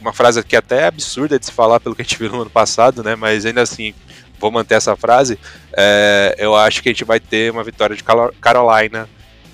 uma 0.00 0.12
frase 0.12 0.42
que 0.42 0.56
até 0.56 0.82
é 0.82 0.86
absurda 0.86 1.38
de 1.38 1.46
se 1.46 1.52
falar 1.52 1.80
pelo 1.80 1.94
que 1.94 2.02
a 2.02 2.04
gente 2.04 2.18
viu 2.18 2.30
no 2.30 2.42
ano 2.42 2.50
passado, 2.50 3.02
né? 3.02 3.16
Mas 3.16 3.44
ainda 3.44 3.62
assim, 3.62 3.94
vou 4.38 4.50
manter 4.50 4.74
essa 4.74 4.96
frase. 4.96 5.38
é, 5.76 6.36
eu 6.38 6.54
acho 6.54 6.82
que 6.82 6.88
a 6.88 6.92
gente 6.92 7.04
vai 7.04 7.20
ter 7.20 7.50
uma 7.50 7.64
vitória 7.64 7.96
de 7.96 8.04
Carolina 8.40 9.08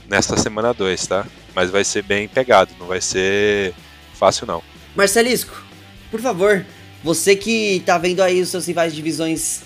nesta 0.09 0.36
semana 0.36 0.72
2, 0.72 1.07
tá? 1.07 1.26
Mas 1.55 1.70
vai 1.70 1.84
ser 1.84 2.03
bem 2.03 2.28
pegado, 2.28 2.72
não 2.78 2.86
vai 2.86 3.01
ser 3.01 3.74
fácil 4.14 4.47
não. 4.47 4.62
Marcelisco, 4.95 5.62
por 6.11 6.20
favor, 6.20 6.64
você 7.03 7.34
que 7.36 7.82
tá 7.84 7.99
vendo 7.99 8.22
aí 8.22 8.40
os 8.40 8.49
seus 8.49 8.66
rivais 8.66 8.92
de 8.92 8.97
divisões 8.97 9.62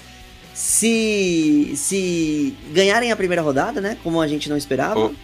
se 0.54 1.72
se 1.76 2.56
ganharem 2.72 3.12
a 3.12 3.16
primeira 3.16 3.42
rodada, 3.42 3.80
né? 3.80 3.96
Como 4.02 4.20
a 4.20 4.26
gente 4.26 4.48
não 4.48 4.56
esperava. 4.56 4.98
Ô, 4.98 5.14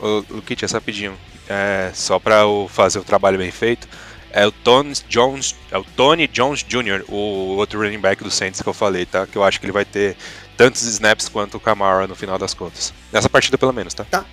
Ô, 0.00 0.24
Luquitas, 0.30 0.72
rapidinho, 0.72 1.16
é, 1.48 1.90
só 1.94 2.18
para 2.18 2.42
fazer 2.68 2.98
o 2.98 3.04
trabalho 3.04 3.38
bem 3.38 3.50
feito, 3.50 3.88
é 4.32 4.46
o 4.46 4.52
Tony 4.52 4.92
Jones, 5.08 5.54
é 5.70 5.78
o 5.78 5.84
Tony 5.84 6.26
Jones 6.26 6.62
Jr., 6.62 7.04
o 7.08 7.56
outro 7.56 7.80
running 7.80 7.98
back 7.98 8.22
do 8.22 8.30
Saints 8.30 8.60
que 8.60 8.68
eu 8.68 8.74
falei, 8.74 9.06
tá? 9.06 9.26
Que 9.26 9.36
eu 9.36 9.44
acho 9.44 9.58
que 9.58 9.66
ele 9.66 9.72
vai 9.72 9.84
ter 9.84 10.16
tantos 10.56 10.82
snaps 10.82 11.28
quanto 11.28 11.56
o 11.56 11.60
Camara 11.60 12.06
no 12.06 12.14
final 12.14 12.38
das 12.38 12.54
contas. 12.54 12.92
Nessa 13.12 13.28
partida 13.28 13.56
pelo 13.56 13.72
menos, 13.72 13.94
tá? 13.94 14.06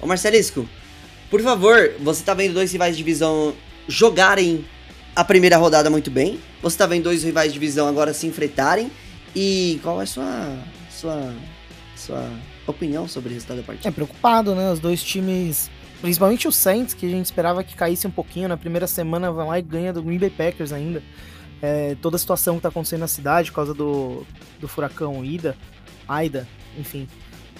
Ô 0.00 0.06
Marcelisco, 0.06 0.68
por 1.30 1.40
favor, 1.40 1.92
você 2.00 2.22
tá 2.22 2.34
vendo 2.34 2.54
dois 2.54 2.72
rivais 2.72 2.96
de 2.96 3.02
divisão 3.02 3.54
jogarem 3.88 4.64
a 5.14 5.24
primeira 5.24 5.56
rodada 5.56 5.88
muito 5.90 6.10
bem. 6.10 6.40
Você 6.62 6.76
tá 6.76 6.86
vendo 6.86 7.04
dois 7.04 7.22
rivais 7.22 7.52
de 7.52 7.58
divisão 7.58 7.88
agora 7.88 8.12
se 8.12 8.26
enfrentarem. 8.26 8.90
E 9.34 9.80
qual 9.82 10.00
é 10.00 10.04
a 10.04 10.06
sua. 10.06 10.56
sua. 10.90 11.34
sua 11.94 12.30
opinião 12.66 13.06
sobre 13.06 13.30
o 13.30 13.32
resultado 13.32 13.58
da 13.58 13.62
partida. 13.62 13.88
É 13.88 13.92
preocupado, 13.92 14.54
né? 14.54 14.70
Os 14.72 14.80
dois 14.80 15.02
times, 15.02 15.70
principalmente 16.06 16.46
o 16.46 16.52
Saints, 16.52 16.94
que 16.94 17.04
a 17.04 17.08
gente 17.08 17.24
esperava 17.24 17.64
que 17.64 17.74
caísse 17.74 18.06
um 18.06 18.10
pouquinho 18.12 18.48
na 18.48 18.56
primeira 18.56 18.86
semana, 18.86 19.32
vai 19.32 19.44
lá 19.44 19.58
e 19.58 19.62
ganha 19.62 19.92
do 19.92 20.00
Green 20.00 20.18
Bay 20.18 20.30
Packers 20.30 20.72
ainda. 20.72 21.02
É, 21.60 21.96
toda 22.00 22.14
a 22.14 22.18
situação 22.18 22.54
que 22.54 22.62
tá 22.62 22.68
acontecendo 22.68 23.00
na 23.00 23.08
cidade 23.08 23.50
por 23.50 23.56
causa 23.56 23.74
do, 23.74 24.24
do 24.60 24.68
furacão 24.68 25.24
Ida, 25.24 25.56
Aida, 26.06 26.46
enfim. 26.78 27.08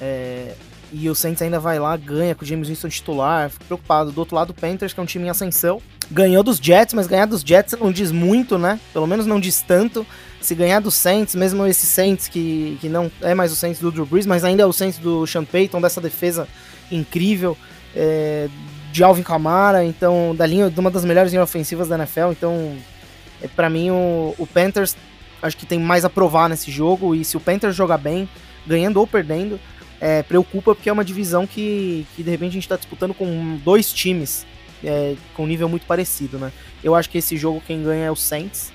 É, 0.00 0.54
e 0.92 1.10
o 1.10 1.14
Saints 1.16 1.42
ainda 1.42 1.58
vai 1.58 1.80
lá, 1.80 1.96
ganha 1.96 2.36
com 2.36 2.44
o 2.44 2.46
James 2.46 2.68
Winston 2.68 2.88
titular, 2.88 3.50
fico 3.50 3.64
preocupado. 3.64 4.12
Do 4.12 4.18
outro 4.20 4.36
lado, 4.36 4.50
o 4.50 4.54
Panthers, 4.54 4.92
que 4.92 5.00
é 5.00 5.02
um 5.02 5.06
time 5.06 5.26
em 5.26 5.28
ascensão, 5.28 5.82
ganhou 6.08 6.44
dos 6.44 6.58
Jets, 6.58 6.94
mas 6.94 7.08
ganhar 7.08 7.26
dos 7.26 7.40
Jets 7.40 7.74
não 7.80 7.90
diz 7.90 8.12
muito, 8.12 8.56
né? 8.56 8.78
Pelo 8.92 9.08
menos 9.08 9.26
não 9.26 9.40
diz 9.40 9.60
tanto. 9.60 10.06
Se 10.40 10.54
ganhar 10.54 10.78
dos 10.78 10.94
Saints, 10.94 11.34
mesmo 11.34 11.66
esse 11.66 11.84
Saints 11.84 12.28
que, 12.28 12.78
que 12.80 12.88
não 12.88 13.10
é 13.20 13.34
mais 13.34 13.50
o 13.50 13.56
Saints 13.56 13.80
do 13.80 13.90
Drew 13.90 14.06
Brees, 14.06 14.24
mas 14.24 14.44
ainda 14.44 14.62
é 14.62 14.66
o 14.66 14.72
Saints 14.72 15.00
do 15.00 15.26
Sean 15.26 15.44
Payton, 15.44 15.80
dessa 15.80 16.00
defesa 16.00 16.46
incrível, 16.92 17.58
é, 17.96 18.48
de 18.92 19.02
Alvin 19.02 19.22
Kamara, 19.22 19.84
então, 19.84 20.34
da 20.36 20.46
linha, 20.46 20.70
de 20.70 20.78
uma 20.78 20.90
das 20.90 21.04
melhores 21.04 21.32
linhas 21.32 21.48
ofensivas 21.48 21.88
da 21.88 21.96
NFL, 21.96 22.30
então, 22.30 22.76
é, 23.42 23.48
para 23.48 23.68
mim, 23.68 23.90
o, 23.90 24.34
o 24.38 24.46
Panthers 24.46 24.94
acho 25.42 25.56
que 25.56 25.66
tem 25.66 25.78
mais 25.78 26.04
a 26.04 26.10
provar 26.10 26.48
nesse 26.48 26.70
jogo, 26.70 27.14
e 27.14 27.24
se 27.24 27.36
o 27.36 27.40
Panthers 27.40 27.74
jogar 27.74 27.98
bem, 27.98 28.28
ganhando 28.66 28.98
ou 28.98 29.06
perdendo, 29.06 29.58
é, 30.00 30.22
preocupa 30.22 30.74
porque 30.74 30.88
é 30.88 30.92
uma 30.92 31.04
divisão 31.04 31.46
que, 31.46 32.06
que 32.14 32.22
de 32.22 32.30
repente 32.30 32.50
a 32.50 32.54
gente 32.54 32.64
está 32.64 32.76
disputando 32.76 33.14
com 33.14 33.58
dois 33.64 33.92
times 33.92 34.46
é, 34.84 35.16
com 35.34 35.44
um 35.44 35.46
nível 35.46 35.68
muito 35.68 35.86
parecido, 35.86 36.38
né? 36.38 36.52
Eu 36.82 36.94
acho 36.94 37.08
que 37.08 37.18
esse 37.18 37.36
jogo 37.36 37.62
quem 37.66 37.82
ganha 37.82 38.06
é 38.06 38.10
o 38.10 38.16
Saints. 38.16 38.72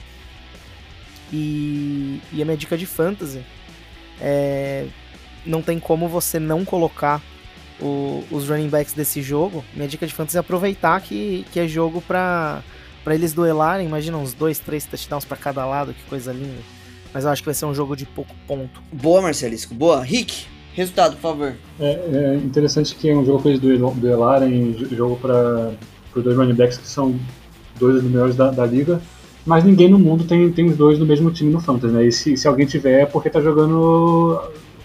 E, 1.31 2.19
e 2.33 2.41
a 2.41 2.45
minha 2.45 2.57
dica 2.57 2.77
de 2.77 2.85
fantasy 2.85 3.41
é, 4.19 4.87
não 5.45 5.61
tem 5.61 5.79
como 5.79 6.09
você 6.09 6.39
não 6.39 6.65
colocar 6.65 7.21
o, 7.81 8.23
os 8.31 8.47
running 8.49 8.69
backs 8.69 8.93
desse 8.93 9.21
jogo. 9.21 9.63
Minha 9.73 9.87
dica 9.87 10.05
de 10.05 10.13
fantasy 10.13 10.37
é 10.37 10.39
aproveitar 10.39 11.01
que, 11.01 11.45
que 11.51 11.59
é 11.59 11.67
jogo 11.67 12.01
para 12.01 12.61
para 13.03 13.15
eles 13.15 13.33
duelarem. 13.33 13.87
Imagina 13.87 14.17
uns 14.17 14.33
dois, 14.33 14.59
três 14.59 14.85
touchdowns 14.85 15.25
para 15.25 15.35
cada 15.35 15.65
lado, 15.65 15.93
que 15.93 16.03
coisa 16.09 16.31
linda. 16.31 16.61
Mas 17.13 17.23
eu 17.25 17.31
acho 17.31 17.41
que 17.41 17.47
vai 17.47 17.55
ser 17.55 17.65
um 17.65 17.73
jogo 17.73 17.95
de 17.95 18.05
pouco 18.05 18.33
ponto. 18.47 18.79
Boa, 18.93 19.21
Marcelisco. 19.21 19.73
Boa. 19.73 20.03
Rick, 20.03 20.45
resultado, 20.73 21.13
por 21.15 21.21
favor. 21.21 21.53
É, 21.79 21.91
é 22.13 22.35
interessante 22.35 22.95
que 22.95 23.09
é 23.09 23.15
um 23.15 23.25
jogo 23.25 23.41
para 23.41 23.49
eles 23.51 23.59
duel- 23.61 23.95
duelarem, 23.97 24.77
jogo 24.91 25.17
para 25.17 25.73
os 26.15 26.23
dois 26.23 26.37
running 26.37 26.53
backs 26.53 26.77
que 26.77 26.87
são 26.87 27.19
dois 27.79 27.95
dos 27.95 28.03
melhores 28.03 28.35
da, 28.35 28.51
da 28.51 28.65
liga, 28.65 29.01
mas 29.45 29.63
ninguém 29.63 29.89
no 29.89 29.97
mundo 29.97 30.23
tem, 30.23 30.51
tem 30.51 30.65
os 30.65 30.77
dois 30.77 30.99
no 30.99 31.05
mesmo 31.05 31.31
time 31.31 31.51
no 31.51 31.59
Fantasy, 31.59 31.91
né? 31.93 32.05
E 32.05 32.11
se, 32.11 32.37
se 32.37 32.47
alguém 32.47 32.67
tiver 32.67 33.01
é 33.01 33.05
porque 33.07 33.29
tá 33.29 33.41
jogando 33.41 34.39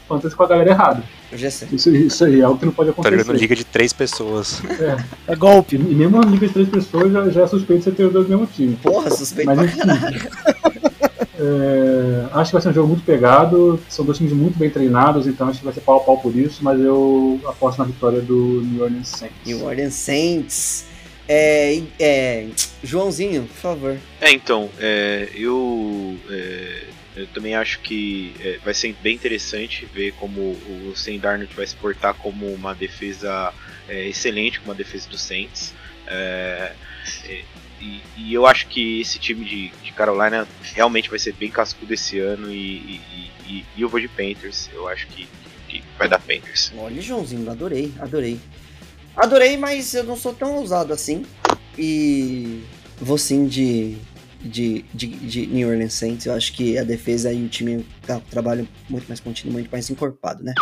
Fantasy 0.08 0.34
com 0.36 0.42
a 0.42 0.46
galera 0.46 0.70
errada. 0.70 1.02
Eu 1.32 1.38
já 1.38 1.50
sei. 1.50 1.68
Isso, 1.72 1.94
isso 1.94 2.24
aí 2.24 2.40
é 2.40 2.44
algo 2.44 2.58
que 2.58 2.64
não 2.66 2.72
pode 2.72 2.90
Tá 2.90 3.02
jogando 3.02 3.20
acontecer. 3.20 3.40
liga 3.40 3.56
de 3.56 3.64
três 3.64 3.92
pessoas. 3.92 4.62
É. 4.80 5.32
É 5.32 5.36
golpe. 5.36 5.76
E 5.76 5.78
mesmo 5.78 6.16
uma 6.16 6.24
liga 6.24 6.46
de 6.46 6.52
três 6.52 6.68
pessoas 6.68 7.12
já, 7.12 7.28
já 7.30 7.42
é 7.42 7.46
suspeito 7.46 7.84
você 7.84 7.90
ter 7.90 8.04
os 8.04 8.12
dois 8.12 8.28
no 8.28 8.38
mesmo 8.38 8.52
time. 8.54 8.76
Porra, 8.76 9.10
suspeito 9.10 9.46
Mas 9.46 9.58
enfim. 9.64 9.80
É, 11.38 12.26
acho 12.32 12.50
que 12.50 12.52
vai 12.54 12.62
ser 12.62 12.68
um 12.70 12.72
jogo 12.72 12.88
muito 12.88 13.04
pegado. 13.04 13.78
São 13.88 14.04
dois 14.04 14.16
times 14.16 14.32
muito 14.32 14.58
bem 14.58 14.70
treinados, 14.70 15.26
então 15.26 15.48
acho 15.48 15.58
que 15.58 15.64
vai 15.64 15.74
ser 15.74 15.80
pau 15.80 15.98
a 15.98 16.00
pau 16.00 16.18
por 16.18 16.34
isso. 16.34 16.62
Mas 16.64 16.80
eu 16.80 17.38
aposto 17.46 17.78
na 17.78 17.84
vitória 17.84 18.20
do 18.20 18.62
New 18.62 18.82
Orleans 18.82 19.08
Saints. 19.08 19.36
New 19.44 19.64
Orleans 19.64 19.94
Saints. 19.94 20.84
É, 21.28 21.82
é, 21.98 22.46
Joãozinho, 22.82 23.42
por 23.42 23.56
favor. 23.56 23.96
É, 24.20 24.30
então, 24.32 24.70
é, 24.78 25.28
eu, 25.34 26.14
é, 26.30 26.82
eu 27.16 27.26
também 27.28 27.54
acho 27.54 27.80
que 27.80 28.34
é, 28.40 28.58
vai 28.64 28.74
ser 28.74 28.94
bem 29.02 29.14
interessante 29.14 29.86
ver 29.86 30.12
como 30.12 30.40
o 30.52 30.92
Sam 30.94 31.16
Darnold 31.16 31.52
vai 31.54 31.66
se 31.66 31.74
portar 31.74 32.14
como 32.14 32.46
uma 32.52 32.74
defesa 32.74 33.52
é, 33.88 34.06
excelente, 34.06 34.58
como 34.60 34.70
uma 34.72 34.76
defesa 34.76 35.08
do 35.08 35.16
Saints. 35.16 35.72
É, 36.06 36.72
é, 37.24 37.42
e, 37.80 38.02
e 38.16 38.34
eu 38.34 38.46
acho 38.46 38.66
que 38.68 39.00
esse 39.00 39.18
time 39.18 39.44
de, 39.44 39.68
de 39.82 39.92
Carolina 39.92 40.46
realmente 40.74 41.08
vai 41.10 41.18
ser 41.18 41.32
bem 41.34 41.50
cascudo 41.50 41.92
esse 41.94 42.18
ano 42.18 42.50
e, 42.52 43.00
e- 43.16 43.32
e- 43.48 43.64
eu 43.78 43.88
vou 43.88 44.00
de 44.00 44.08
Panthers. 44.08 44.68
Eu 44.72 44.86
acho 44.88 45.06
que, 45.08 45.26
que 45.68 45.82
vai 45.98 46.08
dar 46.08 46.18
Panthers. 46.18 46.72
Olha, 46.76 47.00
Joãozinho, 47.00 47.50
adorei, 47.50 47.92
adorei. 47.98 48.38
Adorei, 49.16 49.56
mas 49.56 49.94
eu 49.94 50.04
não 50.04 50.16
sou 50.16 50.34
tão 50.34 50.56
ousado 50.56 50.92
assim. 50.92 51.24
E 51.78 52.62
vou 52.98 53.16
sim 53.18 53.46
de, 53.46 53.96
de, 54.40 54.84
de, 54.92 55.06
de 55.06 55.46
New 55.46 55.68
Orleans 55.68 55.94
Saints. 55.94 56.26
Eu 56.26 56.34
acho 56.34 56.52
que 56.52 56.78
a 56.78 56.84
defesa 56.84 57.32
e 57.32 57.44
o 57.44 57.48
time 57.48 57.86
tá, 58.06 58.20
trabalham 58.30 58.66
muito 58.88 59.06
mais 59.06 59.20
contínuo, 59.20 59.52
muito 59.52 59.70
mais 59.70 59.88
encorpado, 59.90 60.42
né? 60.42 60.54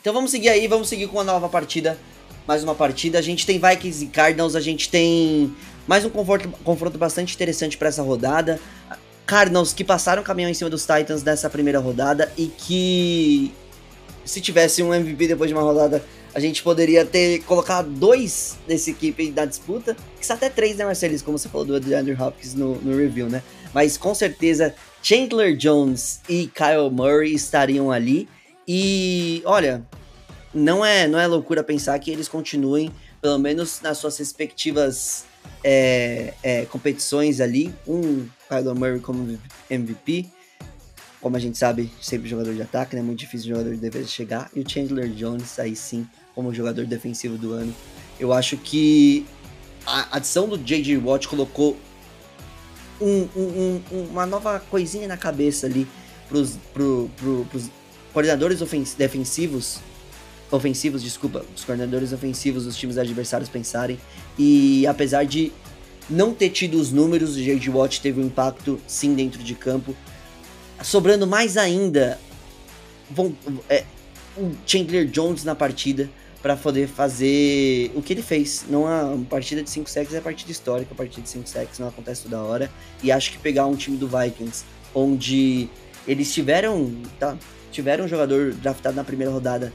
Então 0.00 0.12
vamos 0.12 0.30
seguir 0.30 0.48
aí, 0.48 0.66
vamos 0.66 0.88
seguir 0.88 1.06
com 1.08 1.20
a 1.20 1.24
nova 1.24 1.48
partida. 1.48 1.98
Mais 2.46 2.64
uma 2.64 2.74
partida. 2.74 3.18
A 3.18 3.22
gente 3.22 3.44
tem 3.44 3.60
Vikings 3.60 4.04
e 4.04 4.08
Cardinals, 4.08 4.56
a 4.56 4.60
gente 4.60 4.88
tem 4.88 5.54
mais 5.86 6.04
um 6.04 6.10
confronto, 6.10 6.48
confronto 6.64 6.98
bastante 6.98 7.34
interessante 7.34 7.76
para 7.76 7.88
essa 7.88 8.02
rodada. 8.02 8.58
Cardinals 9.26 9.74
que 9.74 9.84
passaram 9.84 10.22
caminhão 10.22 10.50
em 10.50 10.54
cima 10.54 10.70
dos 10.70 10.86
Titans 10.86 11.22
nessa 11.22 11.50
primeira 11.50 11.78
rodada 11.78 12.32
e 12.38 12.46
que 12.46 13.52
se 14.24 14.40
tivesse 14.40 14.82
um 14.82 14.94
MVP 14.94 15.28
depois 15.28 15.48
de 15.48 15.54
uma 15.54 15.62
rodada, 15.62 16.02
a 16.34 16.40
gente 16.40 16.62
poderia 16.62 17.04
ter 17.04 17.42
colocado 17.44 17.88
dois 17.88 18.56
dessa 18.66 18.90
equipe 18.90 19.30
na 19.30 19.44
disputa, 19.44 19.96
que 20.18 20.26
são 20.26 20.36
até 20.36 20.48
três, 20.48 20.76
né, 20.76 20.84
Marcelis? 20.84 21.22
Como 21.22 21.38
você 21.38 21.48
falou 21.48 21.66
do 21.66 21.80
DeAndre 21.80 22.14
Hopkins 22.14 22.54
no, 22.54 22.76
no 22.76 22.96
review, 22.96 23.28
né? 23.28 23.42
Mas 23.72 23.96
com 23.96 24.14
certeza 24.14 24.74
Chandler 25.02 25.56
Jones 25.56 26.20
e 26.28 26.46
Kyle 26.48 26.90
Murray 26.90 27.34
estariam 27.34 27.90
ali. 27.90 28.28
E 28.66 29.42
olha, 29.44 29.82
não 30.52 30.84
é, 30.84 31.06
não 31.06 31.18
é 31.18 31.26
loucura 31.26 31.62
pensar 31.62 31.98
que 31.98 32.10
eles 32.10 32.28
continuem, 32.28 32.90
pelo 33.20 33.38
menos 33.38 33.80
nas 33.80 33.98
suas 33.98 34.16
respectivas 34.18 35.24
é, 35.64 36.34
é, 36.42 36.64
competições 36.66 37.40
ali. 37.40 37.74
Um 37.86 38.28
Kyle 38.48 38.74
Murray 38.74 39.00
como 39.00 39.38
MVP, 39.70 40.26
como 41.20 41.36
a 41.36 41.40
gente 41.40 41.58
sabe, 41.58 41.90
sempre 42.00 42.28
jogador 42.28 42.54
de 42.54 42.62
ataque, 42.62 42.94
né? 42.94 43.02
Muito 43.02 43.18
difícil 43.18 43.46
o 43.46 43.56
jogador 43.56 43.74
de 43.74 43.80
defesa 43.80 44.06
chegar. 44.06 44.50
E 44.54 44.60
o 44.60 44.68
Chandler 44.68 45.08
Jones, 45.08 45.58
aí 45.58 45.74
sim, 45.74 46.06
como 46.38 46.54
jogador 46.54 46.86
defensivo 46.86 47.36
do 47.36 47.52
ano. 47.52 47.74
Eu 48.20 48.32
acho 48.32 48.56
que 48.56 49.26
a 49.84 50.18
adição 50.18 50.48
do 50.48 50.56
J.J. 50.56 50.96
Watt 50.98 51.26
colocou 51.26 51.76
um- 53.00 53.26
um- 53.34 53.82
um- 53.90 54.02
uma 54.04 54.24
nova 54.24 54.60
coisinha 54.70 55.08
na 55.08 55.16
cabeça 55.16 55.66
ali 55.66 55.84
pros, 56.28 56.52
pro, 56.72 57.10
pro, 57.16 57.44
pros 57.50 57.64
coordenadores 58.12 58.60
defensivos. 58.96 59.80
Ofensivos, 60.48 61.02
desculpa, 61.02 61.44
os 61.56 61.64
coordenadores 61.64 62.12
ofensivos 62.12 62.66
dos 62.66 62.76
times 62.76 62.98
adversários 62.98 63.48
pensarem. 63.50 63.98
E 64.38 64.86
apesar 64.86 65.24
de 65.24 65.50
não 66.08 66.32
ter 66.32 66.50
tido 66.50 66.78
os 66.80 66.92
números, 66.92 67.34
o 67.34 67.42
J.J. 67.42 67.68
Watt 67.68 68.00
teve 68.00 68.20
um 68.20 68.26
impacto 68.26 68.80
sim 68.86 69.12
dentro 69.12 69.42
de 69.42 69.56
campo 69.56 69.92
sobrando 70.84 71.26
mais 71.26 71.56
ainda 71.56 72.16
é, 73.68 73.84
o 74.36 74.52
Chandler 74.64 75.04
Jones 75.08 75.42
na 75.42 75.52
partida 75.56 76.08
para 76.42 76.56
poder 76.56 76.88
fazer 76.88 77.90
o 77.94 78.02
que 78.02 78.12
ele 78.12 78.22
fez. 78.22 78.64
Não 78.68 78.88
é 78.88 79.02
uma 79.02 79.24
partida 79.24 79.62
de 79.62 79.70
5 79.70 79.90
sacks 79.90 80.14
é 80.14 80.20
partida 80.20 80.52
histórica, 80.52 80.92
a 80.92 80.96
partida 80.96 81.22
de 81.22 81.28
5 81.28 81.48
sacks 81.48 81.78
não 81.78 81.88
acontece 81.88 82.22
toda 82.22 82.40
hora. 82.40 82.70
E 83.02 83.10
acho 83.10 83.32
que 83.32 83.38
pegar 83.38 83.66
um 83.66 83.74
time 83.74 83.96
do 83.96 84.08
Vikings 84.08 84.64
onde 84.94 85.68
eles 86.06 86.32
tiveram, 86.32 87.02
tá, 87.18 87.36
tiveram 87.70 88.04
um 88.04 88.08
jogador 88.08 88.52
draftado 88.54 88.96
na 88.96 89.04
primeira 89.04 89.32
rodada 89.32 89.72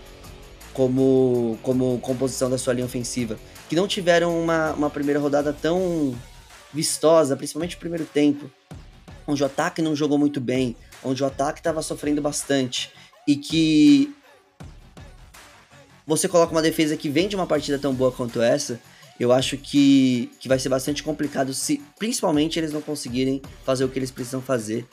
como 0.73 1.57
como 1.61 1.99
composição 1.99 2.49
da 2.49 2.57
sua 2.57 2.73
linha 2.73 2.85
ofensiva, 2.85 3.37
que 3.69 3.75
não 3.75 3.87
tiveram 3.87 4.41
uma, 4.41 4.71
uma 4.73 4.89
primeira 4.89 5.19
rodada 5.19 5.53
tão 5.53 6.15
vistosa, 6.73 7.35
principalmente 7.35 7.75
no 7.75 7.79
primeiro 7.79 8.05
tempo, 8.05 8.49
onde 9.27 9.43
o 9.43 9.45
ataque 9.45 9.81
não 9.81 9.95
jogou 9.95 10.17
muito 10.17 10.41
bem, 10.41 10.75
onde 11.03 11.21
o 11.21 11.25
ataque 11.25 11.59
estava 11.59 11.81
sofrendo 11.83 12.21
bastante 12.21 12.91
e 13.27 13.35
que 13.35 14.13
você 16.05 16.27
coloca 16.27 16.51
uma 16.51 16.61
defesa 16.61 16.97
que 16.97 17.09
vem 17.09 17.27
de 17.27 17.35
uma 17.35 17.47
partida 17.47 17.79
tão 17.79 17.93
boa 17.93 18.11
quanto 18.11 18.41
essa, 18.41 18.79
eu 19.19 19.31
acho 19.31 19.57
que, 19.57 20.31
que 20.39 20.47
vai 20.47 20.59
ser 20.59 20.69
bastante 20.69 21.03
complicado 21.03 21.53
se, 21.53 21.81
principalmente, 21.97 22.59
eles 22.59 22.73
não 22.73 22.81
conseguirem 22.81 23.41
fazer 23.63 23.85
o 23.85 23.89
que 23.89 23.99
eles 23.99 24.11
precisam 24.11 24.41
fazer 24.41 24.85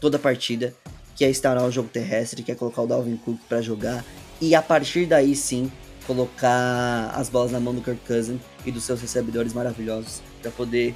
toda 0.00 0.16
a 0.16 0.20
partida, 0.20 0.74
que 1.14 1.24
é 1.24 1.30
instaurar 1.30 1.64
o 1.64 1.70
jogo 1.70 1.88
terrestre, 1.88 2.42
que 2.42 2.50
é 2.50 2.54
colocar 2.54 2.82
o 2.82 2.86
Dalvin 2.86 3.16
Cook 3.16 3.38
para 3.48 3.60
jogar 3.60 4.04
e 4.40 4.54
a 4.54 4.62
partir 4.62 5.06
daí 5.06 5.36
sim 5.36 5.70
colocar 6.06 7.12
as 7.14 7.28
bolas 7.28 7.52
na 7.52 7.60
mão 7.60 7.74
do 7.74 7.82
Kirk 7.82 8.00
Cousins 8.06 8.40
e 8.64 8.72
dos 8.72 8.84
seus 8.84 9.00
recebedores 9.00 9.52
maravilhosos 9.52 10.22
para 10.40 10.50
poder 10.50 10.94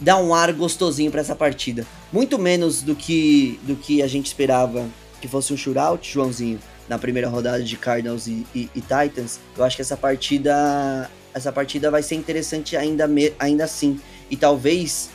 dar 0.00 0.18
um 0.18 0.34
ar 0.34 0.52
gostosinho 0.52 1.10
para 1.10 1.22
essa 1.22 1.34
partida. 1.34 1.86
Muito 2.12 2.38
menos 2.38 2.82
do 2.82 2.94
que 2.94 3.58
do 3.62 3.74
que 3.74 4.02
a 4.02 4.06
gente 4.06 4.26
esperava 4.26 4.86
que 5.20 5.26
fosse 5.26 5.52
um 5.52 5.56
shootout, 5.56 6.08
Joãozinho, 6.08 6.60
na 6.88 6.98
primeira 6.98 7.28
rodada 7.28 7.62
de 7.62 7.76
Cardinals 7.76 8.26
e, 8.26 8.46
e- 8.54 8.68
e 8.74 8.80
Titans. 8.80 9.38
Eu 9.56 9.64
acho 9.64 9.76
que 9.76 9.82
essa 9.82 9.96
partida 9.96 11.10
essa 11.32 11.50
partida 11.50 11.90
vai 11.90 12.02
ser 12.02 12.14
interessante 12.14 12.76
ainda 12.76 13.08
me- 13.08 13.32
ainda 13.40 13.64
assim 13.64 14.00
e 14.30 14.36
talvez 14.36 15.10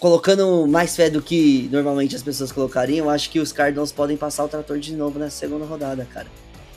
colocando 0.00 0.66
mais 0.66 0.96
fé 0.96 1.08
do 1.10 1.20
que 1.22 1.68
normalmente 1.72 2.14
as 2.16 2.22
pessoas 2.22 2.50
colocariam, 2.52 3.06
eu 3.06 3.10
acho 3.10 3.30
que 3.30 3.38
os 3.40 3.52
Cardinals 3.52 3.92
podem 3.92 4.16
passar 4.16 4.44
o 4.44 4.48
trator 4.48 4.78
de 4.78 4.94
novo 4.94 5.18
nessa 5.18 5.36
segunda 5.36 5.64
rodada, 5.64 6.04
cara. 6.12 6.26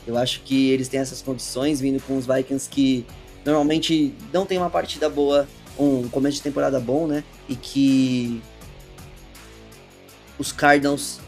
Eu 0.05 0.17
acho 0.17 0.41
que 0.41 0.69
eles 0.71 0.87
têm 0.87 0.99
essas 0.99 1.21
condições 1.21 1.79
vindo 1.79 2.01
com 2.03 2.17
os 2.17 2.25
Vikings 2.25 2.67
que 2.69 3.05
normalmente 3.45 4.13
não 4.33 4.45
tem 4.45 4.57
uma 4.57 4.69
partida 4.69 5.07
boa, 5.09 5.47
um 5.77 6.07
começo 6.09 6.37
de 6.37 6.43
temporada 6.43 6.79
bom, 6.79 7.05
né? 7.07 7.23
E 7.47 7.55
que 7.55 8.41
os 10.37 10.51
Cardinals 10.51 11.19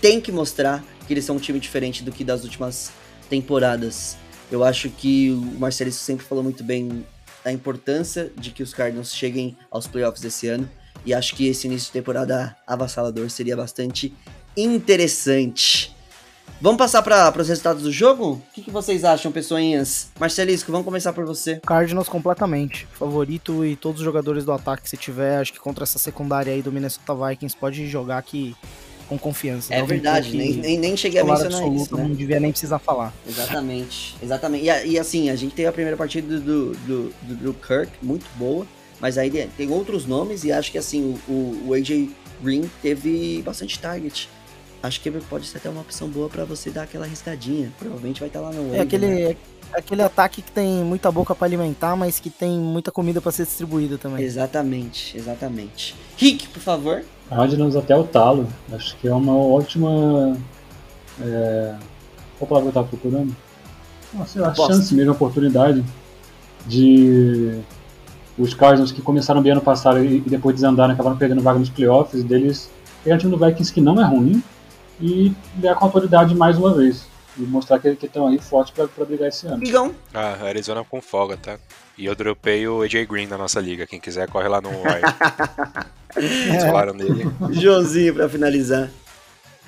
têm 0.00 0.20
que 0.20 0.32
mostrar 0.32 0.84
que 1.02 1.12
eles 1.12 1.24
são 1.24 1.36
um 1.36 1.40
time 1.40 1.60
diferente 1.60 2.02
do 2.02 2.12
que 2.12 2.24
das 2.24 2.44
últimas 2.44 2.92
temporadas. 3.28 4.16
Eu 4.50 4.62
acho 4.62 4.90
que 4.90 5.30
o 5.30 5.58
Marcelo 5.58 5.90
sempre 5.92 6.24
falou 6.24 6.44
muito 6.44 6.62
bem 6.62 7.04
da 7.44 7.52
importância 7.52 8.30
de 8.36 8.50
que 8.50 8.62
os 8.62 8.72
Cardinals 8.72 9.14
cheguem 9.14 9.56
aos 9.70 9.86
playoffs 9.86 10.20
desse 10.20 10.46
ano. 10.48 10.68
E 11.04 11.12
acho 11.12 11.34
que 11.34 11.48
esse 11.48 11.66
início 11.66 11.86
de 11.86 11.92
temporada 11.92 12.56
avassalador 12.66 13.28
seria 13.28 13.56
bastante 13.56 14.14
interessante. 14.56 15.96
Vamos 16.60 16.78
passar 16.78 17.02
para 17.02 17.32
os 17.36 17.48
resultados 17.48 17.82
do 17.82 17.90
jogo? 17.90 18.34
O 18.34 18.42
que, 18.54 18.62
que 18.62 18.70
vocês 18.70 19.04
acham, 19.04 19.32
pessoinhas? 19.32 20.12
Marcelisco, 20.20 20.70
vamos 20.70 20.84
começar 20.84 21.12
por 21.12 21.24
você. 21.24 21.58
Cardinals 21.66 22.08
completamente. 22.08 22.86
Favorito 22.92 23.64
e 23.64 23.74
todos 23.74 24.00
os 24.00 24.04
jogadores 24.04 24.44
do 24.44 24.52
ataque, 24.52 24.88
se 24.88 24.96
tiver, 24.96 25.38
acho 25.38 25.52
que 25.52 25.58
contra 25.58 25.82
essa 25.82 25.98
secundária 25.98 26.52
aí 26.52 26.62
do 26.62 26.70
Minnesota 26.70 27.16
Vikings, 27.16 27.56
pode 27.56 27.88
jogar 27.88 28.18
aqui 28.18 28.54
com 29.12 29.18
confiança. 29.18 29.72
É 29.72 29.78
Dalvin 29.78 29.94
verdade, 29.94 30.36
nem, 30.36 30.54
nem, 30.54 30.78
nem 30.78 30.96
cheguei 30.96 31.20
a 31.20 31.24
mencionar 31.24 31.58
absoluto, 31.58 31.82
isso, 31.82 31.96
né? 31.96 32.02
Não 32.04 32.14
devia 32.14 32.40
nem 32.40 32.50
precisar 32.50 32.78
falar. 32.78 33.12
Exatamente, 33.28 34.16
exatamente. 34.22 34.64
E, 34.64 34.88
e 34.90 34.98
assim, 34.98 35.30
a 35.30 35.36
gente 35.36 35.54
teve 35.54 35.68
a 35.68 35.72
primeira 35.72 35.96
partida 35.96 36.38
do, 36.38 36.72
do, 36.72 37.14
do 37.22 37.34
Drew 37.36 37.54
Kirk, 37.54 37.92
muito 38.02 38.26
boa, 38.36 38.66
mas 39.00 39.18
aí 39.18 39.30
tem 39.56 39.70
outros 39.70 40.06
nomes 40.06 40.44
e 40.44 40.52
acho 40.52 40.70
que 40.70 40.78
assim, 40.78 41.18
o, 41.28 41.66
o, 41.66 41.74
AJ 41.74 42.08
Green 42.42 42.70
teve 42.80 43.42
bastante 43.42 43.78
target. 43.78 44.28
Acho 44.82 45.00
que 45.00 45.10
pode 45.10 45.46
ser 45.46 45.58
até 45.58 45.68
uma 45.70 45.80
opção 45.80 46.08
boa 46.08 46.28
pra 46.28 46.44
você 46.44 46.68
dar 46.68 46.82
aquela 46.82 47.04
arriscadinha. 47.04 47.72
Provavelmente 47.78 48.18
vai 48.18 48.28
estar 48.28 48.40
lá 48.40 48.50
no 48.50 48.74
É 48.74 48.78
waiver, 48.78 48.78
né? 48.78 48.80
aquele, 48.82 49.22
é 49.22 49.36
aquele 49.78 50.02
ataque 50.02 50.42
que 50.42 50.50
tem 50.50 50.84
muita 50.84 51.10
boca 51.10 51.34
pra 51.34 51.46
alimentar, 51.46 51.96
mas 51.96 52.18
que 52.18 52.30
tem 52.30 52.50
muita 52.58 52.90
comida 52.90 53.20
pra 53.20 53.32
ser 53.32 53.44
distribuída 53.44 53.96
também. 53.96 54.24
Exatamente, 54.24 55.16
exatamente. 55.16 55.94
Rick, 56.16 56.48
por 56.48 56.60
favor. 56.60 57.04
Cardinals 57.34 57.76
até 57.76 57.96
o 57.96 58.04
talo. 58.04 58.46
Acho 58.72 58.96
que 58.98 59.08
é 59.08 59.14
uma 59.14 59.34
ótima. 59.34 60.36
É... 61.20 61.74
Qual 62.38 62.48
palavra 62.48 62.66
eu 62.66 62.70
estava 62.70 62.88
procurando? 62.88 63.34
Bosta. 64.12 64.54
chance 64.54 64.94
mesmo, 64.94 65.12
oportunidade 65.12 65.82
de 66.66 67.60
os 68.38 68.54
Cardinals 68.54 68.92
que 68.92 69.00
começaram 69.00 69.42
bem 69.42 69.52
ano 69.52 69.60
passado 69.60 70.04
e, 70.04 70.18
e 70.18 70.20
depois 70.20 70.54
desandaram, 70.54 70.92
acabaram 70.92 71.16
perdendo 71.16 71.42
vaga 71.42 71.58
nos 71.58 71.70
playoffs, 71.70 72.22
deles 72.24 72.70
pegar 73.02 73.16
um 73.16 73.18
time 73.18 73.36
do 73.36 73.38
Vikings 73.38 73.72
que 73.72 73.80
não 73.80 74.00
é 74.00 74.04
ruim 74.04 74.42
e 75.00 75.34
ganhar 75.56 75.74
com 75.74 75.84
autoridade 75.84 76.34
mais 76.34 76.56
uma 76.58 76.74
vez. 76.74 77.06
E 77.36 77.42
mostrar 77.42 77.78
que 77.78 77.88
estão 77.88 78.26
aí 78.26 78.38
fortes 78.38 78.74
para 78.74 79.04
brigar 79.06 79.28
esse 79.28 79.46
ano. 79.46 79.56
Migão. 79.56 79.94
Ah, 80.12 80.36
Arizona 80.44 80.84
com 80.84 81.00
folga, 81.00 81.36
tá? 81.38 81.58
E 81.96 82.04
eu 82.04 82.14
dropei 82.14 82.68
o 82.68 82.82
AJ 82.82 83.06
Green 83.06 83.26
na 83.26 83.38
nossa 83.38 83.58
liga. 83.58 83.86
Quem 83.86 83.98
quiser, 83.98 84.28
corre 84.28 84.48
lá 84.48 84.60
no 84.60 84.68
Wire. 84.84 85.86
Eles 86.16 86.62
falaram 86.64 86.94
dele. 86.96 87.24
Joãozinho 87.52 88.14
pra 88.14 88.28
finalizar. 88.28 88.90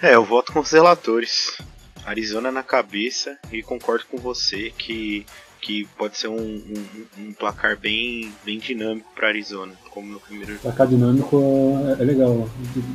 É, 0.02 0.14
eu 0.14 0.24
voto 0.24 0.52
com 0.52 0.60
os 0.60 0.70
relatores. 0.70 1.56
Arizona 2.04 2.50
na 2.52 2.62
cabeça 2.62 3.36
e 3.50 3.62
concordo 3.62 4.04
com 4.10 4.18
você 4.18 4.70
que, 4.76 5.24
que 5.60 5.88
pode 5.96 6.18
ser 6.18 6.28
um, 6.28 6.36
um- 6.36 6.84
um 7.18 7.32
placar 7.32 7.78
bem, 7.78 8.30
bem 8.44 8.58
dinâmico 8.58 9.08
para 9.16 9.28
Arizona, 9.28 9.72
como 9.90 10.12
no 10.12 10.20
primeiro 10.20 10.52
jogo. 10.52 10.60
Placar 10.64 10.86
dinâmico 10.86 11.78
é, 11.98 12.02
é 12.02 12.04
legal. 12.04 12.46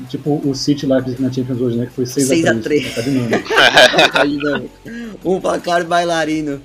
Tipo 0.09 0.39
o 0.47 0.53
City 0.53 0.85
lá 0.85 1.01
que 1.01 1.19
na 1.19 1.31
Champions 1.33 1.59
hoje, 1.59 1.77
né? 1.77 1.87
Que 1.87 1.93
foi 1.93 2.05
6 2.05 2.27
6 2.27 2.45
a 2.45 2.51
a 2.51 2.55
3 2.59 2.93
3. 2.93 3.41
Placar 3.95 4.27
dinâmico. 4.27 4.79
um 5.25 5.41
placar 5.41 5.83
bailarino. 5.85 6.61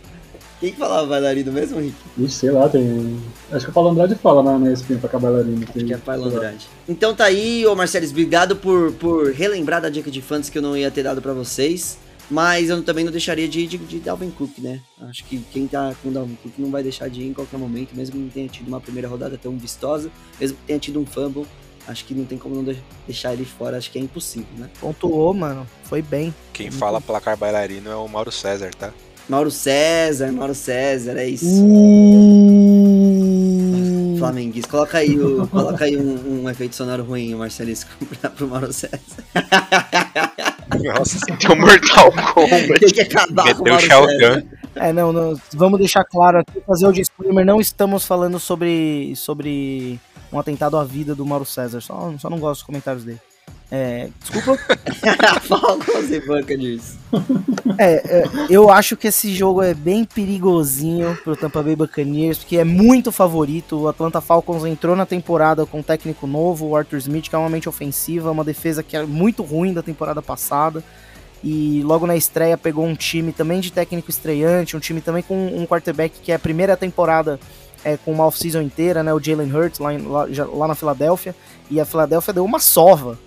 Quem 0.65 0.73
que 0.73 0.79
falava 0.79 1.07
bailarino 1.07 1.53
mesmo, 1.53 1.79
Rick? 1.79 1.95
Ixi, 2.17 2.35
sei 2.37 2.51
lá, 2.51 2.69
tem. 2.69 3.21
Acho 3.53 3.67
que 3.67 3.71
o 3.71 3.75
Paulo 3.75 3.91
Andrade 3.91 4.15
fala 4.15 4.43
na, 4.43 4.59
na 4.59 4.73
ESPN 4.73 4.97
pra 4.99 5.19
bailarino. 5.19 5.63
Acho 5.63 5.85
que 5.85 5.93
é 5.93 5.97
Paulo 5.99 6.25
Andrade. 6.25 6.67
Então 6.89 7.15
tá 7.15 7.25
aí, 7.25 7.67
ô 7.67 7.75
Marcelos, 7.75 8.11
obrigado 8.11 8.57
por, 8.57 8.93
por 8.93 9.31
relembrar 9.33 9.83
da 9.83 9.91
dica 9.91 10.11
de 10.11 10.23
fãs 10.23 10.49
que 10.49 10.57
eu 10.57 10.63
não 10.63 10.75
ia 10.77 10.91
ter 10.91 11.03
dado 11.03 11.21
pra 11.21 11.35
vocês. 11.35 11.99
Mas 12.31 12.71
eu 12.71 12.83
também 12.83 13.05
não 13.05 13.13
deixaria 13.13 13.47
de 13.47 13.61
ir 13.61 13.67
de, 13.67 13.77
de 13.77 13.99
Dalvin 13.99 14.31
Cook, 14.31 14.59
né? 14.59 14.81
Acho 15.03 15.23
que 15.27 15.39
quem 15.53 15.67
tá 15.67 15.95
com 16.03 16.09
o 16.09 16.13
Dalvin 16.13 16.39
Cook 16.43 16.55
não 16.57 16.71
vai 16.71 16.83
deixar 16.83 17.11
de 17.11 17.21
ir 17.21 17.27
em 17.29 17.35
qualquer 17.35 17.59
momento, 17.59 17.95
mesmo 17.95 18.13
que 18.17 18.19
não 18.23 18.29
tenha 18.31 18.49
tido 18.49 18.67
uma 18.69 18.81
primeira 18.81 19.07
rodada 19.07 19.37
tão 19.37 19.55
vistosa, 19.59 20.11
mesmo 20.41 20.57
que 20.57 20.63
tenha 20.67 20.79
tido 20.79 20.99
um 20.99 21.05
fumble. 21.05 21.45
Acho 21.87 22.03
que 22.07 22.15
não 22.15 22.25
tem 22.25 22.39
como 22.39 22.55
não 22.55 22.65
de- 22.65 22.83
deixar 23.07 23.35
ele 23.35 23.45
fora, 23.45 23.77
acho 23.77 23.91
que 23.91 23.99
é 23.99 24.01
impossível, 24.01 24.49
né? 24.57 24.71
Pontuou, 24.81 25.35
mano. 25.35 25.67
Foi 25.83 26.01
bem. 26.01 26.35
Quem 26.55 26.71
fala 26.71 26.99
placar 26.99 27.37
bailarino 27.37 27.91
é 27.91 27.95
o 27.97 28.09
Mauro 28.09 28.33
César, 28.33 28.71
tá? 28.75 28.91
Mauro 29.29 29.51
César, 29.51 30.31
Mauro 30.33 30.55
César, 30.55 31.17
é 31.17 31.27
isso. 31.29 31.65
Uh... 31.65 32.55
Flamenguista. 34.19 34.71
Coloca 34.71 34.99
aí, 34.99 35.19
o, 35.19 35.47
coloca 35.49 35.85
aí 35.85 35.97
um, 35.97 36.43
um 36.43 36.51
efeito 36.51 36.77
sonoro 36.77 37.03
ruim, 37.03 37.35
Marcelisco, 37.35 37.91
pra, 38.21 38.31
pro 38.31 38.47
Mauro 38.49 38.73
César. 38.73 38.99
Nossa, 40.83 41.19
Tem 41.27 41.51
o 41.51 41.57
Mortal 41.57 42.13
Kombat. 42.35 42.81
Tem 42.81 42.93
que 42.93 43.01
acabar 43.01 43.55
com 43.55 43.63
o 43.63 43.65
meteu 43.65 43.73
Mauro 43.73 43.87
Shao 43.87 44.07
César. 44.09 44.43
Kahn. 44.43 44.43
É, 44.77 44.93
não, 44.93 45.13
não, 45.13 45.41
vamos 45.53 45.79
deixar 45.79 46.05
claro 46.05 46.39
aqui, 46.39 46.61
fazer 46.67 46.87
o 46.87 46.93
disclaimer, 46.93 47.47
não 47.47 47.61
estamos 47.61 48.05
falando 48.05 48.41
sobre, 48.41 49.15
sobre 49.15 50.01
um 50.33 50.39
atentado 50.39 50.77
à 50.77 50.85
vida 50.85 51.15
do 51.15 51.25
Mauro 51.25 51.45
César, 51.45 51.81
só, 51.81 52.13
só 52.19 52.29
não 52.29 52.39
gosto 52.41 52.61
dos 52.61 52.67
comentários 52.67 53.05
dele. 53.05 53.21
É, 53.77 54.09
desculpa, 54.21 54.57
Falcons 55.43 56.09
e 56.09 56.21
Buccaneers. 56.21 56.95
é, 57.77 58.19
é, 58.21 58.25
eu 58.49 58.71
acho 58.71 58.97
que 58.97 59.09
esse 59.09 59.35
jogo 59.35 59.63
é 59.63 59.75
bem 59.75 60.05
perigosinho 60.05 61.19
pro 61.25 61.35
Tampa 61.35 61.61
Bay 61.61 61.75
Buccaneers, 61.75 62.39
porque 62.39 62.57
é 62.57 62.63
muito 62.63 63.11
favorito, 63.11 63.77
o 63.77 63.89
Atlanta 63.89 64.21
Falcons 64.21 64.65
entrou 64.65 64.95
na 64.95 65.05
temporada 65.05 65.67
com 65.67 65.81
um 65.81 65.83
técnico 65.83 66.25
novo, 66.25 66.67
o 66.69 66.77
Arthur 66.77 66.99
Smith, 66.99 67.29
que 67.29 67.35
é 67.35 67.39
uma 67.39 67.49
mente 67.51 67.69
ofensiva, 67.69 68.31
uma 68.31 68.45
defesa 68.45 68.81
que 68.81 68.97
é 68.97 69.03
muito 69.05 69.43
ruim 69.43 69.73
da 69.73 69.83
temporada 69.83 70.23
passada, 70.23 70.81
e 71.43 71.83
logo 71.85 72.07
na 72.07 72.15
estreia 72.17 72.57
pegou 72.57 72.85
um 72.87 72.95
time 72.95 73.33
também 73.33 73.59
de 73.59 73.73
técnico 73.73 74.09
estreante, 74.09 74.77
um 74.77 74.81
time 74.81 75.01
também 75.01 75.25
com 75.25 75.49
um 75.49 75.67
quarterback 75.67 76.15
que 76.23 76.31
é 76.31 76.37
a 76.37 76.39
primeira 76.39 76.77
temporada 76.77 77.41
é, 77.85 77.97
com 77.99 78.13
uma 78.13 78.25
off-season 78.25 78.63
inteira, 78.63 79.03
né, 79.03 79.13
o 79.13 79.21
Jalen 79.21 79.53
Hurts 79.53 79.81
lá, 79.81 79.93
em- 79.93 80.07
lá, 80.07 80.27
já- 80.31 80.47
lá 80.47 80.69
na 80.69 80.75
Filadélfia, 80.75 81.35
e 81.71 81.79
a 81.81 81.85
Filadélfia 81.85 82.33
deu 82.33 82.45
uma 82.45 82.59
sova 82.59 83.19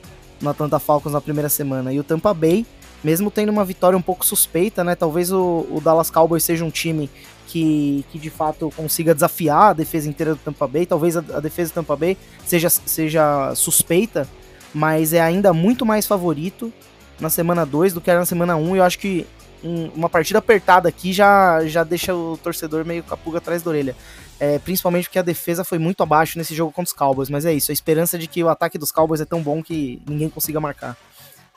no 0.42 0.50
Atlanta 0.50 0.80
Falcons 0.80 1.14
na 1.14 1.22
primeira 1.22 1.50
semana, 1.50 1.92
e 1.94 2.00
o 2.00 2.04
Tampa 2.04 2.34
Bay, 2.34 2.66
mesmo 3.04 3.30
tendo 3.32 3.50
uma 3.50 3.64
vitória 3.66 3.98
um 3.98 4.02
pouco 4.02 4.26
suspeita, 4.26 4.84
né, 4.84 4.96
talvez 4.96 5.32
o, 5.32 5.66
o 5.72 5.82
Dallas 5.84 6.10
Cowboys 6.10 6.44
seja 6.44 6.66
um 6.66 6.70
time 6.72 7.10
que, 7.48 8.04
que 8.12 8.20
de 8.20 8.30
fato 8.30 8.72
consiga 8.76 9.14
desafiar 9.14 9.70
a 9.70 9.74
defesa 9.74 10.10
inteira 10.10 10.34
do 10.36 10.40
Tampa 10.40 10.68
Bay, 10.68 10.86
talvez 10.86 11.16
a, 11.16 11.20
a 11.34 11.40
defesa 11.40 11.72
do 11.72 11.76
Tampa 11.76 11.96
Bay 11.96 12.18
seja, 12.46 12.70
seja 12.70 13.54
suspeita, 13.56 14.28
mas 14.74 15.14
é 15.14 15.22
ainda 15.22 15.54
muito 15.54 15.86
mais 15.86 16.06
favorito 16.06 16.72
na 17.20 17.30
semana 17.30 17.66
2 17.66 17.94
do 17.94 18.02
que 18.02 18.10
era 18.10 18.20
na 18.20 18.26
semana 18.26 18.56
1, 18.56 18.70
um, 18.72 18.76
eu 18.76 18.84
acho 18.84 19.00
que 19.00 19.26
um- 19.64 19.90
uma 19.96 20.10
partida 20.10 20.40
apertada 20.40 20.88
aqui 20.90 21.12
já, 21.14 21.66
já 21.66 21.84
deixa 21.84 22.14
o 22.14 22.38
torcedor 22.44 22.86
meio 22.86 23.02
com 23.02 23.14
a 23.14 23.18
pulga 23.18 23.40
atrás 23.40 23.64
da 23.64 23.70
orelha. 23.72 23.96
É, 24.40 24.60
principalmente 24.60 25.06
porque 25.06 25.18
a 25.18 25.24
defesa 25.24 25.64
foi 25.64 25.80
muito 25.80 26.04
abaixo 26.04 26.38
nesse 26.38 26.54
jogo 26.54 26.72
contra 26.72 26.90
os 26.90 26.94
Cowboys, 26.94 27.28
mas 27.30 27.44
é 27.44 27.54
isso, 27.54 27.72
a 27.72 27.74
esperança 27.74 28.20
de 28.20 28.28
que 28.28 28.44
o 28.44 28.50
ataque 28.50 28.78
dos 28.78 28.92
Cowboys 28.92 29.20
é 29.20 29.26
tão 29.26 29.42
bom 29.42 29.64
que 29.64 30.00
ninguém 30.08 30.30
consiga 30.30 30.60
marcar. 30.60 30.96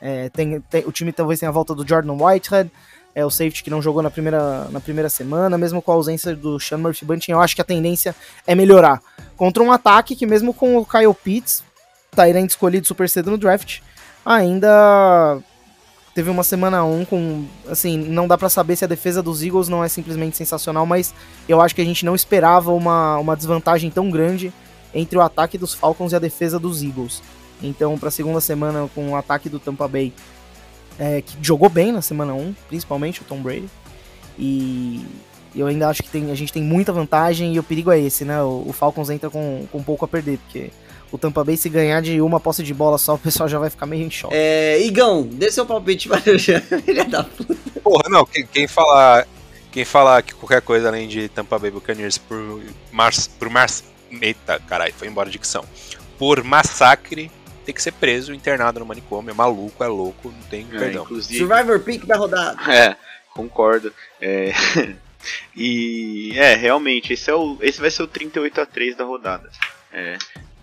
É, 0.01 0.31
tem, 0.31 0.61
tem- 0.63 0.85
o 0.87 0.93
time 0.93 1.13
talvez 1.13 1.39
tenha 1.39 1.51
a 1.51 1.53
volta 1.53 1.75
do 1.75 1.87
Jordan 1.87 2.15
Whitehead, 2.15 2.71
é 3.15 3.23
o 3.23 3.29
safety 3.31 3.63
que 3.65 3.69
não 3.69 3.83
jogou 3.83 4.03
na 4.03 4.11
primeira, 4.11 4.65
na 4.71 4.81
primeira 4.81 5.11
semana, 5.11 5.59
mesmo 5.59 5.83
com 5.83 5.93
a 5.93 5.95
ausência 5.95 6.35
do 6.35 6.59
Sean 6.59 6.79
Murphy 6.79 7.05
Bunting, 7.05 7.33
eu 7.33 7.41
acho 7.41 7.55
que 7.55 7.61
a 7.61 7.65
tendência 7.65 8.15
é 8.47 8.55
melhorar. 8.55 9.03
Contra 9.37 9.63
um 9.63 9.71
ataque 9.71 10.17
que 10.17 10.25
mesmo 10.25 10.55
com 10.55 10.79
o 10.79 10.87
Kyle 10.87 11.13
Pitts, 11.13 11.63
Tyrant 12.17 12.49
escolhido 12.49 12.87
super 12.87 13.11
cedo 13.11 13.31
no 13.31 13.37
draft, 13.37 13.81
ainda 14.25 15.39
teve 16.15 16.31
uma 16.31 16.43
semana 16.43 16.85
1 16.85 17.05
com, 17.05 17.45
assim, 17.69 17.97
não 17.97 18.27
dá 18.27 18.37
pra 18.37 18.49
saber 18.49 18.77
se 18.77 18.85
a 18.85 18.89
defesa 18.89 19.23
dos 19.23 19.43
Eagles 19.43 19.69
não 19.69 19.85
é 19.85 19.89
simplesmente 19.89 20.37
sensacional, 20.37 20.85
mas 20.85 21.15
eu 21.49 21.61
acho 21.61 21.75
que 21.75 21.81
a 21.81 21.85
gente 21.85 22.05
não 22.05 22.15
esperava 22.15 22.73
uma, 22.73 23.19
uma 23.19 23.37
desvantagem 23.37 23.91
tão 23.91 24.11
grande 24.11 24.53
entre 24.95 25.17
o 25.17 25.21
ataque 25.21 25.57
dos 25.57 25.73
Falcons 25.73 26.13
e 26.13 26.17
a 26.17 26.19
defesa 26.19 26.59
dos 26.59 26.83
Eagles. 26.83 27.23
Então, 27.63 27.99
pra 27.99 28.11
segunda 28.11 28.41
semana 28.41 28.89
com 28.95 29.11
o 29.11 29.17
ataque 29.17 29.49
do 29.49 29.59
Tampa 29.59 29.87
Bay, 29.87 30.13
é, 30.99 31.23
que 31.23 31.37
jogou 31.41 31.69
bem 31.69 31.93
na 31.93 32.03
semana 32.03 32.35
1, 32.35 32.55
principalmente 32.69 33.23
o 33.23 33.25
Tom 33.25 33.41
Brady. 33.41 33.69
E 34.39 35.05
eu 35.55 35.67
ainda 35.67 35.89
acho 35.89 36.03
que 36.03 36.09
tem, 36.09 36.31
a 36.31 36.35
gente 36.35 36.53
tem 36.53 36.63
muita 36.63 36.93
vantagem 36.93 37.55
e 37.55 37.59
o 37.59 37.63
perigo 37.63 37.91
é 37.91 37.99
esse, 37.99 38.25
né? 38.25 38.43
O, 38.43 38.65
o 38.69 38.73
Falcons 38.73 39.11
entra 39.11 39.31
com, 39.31 39.67
com 39.71 39.83
pouco 39.83 40.05
a 40.05 40.09
perder, 40.09 40.39
porque 40.39 40.71
o 41.13 41.19
Tampa 41.19 41.43
Bay, 41.45 41.57
se 41.57 41.69
ganhar 41.69 42.01
de 42.01 42.21
uma 42.21 42.39
posse 42.39 42.63
de 42.63 42.73
bola 42.73 42.99
só, 42.99 43.15
o 43.15 43.19
pessoal 43.19 43.49
já 43.49 43.59
vai 43.59 43.71
ficar 43.71 43.87
meio 43.87 44.07
em 44.07 44.11
choque. 44.11 44.35
É, 44.35 44.81
Igão, 44.81 45.23
dê 45.23 45.51
seu 45.51 45.67
palpite 45.67 46.09
para 46.09 46.19
o 46.19 46.39
Filha 46.85 47.05
da 47.05 47.25
puta. 47.25 47.57
Porra, 47.83 48.09
não, 48.09 48.25
quem, 48.25 48.47
quem 48.47 48.67
falar. 48.67 49.27
Quem 49.73 49.85
falar 49.85 50.23
que 50.23 50.35
qualquer 50.35 50.63
coisa 50.63 50.89
além 50.89 51.07
de 51.07 51.29
Tampa 51.29 51.57
Bay 51.57 51.71
Buccaneers 51.71 52.19
por 52.19 52.61
Mars. 52.91 53.29
Por 53.29 53.49
Mars. 53.49 53.85
Eita, 54.21 54.59
caralho, 54.59 54.93
foi 54.93 55.07
embora 55.07 55.29
a 55.29 55.33
dicção. 55.33 55.65
Por 56.19 56.43
massacre, 56.43 57.31
tem 57.65 57.73
que 57.73 57.81
ser 57.81 57.93
preso, 57.93 58.35
internado 58.35 58.81
no 58.81 58.87
manicômio. 58.87 59.31
É 59.31 59.35
maluco, 59.35 59.85
é 59.85 59.87
louco, 59.87 60.29
não 60.29 60.43
tem 60.49 60.67
É, 60.73 60.79
perdão. 60.79 61.05
inclusive, 61.05 61.39
Survivor 61.39 61.79
Pick 61.81 62.05
da 62.05 62.17
rodada. 62.17 62.59
É, 62.69 62.97
Concordo. 63.33 63.93
É, 64.21 64.53
e 65.57 66.33
é, 66.37 66.55
realmente, 66.55 67.13
esse, 67.13 67.31
é 67.31 67.35
o, 67.35 67.57
esse 67.61 67.81
vai 67.81 67.91
ser 67.91 68.03
o 68.03 68.09
38 68.09 68.61
a 68.61 68.67
3 68.67 68.97
da 68.97 69.05
rodada. 69.05 69.51
É, 69.93 70.19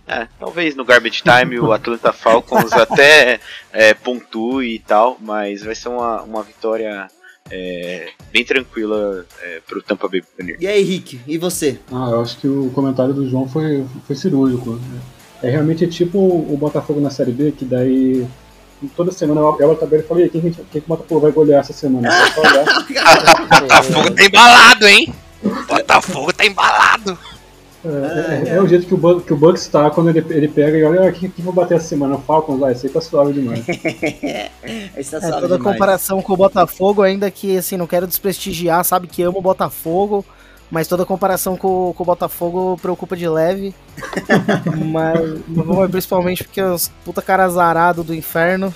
é, 0.08 0.28
talvez 0.40 0.76
no 0.76 0.86
Garbage 0.86 1.22
Time 1.22 1.60
o 1.60 1.74
Atlanta 1.74 2.14
Falcons 2.14 2.72
até 2.74 3.40
é, 3.74 3.94
pontue 3.94 4.76
e 4.76 4.80
tal, 4.80 5.18
mas 5.20 5.64
vai 5.64 5.76
ser 5.76 5.90
uma, 5.90 6.22
uma 6.22 6.44
vitória 6.44 7.08
é, 7.52 8.10
bem 8.32 8.46
tranquila 8.46 9.26
é, 9.42 9.62
pro 9.68 9.82
Tampa 9.82 10.08
Bay 10.08 10.22
Buccaneers. 10.22 10.62
E 10.62 10.68
aí, 10.68 10.82
Rick, 10.82 11.20
e 11.28 11.38
você? 11.38 11.80
Ah, 11.92 12.10
eu 12.12 12.22
acho 12.22 12.38
que 12.38 12.48
o 12.48 12.72
comentário 12.72 13.14
do 13.14 13.30
João 13.30 13.48
foi, 13.48 13.86
foi 14.06 14.16
cirúrgico. 14.16 14.80
É 15.44 15.50
realmente 15.50 15.86
tipo 15.88 16.18
o 16.18 16.58
Botafogo 16.58 17.00
na 17.00 17.10
Série 17.10 17.32
B, 17.32 17.52
que 17.52 17.66
daí 17.66 18.26
toda 18.96 19.12
semana 19.12 19.42
eu 19.42 19.50
abro 19.50 19.72
a 19.72 19.76
tabela 19.76 20.04
e 20.04 20.08
falei, 20.08 20.30
quem, 20.30 20.42
quem, 20.42 20.52
quem 20.52 20.66
que 20.66 20.78
o 20.80 20.88
Botafogo 20.88 21.22
vai 21.22 21.32
golear 21.32 21.62
essa 21.62 21.74
semana? 21.74 22.10
Olhar. 22.38 22.66
Botafogo 23.62 24.12
tá 24.12 24.26
embalado, 24.26 24.88
hein? 24.88 25.14
Botafogo 25.68 26.34
tá 26.34 26.46
embalado. 26.46 27.20
É, 27.86 28.50
é, 28.50 28.56
é 28.56 28.62
o 28.62 28.68
jeito 28.68 28.88
que 28.88 28.94
o, 28.94 28.98
Bucks, 28.98 29.26
que 29.26 29.34
o 29.34 29.38
Bucks 29.38 29.68
tá 29.68 29.90
quando 29.90 30.10
ele, 30.10 30.26
ele 30.30 30.48
pega 30.48 30.78
e 30.78 30.84
olha, 30.84 31.10
o 31.10 31.14
que, 31.14 31.30
que 31.30 31.42
vou 31.42 31.54
bater 31.54 31.76
essa 31.78 31.88
semana? 31.88 32.18
Falcons, 32.18 32.60
vai, 32.60 32.72
esse 32.74 32.88
aí 32.88 32.94
tá 32.94 33.00
suave 33.00 33.34
demais. 33.34 33.66
Esse 34.98 35.20
tá 35.20 35.22
É, 35.28 35.32
toda 35.32 35.58
demais. 35.58 35.64
comparação 35.64 36.22
com 36.22 36.34
o 36.34 36.38
Botafogo, 36.38 37.02
ainda 37.04 37.30
que 37.30 37.58
assim, 37.58 37.78
não 37.78 37.88
quero 37.88 38.08
desprestigiar, 38.08 38.84
sabe 38.84 39.08
que 39.08 39.22
amo 39.22 39.40
o 39.40 39.42
Botafogo, 39.42 40.26
mas 40.70 40.88
toda 40.88 41.06
comparação 41.06 41.56
com, 41.56 41.94
com 41.96 42.04
o 42.04 42.06
Botafogo 42.06 42.78
preocupa 42.82 43.16
de 43.16 43.28
leve. 43.28 43.74
mas 44.92 45.20
mas 45.48 45.92
principalmente 45.92 46.44
porque 46.44 46.62
os 46.62 46.90
puta 47.04 47.22
cara 47.22 47.46
azarado 47.46 48.04
do 48.04 48.14
inferno. 48.14 48.74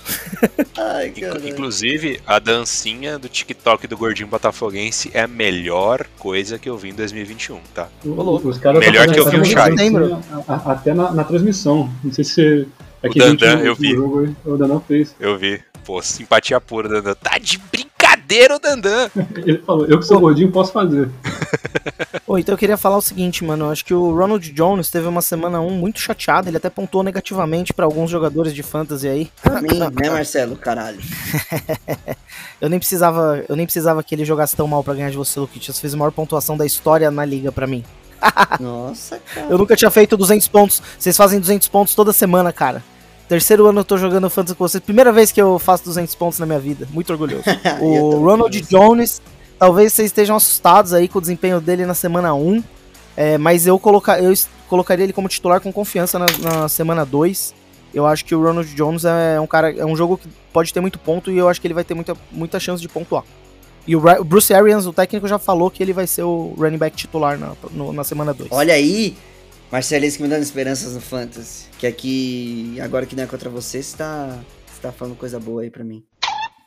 Ai. 0.78 1.14
Inclusive, 1.46 2.20
a 2.26 2.40
dancinha 2.40 3.20
do 3.20 3.28
TikTok 3.30 3.88
do 3.88 3.98
Gordinho 3.98 4.28
Botafoguense 4.28 5.12
é 5.14 5.22
a 5.22 5.28
melhor 5.28 6.06
coisa 6.18 6.58
que 6.58 6.70
eu 6.70 6.78
vi 6.78 6.90
em 6.90 6.94
2021, 6.94 7.60
tá? 7.74 7.88
O- 8.06 8.36
Os 8.48 8.58
caras 8.58 8.80
Melhor 8.80 9.08
tá 9.08 9.14
que 9.14 9.20
eu 9.20 9.30
vi 9.30 9.38
o 9.38 9.60
a- 10.48 10.72
Até 10.72 10.94
na, 10.94 11.12
na 11.12 11.24
transmissão. 11.24 11.90
Não 12.04 12.12
sei 12.12 12.24
se. 12.24 12.68
É 13.04 13.10
O 13.10 13.14
Dandan, 13.14 13.60
eu 13.60 13.76
vi. 13.76 13.96
jogo 13.96 14.36
o 14.46 14.58
Dandan 14.58 14.80
fez. 14.80 15.16
Eu 15.20 15.38
vi. 15.38 15.62
Pô, 15.84 16.02
simpatia 16.02 16.62
pura, 16.62 16.88
Dandan. 16.88 17.16
Tá 17.16 17.38
de 17.40 17.58
brincadeira, 17.58 17.91
Dandan. 18.60 19.10
Ele 19.46 19.58
falou, 19.60 19.86
eu 19.86 20.00
que 20.00 20.06
sou 20.06 20.20
gordinho 20.20 20.52
posso 20.52 20.72
fazer. 20.72 21.10
Pô, 22.26 22.38
então 22.38 22.54
eu 22.54 22.58
queria 22.58 22.78
falar 22.78 22.98
o 22.98 23.02
seguinte, 23.02 23.44
mano. 23.44 23.66
Eu 23.66 23.72
acho 23.72 23.84
que 23.84 23.94
o 23.94 24.16
Ronald 24.16 24.52
Jones 24.54 24.90
teve 24.90 25.08
uma 25.08 25.22
semana 25.22 25.60
1 25.60 25.70
muito 25.72 26.00
chateado. 26.00 26.48
Ele 26.48 26.58
até 26.58 26.70
pontuou 26.70 27.04
negativamente 27.04 27.74
pra 27.74 27.86
alguns 27.86 28.10
jogadores 28.10 28.54
de 28.54 28.64
fantasy 28.64 29.08
aí. 29.08 29.32
Pra 29.42 29.62
mim, 29.62 29.80
né, 29.80 30.10
Marcelo? 30.10 30.56
Caralho. 30.56 31.00
Eu 32.62 32.70
nem 32.70 32.78
precisava, 32.78 33.44
eu 33.50 33.56
nem 33.56 33.66
precisava 33.66 34.04
que 34.04 34.14
ele 34.14 34.24
jogasse 34.24 34.56
tão 34.56 34.68
mal 34.68 34.84
pra 34.84 34.94
ganhar 34.94 35.10
de 35.10 35.18
você, 35.18 35.40
Luquitas. 35.40 35.80
Fez 35.80 35.96
a 35.96 35.98
maior 35.98 36.12
pontuação 36.12 36.56
da 36.56 36.64
história 36.64 37.10
na 37.10 37.26
liga 37.26 37.52
pra 37.52 37.66
mim. 37.66 37.84
Nossa, 38.60 39.20
cara. 39.34 39.48
Eu 39.50 39.58
nunca 39.58 39.76
tinha 39.76 39.90
feito 39.90 40.16
200 40.16 40.48
pontos. 40.48 40.82
Vocês 40.98 41.18
fazem 41.18 41.40
200 41.40 41.68
pontos 41.68 41.96
toda 41.96 42.14
semana, 42.14 42.54
cara. 42.54 42.84
Terceiro 43.32 43.66
ano 43.66 43.80
eu 43.80 43.86
tô 43.86 43.98
jogando 43.98 44.30
fantasy 44.30 44.56
com 44.56 44.68
vocês. 44.68 44.84
Primeira 44.84 45.10
vez 45.10 45.32
que 45.32 45.42
eu 45.42 45.58
faço 45.58 45.86
200 45.86 46.14
pontos 46.16 46.38
na 46.38 46.46
minha 46.46 46.60
vida. 46.60 46.86
Muito 46.92 47.10
orgulhoso. 47.14 47.44
Eu 47.80 47.86
O. 47.86 48.26
Ronald 48.26 48.60
Jones, 48.64 49.22
talvez 49.58 49.94
vocês 49.94 50.08
estejam 50.08 50.36
assustados 50.36 50.92
aí 50.92 51.08
com 51.08 51.18
o 51.18 51.22
desempenho 51.22 51.62
dele 51.62 51.86
na 51.86 51.94
semana 51.94 52.34
1. 52.36 52.62
é, 53.16 53.38
mas 53.38 53.66
eu, 53.66 53.80
coloca, 53.80 54.20
eu 54.20 54.34
colocaria 54.68 55.06
ele 55.06 55.14
como 55.14 55.30
titular 55.30 55.62
com 55.62 55.72
confiança 55.72 56.20
na, 56.20 56.26
na 56.42 56.68
semana 56.68 57.06
2. 57.06 57.54
Eu 57.94 58.06
acho 58.06 58.26
que 58.26 58.36
o 58.36 58.44
Ronald 58.44 58.68
Jones 58.76 59.06
é 59.06 59.40
um 59.40 59.48
cara. 59.48 59.74
É 59.78 59.86
um 59.86 59.96
jogo 59.96 60.18
que 60.18 60.28
pode 60.52 60.74
ter 60.74 60.82
muito 60.82 61.00
ponto 61.00 61.32
e 61.32 61.38
eu 61.38 61.48
acho 61.48 61.62
que 61.62 61.68
ele 61.68 61.74
vai 61.74 61.86
ter 61.86 61.94
muita, 61.94 62.14
muita 62.34 62.60
chance 62.60 62.82
de 62.82 62.90
pontuar. 62.90 63.24
E 63.88 63.96
o 63.96 64.02
Bruce 64.26 64.54
Arians, 64.54 64.86
o 64.86 64.92
técnico, 64.92 65.26
já 65.26 65.40
falou 65.40 65.72
que 65.72 65.82
ele 65.82 65.94
vai 65.94 66.06
ser 66.06 66.24
o 66.24 66.54
running 66.58 66.78
back 66.78 66.98
titular 66.98 67.40
na, 67.40 67.54
no- 67.72 67.94
na 67.94 68.04
semana 68.04 68.34
2. 68.34 68.50
Olha 68.52 68.74
aí, 68.74 69.16
Marcelisco 69.72 70.22
me 70.22 70.28
dando 70.28 70.44
esperanças 70.44 70.94
no 70.94 71.00
Fantasy. 71.00 71.68
Que 71.80 71.88
aqui, 71.88 72.78
agora 72.82 73.06
que 73.06 73.16
não 73.16 73.24
é 73.24 73.28
contra 73.28 73.50
você, 73.50 73.82
você 73.82 73.96
tá, 73.96 74.38
falando 74.92 75.16
coisa 75.16 75.40
boa 75.40 75.62
aí 75.62 75.70
pra 75.70 75.84
mim. 75.84 76.04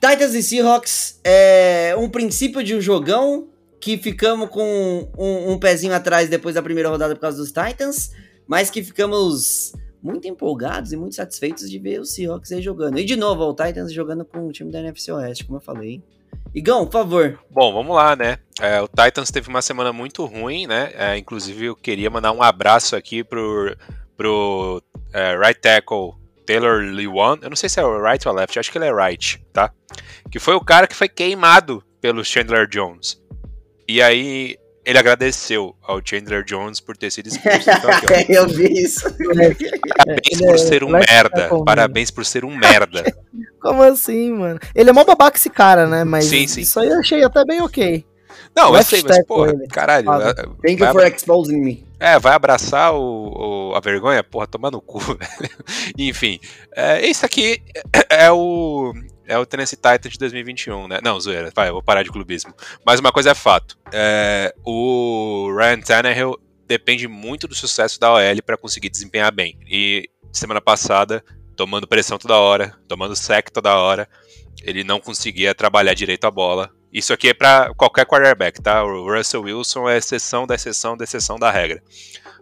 Titans 0.01 0.35
e 0.35 0.43
Seahawks 0.43 1.21
é 1.23 1.95
um 1.99 2.09
princípio 2.09 2.65
de 2.65 2.75
um 2.75 2.81
jogão 2.81 3.49
que 3.79 3.99
ficamos 3.99 4.49
com 4.49 5.09
um, 5.19 5.53
um 5.53 5.59
pezinho 5.59 5.93
atrás 5.93 6.31
depois 6.31 6.55
da 6.55 6.63
primeira 6.63 6.89
rodada 6.89 7.15
por 7.15 7.21
causa 7.21 7.37
dos 7.37 7.53
Titans, 7.53 8.13
mas 8.47 8.71
que 8.71 8.83
ficamos 8.83 9.73
muito 10.03 10.27
empolgados 10.27 10.93
e 10.93 10.97
muito 10.97 11.15
satisfeitos 11.15 11.71
de 11.71 11.79
ver 11.79 12.01
os 12.01 12.15
Seahawks 12.15 12.53
aí 12.53 12.63
jogando. 12.63 12.99
E 12.99 13.05
de 13.05 13.17
novo, 13.17 13.45
o 13.45 13.55
Titans 13.55 13.93
jogando 13.93 14.25
com 14.25 14.47
o 14.47 14.53
time 14.53 14.71
da 14.71 14.81
NFC 14.81 15.13
Oeste, 15.13 15.45
como 15.45 15.59
eu 15.59 15.63
falei. 15.63 16.03
Igão, 16.55 16.85
por 16.87 16.93
favor. 16.93 17.41
Bom, 17.51 17.73
vamos 17.73 17.97
lá, 17.97 18.15
né? 18.15 18.39
É, 18.61 18.81
o 18.81 18.89
Titans 18.89 19.31
teve 19.31 19.49
uma 19.49 19.61
semana 19.61 19.93
muito 19.93 20.25
ruim, 20.25 20.67
né? 20.67 20.93
É, 20.95 21.17
inclusive, 21.19 21.67
eu 21.67 21.77
queria 21.77 22.09
mandar 22.09 22.33
um 22.33 22.43
abraço 22.43 22.95
aqui 22.95 23.25
pro, 23.25 23.77
pro 24.17 24.83
é, 25.13 25.37
right 25.37 25.61
tackle 25.61 26.13
Taylor 26.47 26.81
Lewan. 26.81 27.39
Eu 27.43 27.51
não 27.51 27.57
sei 27.57 27.69
se 27.69 27.81
é 27.81 27.83
right 27.83 28.27
ou 28.29 28.35
left, 28.35 28.59
acho 28.59 28.71
que 28.71 28.79
ele 28.79 28.87
é 28.87 28.95
right, 28.95 29.45
tá? 29.53 29.73
Que 30.31 30.39
foi 30.39 30.55
o 30.55 30.61
cara 30.61 30.87
que 30.87 30.95
foi 30.95 31.09
queimado 31.09 31.83
pelo 32.01 32.25
Chandler 32.25 32.69
Jones. 32.69 33.21
E 33.89 34.01
aí, 34.01 34.57
ele 34.85 34.99
agradeceu 34.99 35.75
ao 35.83 36.01
Chandler 36.05 36.45
Jones 36.45 36.81
por 36.81 36.97
ter 36.97 37.11
sido 37.11 37.29
expulso. 37.29 37.71
Então, 37.71 37.91
aqui, 37.91 38.07
ó, 38.11 38.35
eu 38.35 38.49
vi 38.49 38.67
isso. 38.83 39.05
parabéns 39.97 40.41
por 40.41 40.55
é 40.55 40.59
ser 40.59 40.85
um 40.85 40.91
left 40.91 41.11
merda. 41.11 41.49
né? 41.49 41.63
Parabéns 41.65 42.11
por 42.11 42.25
ser 42.25 42.45
um 42.45 42.57
merda. 42.57 43.03
Como 43.61 43.83
assim, 43.83 44.31
mano? 44.33 44.61
Ele 44.75 44.91
é 44.91 44.93
mó 44.93 45.05
babaca 45.05 45.37
esse 45.39 45.49
cara, 45.49 45.87
né? 45.87 46.05
Mas 46.05 46.27
Sim, 46.27 46.47
sim. 46.47 46.61
isso 46.61 46.79
aí 46.79 46.89
eu 46.89 46.99
achei 46.99 47.23
até 47.25 47.45
bem 47.45 47.63
ok. 47.63 48.05
Não, 48.55 48.77
eu 48.77 48.83
sei, 48.85 49.03
mas, 49.03 49.25
porra, 49.27 49.51
ele. 49.51 49.67
caralho. 49.69 50.05
Fala. 50.05 50.31
é, 50.31 50.35
Thank 50.69 50.81
you 50.83 50.93
for 50.93 51.05
exposing 51.07 51.61
me. 51.61 51.85
É, 51.99 52.19
vai 52.19 52.35
abraçar 52.35 52.93
o, 52.95 53.71
o- 53.71 53.75
a 53.75 53.81
vergonha? 53.81 54.23
Porra, 54.23 54.47
tomar 54.47 54.71
no 54.71 54.81
cu, 54.81 54.99
velho. 55.17 55.51
Enfim, 55.99 56.39
é, 56.77 57.05
esse 57.07 57.25
aqui 57.25 57.63
é 58.11 58.31
o. 58.31 58.93
É 59.27 59.39
o 59.39 59.47
Tennessee 59.47 59.77
Titans 59.77 60.13
de 60.13 60.19
2021, 60.19 60.89
né? 60.89 61.01
Não, 61.03 61.19
zoeira, 61.19 61.51
vai, 61.55 61.69
eu 61.69 61.73
vou 61.73 61.83
parar 61.83 62.03
de 62.03 62.11
clubismo. 62.11 62.55
Mas 62.85 63.01
uma 63.01 63.13
coisa 63.13 63.31
é 63.31 63.35
fato: 63.35 63.79
é, 63.93 64.55
o 64.65 65.55
Ryan 65.57 65.81
Tannehill 65.81 66.39
depende 66.67 67.09
muito 67.09 67.47
do 67.47 67.55
sucesso 67.55 67.99
da 67.99 68.13
OL 68.13 68.43
para 68.45 68.57
conseguir 68.57 68.91
desempenhar 68.91 69.33
bem. 69.33 69.59
E 69.67 70.09
semana 70.33 70.61
passada, 70.61 71.25
tomando 71.57 71.87
pressão 71.87 72.19
toda 72.19 72.37
hora, 72.37 72.77
tomando 72.89 73.17
sec 73.17 73.51
toda 73.51 73.77
hora, 73.77 74.09
ele 74.63 74.85
não 74.85 75.01
conseguia 75.01 75.55
trabalhar 75.55 75.95
direito 75.95 76.27
a 76.27 76.31
bola. 76.31 76.71
Isso 76.93 77.13
aqui 77.13 77.29
é 77.29 77.35
para 77.35 77.75
qualquer 77.75 78.07
quarterback, 78.07 78.63
tá? 78.63 78.85
O 78.85 79.13
Russell 79.13 79.43
Wilson 79.43 79.89
é 79.89 79.97
exceção 79.97 80.47
da 80.47 80.55
exceção 80.55 80.97
da 80.97 81.05
exceção 81.05 81.39
da 81.39 81.51
regra. 81.51 81.83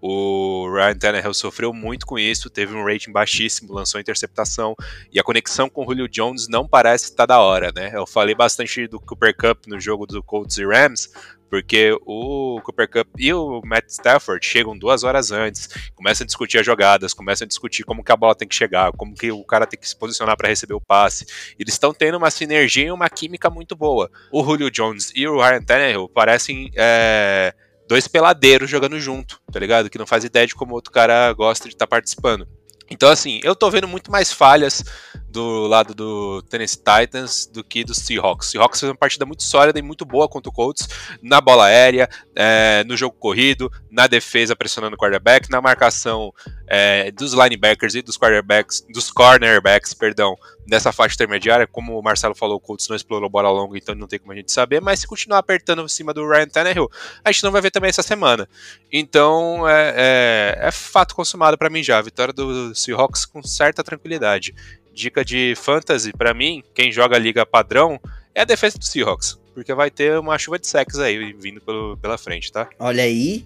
O 0.04 0.68
Ryan 0.68 0.96
Tannehill 0.96 1.32
sofreu 1.32 1.72
muito 1.72 2.04
com 2.04 2.18
isso, 2.18 2.50
teve 2.50 2.74
um 2.74 2.84
rating 2.84 3.12
baixíssimo, 3.12 3.72
lançou 3.72 4.00
interceptação 4.00 4.74
e 5.12 5.20
a 5.20 5.22
conexão 5.22 5.70
com 5.70 5.82
o 5.82 5.84
Julio 5.86 6.08
Jones 6.08 6.48
não 6.48 6.66
parece 6.66 7.04
estar 7.04 7.24
da 7.24 7.38
hora, 7.38 7.70
né? 7.72 7.92
Eu 7.94 8.04
falei 8.04 8.34
bastante 8.34 8.88
do 8.88 8.98
Cooper 8.98 9.32
Cup 9.36 9.68
no 9.68 9.78
jogo 9.78 10.04
do 10.04 10.20
Colts 10.20 10.58
e 10.58 10.66
Rams, 10.66 11.08
porque 11.48 11.96
o 12.04 12.60
Cooper 12.64 12.90
Cup 12.90 13.08
e 13.16 13.32
o 13.32 13.60
Matt 13.64 13.90
Stafford 13.90 14.44
chegam 14.44 14.76
duas 14.76 15.04
horas 15.04 15.30
antes, 15.30 15.68
começam 15.94 16.24
a 16.24 16.26
discutir 16.26 16.58
as 16.58 16.66
jogadas, 16.66 17.14
começam 17.14 17.44
a 17.44 17.48
discutir 17.48 17.84
como 17.84 18.02
que 18.02 18.10
a 18.10 18.16
bola 18.16 18.34
tem 18.34 18.48
que 18.48 18.56
chegar, 18.56 18.90
como 18.92 19.14
que 19.14 19.30
o 19.30 19.44
cara 19.44 19.68
tem 19.68 19.78
que 19.78 19.88
se 19.88 19.94
posicionar 19.94 20.36
para 20.36 20.48
receber 20.48 20.74
o 20.74 20.80
passe. 20.80 21.26
Eles 21.56 21.74
estão 21.74 21.94
tendo 21.94 22.18
uma 22.18 22.30
sinergia 22.30 22.86
e 22.86 22.90
uma 22.90 23.08
química 23.08 23.48
muito 23.48 23.76
boa. 23.76 24.10
O 24.32 24.42
Julio 24.42 24.68
Jones 24.68 25.12
e 25.14 25.28
o 25.28 25.40
Ryan 25.40 25.62
Tannehill 25.62 26.08
parecem 26.08 26.72
é, 26.74 27.54
dois 27.92 28.08
peladeiros 28.08 28.70
jogando 28.70 28.98
junto, 28.98 29.38
tá 29.52 29.60
ligado? 29.60 29.90
Que 29.90 29.98
não 29.98 30.06
faz 30.06 30.24
ideia 30.24 30.46
de 30.46 30.54
como 30.54 30.72
outro 30.72 30.90
cara 30.90 31.30
gosta 31.34 31.68
de 31.68 31.74
estar 31.74 31.86
participando. 31.86 32.48
Então, 32.90 33.10
assim, 33.10 33.38
eu 33.42 33.54
tô 33.54 33.70
vendo 33.70 33.86
muito 33.86 34.10
mais 34.10 34.32
falhas 34.32 34.82
do 35.28 35.66
lado 35.66 35.94
do 35.94 36.42
Tennessee 36.42 36.78
Titans 36.78 37.46
do 37.46 37.62
que 37.62 37.84
do 37.84 37.94
Seahawks. 37.94 38.48
Seahawks 38.48 38.80
fez 38.80 38.90
uma 38.90 38.96
partida 38.96 39.26
muito 39.26 39.42
sólida 39.42 39.78
e 39.78 39.82
muito 39.82 40.06
boa 40.06 40.26
contra 40.26 40.48
o 40.48 40.52
Colts 40.52 40.88
na 41.22 41.38
bola 41.40 41.66
aérea, 41.66 42.08
é, 42.34 42.82
no 42.84 42.96
jogo 42.96 43.14
corrido, 43.18 43.70
na 43.90 44.06
defesa 44.06 44.56
pressionando 44.56 44.94
o 44.94 44.98
quarterback, 44.98 45.50
na 45.50 45.60
marcação 45.60 46.32
é, 46.74 47.10
dos 47.10 47.34
linebackers 47.34 47.94
e 47.94 48.00
dos 48.00 48.16
quarterbacks, 48.16 48.82
dos 48.88 49.10
cornerbacks, 49.10 49.92
perdão, 49.92 50.38
nessa 50.66 50.90
faixa 50.90 51.14
intermediária. 51.16 51.66
Como 51.66 51.98
o 51.98 52.02
Marcelo 52.02 52.34
falou, 52.34 52.56
o 52.56 52.60
Colts 52.60 52.88
não 52.88 52.96
explorou 52.96 53.28
bola 53.28 53.50
longa, 53.50 53.76
então 53.76 53.94
não 53.94 54.06
tem 54.06 54.18
como 54.18 54.32
a 54.32 54.34
gente 54.34 54.50
saber. 54.50 54.80
Mas 54.80 55.00
se 55.00 55.06
continuar 55.06 55.36
apertando 55.36 55.82
em 55.82 55.88
cima 55.88 56.14
do 56.14 56.26
Ryan 56.26 56.48
Tannehill, 56.48 56.90
a 57.22 57.30
gente 57.30 57.44
não 57.44 57.52
vai 57.52 57.60
ver 57.60 57.70
também 57.70 57.90
essa 57.90 58.02
semana. 58.02 58.48
Então 58.90 59.68
é, 59.68 59.92
é, 59.94 60.68
é 60.68 60.70
fato 60.70 61.14
consumado 61.14 61.58
para 61.58 61.68
mim 61.68 61.82
já. 61.82 61.98
A 61.98 62.02
vitória 62.02 62.32
do 62.32 62.74
Seahawks 62.74 63.26
com 63.26 63.42
certa 63.42 63.84
tranquilidade. 63.84 64.54
Dica 64.94 65.22
de 65.22 65.52
fantasy 65.58 66.10
para 66.10 66.32
mim, 66.32 66.64
quem 66.74 66.90
joga 66.90 67.16
a 67.16 67.18
liga 67.18 67.44
padrão 67.44 68.00
é 68.34 68.40
a 68.40 68.44
defesa 68.44 68.78
do 68.78 68.84
Seahawks, 68.86 69.38
porque 69.52 69.74
vai 69.74 69.90
ter 69.90 70.18
uma 70.18 70.38
chuva 70.38 70.58
de 70.58 70.66
sacks 70.66 70.98
aí 70.98 71.34
vindo 71.34 71.60
pelo, 71.60 71.98
pela 71.98 72.16
frente, 72.16 72.50
tá? 72.50 72.70
Olha 72.78 73.02
aí. 73.02 73.44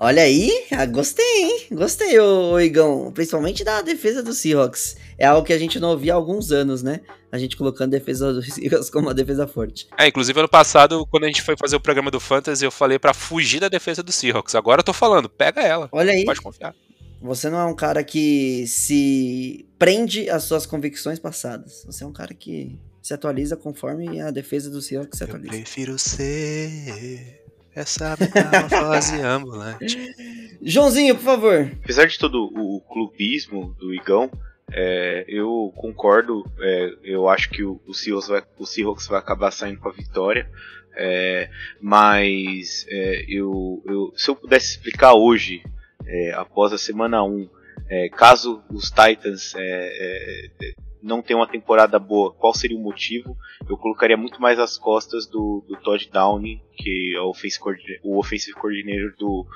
Olha 0.00 0.22
aí, 0.22 0.64
ah, 0.70 0.86
gostei, 0.86 1.24
hein? 1.42 1.66
Gostei, 1.72 2.18
ô, 2.20 2.52
ô 2.52 2.60
Igão. 2.60 3.10
Principalmente 3.12 3.64
da 3.64 3.82
defesa 3.82 4.22
do 4.22 4.32
Seahawks. 4.32 4.96
É 5.18 5.26
algo 5.26 5.44
que 5.44 5.52
a 5.52 5.58
gente 5.58 5.80
não 5.80 5.90
ouvia 5.90 6.12
há 6.12 6.16
alguns 6.16 6.52
anos, 6.52 6.84
né? 6.84 7.00
A 7.32 7.36
gente 7.38 7.56
colocando 7.56 7.94
a 7.94 7.98
defesa 7.98 8.32
do 8.32 8.40
Seahawks 8.40 8.88
como 8.90 9.08
uma 9.08 9.14
defesa 9.14 9.48
forte. 9.48 9.88
É, 9.98 10.06
inclusive 10.06 10.38
ano 10.38 10.48
passado, 10.48 11.04
quando 11.10 11.24
a 11.24 11.26
gente 11.26 11.42
foi 11.42 11.56
fazer 11.56 11.74
o 11.74 11.80
programa 11.80 12.12
do 12.12 12.20
Fantasy, 12.20 12.64
eu 12.64 12.70
falei 12.70 12.96
pra 12.96 13.12
fugir 13.12 13.58
da 13.58 13.68
defesa 13.68 14.00
do 14.00 14.12
Seahawks. 14.12 14.54
Agora 14.54 14.80
eu 14.80 14.84
tô 14.84 14.92
falando, 14.92 15.28
pega 15.28 15.62
ela. 15.62 15.88
Olha 15.90 16.12
aí, 16.12 16.24
Pode 16.24 16.40
confiar. 16.40 16.76
você 17.20 17.50
não 17.50 17.58
é 17.58 17.64
um 17.64 17.74
cara 17.74 18.04
que 18.04 18.66
se 18.68 19.66
prende 19.80 20.30
às 20.30 20.44
suas 20.44 20.64
convicções 20.64 21.18
passadas. 21.18 21.82
Você 21.86 22.04
é 22.04 22.06
um 22.06 22.12
cara 22.12 22.32
que 22.34 22.78
se 23.02 23.12
atualiza 23.12 23.56
conforme 23.56 24.20
a 24.20 24.30
defesa 24.30 24.70
do 24.70 24.80
Seahawks 24.80 25.18
se 25.18 25.24
Eu 25.24 25.28
atualiza. 25.28 25.50
prefiro 25.50 25.98
ser 25.98 27.37
essa 27.80 28.16
metamorfose 28.18 29.20
ambulante. 29.20 29.98
Joãozinho, 30.62 31.14
por 31.14 31.24
favor. 31.24 31.70
Apesar 31.84 32.06
de 32.06 32.18
todo 32.18 32.44
o 32.54 32.80
clubismo 32.80 33.74
do 33.78 33.94
Igão, 33.94 34.30
é, 34.72 35.24
eu 35.28 35.72
concordo. 35.76 36.44
é, 36.60 36.90
eu 37.04 37.28
acho 37.28 37.48
que 37.50 37.62
o, 37.62 37.80
o, 37.86 37.94
Seahawks 37.94 38.28
vai, 38.28 38.42
o 38.58 38.66
Seahawks 38.66 39.06
vai 39.06 39.18
acabar 39.18 39.50
saindo 39.50 39.78
com 39.80 39.88
a 39.88 39.92
vitória. 39.92 40.48
é, 40.96 41.48
mas 41.80 42.84
é, 42.88 43.24
eu, 43.28 43.82
eu- 43.86 44.12
se 44.16 44.28
eu 44.30 44.34
pudesse 44.36 44.70
explicar 44.72 45.14
hoje, 45.14 45.62
é, 46.06 46.32
após 46.34 46.72
a 46.72 46.78
semana 46.78 47.22
1, 47.22 47.48
é, 47.88 48.08
caso 48.08 48.60
os 48.68 48.90
Titans 48.90 49.54
é, 49.54 49.60
é, 49.60 50.50
é, 50.62 50.74
não 51.02 51.22
tenham 51.22 51.40
uma 51.40 51.48
temporada 51.48 51.98
boa, 51.98 52.32
qual 52.32 52.54
seria 52.54 52.76
o 52.76 52.80
motivo? 52.80 53.36
Eu 53.68 53.76
colocaria 53.76 54.16
muito 54.16 54.40
mais 54.40 54.58
as 54.58 54.76
costas 54.78 55.26
do, 55.26 55.64
do 55.68 55.76
Todd 55.76 56.08
Downing, 56.12 56.60
que 56.76 57.14
é 57.16 57.20
o, 57.20 57.28
offensive 57.28 57.62
o 58.02 58.18
offensive 58.18 58.56
coordinator 58.56 59.14
do, 59.18 59.46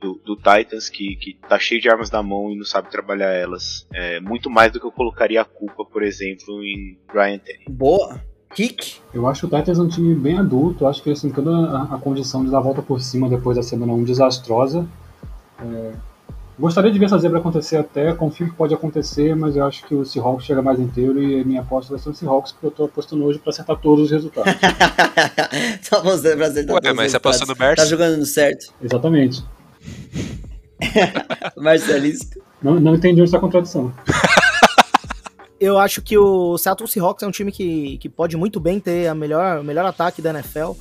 do, 0.00 0.20
do 0.24 0.36
Titans, 0.36 0.88
que, 0.88 1.16
que 1.16 1.34
tá 1.48 1.58
cheio 1.58 1.80
de 1.80 1.88
armas 1.88 2.10
na 2.10 2.22
mão 2.22 2.50
e 2.50 2.56
não 2.56 2.64
sabe 2.64 2.90
trabalhar 2.90 3.30
elas. 3.30 3.86
É, 3.92 4.20
muito 4.20 4.50
mais 4.50 4.72
do 4.72 4.80
que 4.80 4.86
eu 4.86 4.92
colocaria 4.92 5.40
a 5.40 5.44
culpa, 5.44 5.84
por 5.84 6.02
exemplo, 6.02 6.62
em 6.62 6.98
Ryan 7.12 7.38
Tannehill. 7.38 7.70
Boa. 7.70 8.20
Kick. 8.54 9.00
Eu 9.14 9.26
acho 9.26 9.48
que 9.48 9.54
o 9.54 9.58
Titans 9.58 9.78
é 9.78 9.82
um 9.82 9.88
time 9.88 10.14
bem 10.14 10.38
adulto. 10.38 10.84
Eu 10.84 10.88
acho 10.88 11.02
que 11.02 11.08
eles 11.08 11.22
têm 11.22 11.30
toda 11.30 11.50
a, 11.50 11.94
a 11.94 11.98
condição 11.98 12.44
de 12.44 12.50
dar 12.50 12.58
a 12.58 12.60
volta 12.60 12.82
por 12.82 13.00
cima 13.00 13.28
depois 13.28 13.56
da 13.56 13.62
semana 13.62 13.94
1 13.94 14.04
desastrosa. 14.04 14.86
É, 15.58 15.92
gostaria 16.62 16.92
de 16.92 16.98
ver 16.98 17.06
essa 17.06 17.18
zebra 17.18 17.40
acontecer 17.40 17.76
até, 17.76 18.14
confio 18.14 18.48
que 18.48 18.54
pode 18.54 18.72
acontecer, 18.72 19.34
mas 19.34 19.56
eu 19.56 19.66
acho 19.66 19.84
que 19.84 19.96
o 19.96 20.04
Seahawks 20.04 20.46
chega 20.46 20.62
mais 20.62 20.78
inteiro 20.78 21.20
e 21.20 21.40
a 21.40 21.44
minha 21.44 21.60
aposta 21.60 21.92
vai 21.92 22.00
ser 22.00 22.10
o 22.10 22.14
Seahawks, 22.14 22.52
porque 22.52 22.66
eu 22.66 22.70
tô 22.70 22.84
apostando 22.84 23.24
hoje 23.24 23.40
para 23.40 23.50
acertar 23.50 23.76
todos 23.78 24.04
os 24.04 24.10
resultados. 24.12 24.54
Só 25.82 26.00
você 26.00 26.36
pra 26.36 26.46
acertar 26.46 26.76
Ué, 26.76 26.80
todos 26.80 26.96
mas 26.96 27.06
os 27.06 27.10
você 27.10 27.16
apostou 27.16 27.46
resultados. 27.46 27.48
no 27.48 27.54
Bears? 27.56 27.76
Tá 27.76 27.84
jogando 27.84 28.16
no 28.16 28.24
certo. 28.24 28.72
Exatamente. 28.80 29.44
Marcelisco. 31.58 32.40
Não, 32.62 32.78
não 32.78 32.94
entendi 32.94 33.20
essa 33.20 33.40
contradição. 33.40 33.92
Eu 35.58 35.78
acho 35.78 36.00
que 36.02 36.16
o 36.18 36.56
Seattle 36.58 36.88
Seahawks 36.88 37.22
é 37.22 37.26
um 37.26 37.30
time 37.30 37.50
que, 37.52 37.98
que 37.98 38.08
pode 38.08 38.36
muito 38.36 38.58
bem 38.60 38.80
ter 38.80 39.06
a 39.06 39.14
melhor, 39.14 39.60
o 39.60 39.64
melhor 39.64 39.84
ataque 39.84 40.22
da 40.22 40.30
NFL. 40.30 40.72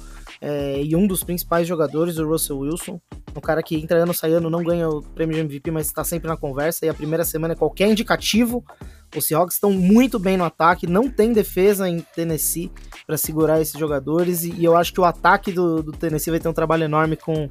É, 0.41 0.81
e 0.81 0.95
um 0.95 1.05
dos 1.05 1.23
principais 1.23 1.68
jogadores, 1.68 2.18
o 2.18 2.27
Russell 2.27 2.57
Wilson. 2.57 2.99
Um 3.35 3.39
cara 3.39 3.61
que 3.61 3.76
entra 3.76 4.01
ano, 4.01 4.13
sai 4.13 4.34
ano, 4.34 4.49
não 4.49 4.63
ganha 4.63 4.89
o 4.89 5.03
prêmio 5.03 5.35
de 5.35 5.41
MVP, 5.41 5.69
mas 5.69 5.85
está 5.85 6.03
sempre 6.03 6.27
na 6.27 6.35
conversa. 6.35 6.84
E 6.84 6.89
a 6.89 6.93
primeira 6.93 7.23
semana 7.23 7.53
é 7.53 7.55
qualquer 7.55 7.88
indicativo. 7.88 8.65
Os 9.15 9.27
Seahawks 9.27 9.55
estão 9.55 9.72
muito 9.72 10.18
bem 10.18 10.38
no 10.38 10.43
ataque, 10.43 10.88
não 10.88 11.09
tem 11.09 11.31
defesa 11.31 11.88
em 11.88 11.99
Tennessee 11.99 12.72
para 13.05 13.18
segurar 13.18 13.61
esses 13.61 13.80
jogadores. 13.80 14.43
E, 14.43 14.51
e 14.53 14.65
eu 14.65 14.76
acho 14.76 14.91
que 14.91 14.99
o 14.99 15.05
ataque 15.05 15.51
do, 15.51 15.84
do 15.84 15.91
Tennessee 15.91 16.31
vai 16.31 16.39
ter 16.39 16.49
um 16.49 16.53
trabalho 16.53 16.85
enorme 16.85 17.15
com 17.15 17.47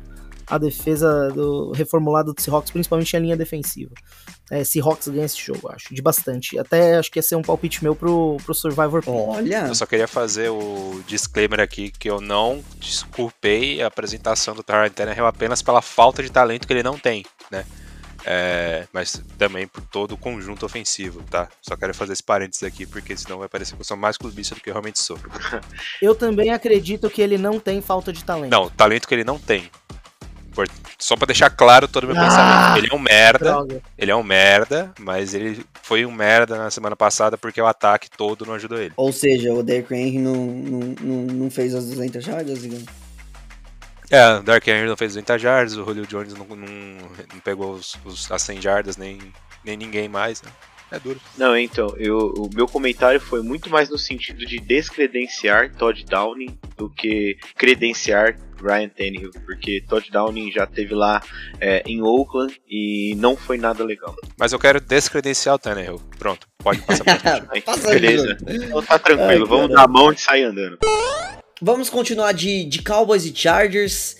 a 0.50 0.58
defesa 0.58 1.30
do 1.30 1.70
reformulado 1.72 2.34
do 2.34 2.40
Seahawks, 2.40 2.72
principalmente 2.72 3.16
a 3.16 3.20
linha 3.20 3.36
defensiva. 3.36 3.92
É, 4.50 4.64
Seahawks 4.64 5.06
ganha 5.06 5.24
esse 5.24 5.40
jogo, 5.40 5.70
acho, 5.72 5.94
de 5.94 6.02
bastante. 6.02 6.58
Até 6.58 6.96
acho 6.96 7.10
que 7.10 7.20
ia 7.20 7.22
ser 7.22 7.36
um 7.36 7.42
palpite 7.42 7.84
meu 7.84 7.94
pro, 7.94 8.36
pro 8.44 8.52
Survivor 8.52 9.02
Pool. 9.02 9.28
Olha. 9.28 9.66
Eu 9.68 9.74
só 9.76 9.86
queria 9.86 10.08
fazer 10.08 10.48
o 10.50 11.00
disclaimer 11.06 11.60
aqui 11.60 11.90
que 11.90 12.10
eu 12.10 12.20
não 12.20 12.62
desculpei 12.78 13.80
a 13.80 13.86
apresentação 13.86 14.54
do 14.54 14.62
Tyron 14.64 14.90
Tannehill 14.90 15.26
apenas 15.26 15.62
pela 15.62 15.80
falta 15.80 16.20
de 16.20 16.30
talento 16.30 16.66
que 16.66 16.72
ele 16.72 16.82
não 16.82 16.98
tem, 16.98 17.24
né? 17.50 17.64
É, 18.24 18.86
mas 18.92 19.22
também 19.38 19.66
por 19.66 19.82
todo 19.82 20.12
o 20.12 20.16
conjunto 20.16 20.66
ofensivo, 20.66 21.22
tá? 21.30 21.48
Só 21.62 21.76
quero 21.76 21.94
fazer 21.94 22.12
esse 22.12 22.22
parênteses 22.22 22.62
aqui, 22.62 22.84
porque 22.84 23.16
senão 23.16 23.38
vai 23.38 23.48
parecer 23.48 23.74
que 23.74 23.80
eu 23.80 23.84
sou 23.84 23.96
mais 23.96 24.18
clubista 24.18 24.54
do 24.54 24.60
que 24.60 24.68
eu 24.68 24.74
realmente 24.74 24.98
sou. 24.98 25.18
Eu 26.02 26.14
também 26.14 26.50
acredito 26.50 27.08
que 27.08 27.22
ele 27.22 27.38
não 27.38 27.58
tem 27.58 27.80
falta 27.80 28.12
de 28.12 28.24
talento. 28.24 28.50
Não, 28.50 28.68
talento 28.70 29.06
que 29.06 29.14
ele 29.14 29.24
não 29.24 29.38
tem. 29.38 29.70
Só 30.98 31.16
pra 31.16 31.26
deixar 31.26 31.50
claro 31.50 31.86
todo 31.88 32.04
o 32.04 32.06
meu 32.08 32.16
Ah! 32.16 32.24
pensamento. 32.24 32.78
Ele 32.78 32.88
é 32.92 32.94
um 32.94 32.98
merda, 32.98 33.44
Droga. 33.52 33.82
ele 33.96 34.10
é 34.10 34.16
um 34.16 34.22
merda, 34.22 34.92
mas 34.98 35.34
ele 35.34 35.64
foi 35.82 36.04
um 36.06 36.12
merda 36.12 36.56
na 36.56 36.70
semana 36.70 36.94
passada 36.96 37.36
porque 37.38 37.60
o 37.60 37.66
ataque 37.66 38.08
todo 38.10 38.44
não 38.46 38.54
ajudou 38.54 38.78
ele. 38.78 38.92
Ou 38.96 39.12
seja, 39.12 39.52
o 39.52 39.62
Derrick 39.62 39.94
Henry 39.94 40.18
não, 40.18 40.34
não, 40.34 40.78
não, 41.00 41.22
não 41.34 41.50
fez 41.50 41.74
as 41.74 41.86
200 41.86 42.24
jardas, 42.24 42.60
digamos. 42.62 42.86
É, 44.10 44.38
o 44.38 44.42
Dark 44.42 44.66
Henry 44.66 44.88
não 44.88 44.96
fez 44.96 45.12
200 45.12 45.40
jardas, 45.40 45.76
o 45.76 45.84
Julio 45.84 46.04
Jones 46.04 46.34
não, 46.34 46.44
não, 46.44 46.56
não 47.32 47.40
pegou 47.44 47.74
os, 47.74 47.96
os, 48.04 48.30
as 48.32 48.42
100 48.42 48.60
jardas, 48.60 48.96
nem, 48.96 49.20
nem 49.64 49.76
ninguém 49.76 50.08
mais, 50.08 50.42
né? 50.42 50.50
É 50.90 50.98
duro. 50.98 51.20
Não, 51.38 51.56
então, 51.56 51.94
eu, 51.96 52.34
o 52.36 52.50
meu 52.54 52.66
comentário 52.66 53.20
foi 53.20 53.42
muito 53.42 53.70
mais 53.70 53.88
no 53.88 53.96
sentido 53.96 54.44
de 54.44 54.58
descredenciar 54.58 55.72
Todd 55.76 56.04
Downing 56.04 56.58
do 56.76 56.90
que 56.90 57.36
credenciar 57.56 58.36
Ryan 58.60 58.88
Tannehill, 58.88 59.30
porque 59.44 59.82
Todd 59.88 60.10
Downing 60.10 60.50
já 60.50 60.66
teve 60.66 60.94
lá 60.94 61.22
é, 61.60 61.82
em 61.86 62.02
Oakland 62.02 62.60
e 62.68 63.14
não 63.16 63.36
foi 63.36 63.56
nada 63.56 63.84
legal. 63.84 64.14
Mas 64.38 64.52
eu 64.52 64.58
quero 64.58 64.80
descredenciar 64.80 65.54
o 65.54 65.58
Tannehill. 65.58 66.00
Pronto, 66.18 66.46
pode 66.58 66.80
passar 66.82 67.04
pra 67.04 67.60
Passa 67.62 67.90
beleza. 67.90 68.36
Então 68.48 68.82
tá 68.82 68.98
tranquilo, 68.98 69.44
Ai, 69.44 69.48
vamos 69.48 69.68
dar 69.70 69.84
a 69.84 69.88
mão 69.88 70.12
e 70.12 70.18
sair 70.18 70.44
andando. 70.44 70.78
Vamos 71.62 71.90
continuar 71.90 72.32
de, 72.32 72.64
de 72.64 72.82
Cowboys 72.82 73.24
e 73.24 73.34
Chargers. 73.34 74.16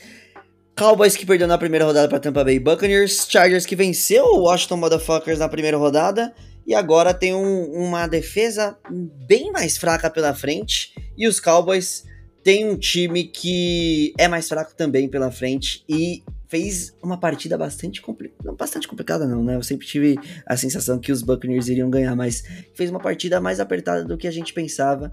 Cowboys 0.76 1.16
que 1.16 1.26
perdeu 1.26 1.47
na 1.47 1.59
primeira 1.59 1.84
rodada 1.84 2.09
para 2.09 2.20
Tampa 2.20 2.44
Bay 2.44 2.59
Buccaneers. 2.59 3.26
Chargers 3.28 3.66
que 3.66 3.76
venceu 3.76 4.24
o 4.24 4.42
Washington 4.42 4.76
Motherfuckers 4.76 5.38
na 5.38 5.48
primeira 5.48 5.76
rodada. 5.76 6.34
E 6.70 6.74
agora 6.76 7.12
tem 7.12 7.34
um- 7.34 7.72
uma 7.72 8.06
defesa 8.06 8.78
bem 9.26 9.51
mais 9.51 9.76
fraca 9.76 10.09
pela 10.09 10.32
frente. 10.32 10.94
E 11.18 11.26
os 11.26 11.40
Cowboys 11.40 12.05
têm 12.44 12.64
um 12.64 12.76
time 12.76 13.24
que 13.24 14.14
é 14.16 14.28
mais 14.28 14.48
fraco 14.48 14.72
também 14.76 15.09
pela 15.09 15.32
frente. 15.32 15.84
E 15.88 16.22
fez 16.47 16.94
uma 17.02 17.18
partida 17.18 17.59
bastante 17.59 18.01
complicada. 18.01 18.44
Não 18.44 18.55
bastante 18.55 18.86
complicada, 18.86 19.26
não, 19.26 19.42
né? 19.42 19.56
Eu 19.56 19.64
sempre 19.64 19.84
tive 19.84 20.16
a 20.47 20.56
sensação 20.56 21.01
que 21.01 21.10
os 21.10 21.22
Buccaneers 21.22 21.66
iriam 21.66 21.90
ganhar, 21.90 22.14
mas 22.14 22.44
fez 22.72 22.88
uma 22.88 23.01
partida 23.01 23.40
mais 23.40 23.59
apertada 23.59 24.05
do 24.05 24.16
que 24.16 24.28
a 24.28 24.30
gente 24.30 24.52
pensava, 24.52 25.10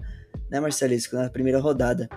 né, 0.52 0.60
Marcelisco, 0.60 1.16
na 1.16 1.28
primeira 1.28 1.60
rodada. 1.60 2.08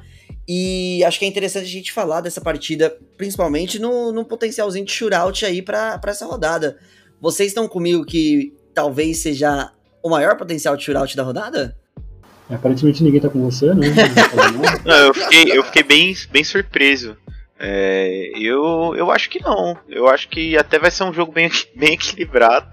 E 0.46 1.02
acho 1.02 1.18
que 1.18 1.24
é 1.24 1.28
interessante 1.28 1.64
a 1.64 1.66
gente 1.66 1.92
falar 1.92 2.20
dessa 2.20 2.42
partida, 2.42 2.94
principalmente 3.16 3.78
no, 3.78 4.12
no 4.12 4.22
potencialzinho 4.22 4.84
de 4.84 4.92
shootout 4.92 5.46
aí 5.46 5.62
pra 5.62 5.98
essa 6.08 6.26
rodada. 6.26 6.78
Vocês 7.22 7.48
estão 7.48 7.66
comigo 7.66 8.04
que 8.04 8.54
talvez 8.74 9.18
seja 9.18 9.72
o 10.02 10.08
maior 10.08 10.36
potencial 10.36 10.76
de 10.76 10.84
shootout 10.84 11.16
da 11.16 11.22
rodada? 11.22 11.76
Aparentemente 12.48 13.04
ninguém 13.04 13.20
tá 13.20 13.28
com 13.28 13.42
você, 13.42 13.72
né? 13.74 13.88
Não, 14.84 14.96
eu 14.96 15.14
fiquei, 15.14 15.58
eu 15.58 15.62
fiquei 15.62 15.82
bem, 15.82 16.14
bem 16.32 16.42
surpreso. 16.42 17.16
É, 17.62 18.32
eu, 18.34 18.94
eu 18.96 19.10
acho 19.10 19.28
que 19.28 19.42
não. 19.42 19.76
Eu 19.86 20.08
acho 20.08 20.28
que 20.30 20.56
até 20.56 20.78
vai 20.78 20.90
ser 20.90 21.04
um 21.04 21.12
jogo 21.12 21.30
bem, 21.30 21.50
bem 21.76 21.92
equilibrado. 21.92 22.66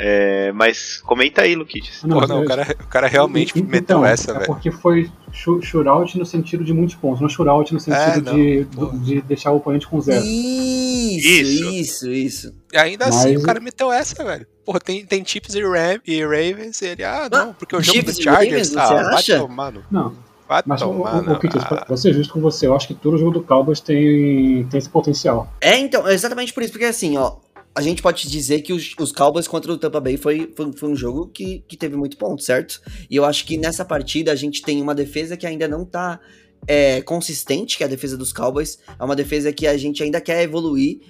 É, 0.00 0.52
mas 0.52 0.98
comenta 1.04 1.42
aí, 1.42 1.56
Luquides. 1.56 2.00
Pô, 2.02 2.24
não, 2.26 2.42
o 2.42 2.44
cara, 2.46 2.76
o 2.80 2.86
cara 2.86 3.08
realmente 3.08 3.52
Então, 3.58 3.68
meteu 3.68 4.04
essa, 4.04 4.30
é 4.30 4.34
velho. 4.34 4.46
porque 4.46 4.70
foi 4.70 5.10
shootout 5.32 6.16
no 6.16 6.24
sentido 6.24 6.62
de 6.64 6.72
muitos 6.72 6.94
pontos, 6.94 7.20
não 7.20 7.28
shootout 7.28 7.74
no 7.74 7.80
sentido 7.80 8.00
É, 8.00 8.20
não, 8.20 8.34
de, 8.36 8.66
porra. 8.74 8.98
de 8.98 9.20
deixar 9.22 9.50
o 9.50 9.56
oponente 9.56 9.88
com 9.88 10.00
zero. 10.00 10.24
Isso, 10.24 11.68
Isso. 11.70 12.10
isso. 12.12 12.54
E 12.72 12.76
ainda 12.78 13.06
Mas- 13.06 13.16
assim 13.16 13.36
o 13.36 13.42
cara 13.42 13.58
meteu 13.60 13.92
essa, 13.92 14.22
velho. 14.24 14.46
Porra, 14.64 14.80
tem, 14.80 15.04
tem 15.04 15.24
Chips 15.24 15.54
e, 15.54 15.62
Ram, 15.62 15.98
e 16.06 16.22
Ravens 16.22 16.80
e 16.82 16.86
ele, 16.86 17.02
ah, 17.04 17.28
não, 17.30 17.54
porque 17.54 17.74
o 17.74 17.82
jogo 17.82 18.02
do 18.02 18.12
Chargers, 18.22 18.26
Ravens, 18.26 18.68
você 18.68 18.78
ah, 18.78 19.02
vai 19.10 19.14
acha? 19.14 19.38
tomar 19.40 19.72
no... 19.72 19.82
Não, 19.90 20.14
Vai 20.46 20.62
mas 20.64 20.80
tomar 20.80 20.94
o, 20.94 21.30
o 21.30 21.32
ah, 21.36 21.84
pra 21.86 21.96
ser 21.96 22.12
justo 22.14 22.32
com 22.32 22.40
você, 22.40 22.66
eu 22.66 22.74
acho 22.74 22.86
que 22.88 22.94
todo 22.94 23.18
jogo 23.18 23.32
do 23.32 23.42
Cowboys 23.42 23.80
tem, 23.80 24.64
tem 24.70 24.78
esse 24.78 24.88
potencial. 24.88 25.52
É, 25.60 25.76
então, 25.78 26.06
é 26.08 26.14
exatamente 26.14 26.52
por 26.54 26.62
isso, 26.62 26.72
porque 26.72 26.86
assim, 26.86 27.16
ó, 27.18 27.36
a 27.78 27.80
gente 27.80 28.02
pode 28.02 28.28
dizer 28.28 28.62
que 28.62 28.72
os, 28.72 28.92
os 28.98 29.12
Cowboys 29.12 29.46
contra 29.46 29.72
o 29.72 29.78
Tampa 29.78 30.00
Bay 30.00 30.16
foi, 30.16 30.52
foi, 30.56 30.72
foi 30.72 30.88
um 30.88 30.96
jogo 30.96 31.28
que, 31.28 31.60
que 31.68 31.76
teve 31.76 31.94
muito 31.94 32.16
ponto, 32.16 32.42
certo? 32.42 32.80
E 33.08 33.14
eu 33.14 33.24
acho 33.24 33.46
que 33.46 33.56
nessa 33.56 33.84
partida 33.84 34.32
a 34.32 34.34
gente 34.34 34.62
tem 34.62 34.82
uma 34.82 34.96
defesa 34.96 35.36
que 35.36 35.46
ainda 35.46 35.68
não 35.68 35.84
tá 35.84 36.18
é, 36.66 37.00
consistente, 37.02 37.78
que 37.78 37.84
é 37.84 37.86
a 37.86 37.88
defesa 37.88 38.16
dos 38.16 38.32
Cowboys. 38.32 38.80
É 38.98 39.04
uma 39.04 39.14
defesa 39.14 39.52
que 39.52 39.64
a 39.64 39.76
gente 39.76 40.02
ainda 40.02 40.20
quer 40.20 40.42
evoluir, 40.42 41.02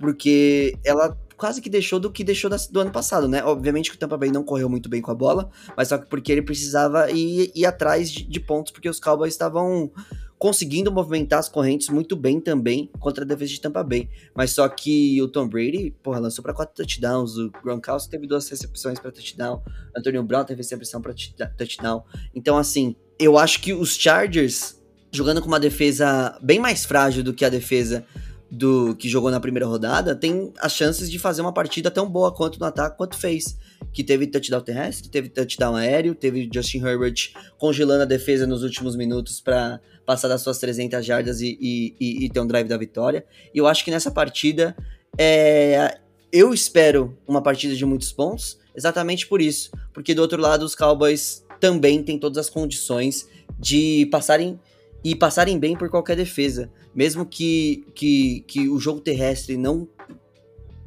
porque 0.00 0.76
ela 0.84 1.16
quase 1.36 1.62
que 1.62 1.70
deixou 1.70 2.00
do 2.00 2.10
que 2.10 2.24
deixou 2.24 2.50
do 2.50 2.80
ano 2.80 2.90
passado, 2.90 3.28
né? 3.28 3.44
Obviamente 3.44 3.88
que 3.88 3.96
o 3.96 3.98
Tampa 3.98 4.16
Bay 4.16 4.32
não 4.32 4.42
correu 4.42 4.68
muito 4.68 4.88
bem 4.88 5.00
com 5.00 5.12
a 5.12 5.14
bola, 5.14 5.48
mas 5.76 5.86
só 5.86 5.96
que 5.96 6.06
porque 6.06 6.32
ele 6.32 6.42
precisava 6.42 7.08
ir, 7.12 7.52
ir 7.54 7.66
atrás 7.66 8.10
de, 8.10 8.24
de 8.24 8.40
pontos, 8.40 8.72
porque 8.72 8.88
os 8.88 8.98
Cowboys 8.98 9.32
estavam 9.32 9.92
conseguindo 10.40 10.90
movimentar 10.90 11.38
as 11.38 11.50
correntes 11.50 11.90
muito 11.90 12.16
bem 12.16 12.40
também 12.40 12.90
contra 12.98 13.24
a 13.24 13.26
defesa 13.26 13.52
de 13.52 13.60
Tampa 13.60 13.84
Bay. 13.84 14.08
Mas 14.34 14.52
só 14.52 14.66
que 14.70 15.20
o 15.20 15.28
Tom 15.28 15.46
Brady, 15.46 15.94
porra, 16.02 16.18
lançou 16.18 16.42
para 16.42 16.54
quatro 16.54 16.74
touchdowns, 16.74 17.36
o 17.36 17.52
Gronkowski 17.62 18.10
teve 18.10 18.26
duas 18.26 18.48
recepções 18.48 18.98
para 18.98 19.12
touchdown, 19.12 19.62
Antonio 19.94 20.22
Brown 20.22 20.42
teve 20.46 20.62
recepção 20.62 21.02
para 21.02 21.12
touchdown. 21.58 22.02
Então, 22.34 22.56
assim, 22.56 22.96
eu 23.18 23.36
acho 23.36 23.60
que 23.60 23.74
os 23.74 23.98
Chargers, 23.98 24.80
jogando 25.12 25.42
com 25.42 25.46
uma 25.46 25.60
defesa 25.60 26.38
bem 26.42 26.58
mais 26.58 26.86
frágil 26.86 27.22
do 27.22 27.34
que 27.34 27.44
a 27.44 27.50
defesa 27.50 28.02
do 28.50 28.96
que 28.96 29.10
jogou 29.10 29.30
na 29.30 29.40
primeira 29.40 29.66
rodada, 29.66 30.16
tem 30.16 30.54
as 30.58 30.72
chances 30.72 31.10
de 31.10 31.18
fazer 31.18 31.42
uma 31.42 31.52
partida 31.52 31.90
tão 31.90 32.08
boa 32.08 32.34
quanto 32.34 32.58
no 32.58 32.64
ataque 32.64 32.96
quanto 32.96 33.14
fez. 33.14 33.58
Que 33.92 34.04
teve 34.04 34.26
touchdown 34.26 34.60
terrestre, 34.60 35.08
teve 35.08 35.28
touchdown 35.28 35.74
aéreo, 35.74 36.14
teve 36.14 36.48
Justin 36.52 36.78
Herbert 36.78 37.32
congelando 37.58 38.02
a 38.02 38.06
defesa 38.06 38.46
nos 38.46 38.62
últimos 38.62 38.94
minutos 38.96 39.40
para 39.40 39.80
passar 40.06 40.28
das 40.28 40.42
suas 40.42 40.58
300 40.58 41.04
jardas 41.04 41.40
e, 41.40 41.58
e, 41.60 42.24
e, 42.24 42.30
ter 42.30 42.40
um 42.40 42.46
drive 42.46 42.68
da 42.68 42.76
vitória. 42.76 43.24
E 43.54 43.58
eu 43.58 43.66
acho 43.66 43.84
que 43.84 43.90
nessa 43.90 44.10
partida, 44.10 44.76
é, 45.18 45.98
eu 46.32 46.54
espero 46.54 47.16
uma 47.26 47.42
partida 47.42 47.74
de 47.74 47.84
muitos 47.84 48.12
pontos, 48.12 48.58
exatamente 48.74 49.26
por 49.26 49.40
isso. 49.40 49.70
Porque 49.92 50.14
do 50.14 50.22
outro 50.22 50.40
lado, 50.40 50.64
os 50.64 50.74
Cowboys 50.74 51.44
também 51.60 52.02
têm 52.02 52.18
todas 52.18 52.38
as 52.38 52.50
condições 52.50 53.28
de 53.58 54.08
passarem 54.10 54.58
e 55.02 55.14
passarem 55.14 55.58
bem 55.58 55.76
por 55.76 55.88
qualquer 55.88 56.16
defesa. 56.16 56.70
Mesmo 56.94 57.24
que, 57.24 57.84
que, 57.94 58.44
que 58.46 58.68
o 58.68 58.78
jogo 58.78 59.00
terrestre 59.00 59.56
não 59.56 59.88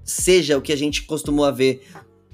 seja 0.03 0.57
o 0.57 0.61
que 0.61 0.73
a 0.73 0.75
gente 0.75 1.03
costumou 1.03 1.51
ver 1.53 1.84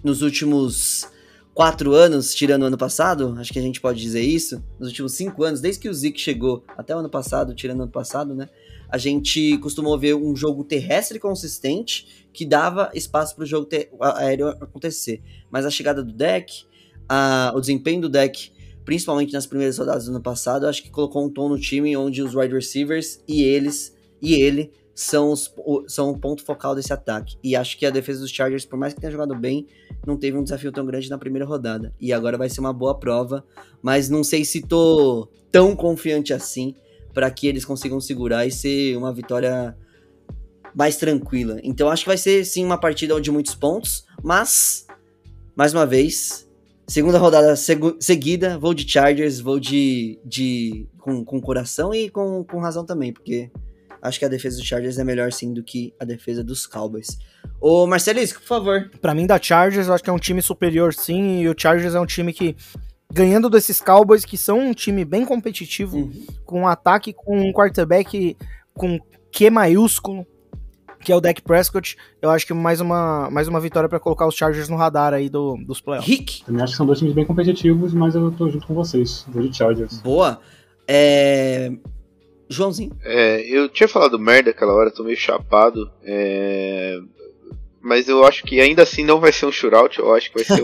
nos 0.03 0.21
últimos 0.21 1.07
quatro 1.53 1.93
anos, 1.93 2.33
tirando 2.33 2.63
o 2.63 2.65
ano 2.65 2.77
passado, 2.77 3.35
acho 3.37 3.51
que 3.51 3.59
a 3.59 3.61
gente 3.61 3.81
pode 3.81 3.99
dizer 3.99 4.21
isso, 4.21 4.63
nos 4.79 4.89
últimos 4.89 5.13
cinco 5.13 5.43
anos, 5.43 5.59
desde 5.59 5.81
que 5.81 5.89
o 5.89 5.93
Zeke 5.93 6.19
chegou 6.19 6.63
até 6.77 6.95
o 6.95 6.99
ano 6.99 7.09
passado, 7.09 7.53
tirando 7.53 7.79
o 7.79 7.83
ano 7.83 7.91
passado, 7.91 8.33
né? 8.33 8.47
A 8.87 8.97
gente 8.97 9.57
costumou 9.59 9.97
ver 9.99 10.15
um 10.15 10.35
jogo 10.35 10.63
terrestre 10.63 11.19
consistente 11.19 12.27
que 12.33 12.45
dava 12.45 12.89
espaço 12.93 13.35
para 13.35 13.43
o 13.43 13.45
jogo 13.45 13.67
aéreo 14.01 14.47
acontecer. 14.47 15.21
Mas 15.51 15.65
a 15.65 15.69
chegada 15.69 16.03
do 16.03 16.11
deck, 16.11 16.65
a, 17.07 17.51
o 17.55 17.59
desempenho 17.59 18.01
do 18.01 18.09
deck 18.09 18.51
principalmente 18.89 19.33
nas 19.33 19.45
primeiras 19.45 19.77
rodadas 19.77 20.05
do 20.05 20.09
ano 20.09 20.19
passado, 20.19 20.65
acho 20.65 20.81
que 20.81 20.89
colocou 20.89 21.23
um 21.23 21.29
tom 21.29 21.47
no 21.47 21.59
time 21.59 21.95
onde 21.95 22.23
os 22.23 22.33
wide 22.33 22.55
receivers 22.55 23.23
e 23.27 23.43
eles 23.43 23.95
e 24.19 24.33
ele 24.33 24.71
são, 24.99 25.31
os, 25.31 25.53
são 25.87 26.11
o 26.11 26.17
ponto 26.17 26.43
focal 26.43 26.75
desse 26.75 26.91
ataque. 26.91 27.37
E 27.41 27.55
acho 27.55 27.77
que 27.77 27.85
a 27.85 27.89
defesa 27.89 28.19
dos 28.19 28.31
Chargers, 28.31 28.65
por 28.65 28.77
mais 28.77 28.93
que 28.93 28.99
tenha 28.99 29.11
jogado 29.11 29.33
bem, 29.33 29.65
não 30.05 30.17
teve 30.17 30.37
um 30.37 30.43
desafio 30.43 30.71
tão 30.71 30.85
grande 30.85 31.09
na 31.09 31.17
primeira 31.17 31.45
rodada. 31.45 31.93
E 31.99 32.11
agora 32.11 32.37
vai 32.37 32.49
ser 32.49 32.59
uma 32.59 32.73
boa 32.73 32.97
prova, 32.99 33.45
mas 33.81 34.09
não 34.09 34.23
sei 34.23 34.43
se 34.43 34.61
tô 34.61 35.29
tão 35.51 35.75
confiante 35.75 36.33
assim 36.33 36.75
para 37.13 37.31
que 37.31 37.47
eles 37.47 37.63
consigam 37.63 37.99
segurar 38.01 38.45
e 38.45 38.51
ser 38.51 38.97
uma 38.97 39.13
vitória 39.13 39.77
mais 40.75 40.97
tranquila. 40.97 41.59
Então 41.63 41.89
acho 41.89 42.03
que 42.03 42.09
vai 42.09 42.17
ser 42.17 42.43
sim 42.43 42.65
uma 42.65 42.77
partida 42.77 43.19
de 43.21 43.31
muitos 43.31 43.55
pontos, 43.55 44.05
mas 44.21 44.85
mais 45.55 45.73
uma 45.73 45.85
vez 45.85 46.49
Segunda 46.89 47.19
rodada 47.19 47.55
segu 47.55 47.95
seguida, 47.99 48.57
vou 48.57 48.73
de 48.73 48.91
Chargers, 48.91 49.39
vou 49.39 49.59
de. 49.59 50.19
de 50.25 50.87
com, 50.97 51.23
com 51.23 51.39
coração 51.39 51.93
e 51.93 52.09
com, 52.09 52.43
com 52.43 52.59
razão 52.59 52.83
também, 52.83 53.13
porque 53.13 53.51
acho 54.01 54.19
que 54.19 54.25
a 54.25 54.29
defesa 54.29 54.57
dos 54.57 54.65
Chargers 54.65 54.97
é 54.97 55.03
melhor 55.03 55.31
sim 55.31 55.53
do 55.53 55.63
que 55.63 55.93
a 55.99 56.05
defesa 56.05 56.43
dos 56.43 56.65
Cowboys. 56.65 57.17
Ô 57.59 57.85
Marcelisco, 57.85 58.39
por 58.39 58.47
favor. 58.47 58.91
Para 59.01 59.13
mim, 59.13 59.27
da 59.27 59.41
Chargers, 59.41 59.87
eu 59.87 59.93
acho 59.93 60.03
que 60.03 60.09
é 60.09 60.13
um 60.13 60.19
time 60.19 60.41
superior 60.41 60.93
sim, 60.93 61.41
e 61.41 61.49
o 61.49 61.55
Chargers 61.57 61.95
é 61.95 61.99
um 61.99 62.05
time 62.05 62.33
que. 62.33 62.55
Ganhando 63.11 63.49
desses 63.49 63.81
Cowboys, 63.81 64.23
que 64.23 64.37
são 64.37 64.59
um 64.59 64.73
time 64.73 65.03
bem 65.03 65.25
competitivo, 65.25 65.97
uhum. 65.97 66.25
com 66.45 66.61
um 66.61 66.67
ataque, 66.67 67.11
com 67.11 67.39
um 67.39 67.51
quarterback 67.51 68.37
com 68.75 68.99
Q 69.31 69.49
maiúsculo, 69.49 70.27
que 71.03 71.11
é 71.11 71.15
o 71.15 71.21
Dak 71.21 71.41
Prescott. 71.41 71.97
Eu 72.21 72.29
acho 72.29 72.45
que 72.45 72.53
mais 72.53 72.79
uma, 72.79 73.29
mais 73.31 73.47
uma 73.47 73.59
vitória 73.59 73.89
para 73.89 73.99
colocar 73.99 74.27
os 74.27 74.35
Chargers 74.35 74.69
no 74.69 74.75
radar 74.75 75.13
aí 75.13 75.27
do, 75.29 75.57
dos 75.65 75.81
playoffs. 75.81 76.07
Rick. 76.07 76.45
Também 76.45 76.61
acho 76.61 76.73
que 76.73 76.77
são 76.77 76.85
dois 76.85 76.99
times 76.99 77.13
bem 77.13 77.25
competitivos, 77.25 77.93
mas 77.93 78.15
eu 78.15 78.31
tô 78.31 78.49
junto 78.49 78.67
com 78.67 78.73
vocês. 78.73 79.25
Vou 79.27 79.41
de 79.41 79.55
Chargers. 79.55 79.99
Boa. 80.01 80.39
É... 80.87 81.71
Joãozinho. 82.49 82.97
É, 83.03 83.41
eu 83.41 83.69
tinha 83.69 83.87
falado 83.87 84.19
merda 84.19 84.51
aquela 84.51 84.73
hora, 84.73 84.91
tô 84.91 85.03
meio 85.03 85.17
chapado. 85.17 85.91
É... 86.03 86.99
Mas 87.81 88.09
eu 88.09 88.25
acho 88.25 88.43
que 88.43 88.59
ainda 88.59 88.83
assim 88.83 89.05
não 89.05 89.19
vai 89.19 89.31
ser 89.31 89.45
um 89.45 89.51
shootout. 89.51 89.97
Eu 89.99 90.13
acho 90.13 90.31
que 90.31 90.43
vai 90.43 90.45
ser 90.45 90.63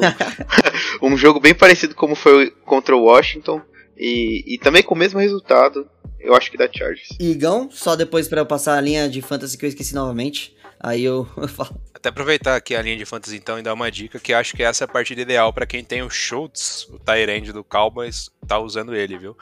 um, 1.02 1.08
um 1.14 1.18
jogo 1.18 1.40
bem 1.40 1.54
parecido 1.54 1.96
como 1.96 2.16
foi 2.16 2.50
contra 2.66 2.96
o 2.96 3.04
Washington. 3.04 3.62
E, 3.98 4.44
e 4.46 4.58
também 4.58 4.84
com 4.84 4.94
o 4.94 4.98
mesmo 4.98 5.20
resultado 5.20 5.88
eu 6.26 6.36
acho 6.36 6.50
que 6.50 6.58
dá 6.58 6.68
Chargers. 6.72 7.10
Igão, 7.20 7.70
só 7.72 7.96
depois 7.96 8.28
para 8.28 8.42
eu 8.42 8.46
passar 8.46 8.78
a 8.78 8.82
linha 8.82 9.08
de 9.08 9.22
fantasy 9.22 9.58
que 9.58 9.64
eu 9.64 9.70
esqueci 9.70 9.94
novamente. 9.94 10.56
Aí 10.80 11.04
eu, 11.04 11.28
eu 11.38 11.48
falo. 11.48 11.80
Até 11.94 12.10
aproveitar 12.10 12.56
aqui 12.56 12.76
a 12.76 12.82
linha 12.82 12.98
de 12.98 13.06
fantasy 13.06 13.38
então 13.38 13.60
e 13.60 13.62
dar 13.62 13.74
uma 13.74 13.92
dica 13.92 14.20
que 14.20 14.34
acho 14.34 14.56
que 14.56 14.64
essa 14.64 14.84
é 14.84 14.86
a 14.86 14.88
partida 14.88 15.22
ideal 15.22 15.54
para 15.54 15.68
quem 15.68 15.84
tem 15.84 16.02
o 16.02 16.10
Schultz, 16.10 16.88
o 16.90 17.00
Tyrande 17.00 17.54
do 17.54 17.64
Cowboys, 17.64 18.30
tá 18.48 18.60
usando 18.60 18.96
ele, 18.96 19.18
viu? 19.18 19.38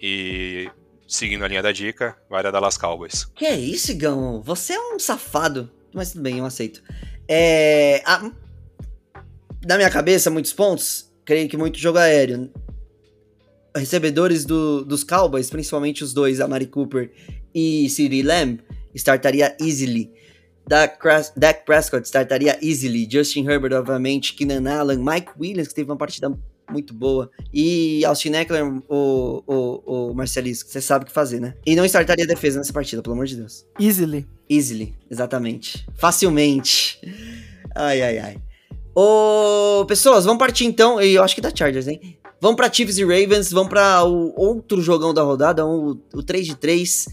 E 0.00 0.70
seguindo 1.06 1.44
a 1.44 1.48
linha 1.48 1.62
da 1.62 1.72
dica, 1.72 2.16
vai 2.28 2.42
dar 2.42 2.50
Dallas 2.50 2.76
Cowboys. 2.76 3.24
Que 3.34 3.46
é 3.46 3.56
isso, 3.56 3.92
Igão? 3.92 4.42
Você 4.42 4.72
é 4.72 4.80
um 4.80 4.98
safado. 4.98 5.70
Mas 5.94 6.12
tudo 6.12 6.22
bem, 6.22 6.38
eu 6.38 6.44
aceito. 6.44 6.82
É. 7.28 8.02
A... 8.04 8.30
Na 9.66 9.76
minha 9.76 9.90
cabeça, 9.90 10.30
muitos 10.30 10.52
pontos. 10.52 11.10
Creio 11.24 11.48
que 11.48 11.56
muito 11.56 11.78
jogo 11.78 11.98
aéreo 11.98 12.50
recebedores 13.76 14.44
do, 14.44 14.84
dos 14.84 15.04
Cowboys, 15.04 15.50
principalmente 15.50 16.02
os 16.02 16.12
dois, 16.12 16.40
a 16.40 16.48
Mari 16.48 16.66
Cooper 16.66 17.12
e 17.54 17.88
CeeDee 17.90 18.22
Lamb, 18.22 18.60
startaria 18.94 19.54
easily. 19.60 20.10
Dak 20.66 21.64
Prescott 21.64 22.06
startaria 22.06 22.58
easily. 22.60 23.08
Justin 23.10 23.48
Herbert, 23.48 23.72
obviamente. 23.72 24.34
Keenan 24.34 24.68
Allen. 24.68 24.98
Mike 24.98 25.30
Williams, 25.38 25.68
que 25.68 25.74
teve 25.74 25.90
uma 25.90 25.96
partida 25.96 26.36
muito 26.70 26.92
boa. 26.94 27.30
E 27.52 28.04
Austin 28.04 28.32
Eckler, 28.32 28.64
o, 28.88 29.42
o, 29.46 30.10
o 30.10 30.14
Marcelisco, 30.14 30.70
você 30.70 30.80
sabe 30.80 31.04
o 31.04 31.06
que 31.06 31.12
fazer, 31.12 31.40
né? 31.40 31.54
E 31.64 31.74
não 31.76 31.84
startaria 31.84 32.24
a 32.24 32.28
defesa 32.28 32.58
nessa 32.58 32.72
partida, 32.72 33.02
pelo 33.02 33.14
amor 33.14 33.26
de 33.26 33.36
Deus. 33.36 33.66
Easily. 33.78 34.26
Easily, 34.48 34.94
exatamente. 35.10 35.86
Facilmente. 35.94 37.00
Ai, 37.74 38.02
ai, 38.02 38.18
ai. 38.18 38.36
Ô, 38.94 39.84
pessoas, 39.86 40.24
vamos 40.24 40.38
partir 40.38 40.64
então. 40.64 41.00
E 41.00 41.14
eu 41.14 41.22
acho 41.22 41.34
que 41.34 41.40
dá 41.40 41.52
Chargers, 41.54 41.88
hein? 41.88 42.18
Vamos 42.40 42.56
para 42.56 42.72
Chiefs 42.72 42.98
e 42.98 43.04
Ravens, 43.04 43.50
vamos 43.50 43.70
para 43.70 44.04
o 44.04 44.32
outro 44.38 44.80
jogão 44.82 45.12
da 45.12 45.22
rodada, 45.22 45.64
o, 45.66 45.98
o 46.12 46.22
3 46.22 46.46
de 46.46 46.54
3. 46.56 47.08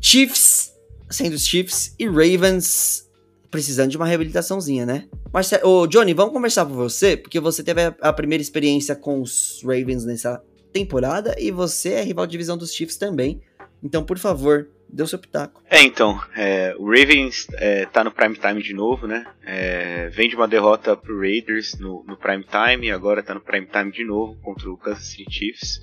Chiefs, 0.00 0.72
sendo 1.10 1.34
os 1.34 1.46
Chiefs, 1.46 1.94
e 1.98 2.06
Ravens 2.06 3.05
precisando 3.50 3.90
de 3.90 3.96
uma 3.96 4.06
reabilitaçãozinha, 4.06 4.84
né? 4.86 5.08
Marcelo, 5.32 5.68
ô, 5.68 5.86
Johnny, 5.86 6.14
vamos 6.14 6.32
conversar 6.32 6.66
com 6.66 6.74
você, 6.74 7.16
porque 7.16 7.40
você 7.40 7.62
teve 7.62 7.80
a, 8.00 8.12
primeira 8.12 8.42
experiência 8.42 8.94
com 8.94 9.20
os 9.20 9.60
Ravens 9.62 10.04
nessa 10.04 10.42
temporada 10.72 11.34
e 11.38 11.50
você 11.50 11.94
é 11.94 12.02
rival 12.02 12.26
de 12.26 12.32
divisão 12.32 12.56
dos 12.56 12.72
Chiefs 12.72 12.96
também. 12.96 13.40
Então, 13.82 14.04
por 14.04 14.18
favor, 14.18 14.68
deu 14.88 15.06
seu 15.06 15.18
pitaco. 15.18 15.62
É, 15.70 15.82
então, 15.82 16.20
é, 16.34 16.74
o 16.78 16.86
Ravens 16.86 17.46
é, 17.54 17.86
tá 17.86 18.02
no 18.02 18.10
prime 18.10 18.36
time 18.36 18.62
de 18.62 18.74
novo, 18.74 19.06
né? 19.06 19.26
É, 19.44 20.08
vem 20.08 20.28
de 20.28 20.36
uma 20.36 20.48
derrota 20.48 20.96
pro 20.96 21.18
Raiders 21.18 21.78
no, 21.78 22.04
no 22.06 22.16
prime 22.16 22.44
time 22.44 22.86
e 22.86 22.90
agora 22.90 23.22
tá 23.22 23.34
no 23.34 23.40
prime 23.40 23.66
time 23.66 23.90
de 23.90 24.04
novo 24.04 24.36
contra 24.42 24.70
o 24.70 24.76
Kansas 24.76 25.06
City 25.06 25.30
Chiefs. 25.30 25.80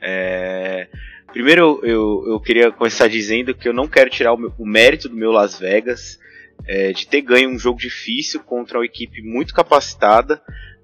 É, 0.00 0.88
primeiro, 1.32 1.80
eu, 1.82 2.24
eu 2.26 2.40
queria 2.40 2.70
começar 2.72 3.08
dizendo 3.08 3.54
que 3.54 3.68
eu 3.68 3.72
não 3.72 3.86
quero 3.86 4.10
tirar 4.10 4.32
o, 4.32 4.36
meu, 4.36 4.52
o 4.58 4.66
mérito 4.66 5.08
do 5.08 5.16
meu 5.16 5.30
Las 5.30 5.58
Vegas 5.58 6.18
é, 6.66 6.92
de 6.92 7.06
ter 7.06 7.20
ganho 7.22 7.50
um 7.50 7.58
jogo 7.58 7.78
difícil 7.78 8.40
contra 8.40 8.78
uma 8.78 8.84
equipe 8.84 9.22
muito 9.22 9.54
capacitada. 9.54 10.40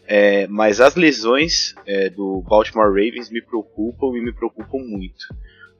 É, 0.08 0.46
mas 0.46 0.80
as 0.80 0.94
lesões 0.94 1.74
é, 1.84 2.08
do 2.08 2.40
Baltimore 2.42 2.88
Ravens 2.88 3.28
me 3.28 3.42
preocupam 3.42 4.16
e 4.16 4.20
me 4.20 4.32
preocupam 4.32 4.78
muito. 4.78 5.26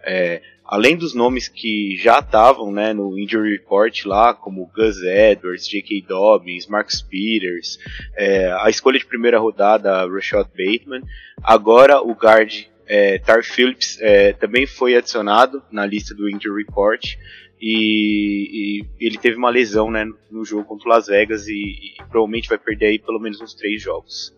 É, 0.05 0.43
além 0.65 0.97
dos 0.97 1.15
nomes 1.15 1.49
que 1.49 1.97
já 1.97 2.19
estavam 2.19 2.73
né, 2.73 2.93
no 2.93 3.19
injury 3.19 3.53
report 3.53 4.05
lá, 4.05 4.35
como 4.35 4.71
Gus 4.75 5.03
Edwards, 5.03 5.67
J.K. 5.69 6.05
Dobbins, 6.09 6.67
Marcus 6.67 7.03
Peters, 7.03 7.79
é, 8.17 8.53
a 8.61 8.69
escolha 8.69 8.99
de 8.99 9.07
primeira 9.07 9.39
rodada, 9.39 10.07
Rashad 10.07 10.49
Bateman, 10.49 11.03
agora 11.43 12.01
o 12.01 12.13
guard 12.13 12.67
é, 12.87 13.19
Tar 13.19 13.43
Phillips 13.43 13.99
é, 14.01 14.33
também 14.33 14.67
foi 14.67 14.97
adicionado 14.97 15.63
na 15.71 15.85
lista 15.85 16.15
do 16.15 16.29
injury 16.29 16.65
report 16.65 17.17
e, 17.61 18.81
e, 18.81 18.87
ele 19.01 19.19
teve 19.19 19.37
uma 19.37 19.51
lesão 19.51 19.91
né, 19.91 20.05
no 20.31 20.45
jogo 20.45 20.65
contra 20.65 20.89
o 20.89 20.93
Las 20.93 21.07
Vegas 21.07 21.49
e, 21.49 21.53
e 21.53 21.97
provavelmente 22.11 22.49
vai 22.49 22.59
perder 22.59 22.87
aí 22.87 22.99
pelo 22.99 23.19
menos 23.19 23.41
uns 23.41 23.55
três 23.55 23.81
jogos. 23.81 24.35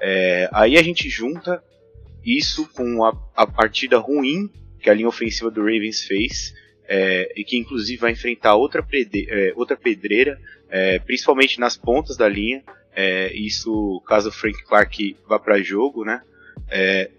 É, 0.00 0.48
aí 0.52 0.76
a 0.76 0.82
gente 0.82 1.08
junta 1.08 1.62
isso 2.24 2.68
com 2.74 3.04
a, 3.04 3.16
a 3.34 3.46
partida 3.46 3.98
ruim 3.98 4.50
que 4.80 4.90
a 4.90 4.94
linha 4.94 5.08
ofensiva 5.08 5.50
do 5.50 5.60
Ravens 5.60 6.02
fez, 6.02 6.54
é, 6.86 7.32
e 7.36 7.44
que 7.44 7.56
inclusive 7.56 8.00
vai 8.00 8.12
enfrentar 8.12 8.54
outra, 8.54 8.84
é, 9.28 9.52
outra 9.56 9.76
pedreira, 9.76 10.40
é, 10.68 10.98
principalmente 10.98 11.60
nas 11.60 11.76
pontas 11.76 12.16
da 12.16 12.28
linha. 12.28 12.62
É, 12.94 13.32
isso 13.34 14.02
caso 14.06 14.28
o 14.30 14.32
Frank 14.32 14.64
Clark 14.64 15.16
vá 15.26 15.38
para 15.38 15.60
jogo, 15.62 16.04
né? 16.04 16.22
É, 16.70 17.10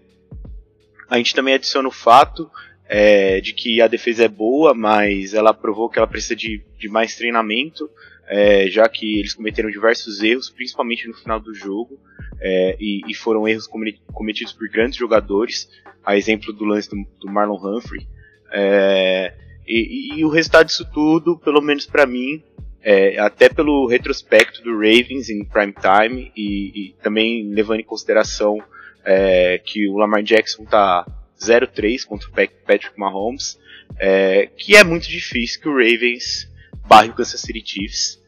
a 1.08 1.16
gente 1.16 1.34
também 1.34 1.54
adiciona 1.54 1.88
o 1.88 1.92
fato 1.92 2.50
é, 2.92 3.40
de 3.40 3.52
que 3.52 3.80
a 3.80 3.86
defesa 3.86 4.24
é 4.24 4.28
boa, 4.28 4.74
mas 4.74 5.32
ela 5.32 5.54
provou 5.54 5.88
que 5.88 5.96
ela 5.96 6.08
precisa 6.08 6.34
de, 6.34 6.60
de 6.76 6.88
mais 6.88 7.14
treinamento, 7.14 7.88
é, 8.28 8.66
já 8.68 8.88
que 8.88 9.20
eles 9.20 9.32
cometeram 9.32 9.70
diversos 9.70 10.20
erros, 10.24 10.50
principalmente 10.50 11.06
no 11.06 11.14
final 11.14 11.38
do 11.38 11.54
jogo, 11.54 12.00
é, 12.40 12.76
e, 12.80 13.02
e, 13.06 13.14
foram 13.14 13.46
erros 13.46 13.68
cometidos 14.12 14.52
por 14.52 14.68
grandes 14.68 14.98
jogadores, 14.98 15.70
a 16.04 16.16
exemplo 16.16 16.52
do 16.52 16.64
lance 16.64 16.90
do, 16.90 16.96
do 17.20 17.30
Marlon 17.30 17.58
Humphrey. 17.58 18.08
É, 18.52 19.34
e, 19.64 20.18
e, 20.18 20.24
o 20.24 20.28
resultado 20.28 20.66
disso 20.66 20.84
tudo, 20.92 21.38
pelo 21.38 21.60
menos 21.60 21.86
para 21.86 22.06
mim, 22.06 22.42
é, 22.82 23.20
até 23.20 23.48
pelo 23.48 23.86
retrospecto 23.86 24.64
do 24.64 24.72
Ravens 24.72 25.30
em 25.30 25.44
prime 25.44 25.74
time 25.74 26.32
e, 26.36 26.72
e 26.74 26.94
também 27.00 27.48
levando 27.50 27.80
em 27.80 27.84
consideração 27.84 28.58
é, 29.04 29.60
que 29.64 29.88
o 29.88 29.96
Lamar 29.96 30.24
Jackson 30.24 30.64
tá 30.64 31.06
0-3 31.40 32.04
contra 32.06 32.28
o 32.28 32.32
Patrick 32.32 32.98
Mahomes, 32.98 33.58
é, 33.98 34.46
que 34.56 34.76
é 34.76 34.84
muito 34.84 35.08
difícil 35.08 35.60
que 35.60 35.68
o 35.68 35.76
Ravens 35.76 36.48
barre 36.86 37.10
o 37.10 37.14
Kansas 37.14 37.40
City 37.40 37.62
Chiefs, 37.64 38.20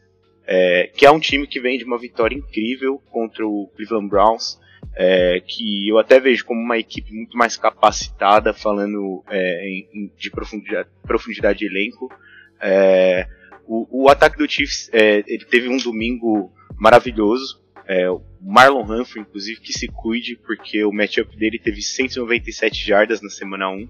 é, 0.45 0.87
que 0.95 1.05
é 1.05 1.11
um 1.11 1.19
time 1.19 1.47
que 1.47 1.59
vem 1.59 1.77
de 1.77 1.83
uma 1.83 1.97
vitória 1.97 2.35
incrível 2.35 3.01
contra 3.11 3.45
o 3.45 3.71
Cleveland 3.75 4.09
Browns, 4.09 4.59
é, 4.95 5.41
que 5.45 5.87
eu 5.87 5.97
até 5.97 6.19
vejo 6.19 6.45
como 6.45 6.59
uma 6.59 6.77
equipe 6.77 7.13
muito 7.13 7.37
mais 7.37 7.57
capacitada, 7.57 8.53
falando 8.53 9.23
é, 9.29 9.69
em, 9.69 10.11
de 10.17 10.29
profundidade, 10.29 10.89
profundidade 11.03 11.59
de 11.59 11.65
elenco. 11.65 12.11
É, 12.61 13.27
o, 13.65 14.03
o, 14.03 14.09
ataque 14.09 14.37
do 14.37 14.49
Chiefs 14.49 14.89
é, 14.93 15.23
ele 15.25 15.45
teve 15.45 15.69
um 15.69 15.77
domingo 15.77 16.51
maravilhoso. 16.77 17.62
É, 17.87 18.09
o 18.09 18.21
Marlon 18.41 18.83
Humphrey, 18.83 19.21
inclusive, 19.21 19.59
que 19.59 19.73
se 19.73 19.87
cuide, 19.87 20.35
porque 20.35 20.83
o 20.83 20.91
matchup 20.91 21.35
dele 21.35 21.59
teve 21.59 21.81
197 21.81 22.85
jardas 22.85 23.21
na 23.21 23.29
semana 23.29 23.69
1. 23.69 23.89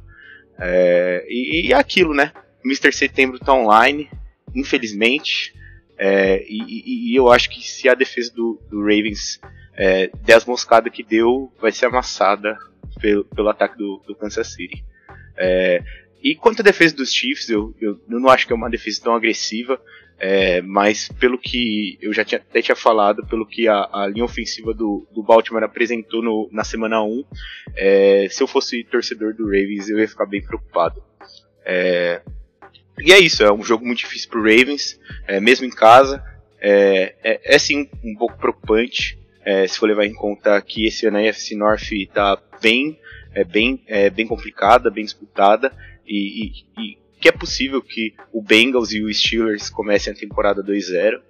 É, 0.59 1.25
e, 1.27 1.67
e 1.67 1.73
é 1.73 1.75
aquilo, 1.75 2.13
né? 2.13 2.31
Mr. 2.65 2.91
Setembro 2.91 3.39
tá 3.39 3.53
online, 3.53 4.09
infelizmente. 4.55 5.53
É, 5.97 6.43
e, 6.47 7.11
e, 7.11 7.15
eu 7.15 7.31
acho 7.31 7.49
que 7.49 7.61
se 7.61 7.87
a 7.87 7.93
defesa 7.93 8.33
do, 8.33 8.59
do 8.69 8.81
Ravens 8.81 9.39
é, 9.75 10.09
der 10.23 10.35
as 10.35 10.45
moscadas 10.45 10.91
que 10.91 11.03
deu, 11.03 11.51
vai 11.61 11.71
ser 11.71 11.85
amassada 11.85 12.57
pelo, 12.99 13.25
pelo 13.25 13.49
ataque 13.49 13.77
do, 13.77 14.01
do 14.07 14.15
Kansas 14.15 14.47
City. 14.53 14.83
É, 15.37 15.83
e 16.21 16.35
quanto 16.35 16.61
à 16.61 16.63
defesa 16.63 16.95
dos 16.95 17.13
Chiefs, 17.13 17.49
eu, 17.49 17.75
eu, 17.81 17.99
eu, 18.09 18.19
não 18.19 18.29
acho 18.29 18.47
que 18.47 18.53
é 18.53 18.55
uma 18.55 18.69
defesa 18.69 19.01
tão 19.03 19.15
agressiva, 19.15 19.79
é, 20.19 20.61
mas 20.61 21.09
pelo 21.19 21.37
que 21.37 21.97
eu 22.01 22.13
já 22.13 22.23
tinha, 22.23 22.39
até 22.39 22.61
tinha 22.61 22.75
falado, 22.75 23.25
pelo 23.27 23.45
que 23.45 23.67
a, 23.67 23.89
a 23.91 24.07
linha 24.07 24.23
ofensiva 24.23 24.73
do, 24.73 25.07
do 25.13 25.21
Baltimore 25.21 25.63
apresentou 25.63 26.21
no, 26.21 26.49
na 26.51 26.63
semana 26.63 27.03
1, 27.03 27.23
é, 27.75 28.27
se 28.29 28.41
eu 28.41 28.47
fosse 28.47 28.83
torcedor 28.85 29.33
do 29.33 29.45
Ravens, 29.45 29.89
eu 29.89 29.99
ia 29.99 30.07
ficar 30.07 30.25
bem 30.25 30.41
preocupado. 30.41 31.03
É, 31.65 32.21
e 32.99 33.11
é 33.11 33.19
isso, 33.19 33.43
é 33.43 33.51
um 33.51 33.63
jogo 33.63 33.85
muito 33.85 33.99
difícil 33.99 34.29
para 34.29 34.39
Ravens, 34.39 34.99
é, 35.27 35.39
mesmo 35.39 35.65
em 35.65 35.71
casa. 35.71 36.23
É, 36.61 37.15
é, 37.23 37.55
é, 37.55 37.59
sim 37.59 37.89
um 38.03 38.15
pouco 38.15 38.37
preocupante, 38.37 39.19
se 39.67 39.77
for 39.77 39.87
levar 39.87 40.05
em 40.05 40.13
conta 40.13 40.61
que 40.61 40.87
esse 40.87 41.05
ano 41.05 41.17
a 41.17 41.29
AFC 41.29 41.53
North 41.53 41.91
está 41.91 42.41
bem, 42.61 42.97
é, 43.35 43.43
bem, 43.43 43.83
bem 44.15 44.25
complicada, 44.25 44.89
bem 44.89 45.03
disputada, 45.03 45.69
e, 46.07 46.45
e, 46.45 46.65
e, 46.77 46.97
que 47.23 47.29
é 47.29 47.31
possível 47.31 47.81
que 47.81 48.13
o 48.33 48.41
Bengals 48.41 48.91
e 48.91 49.01
o 49.01 49.13
Steelers 49.13 49.69
comecem 49.69 50.11
a 50.11 50.15
temporada 50.15 50.61
2-0. 50.61 51.21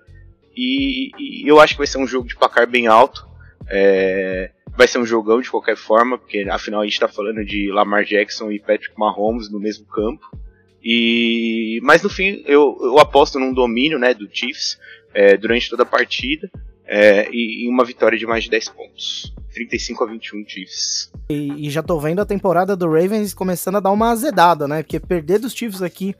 E, 0.58 1.12
e, 1.20 1.48
eu 1.48 1.60
acho 1.60 1.76
que 1.76 1.78
vai 1.78 1.86
ser 1.86 2.00
um 2.00 2.08
jogo 2.08 2.28
de 2.28 2.36
placar 2.36 2.68
bem 2.68 2.88
alto. 2.88 3.28
É, 3.70 4.50
vai 4.76 4.88
ser 4.88 4.98
um 4.98 5.06
jogão 5.06 5.40
de 5.40 5.52
qualquer 5.52 5.78
forma, 5.78 6.18
porque 6.18 6.48
afinal 6.50 6.82
a 6.82 6.84
gente 6.84 6.94
está 6.94 7.08
falando 7.08 7.46
de 7.46 7.72
Lamar 7.72 8.04
Jackson 8.06 8.52
e 8.52 8.60
Patrick 8.60 8.98
Mahomes 8.98 9.52
no 9.52 9.60
mesmo 9.60 9.86
campo. 9.86 10.36
E, 10.84 11.80
mas 11.84 12.02
no 12.02 12.10
fim 12.10 12.44
eu, 12.48 12.76
eu 12.82 12.98
aposto 12.98 13.38
num 13.38 13.54
domínio 13.54 14.00
né, 14.00 14.16
do 14.16 14.28
Chiefs 14.28 14.80
é, 15.14 15.38
durante 15.38 15.70
toda 15.70 15.84
a 15.84 15.86
partida 15.86 16.50
é, 16.86 17.30
e, 17.32 17.66
e, 17.66 17.70
uma 17.70 17.86
vitória 17.86 18.18
de 18.18 18.26
mais 18.26 18.44
de 18.44 18.50
10 18.50 18.70
pontos. 18.70 19.34
35 19.54 20.04
a 20.04 20.08
21 20.08 20.48
Chiefs. 20.48 21.12
E, 21.30 21.68
e, 21.68 21.70
já 21.70 21.82
tô 21.82 22.00
vendo 22.00 22.20
a 22.20 22.26
temporada 22.26 22.76
do 22.76 22.88
Ravens 22.88 23.34
começando 23.34 23.78
a 23.78 23.80
dar 23.80 23.92
uma 23.92 24.12
azedada, 24.12 24.68
né? 24.68 24.84
Porque 24.84 25.00
perder 25.00 25.40
dos 25.40 25.54
Chiefs 25.54 25.82
aqui 25.82 26.16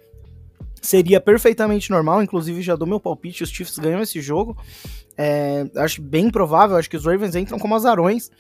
seria 0.82 1.20
perfeitamente 1.20 1.90
normal. 1.92 2.22
Inclusive, 2.24 2.62
já 2.62 2.76
dou 2.76 2.88
meu 2.88 3.00
palpite: 3.00 3.44
os 3.44 3.50
Chiefs 3.50 3.78
ganham 3.78 4.02
esse 4.02 4.22
jogo. 4.22 4.56
É, 5.18 5.66
acho 5.78 6.02
bem 6.02 6.30
provável. 6.30 6.78
Acho 6.78 6.90
que 6.90 6.98
os 6.98 7.06
Ravens 7.06 7.36
entram 7.36 7.60
como 7.60 7.76
azarões. 7.76 8.32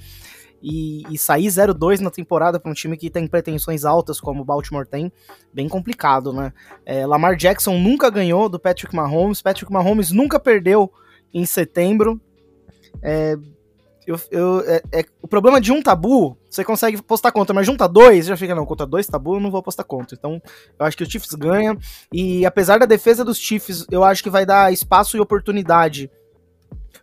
E, 0.65 1.03
e 1.09 1.17
sair 1.17 1.47
0-2 1.47 1.99
na 1.99 2.09
temporada 2.09 2.57
para 2.57 2.71
um 2.71 2.73
time 2.73 2.95
que 2.95 3.09
tem 3.09 3.27
pretensões 3.27 3.83
altas, 3.83 4.21
como 4.21 4.43
o 4.43 4.45
Baltimore 4.45 4.87
tem, 4.87 5.11
bem 5.53 5.67
complicado, 5.67 6.31
né? 6.31 6.53
É, 6.85 7.05
Lamar 7.05 7.35
Jackson 7.35 7.77
nunca 7.77 8.09
ganhou 8.09 8.47
do 8.47 8.57
Patrick 8.57 8.95
Mahomes. 8.95 9.41
Patrick 9.41 9.69
Mahomes 9.69 10.11
nunca 10.11 10.39
perdeu 10.39 10.89
em 11.33 11.45
setembro. 11.45 12.19
É, 13.01 13.35
eu, 14.05 14.19
eu, 14.31 14.59
é, 14.61 14.83
é, 14.91 15.05
o 15.21 15.27
problema 15.27 15.61
de 15.61 15.71
um 15.71 15.81
tabu, 15.81 16.37
você 16.49 16.63
consegue 16.63 17.01
postar 17.01 17.31
contra, 17.31 17.53
mas 17.53 17.65
junta 17.65 17.87
dois, 17.87 18.25
já 18.25 18.35
fica, 18.35 18.53
não, 18.53 18.65
contra 18.65 18.85
dois 18.85 19.07
tabu, 19.07 19.35
eu 19.35 19.39
não 19.39 19.49
vou 19.49 19.63
postar 19.63 19.83
contra. 19.83 20.15
Então, 20.17 20.41
eu 20.77 20.85
acho 20.85 20.97
que 20.97 21.03
o 21.03 21.09
Chiefs 21.09 21.33
ganha. 21.33 21.77
E 22.11 22.45
apesar 22.45 22.79
da 22.79 22.85
defesa 22.85 23.23
dos 23.23 23.37
Chiefs, 23.37 23.85
eu 23.89 24.03
acho 24.03 24.21
que 24.21 24.29
vai 24.29 24.45
dar 24.45 24.71
espaço 24.71 25.15
e 25.15 25.19
oportunidade 25.19 26.11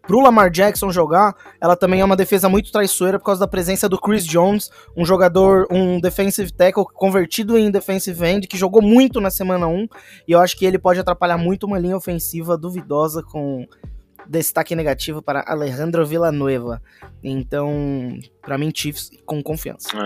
pro 0.03 0.21
Lamar 0.21 0.51
Jackson 0.51 0.91
jogar, 0.91 1.35
ela 1.61 1.77
também 1.77 2.01
é 2.01 2.05
uma 2.05 2.17
defesa 2.17 2.49
muito 2.49 2.73
traiçoeira 2.73 3.19
por 3.19 3.27
causa 3.27 3.41
da 3.41 3.47
presença 3.47 3.89
do 3.89 3.97
Chris 3.99 4.25
Jones, 4.25 4.71
um 4.97 5.05
jogador, 5.05 5.67
um 5.71 6.01
defensive 6.01 6.53
tackle 6.53 6.85
convertido 6.95 7.57
em 7.57 7.71
defensive 7.71 8.27
end, 8.27 8.49
que 8.49 8.57
jogou 8.57 8.83
muito 8.83 9.21
na 9.21 9.31
semana 9.31 9.67
1, 9.69 9.87
e 10.27 10.33
eu 10.33 10.41
acho 10.41 10.57
que 10.57 10.65
ele 10.65 10.79
pode 10.79 10.99
atrapalhar 10.99 11.39
muito 11.39 11.65
uma 11.65 11.79
linha 11.79 11.97
ofensiva 11.97 12.57
duvidosa 12.57 13.23
com 13.23 13.67
destaque 14.31 14.77
negativo 14.77 15.21
para 15.21 15.41
Alejandro 15.41 16.07
Villanueva. 16.07 16.81
Então, 17.23 18.17
para 18.51 18.59
mim, 18.59 18.73
Chiefs 18.75 19.13
com 19.25 19.41
confiança. 19.41 19.97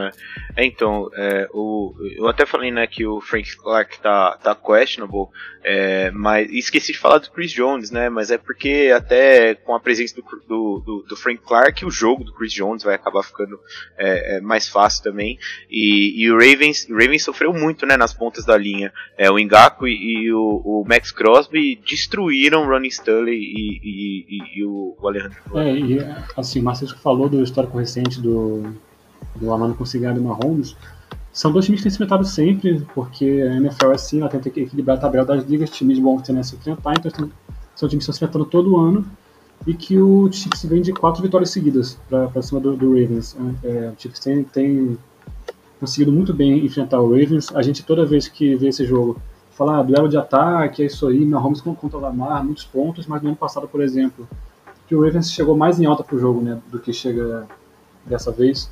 É, 0.55 0.63
é 0.63 0.67
então, 0.67 1.09
é, 1.17 1.49
o, 1.55 1.95
eu 2.15 2.29
até 2.29 2.45
falei 2.45 2.71
né, 2.71 2.87
que 2.87 3.07
o 3.07 3.19
Frank 3.23 3.57
Clark 3.57 3.99
tá, 4.03 4.37
tá 4.37 4.55
questionable, 4.55 5.29
é, 5.65 6.11
mas 6.11 6.51
esqueci 6.53 6.93
de 6.93 6.99
falar 6.99 7.17
do 7.17 7.31
Chris 7.31 7.51
Jones, 7.51 7.91
né? 7.91 8.11
Mas 8.11 8.31
é 8.31 8.37
porque 8.37 8.93
até 8.95 9.55
com 9.55 9.75
a 9.75 9.81
presença 9.81 10.15
do, 10.15 10.23
do, 10.47 10.83
do, 10.85 11.07
do 11.09 11.17
Frank 11.17 11.41
Clark, 11.43 11.87
o 11.87 11.91
jogo 11.91 12.23
do 12.23 12.35
Chris 12.35 12.53
Jones 12.53 12.83
vai 12.83 12.95
acabar 12.95 13.23
ficando 13.23 13.59
é, 13.97 14.37
é 14.37 14.41
mais 14.43 14.69
fácil 14.69 15.03
também. 15.03 15.39
E, 15.71 16.23
e, 16.23 16.31
o 16.31 16.35
Ravens, 16.35 16.87
o 16.91 16.93
Ravens 16.93 17.25
sofreu 17.25 17.55
muito 17.55 17.87
né, 17.87 17.97
nas 17.97 18.13
pontas 18.13 18.45
da 18.45 18.59
linha. 18.59 18.93
É, 19.17 19.31
o 19.31 19.39
Ngaku 19.39 19.89
e, 19.89 20.25
e 20.27 20.33
o, 20.35 20.61
o, 20.63 20.85
Max 20.87 21.11
Crosby 21.11 21.81
destruíram 21.89 22.65
o 22.65 22.69
Ronnie 22.69 22.91
Stanley 22.91 23.39
e, 23.39 23.81
e, 24.29 24.59
e 24.59 24.65
o, 24.65 24.95
o 25.01 25.09
Alejandro. 25.09 25.39
É, 25.55 25.73
e 25.73 25.99
assim, 26.37 26.61
o 26.61 26.63
Marcelo 26.63 26.95
falou 26.99 27.27
do 27.27 27.43
histórico 27.43 27.79
recente 27.79 28.21
do, 28.21 28.34
do 29.37 29.53
Amano 29.53 29.75
com 29.75 29.85
Cigarro 29.85 30.19
e 30.19 30.21
Mahomes, 30.21 30.77
são 31.33 31.51
dois 31.51 31.65
times 31.65 31.81
que 31.81 31.85
têm 31.85 31.91
se 31.91 31.97
enfrentado 31.97 32.25
sempre, 32.25 32.87
porque 32.95 33.25
a 33.25 33.57
NFL 33.57 33.91
é 33.91 33.95
assim, 33.95 34.21
ela 34.21 34.29
tenta 34.29 34.49
equilibrar 34.49 34.97
a 34.97 35.01
tabela 35.01 35.25
das 35.25 35.45
ligas, 35.45 35.71
times 35.71 35.99
bons 35.99 36.23
tendem 36.23 36.41
a 36.41 36.45
se 36.45 36.55
enfrentar, 36.55 36.95
então 36.97 37.11
são 37.75 37.89
times 37.89 38.05
que 38.05 38.11
estão 38.11 38.15
se 38.15 38.25
enfrentando 38.25 38.45
todo 38.45 38.79
ano, 38.79 39.05
e 39.67 39.75
que 39.75 39.99
o 39.99 40.31
Chiefs 40.31 40.65
vem 40.65 40.83
de 40.83 40.93
quatro 40.93 41.23
vitórias 41.23 41.51
seguidas 41.51 41.99
para 42.09 42.43
cima 42.43 42.61
do, 42.61 42.77
do 42.77 42.91
Ravens. 42.91 43.37
É, 43.65 43.69
é, 43.69 43.91
o 43.91 43.95
Chiefs 43.99 44.21
tem, 44.21 44.45
tem 44.45 44.99
conseguido 45.81 46.13
muito 46.13 46.33
bem 46.35 46.65
enfrentar 46.65 47.01
o 47.01 47.09
Ravens. 47.09 47.49
A 47.55 47.63
gente, 47.63 47.83
toda 47.83 48.05
vez 48.05 48.29
que 48.29 48.55
vê 48.57 48.69
esse 48.69 48.85
jogo, 48.85 49.21
fala, 49.53 49.79
ah, 49.79 49.83
duelo 49.83 50.09
de 50.09 50.17
ataque, 50.17 50.83
é 50.83 50.87
isso 50.87 51.07
aí, 51.09 51.25
Mahomes 51.25 51.61
contra 51.61 51.97
o 51.97 52.01
Lamar, 52.01 52.45
muitos 52.45 52.65
pontos, 52.65 53.07
mas 53.07 53.23
no 53.23 53.29
ano 53.29 53.37
passado, 53.37 53.67
por 53.67 53.83
exemplo, 53.83 54.29
que 54.87 54.95
o 54.95 55.03
Ravens 55.03 55.33
chegou 55.33 55.57
mais 55.57 55.81
em 55.81 55.87
alta 55.87 56.05
pro 56.05 56.19
jogo, 56.19 56.43
né, 56.43 56.61
do 56.71 56.79
que 56.79 56.93
chega 56.93 57.47
dessa 58.07 58.31
vez. 58.31 58.71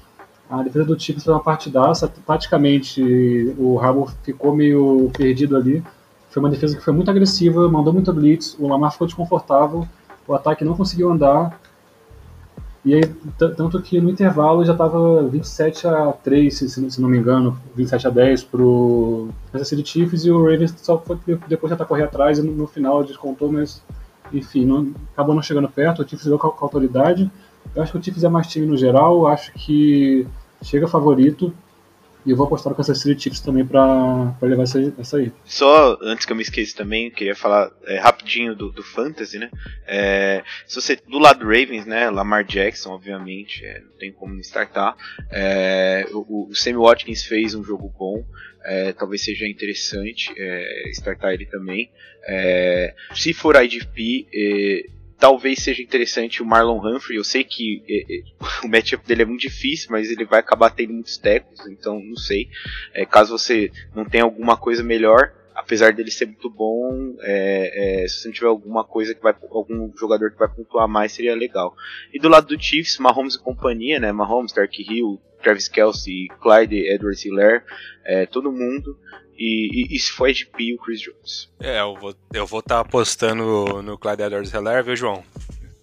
A 0.51 0.63
defesa 0.63 0.85
do 0.85 1.01
Chiefs 1.01 1.25
foi 1.25 1.33
uma 1.33 1.43
partidaça, 1.43 2.13
praticamente 2.27 3.55
o 3.57 3.79
Harbour 3.81 4.13
ficou 4.23 4.55
meio 4.55 5.11
perdido 5.17 5.57
ali. 5.57 5.83
Foi 6.31 6.43
uma 6.43 6.51
defesa 6.51 6.77
que 6.77 6.85
foi 6.85 6.93
muito 6.93 7.11
agressiva, 7.11 7.69
mandou 7.69 7.93
muita 7.93 8.13
blitz, 8.13 8.57
o 8.59 8.69
Lamar 8.69 8.93
ficou 8.93 9.07
desconfortável, 9.07 9.87
o 10.27 10.35
ataque 10.35 10.65
não 10.65 10.75
conseguiu 10.75 11.11
andar. 11.11 11.59
E 12.85 12.95
aí, 12.95 13.03
tanto 13.39 13.81
que 13.81 14.01
no 14.01 14.11
intervalo 14.11 14.65
já 14.65 14.73
estava 14.73 15.23
27 15.23 15.87
a 15.87 16.13
3, 16.13 16.53
se, 16.53 16.69
se, 16.69 17.01
não 17.01 17.09
me 17.09 17.17
engano, 17.17 17.57
27 17.77 18.09
a 18.09 18.11
10 18.11 18.45
pro 18.45 19.29
Kansas 19.53 19.69
City 19.69 19.89
Chiefs 19.89 20.25
e 20.25 20.33
o 20.33 20.43
Ravens 20.43 20.75
só 20.79 20.99
foi 20.99 21.17
depois 21.47 21.71
tentar 21.71 21.85
correr 21.85 22.03
atrás 22.03 22.39
e 22.39 22.43
no, 22.43 22.51
no 22.51 22.67
final 22.67 23.05
descontou, 23.05 23.53
mas 23.53 23.81
enfim, 24.33 24.65
não, 24.65 24.93
acabou 25.13 25.35
não 25.35 25.43
chegando 25.43 25.69
perto, 25.69 26.03
o 26.03 26.09
Chiefs 26.09 26.27
deu 26.27 26.39
com, 26.39 26.51
com 26.51 26.65
autoridade. 26.65 27.31
Eu 27.75 27.83
acho 27.83 27.93
que 27.93 27.99
o 27.99 28.03
Chiefs 28.03 28.25
é 28.25 28.29
mais 28.29 28.47
time 28.47 28.67
no 28.67 28.77
geral, 28.77 29.27
acho 29.27 29.53
que 29.53 30.27
chega 30.63 30.87
favorito. 30.87 31.55
E 32.25 32.31
eu 32.31 32.37
vou 32.37 32.47
apostar 32.47 32.71
no 32.71 32.77
Kansas 32.77 33.01
City 33.01 33.21
Chiefs 33.21 33.41
também 33.41 33.67
pra 33.67 34.33
levar 34.41 34.63
essa, 34.63 34.95
essa 34.97 35.17
aí. 35.17 35.33
Só 35.45 35.99
antes 36.01 36.25
que 36.25 36.31
eu 36.31 36.37
me 36.37 36.43
esqueça 36.43 36.77
também, 36.77 37.11
queria 37.11 37.35
falar 37.35 37.71
é, 37.85 37.99
rapidinho 37.99 38.55
do, 38.55 38.71
do 38.71 38.83
Fantasy, 38.83 39.41
né? 39.41 39.51
É, 39.87 40.45
se 40.65 40.81
você, 40.81 40.97
do 40.97 41.19
lado 41.19 41.41
do 41.41 41.47
Ravens, 41.47 41.85
né? 41.85 42.09
Lamar 42.11 42.45
Jackson, 42.45 42.93
obviamente, 42.93 43.65
é, 43.65 43.81
não 43.81 43.99
tem 43.99 44.13
como 44.13 44.35
não 44.35 44.41
startar. 44.41 44.97
É, 45.31 46.07
o, 46.13 46.49
o 46.49 46.55
Sammy 46.55 46.79
Watkins 46.79 47.25
fez 47.25 47.55
um 47.57 47.65
jogo 47.65 47.93
bom. 47.99 48.25
É, 48.65 48.93
talvez 48.93 49.25
seja 49.25 49.49
interessante 49.49 50.33
é, 50.37 50.91
startar 50.91 51.33
ele 51.33 51.47
também. 51.47 51.91
É, 52.25 52.95
se 53.17 53.35
for 53.35 53.57
IDP, 53.57 54.29
talvez 55.23 55.63
seja 55.63 55.81
interessante 55.81 56.43
o 56.43 56.45
Marlon 56.45 56.81
Humphrey. 56.85 57.17
Eu 57.17 57.23
sei 57.23 57.45
que 57.45 57.85
é, 57.89 58.17
é, 58.17 58.23
o 58.67 58.69
matchup 58.69 59.07
dele 59.07 59.23
é 59.23 59.25
muito 59.25 59.43
difícil, 59.43 59.87
mas 59.93 60.11
ele 60.11 60.25
vai 60.25 60.41
acabar 60.41 60.71
tendo 60.71 60.93
muitos 60.95 61.17
tecos, 61.17 61.65
então 61.69 62.01
não 62.01 62.17
sei. 62.17 62.49
É, 62.93 63.07
caso 63.07 63.39
você 63.39 63.71
não 63.95 64.05
tenha 64.05 64.25
alguma 64.25 64.57
coisa 64.57 64.83
melhor, 64.83 65.33
apesar 65.55 65.93
dele 65.93 66.11
ser 66.11 66.27
muito 66.27 66.51
bom, 66.51 67.15
é, 67.21 68.03
é, 68.03 68.09
se 68.09 68.23
você 68.23 68.33
tiver 68.33 68.49
alguma 68.49 68.85
coisa 68.85 69.15
que 69.15 69.23
vai, 69.23 69.35
algum 69.51 69.91
jogador 69.97 70.31
que 70.31 70.39
vai 70.39 70.49
pontuar 70.49 70.89
mais, 70.89 71.13
seria 71.13 71.35
legal. 71.35 71.75
E 72.13 72.19
do 72.19 72.29
lado 72.29 72.47
do 72.47 72.63
Chiefs, 72.63 72.99
Mahomes 72.99 73.35
e 73.35 73.41
companhia, 73.41 74.01
né? 74.01 74.13
Mahomes, 74.13 74.53
Dark 74.53 74.73
Hill, 74.79 75.21
Travis 75.43 75.69
Kelsey, 75.69 76.29
Clyde, 76.41 76.89
Edwards 76.89 77.25
Hiller, 77.25 77.65
é, 78.05 78.27
todo 78.27 78.53
mundo. 78.53 78.99
E, 79.37 79.93
e, 79.93 79.97
e 79.97 79.99
se 79.99 80.13
for 80.13 80.31
de 80.31 80.45
o 80.45 80.79
Chris 80.79 81.01
Jones. 81.01 81.51
É, 81.59 81.81
eu 81.81 81.97
vou 81.97 82.15
eu 82.33 82.47
vou 82.47 82.61
estar 82.61 82.77
tá 82.77 82.81
apostando 82.81 83.83
no 83.83 83.99
Clyde 83.99 84.23
Edwards 84.23 84.53
Hiller, 84.53 84.85
viu, 84.85 84.95
João? 84.95 85.25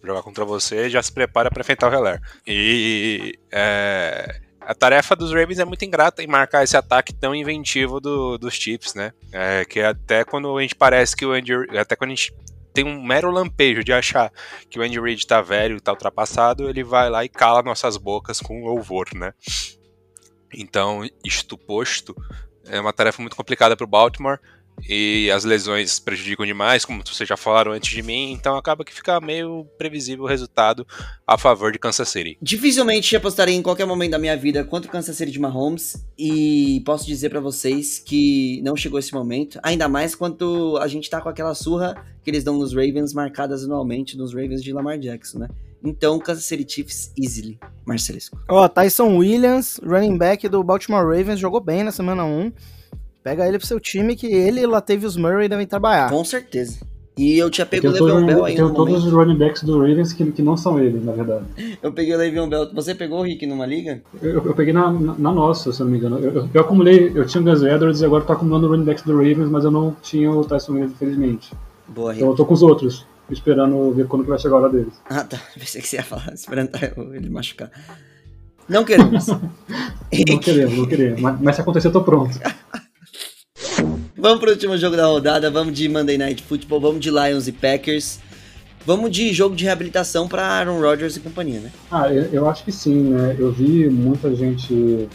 Jogar 0.03 0.23
contra 0.23 0.45
você, 0.45 0.89
já 0.89 1.01
se 1.01 1.11
prepara 1.11 1.49
para 1.49 1.61
enfrentar 1.61 1.91
o 1.91 1.93
Heller. 1.93 2.21
E 2.47 3.37
é, 3.51 4.39
a 4.69 4.75
tarefa 4.75 5.15
dos 5.15 5.33
Ravens 5.33 5.57
é 5.57 5.65
muito 5.65 5.83
ingrata 5.83 6.21
em 6.21 6.27
marcar 6.27 6.63
esse 6.63 6.77
ataque 6.77 7.11
tão 7.11 7.33
inventivo 7.33 7.99
do, 7.99 8.37
dos 8.37 8.53
Chiefs, 8.53 8.93
né? 8.93 9.11
É, 9.31 9.65
que 9.65 9.79
até 9.79 10.23
quando 10.23 10.55
a 10.55 10.61
gente 10.61 10.75
parece 10.75 11.15
que 11.15 11.25
o 11.25 11.31
Andy, 11.31 11.53
até 11.75 11.95
quando 11.95 12.11
a 12.11 12.13
gente 12.13 12.31
tem 12.71 12.85
um 12.85 13.03
mero 13.03 13.31
lampejo 13.31 13.83
de 13.83 13.91
achar 13.91 14.31
que 14.69 14.77
o 14.77 14.83
Andy 14.83 14.99
Reid 14.99 15.25
tá 15.25 15.41
velho, 15.41 15.81
tá 15.81 15.91
ultrapassado, 15.91 16.69
ele 16.69 16.83
vai 16.83 17.09
lá 17.09 17.25
e 17.25 17.29
cala 17.29 17.63
nossas 17.63 17.97
bocas 17.97 18.39
com 18.39 18.63
louvor, 18.63 19.07
né? 19.15 19.33
Então, 20.53 21.01
isto 21.25 21.57
posto, 21.57 22.15
é 22.67 22.79
uma 22.79 22.93
tarefa 22.93 23.23
muito 23.23 23.35
complicada 23.35 23.75
para 23.75 23.85
o 23.85 23.89
Baltimore 23.89 24.37
e 24.87 25.29
as 25.31 25.43
lesões 25.43 25.99
prejudicam 25.99 26.45
demais, 26.45 26.85
como 26.85 27.03
vocês 27.05 27.27
já 27.27 27.37
falaram 27.37 27.71
antes 27.71 27.91
de 27.91 28.01
mim, 28.01 28.31
então 28.31 28.55
acaba 28.55 28.83
que 28.83 28.93
fica 28.93 29.19
meio 29.19 29.65
previsível 29.77 30.25
o 30.25 30.27
resultado 30.27 30.85
a 31.25 31.37
favor 31.37 31.71
de 31.71 31.79
Kansas 31.79 32.09
City. 32.09 32.37
Dificilmente 32.41 33.15
apostaria 33.15 33.55
em 33.55 33.61
qualquer 33.61 33.85
momento 33.85 34.11
da 34.11 34.19
minha 34.19 34.35
vida 34.37 34.63
contra 34.63 34.89
o 34.89 34.91
Kansas 34.91 35.15
City 35.15 35.31
de 35.31 35.39
Mahomes 35.39 36.05
e 36.17 36.81
posso 36.85 37.05
dizer 37.05 37.29
para 37.29 37.39
vocês 37.39 37.99
que 37.99 38.61
não 38.63 38.75
chegou 38.75 38.99
esse 38.99 39.13
momento, 39.13 39.59
ainda 39.63 39.87
mais 39.87 40.15
quando 40.15 40.77
a 40.81 40.87
gente 40.87 41.09
tá 41.09 41.21
com 41.21 41.29
aquela 41.29 41.53
surra 41.53 41.95
que 42.23 42.29
eles 42.29 42.43
dão 42.43 42.57
nos 42.57 42.73
Ravens 42.73 43.13
marcadas 43.13 43.63
anualmente 43.63 44.17
nos 44.17 44.33
Ravens 44.33 44.63
de 44.63 44.71
Lamar 44.71 44.97
Jackson, 44.97 45.39
né? 45.39 45.47
Então, 45.83 46.19
Kansas 46.19 46.43
City 46.43 46.65
Chiefs 46.67 47.13
easily, 47.17 47.57
Marcelisco. 47.85 48.37
Ó, 48.49 48.65
oh, 48.65 48.69
Tyson 48.69 49.17
Williams, 49.17 49.79
running 49.81 50.17
back 50.17 50.47
do 50.49 50.61
Baltimore 50.61 51.05
Ravens, 51.05 51.39
jogou 51.39 51.61
bem 51.61 51.83
na 51.83 51.91
semana 51.91 52.25
1. 52.25 52.51
Pega 53.23 53.47
ele 53.47 53.57
pro 53.57 53.67
seu 53.67 53.79
time 53.79 54.15
que 54.15 54.27
ele 54.27 54.61
e 54.61 54.65
Latavius 54.65 55.17
Murray 55.17 55.49
devem 55.49 55.67
trabalhar. 55.67 56.09
Com 56.09 56.23
certeza. 56.23 56.79
E 57.19 57.37
eu 57.37 57.49
tinha 57.49 57.65
pego 57.65 57.89
o 57.89 57.91
Le'Veon 57.91 58.25
Bell 58.25 58.45
aí 58.45 58.55
Tem 58.55 58.73
todos 58.73 59.03
os 59.03 59.11
running 59.11 59.37
backs 59.37 59.61
do 59.63 59.77
Ravens 59.77 60.13
que, 60.13 60.31
que 60.31 60.41
não 60.41 60.55
são 60.55 60.79
eles, 60.79 61.03
na 61.03 61.11
verdade. 61.11 61.43
Eu 61.83 61.91
peguei 61.91 62.15
o 62.15 62.17
Le'Veon 62.17 62.47
Bell. 62.47 62.73
Você 62.73 62.95
pegou 62.95 63.19
o 63.19 63.23
Rick 63.23 63.45
numa 63.45 63.65
liga? 63.65 64.01
Eu, 64.21 64.45
eu 64.45 64.55
peguei 64.55 64.71
na, 64.71 64.89
na, 64.89 65.15
na, 65.17 65.31
nossa, 65.33 65.73
se 65.73 65.81
eu 65.81 65.85
não 65.85 65.91
me 65.91 65.97
engano. 65.97 66.17
Eu, 66.17 66.31
eu, 66.31 66.49
eu 66.53 66.61
acumulei, 66.61 67.11
eu 67.13 67.25
tinha 67.25 67.41
o 67.41 67.43
Gus 67.43 67.61
Edwards 67.61 67.99
e 67.99 68.05
agora 68.05 68.23
tô 68.23 68.31
acumulando 68.31 68.69
running 68.69 68.85
backs 68.85 69.03
do 69.03 69.17
Ravens, 69.17 69.49
mas 69.49 69.65
eu 69.65 69.71
não 69.71 69.93
tinha 70.01 70.31
o 70.31 70.45
Tyson 70.45 70.71
Williams, 70.71 70.93
infelizmente. 70.93 71.51
Boa, 71.89 72.13
Rick. 72.13 72.21
Então 72.21 72.31
eu 72.31 72.37
tô 72.37 72.45
com 72.45 72.53
os 72.53 72.63
outros, 72.63 73.05
esperando 73.29 73.91
ver 73.91 74.07
quando 74.07 74.23
que 74.23 74.29
vai 74.29 74.39
chegar 74.39 74.55
a 74.55 74.59
hora 74.59 74.69
deles. 74.69 74.93
Ah, 75.09 75.25
tá. 75.25 75.41
Pensei 75.59 75.81
que 75.81 75.89
você 75.89 75.97
ia 75.97 76.03
falar, 76.03 76.33
esperando 76.33 76.69
ele 77.13 77.29
machucar. 77.29 77.69
Não 78.69 78.85
queremos. 78.85 79.27
não 79.27 80.39
queremos, 80.39 80.77
não 80.77 80.85
queremos. 80.85 81.19
Mas, 81.19 81.41
mas 81.41 81.55
se 81.55 81.61
acontecer, 81.61 81.87
eu 81.87 81.91
tô 81.91 82.01
pronto. 82.01 82.39
Vamos 84.21 84.39
pro 84.41 84.51
último 84.51 84.75
jogo 84.75 84.97
da 84.97 85.05
rodada, 85.05 85.49
vamos 85.49 85.73
de 85.73 85.87
Monday 85.87 86.17
Night 86.17 86.43
Football, 86.43 86.81
vamos 86.81 86.99
de 86.99 87.09
Lions 87.09 87.47
e 87.47 87.53
Packers. 87.53 88.19
Vamos 88.85 89.11
de 89.11 89.31
jogo 89.31 89.55
de 89.55 89.63
reabilitação 89.63 90.27
para 90.27 90.45
Aaron 90.45 90.81
Rodgers 90.81 91.15
e 91.15 91.21
companhia, 91.21 91.61
né? 91.61 91.71
Ah, 91.89 92.13
eu, 92.13 92.23
eu, 92.23 92.49
acho 92.49 92.65
que 92.65 92.71
sim, 92.71 93.11
né? 93.11 93.37
Eu 93.39 93.49
vi 93.49 93.89
muita 93.89 94.35
gente 94.35 95.07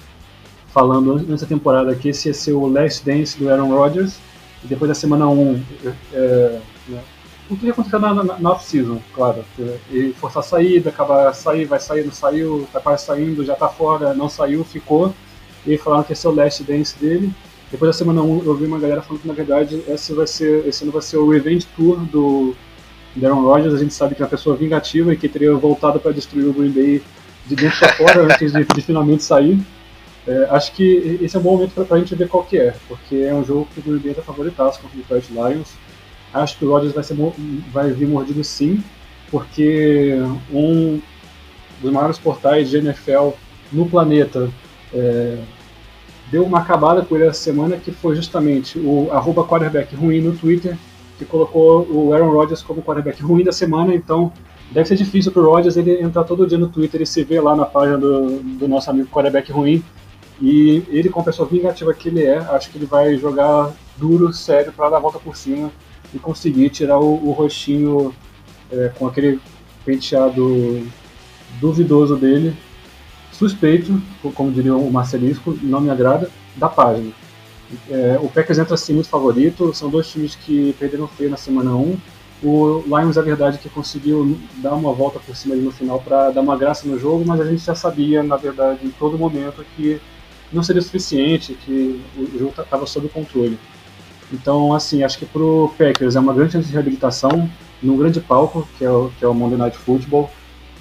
falando 0.72 1.18
nessa 1.18 1.44
temporada 1.44 1.94
que 1.94 2.08
esse 2.08 2.28
ia 2.28 2.34
ser 2.34 2.52
o 2.52 2.66
last 2.66 3.04
dance 3.04 3.38
do 3.38 3.50
Aaron 3.50 3.68
Rodgers, 3.68 4.16
e 4.64 4.68
depois 4.68 4.88
da 4.88 4.94
semana 4.94 5.28
1, 5.28 5.62
é, 6.14 6.60
né? 6.88 7.02
o 7.50 7.56
que 7.58 7.66
ia 7.66 7.72
acontecer 7.72 7.98
na, 7.98 8.14
na, 8.14 8.38
na 8.38 8.50
off-season, 8.52 9.02
claro. 9.14 9.44
E 9.90 10.14
forçar 10.14 10.40
a 10.40 10.46
saída, 10.46 10.88
acabar 10.88 11.34
sair, 11.34 11.66
vai 11.66 11.78
sair, 11.78 12.04
não 12.06 12.12
saiu, 12.12 12.66
tá 12.72 12.80
quase 12.80 13.04
saindo, 13.04 13.44
já 13.44 13.54
tá 13.54 13.68
fora, 13.68 14.14
não 14.14 14.30
saiu, 14.30 14.64
ficou. 14.64 15.14
E 15.66 15.76
falaram 15.76 16.04
que 16.04 16.14
esse 16.14 16.26
é 16.26 16.30
o 16.30 16.34
last 16.34 16.62
dance 16.62 16.98
dele. 16.98 17.30
Depois 17.74 17.88
da 17.88 17.92
semana 17.92 18.22
1, 18.22 18.44
eu 18.44 18.54
vi 18.54 18.66
uma 18.66 18.78
galera 18.78 19.02
falando 19.02 19.22
que, 19.22 19.26
na 19.26 19.34
verdade, 19.34 19.82
esse, 19.88 20.12
vai 20.12 20.28
ser, 20.28 20.64
esse 20.64 20.84
ano 20.84 20.92
vai 20.92 21.02
ser 21.02 21.16
o 21.16 21.28
Revenge 21.28 21.66
Tour 21.74 21.96
do 22.04 22.54
Aaron 23.20 23.42
Rodgers. 23.42 23.74
A 23.74 23.78
gente 23.78 23.92
sabe 23.92 24.14
que 24.14 24.22
é 24.22 24.24
uma 24.24 24.30
pessoa 24.30 24.54
vingativa 24.54 25.12
e 25.12 25.16
que 25.16 25.28
teria 25.28 25.52
voltado 25.56 25.98
para 25.98 26.12
destruir 26.12 26.46
o 26.46 26.52
Green 26.52 26.70
Bay 26.70 27.02
de 27.44 27.56
dentro 27.56 27.76
para 27.80 27.92
fora 27.94 28.22
antes 28.32 28.52
de, 28.52 28.64
de, 28.64 28.80
finalmente 28.80 29.24
sair. 29.24 29.58
É, 30.24 30.46
acho 30.50 30.72
que 30.72 31.18
esse 31.20 31.34
é 31.34 31.40
um 31.40 31.42
bom 31.42 31.56
momento 31.56 31.84
para 31.84 31.96
a 31.96 31.98
gente 31.98 32.14
ver 32.14 32.28
qual 32.28 32.44
que 32.44 32.56
é, 32.56 32.76
porque 32.86 33.16
é 33.16 33.34
um 33.34 33.44
jogo 33.44 33.66
que 33.74 33.80
o 33.80 33.82
Green 33.82 33.98
Bay 33.98 34.12
está 34.12 34.22
favoritaço 34.22 34.80
contra 34.80 34.96
o 34.96 35.00
Detroit 35.00 35.32
Lions. 35.32 35.72
Acho 36.32 36.56
que 36.56 36.64
o 36.64 36.70
Rodgers 36.70 36.94
vai, 36.94 37.02
ser, 37.02 37.16
vai 37.72 37.90
vir 37.90 38.06
mordido 38.06 38.44
sim, 38.44 38.84
porque 39.32 40.14
um 40.52 41.00
dos 41.82 41.90
maiores 41.90 42.18
portais 42.20 42.70
de 42.70 42.76
NFL 42.76 43.30
no 43.72 43.90
planeta 43.90 44.48
é, 44.94 45.38
deu 46.34 46.44
uma 46.44 46.58
acabada 46.58 47.00
com 47.02 47.14
ele 47.14 47.26
essa 47.26 47.40
semana, 47.40 47.76
que 47.76 47.92
foi 47.92 48.16
justamente 48.16 48.76
o 48.76 49.08
arroba 49.12 49.44
quarterback 49.44 49.94
ruim 49.94 50.20
no 50.20 50.34
Twitter, 50.34 50.76
que 51.16 51.24
colocou 51.24 51.86
o 51.88 52.12
Aaron 52.12 52.32
Rodgers 52.32 52.60
como 52.60 52.82
quarterback 52.82 53.22
ruim 53.22 53.44
da 53.44 53.52
semana, 53.52 53.94
então 53.94 54.32
deve 54.72 54.88
ser 54.88 54.96
difícil 54.96 55.30
para 55.30 55.42
o 55.42 55.48
Rodgers 55.48 55.76
ele 55.76 56.02
entrar 56.02 56.24
todo 56.24 56.44
dia 56.44 56.58
no 56.58 56.68
Twitter 56.68 57.00
e 57.02 57.06
se 57.06 57.22
ver 57.22 57.40
lá 57.40 57.54
na 57.54 57.64
página 57.64 57.98
do, 57.98 58.40
do 58.40 58.66
nosso 58.66 58.90
amigo 58.90 59.08
quarterback 59.10 59.52
ruim. 59.52 59.80
E 60.42 60.82
ele, 60.88 61.08
como 61.08 61.24
pessoa 61.24 61.48
vingativa 61.48 61.94
que 61.94 62.08
ele 62.08 62.24
é, 62.24 62.38
acho 62.38 62.68
que 62.68 62.78
ele 62.78 62.86
vai 62.86 63.16
jogar 63.16 63.70
duro, 63.96 64.32
sério, 64.32 64.72
para 64.72 64.90
dar 64.90 64.96
a 64.96 65.00
volta 65.00 65.20
por 65.20 65.36
cima 65.36 65.70
e 66.12 66.18
conseguir 66.18 66.68
tirar 66.70 66.98
o, 66.98 67.28
o 67.28 67.30
rostinho 67.30 68.12
é, 68.72 68.90
com 68.98 69.06
aquele 69.06 69.38
penteado 69.84 70.84
duvidoso 71.60 72.16
dele 72.16 72.56
suspeito, 73.34 74.00
como 74.34 74.52
diria 74.52 74.76
o 74.76 74.90
Marcelisco, 74.90 75.56
não 75.62 75.80
me 75.80 75.90
agrada, 75.90 76.30
da 76.56 76.68
página. 76.68 77.12
É, 77.90 78.18
o 78.20 78.28
Packers 78.28 78.58
entra 78.58 78.74
assim 78.74 78.92
muito 78.92 79.08
favorito, 79.08 79.74
são 79.74 79.90
dois 79.90 80.08
times 80.08 80.34
que 80.34 80.74
perderam 80.78 81.08
feio 81.08 81.30
na 81.30 81.36
semana 81.36 81.74
1. 81.74 81.96
O 82.42 82.84
Lions, 82.86 83.16
a 83.16 83.22
verdade, 83.22 83.58
que 83.58 83.68
conseguiu 83.68 84.38
dar 84.56 84.74
uma 84.74 84.92
volta 84.92 85.18
por 85.18 85.34
cima 85.34 85.54
ali 85.54 85.62
no 85.62 85.70
final 85.70 86.00
para 86.00 86.30
dar 86.30 86.40
uma 86.40 86.56
graça 86.56 86.86
no 86.86 86.98
jogo, 86.98 87.24
mas 87.26 87.40
a 87.40 87.44
gente 87.44 87.64
já 87.64 87.74
sabia, 87.74 88.22
na 88.22 88.36
verdade, 88.36 88.86
em 88.86 88.90
todo 88.90 89.18
momento 89.18 89.64
que 89.76 90.00
não 90.52 90.62
seria 90.62 90.82
suficiente, 90.82 91.54
que 91.54 92.00
o 92.16 92.38
jogo 92.38 92.54
estava 92.56 92.86
sob 92.86 93.08
controle. 93.08 93.58
Então, 94.32 94.74
assim, 94.74 95.02
acho 95.02 95.18
que 95.18 95.26
para 95.26 95.42
o 95.42 95.72
Packers 95.76 96.16
é 96.16 96.20
uma 96.20 96.34
grande 96.34 96.52
chance 96.52 96.66
de 96.66 96.72
reabilitação 96.72 97.48
num 97.82 97.96
grande 97.96 98.20
palco, 98.20 98.68
que 98.78 98.84
é 98.84 98.90
o, 98.90 99.10
que 99.18 99.24
é 99.24 99.28
o 99.28 99.34
Monday 99.34 99.58
Night 99.58 99.76
Football. 99.76 100.30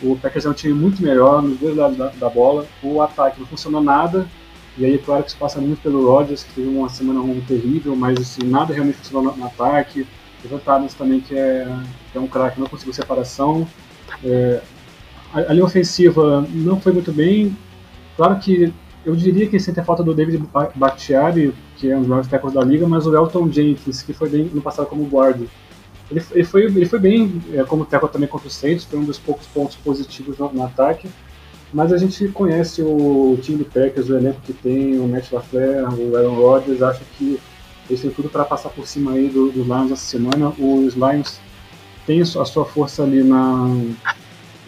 O 0.03 0.17
Packers 0.17 0.45
é 0.45 0.49
um 0.49 0.53
time 0.53 0.73
muito 0.73 1.01
melhor 1.01 1.41
nos 1.41 1.57
dois 1.57 1.75
lados 1.75 1.97
da, 1.97 2.09
da 2.09 2.29
bola. 2.29 2.67
O 2.83 3.01
ataque 3.01 3.39
não 3.39 3.47
funcionou 3.47 3.81
nada. 3.81 4.27
E 4.77 4.85
aí, 4.85 4.97
claro 4.97 5.23
que 5.23 5.31
se 5.31 5.37
passa 5.37 5.61
muito 5.61 5.81
pelo 5.81 6.05
Rodgers, 6.05 6.43
que 6.43 6.55
teve 6.55 6.67
uma 6.67 6.89
semana 6.89 7.19
muito 7.21 7.47
terrível, 7.47 7.95
mas 7.95 8.19
assim, 8.19 8.43
nada 8.43 8.73
realmente 8.73 8.97
funcionou 8.97 9.31
no, 9.31 9.37
no 9.37 9.45
ataque. 9.45 10.05
O 10.43 10.69
Adams 10.69 10.93
também, 10.93 11.21
que 11.21 11.37
é, 11.37 11.65
que 12.11 12.17
é 12.17 12.21
um 12.21 12.27
craque, 12.27 12.59
não 12.59 12.67
conseguiu 12.67 12.93
separação. 12.93 13.65
É, 14.23 14.61
a, 15.33 15.39
a, 15.39 15.53
linha 15.53 15.63
ofensiva 15.63 16.45
não 16.51 16.81
foi 16.81 16.91
muito 16.91 17.13
bem. 17.13 17.55
Claro 18.17 18.37
que 18.39 18.73
eu 19.05 19.15
diria 19.15 19.47
que 19.47 19.59
sente 19.59 19.79
a 19.79 19.83
falta 19.85 20.03
do 20.03 20.13
David 20.13 20.43
Bakhtiari, 20.75 21.53
que 21.77 21.89
é 21.89 21.95
um 21.95 21.99
dos 21.99 22.09
maiores 22.09 22.29
tackles 22.29 22.53
da 22.53 22.61
liga, 22.61 22.87
mas 22.87 23.07
o 23.07 23.15
Elton 23.15 23.49
Jenkins, 23.51 24.01
que 24.01 24.11
foi 24.11 24.27
bem 24.27 24.49
no 24.53 24.61
passado 24.61 24.87
como 24.87 25.05
guarda. 25.05 25.45
Ele, 26.11 26.23
ele, 26.31 26.43
foi, 26.43 26.63
ele 26.65 26.85
foi 26.85 26.99
bem, 26.99 27.41
é, 27.53 27.63
como 27.63 27.85
tackle 27.85 28.09
também 28.09 28.27
contra 28.27 28.47
o 28.47 28.51
Saints, 28.51 28.83
foi 28.85 28.99
um 28.99 29.05
dos 29.05 29.17
poucos 29.17 29.47
pontos 29.47 29.75
positivos 29.77 30.37
no, 30.37 30.51
no, 30.51 30.63
ataque. 30.63 31.09
Mas 31.73 31.91
a 31.91 31.97
gente 31.97 32.27
conhece 32.27 32.81
o 32.81 33.37
time 33.41 33.59
do 33.59 33.65
Packers, 33.65 34.09
o 34.09 34.15
elenco 34.15 34.41
que 34.41 34.53
tem, 34.53 34.99
o 34.99 35.07
Matt 35.07 35.31
LaFleur, 35.31 35.91
o 35.99 36.15
Aaron 36.15 36.35
Rodgers, 36.35 36.81
acho 36.83 37.01
que 37.17 37.39
eles 37.89 38.01
têm 38.01 38.11
tudo 38.11 38.29
para 38.29 38.45
passar 38.45 38.69
por 38.69 38.87
cima 38.87 39.13
aí 39.13 39.27
do, 39.27 39.51
do 39.51 39.63
Lions 39.63 39.91
essa 39.91 40.05
semana. 40.05 40.49
Os 40.49 40.93
Lions 40.93 41.39
têm 42.05 42.21
a 42.21 42.25
sua 42.25 42.65
força 42.65 43.03
ali 43.03 43.23
na, 43.23 43.67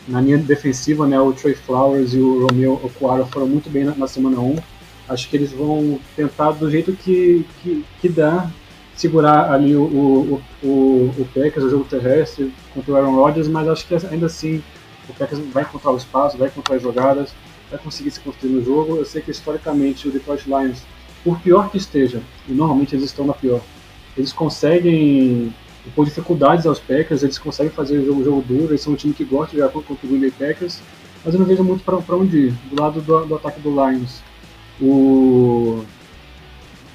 na 0.07 0.21
linha 0.21 0.37
defensiva, 0.37 1.07
né? 1.07 1.19
O 1.19 1.31
Trey 1.31 1.53
Flowers 1.53 2.13
e 2.13 2.19
o 2.19 2.47
Romeo 2.47 2.73
Okwara 2.83 3.25
foram 3.25 3.47
muito 3.47 3.69
bem 3.69 3.83
na, 3.83 3.95
na 3.95 4.07
semana 4.07 4.39
1. 4.39 4.55
Acho 5.07 5.29
que 5.29 5.37
eles 5.37 5.51
vão 5.51 5.99
tentar 6.15 6.51
do 6.51 6.69
jeito 6.69 6.93
que, 6.93 7.45
que, 7.61 7.85
que 8.01 8.09
dá 8.09 8.49
segurar 8.95 9.51
ali 9.51 9.75
o, 9.75 9.83
o, 9.83 10.41
o, 10.63 11.13
o 11.17 11.27
Packers, 11.33 11.65
o 11.65 11.69
jogo 11.69 11.83
terrestre 11.85 12.53
contra 12.73 12.93
o 12.93 12.95
Aaron 12.95 13.15
Rodgers, 13.15 13.47
mas 13.47 13.67
acho 13.67 13.85
que 13.87 13.95
ainda 14.07 14.27
assim 14.27 14.63
o 15.09 15.13
Packers 15.13 15.41
vai 15.51 15.63
encontrar 15.63 15.91
o 15.91 15.97
espaço, 15.97 16.37
vai 16.37 16.47
encontrar 16.47 16.75
as 16.75 16.81
jogadas, 16.81 17.33
vai 17.69 17.79
conseguir 17.79 18.11
se 18.11 18.19
construir 18.19 18.51
no 18.51 18.63
jogo. 18.63 18.95
Eu 18.95 19.05
sei 19.05 19.21
que 19.21 19.31
historicamente 19.31 20.07
o 20.07 20.11
Detroit 20.11 20.45
Lions, 20.45 20.81
por 21.23 21.39
pior 21.39 21.69
que 21.69 21.77
esteja, 21.77 22.21
e 22.47 22.53
normalmente 22.53 22.95
eles 22.95 23.05
estão 23.05 23.25
na 23.25 23.33
pior, 23.33 23.61
eles 24.17 24.31
conseguem 24.31 25.53
impor 25.85 26.05
dificuldades 26.05 26.65
aos 26.65 26.79
Packers, 26.79 27.21
eles 27.21 27.37
conseguem 27.37 27.71
fazer 27.71 27.99
o 27.99 28.05
jogo, 28.05 28.23
jogo 28.23 28.41
duro, 28.41 28.71
eles 28.71 28.81
são 28.81 28.93
um 28.93 28.95
time 28.95 29.13
que 29.13 29.23
gosta 29.23 29.51
de 29.51 29.57
jogar 29.57 29.71
contra 29.71 29.93
o 29.93 30.07
Green 30.07 30.19
Bay 30.19 30.31
Packers, 30.31 30.79
mas 31.23 31.33
eu 31.33 31.39
não 31.39 31.45
vejo 31.45 31.63
muito 31.63 31.83
para 31.83 32.15
onde 32.15 32.47
ir. 32.47 32.53
Do 32.69 32.81
lado 32.81 33.01
do, 33.01 33.25
do, 33.25 33.35
ataque 33.35 33.59
do 33.59 33.69
Lions, 33.69 34.21
o 34.81 35.83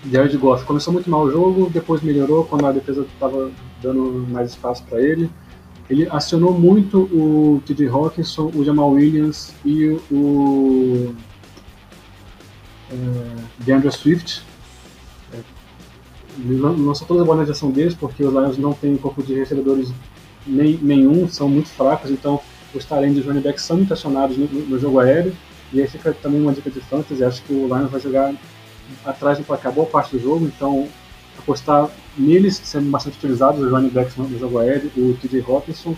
Jared 0.08 0.36
Goff 0.38 0.64
começou 0.64 0.92
muito 0.92 1.10
mal 1.10 1.24
o 1.24 1.30
jogo, 1.30 1.68
depois 1.70 2.00
melhorou 2.02 2.44
quando 2.44 2.66
a 2.66 2.72
defesa 2.72 3.02
estava 3.02 3.50
dando 3.82 4.26
mais 4.30 4.50
espaço 4.50 4.82
para 4.84 5.00
ele. 5.00 5.30
Ele 5.88 6.08
acionou 6.08 6.52
muito 6.54 7.00
o 7.12 7.60
TJ 7.66 7.88
Hawkinson, 7.88 8.50
o 8.54 8.64
Jamal 8.64 8.90
Williams 8.92 9.52
e 9.64 9.98
o 10.10 11.14
é, 12.90 12.94
DeAndre 13.58 13.90
Swift. 13.90 14.42
É, 15.34 15.38
lançou 16.48 17.06
toda 17.06 17.22
a 17.22 17.24
bola 17.24 17.38
na 17.38 17.44
direção 17.44 17.70
deles, 17.70 17.94
porque 17.94 18.24
os 18.24 18.32
Lions 18.32 18.56
não 18.56 18.72
têm 18.72 18.96
corpo 18.96 19.22
de 19.22 19.34
recebedores 19.34 19.92
nem, 20.46 20.78
nenhum, 20.80 21.28
são 21.28 21.48
muito 21.48 21.68
fracos, 21.68 22.10
então 22.10 22.40
os 22.74 22.84
talentos 22.84 23.22
de 23.22 23.28
running 23.28 23.40
back 23.40 23.60
são 23.60 23.76
muito 23.76 23.92
acionados 23.92 24.36
no, 24.36 24.46
no, 24.46 24.78
jogo 24.78 25.00
aéreo. 25.00 25.36
E 25.72 25.80
aí 25.80 25.88
fica 25.88 26.12
também 26.12 26.40
uma 26.40 26.52
dica 26.52 26.70
de 26.70 26.80
fantasy, 26.80 27.22
acho 27.22 27.42
que 27.42 27.52
o 27.52 27.66
Lions 27.66 27.90
vai 27.90 28.00
jogar 28.00 28.34
atrás 29.04 29.38
do 29.38 29.44
placar 29.44 29.72
boa 29.72 29.86
parte 29.86 30.16
do 30.16 30.22
jogo, 30.22 30.44
então 30.46 30.88
apostar 31.38 31.88
neles 32.16 32.60
sendo 32.62 32.90
bastante 32.90 33.16
utilizados, 33.16 33.60
os 33.60 33.70
running 33.70 33.88
backs 33.88 34.16
no 34.16 34.38
jogo 34.38 34.58
aéreo, 34.58 34.90
o 34.96 35.16
TJ 35.20 35.44
Hawkinson. 35.46 35.96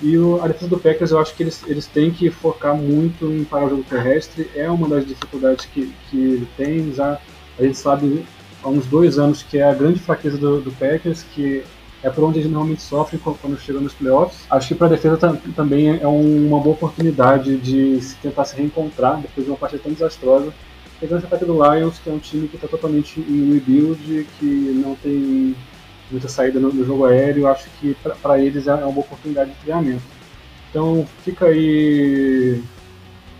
E 0.00 0.18
o, 0.18 0.42
a 0.42 0.48
defesa 0.48 0.68
do 0.68 0.78
Packers, 0.78 1.12
eu 1.12 1.20
acho 1.20 1.34
que 1.34 1.44
eles, 1.44 1.62
eles 1.66 1.86
têm 1.86 2.10
que 2.10 2.28
focar 2.30 2.74
muito 2.74 3.26
em 3.26 3.44
parar 3.44 3.66
o 3.66 3.70
jogo 3.70 3.84
terrestre, 3.84 4.50
é 4.54 4.68
uma 4.68 4.88
das 4.88 5.06
dificuldades 5.06 5.66
que, 5.66 5.94
que 6.10 6.16
ele 6.16 6.48
tem, 6.56 6.92
já 6.92 7.20
a 7.58 7.62
gente 7.62 7.78
sabe 7.78 8.24
há 8.62 8.68
uns 8.68 8.86
dois 8.86 9.18
anos 9.18 9.42
que 9.42 9.58
é 9.58 9.64
a 9.64 9.74
grande 9.74 10.00
fraqueza 10.00 10.38
do, 10.38 10.60
do 10.60 10.72
Packers, 10.72 11.22
que 11.34 11.62
é 12.02 12.10
por 12.10 12.24
onde 12.24 12.40
eles 12.40 12.50
normalmente 12.50 12.82
sofrem 12.82 13.20
quando 13.20 13.58
chegam 13.58 13.80
nos 13.80 13.94
playoffs. 13.94 14.44
Acho 14.50 14.68
que 14.68 14.74
para 14.74 14.88
a 14.88 14.90
defesa 14.90 15.16
também 15.54 15.88
é 16.00 16.06
uma 16.06 16.58
boa 16.58 16.74
oportunidade 16.74 17.56
de 17.58 18.00
se 18.00 18.16
tentar 18.16 18.44
se 18.44 18.56
reencontrar 18.56 19.20
depois 19.20 19.46
de 19.46 19.52
uma 19.52 19.56
partida 19.56 19.82
tão 19.84 19.92
desastrosa. 19.92 20.52
Pegando 21.02 21.18
esse 21.18 21.26
ataque 21.26 21.44
do 21.44 21.54
Lions, 21.54 21.98
que 21.98 22.08
é 22.08 22.12
um 22.12 22.20
time 22.20 22.46
que 22.46 22.54
está 22.54 22.68
totalmente 22.68 23.18
em 23.18 23.54
rebuild, 23.54 24.24
que 24.38 24.44
não 24.84 24.94
tem 24.94 25.56
muita 26.08 26.28
saída 26.28 26.60
no, 26.60 26.72
no 26.72 26.84
jogo 26.84 27.06
aéreo, 27.06 27.48
acho 27.48 27.68
que 27.80 27.96
para 28.22 28.38
eles 28.38 28.68
é 28.68 28.74
uma 28.74 28.92
boa 28.92 29.04
oportunidade 29.04 29.50
de 29.50 29.56
treinamento. 29.56 30.04
Então 30.70 31.04
fica 31.24 31.46
aí 31.46 32.62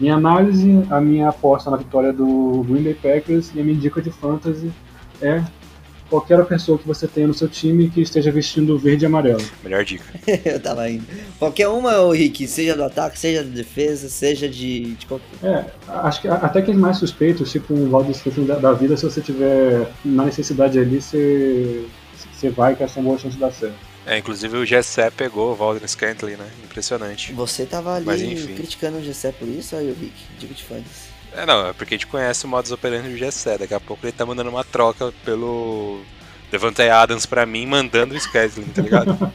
minha 0.00 0.16
análise, 0.16 0.84
a 0.90 1.00
minha 1.00 1.28
aposta 1.28 1.70
na 1.70 1.76
vitória 1.76 2.12
do 2.12 2.64
Green 2.68 2.82
Bay 2.82 2.94
Packers 2.94 3.52
e 3.54 3.60
a 3.60 3.62
minha 3.62 3.78
dica 3.78 4.02
de 4.02 4.10
fantasy 4.10 4.72
é 5.20 5.44
qualquer 6.12 6.44
pessoa 6.44 6.78
que 6.78 6.86
você 6.86 7.08
tenha 7.08 7.26
no 7.26 7.32
seu 7.32 7.48
time 7.48 7.88
que 7.88 8.02
esteja 8.02 8.30
vestindo 8.30 8.78
verde 8.78 9.04
e 9.04 9.06
amarelo. 9.06 9.42
Melhor 9.64 9.82
dica. 9.82 10.04
eu 10.44 10.60
tava 10.60 10.90
indo. 10.90 11.06
Qualquer 11.38 11.68
uma, 11.68 12.02
o 12.02 12.12
Rick, 12.12 12.46
seja 12.46 12.76
do 12.76 12.84
ataque, 12.84 13.18
seja 13.18 13.42
da 13.42 13.48
defesa, 13.48 14.10
seja 14.10 14.46
de, 14.46 14.92
de 14.92 15.06
qualquer. 15.06 15.26
É, 15.42 15.64
acho 15.88 16.20
que 16.20 16.28
até 16.28 16.60
que 16.60 16.70
mais 16.74 16.98
suspeitos, 16.98 17.50
tipo 17.50 17.72
um 17.72 17.88
Valdes 17.88 18.22
da, 18.46 18.56
da 18.56 18.72
vida, 18.74 18.94
se 18.94 19.04
você 19.04 19.22
tiver 19.22 19.88
na 20.04 20.26
necessidade 20.26 20.78
ali, 20.78 21.00
você, 21.00 21.86
você 22.30 22.50
vai 22.50 22.76
que 22.76 22.82
essa 22.82 22.98
é 22.98 23.00
uma 23.00 23.08
boa 23.08 23.18
chance 23.18 23.34
de 23.34 23.40
dar 23.40 23.50
certo. 23.50 23.76
É, 24.04 24.18
inclusive 24.18 24.54
o 24.58 24.66
Gessé 24.66 25.10
pegou 25.10 25.52
o 25.52 25.54
Valdez 25.54 25.92
Scantley, 25.92 26.36
né? 26.36 26.46
Impressionante. 26.62 27.32
Você 27.32 27.64
tava 27.64 27.94
ali 27.94 28.36
criticando 28.54 28.98
o 28.98 29.02
Gessé 29.02 29.32
por 29.32 29.48
isso, 29.48 29.76
aí 29.76 29.90
o 29.90 29.94
Rick, 29.94 30.12
digo 30.38 30.52
de 30.52 30.62
fãs. 30.62 31.11
É, 31.34 31.46
não, 31.46 31.68
é 31.68 31.72
porque 31.72 31.94
a 31.94 31.96
gente 31.98 32.06
conhece 32.06 32.44
o 32.44 32.48
modus 32.48 32.72
operandi 32.72 33.08
do 33.08 33.16
Gessé. 33.16 33.56
Daqui 33.56 33.74
a 33.74 33.80
pouco 33.80 34.04
ele 34.04 34.12
tá 34.12 34.24
mandando 34.26 34.50
uma 34.50 34.64
troca 34.64 35.12
pelo 35.24 36.02
Devante 36.50 36.82
Adams 36.82 37.26
pra 37.26 37.46
mim, 37.46 37.66
mandando 37.66 38.14
o 38.14 38.16
Skedling, 38.16 38.68
tá 38.68 38.82
ligado? 38.82 39.16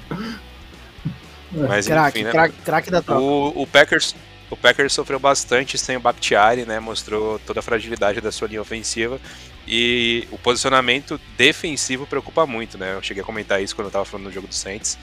Mas 1.51 1.87
crack, 1.87 2.09
enfim, 2.09 2.25
né? 2.25 2.31
Crack, 2.31 2.53
crack 2.63 2.91
da 2.91 3.01
troca. 3.01 3.21
O, 3.21 3.63
o, 3.63 3.65
Packers, 3.65 4.15
o 4.49 4.55
Packers 4.55 4.93
sofreu 4.93 5.19
bastante 5.19 5.77
sem 5.77 5.97
o 5.97 5.99
Bakhtiari, 5.99 6.65
né? 6.65 6.79
Mostrou 6.79 7.39
toda 7.39 7.61
a 7.61 7.63
fragilidade 7.63 8.21
da 8.21 8.31
sua 8.31 8.47
linha 8.47 8.61
ofensiva. 8.61 9.19
E 9.67 10.27
o 10.31 10.37
posicionamento 10.37 11.19
defensivo 11.35 12.05
preocupa 12.05 12.45
muito, 12.45 12.77
né? 12.77 12.95
Eu 12.95 13.01
cheguei 13.01 13.23
a 13.23 13.25
comentar 13.25 13.61
isso 13.61 13.75
quando 13.75 13.87
eu 13.87 13.91
tava 13.91 14.05
falando 14.05 14.27
no 14.27 14.31
jogo 14.31 14.47
do 14.47 14.53
Saints 14.53 14.97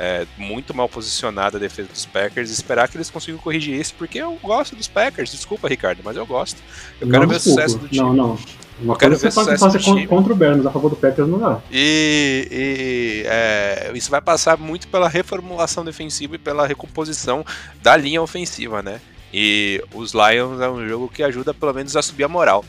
é, 0.00 0.26
muito 0.38 0.74
mal 0.74 0.88
posicionada 0.88 1.58
a 1.58 1.60
defesa 1.60 1.90
dos 1.92 2.06
Packers. 2.06 2.50
Esperar 2.50 2.88
que 2.88 2.96
eles 2.96 3.10
consigam 3.10 3.38
corrigir 3.38 3.78
isso, 3.78 3.94
porque 3.98 4.18
eu 4.18 4.32
gosto 4.42 4.74
dos 4.74 4.88
Packers. 4.88 5.30
Desculpa, 5.30 5.68
Ricardo, 5.68 6.00
mas 6.02 6.16
eu 6.16 6.24
gosto. 6.24 6.56
Eu 6.98 7.06
não 7.06 7.12
quero 7.12 7.28
ver 7.28 7.36
o 7.36 7.40
sucesso 7.40 7.78
do 7.78 7.86
time. 7.86 8.02
Não, 8.02 8.14
não. 8.14 8.38
Uma 8.80 8.94
eu 8.94 8.98
quero 8.98 9.18
ver 9.18 9.30
você 9.30 9.44
pode 9.44 9.58
fazer 9.58 10.06
contra 10.06 10.32
o 10.32 10.36
Bears, 10.36 10.64
a 10.64 10.70
favor 10.70 10.88
do 10.88 10.96
Packers 10.96 11.28
não 11.28 11.38
dá. 11.38 11.60
E, 11.70 12.48
e 12.50 13.24
é, 13.26 13.90
isso 13.94 14.10
vai 14.10 14.22
passar 14.22 14.56
muito 14.56 14.88
pela 14.88 15.06
reformulação 15.06 15.84
defensiva 15.84 16.36
e 16.36 16.38
pela 16.38 16.66
recomposição 16.66 17.44
da 17.82 17.94
linha 17.94 18.22
ofensiva, 18.22 18.82
né? 18.82 19.02
E 19.34 19.84
os 19.94 20.14
Lions 20.14 20.62
é 20.62 20.70
um 20.70 20.88
jogo 20.88 21.08
que 21.08 21.22
ajuda 21.22 21.52
pelo 21.52 21.74
menos 21.74 21.94
a 21.94 22.00
subir 22.00 22.24
a 22.24 22.28
moral. 22.28 22.64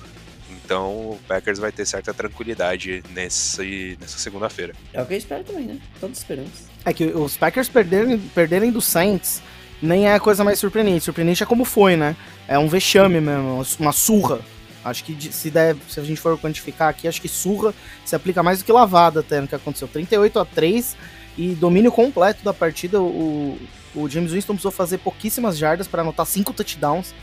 Então 0.66 0.90
o 0.90 1.20
Packers 1.30 1.60
vai 1.60 1.72
ter 1.72 1.86
certa 1.86 2.14
tranquilidade 2.14 3.02
nesse, 3.12 3.98
nessa 4.02 4.18
segunda-feira. 4.18 4.76
É 4.94 5.02
o 5.02 5.06
que 5.06 5.14
eu 5.14 5.18
espero 5.18 5.45
também, 5.45 5.66
né? 5.66 5.80
Todos 5.98 6.18
esperamos. 6.18 6.70
É 6.84 6.94
que 6.94 7.06
os 7.06 7.38
Packers 7.38 7.70
perderem, 7.70 8.18
perderem 8.18 8.72
do 8.72 8.82
Saints 8.82 9.41
nem 9.82 10.08
é 10.08 10.14
a 10.14 10.20
coisa 10.20 10.44
mais 10.44 10.60
surpreendente. 10.60 11.03
Surpreendente 11.06 11.41
é 11.41 11.45
como 11.45 11.66
foi, 11.66 11.95
né? 11.98 12.16
É 12.48 12.60
um 12.60 12.68
vexame 12.68 13.20
mesmo, 13.20 13.64
uma 13.80 13.91
surra. 13.91 14.40
Acho 14.84 15.03
que 15.03 15.32
se, 15.32 15.49
der, 15.49 15.76
se 15.90 15.99
a 15.99 16.03
gente 16.03 16.20
for 16.20 16.38
quantificar 16.40 16.90
aqui, 16.90 17.08
acho 17.08 17.22
que 17.22 17.28
surra 17.28 17.74
se 18.06 18.16
aplica 18.16 18.41
mais 18.41 18.60
do 18.60 18.66
que 18.66 18.72
lavada 18.72 19.20
até 19.20 19.41
no 19.41 19.48
que 19.48 19.56
aconteceu. 19.56 19.88
38 19.88 20.40
a 20.40 20.45
3 20.45 20.95
e 21.38 21.49
domínio 21.49 21.91
completo 21.91 22.44
da 22.44 22.53
partida. 22.53 23.02
O, 23.02 23.58
o 23.95 24.10
James 24.10 24.32
Winston 24.32 24.53
precisou 24.53 24.72
fazer 24.72 24.99
pouquíssimas 24.99 25.58
jardas 25.58 25.88
para 25.88 26.02
anotar 26.02 26.26
cinco 26.26 26.53
touchdowns. 26.53 27.14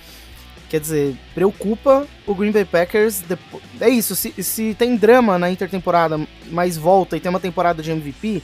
Quer 0.69 0.81
dizer, 0.81 1.17
preocupa 1.35 2.07
o 2.27 2.35
Green 2.35 2.53
Bay 2.53 2.65
Packers. 2.65 3.23
É 3.81 3.89
isso, 3.89 4.15
se, 4.15 4.35
se 4.43 4.75
tem 4.75 4.97
drama 4.97 5.39
na 5.39 5.51
intertemporada, 5.51 6.21
mas 6.51 6.77
volta 6.77 7.17
e 7.17 7.21
tem 7.21 7.31
uma 7.31 7.41
temporada 7.41 7.83
de 7.83 7.91
MVP, 7.91 8.43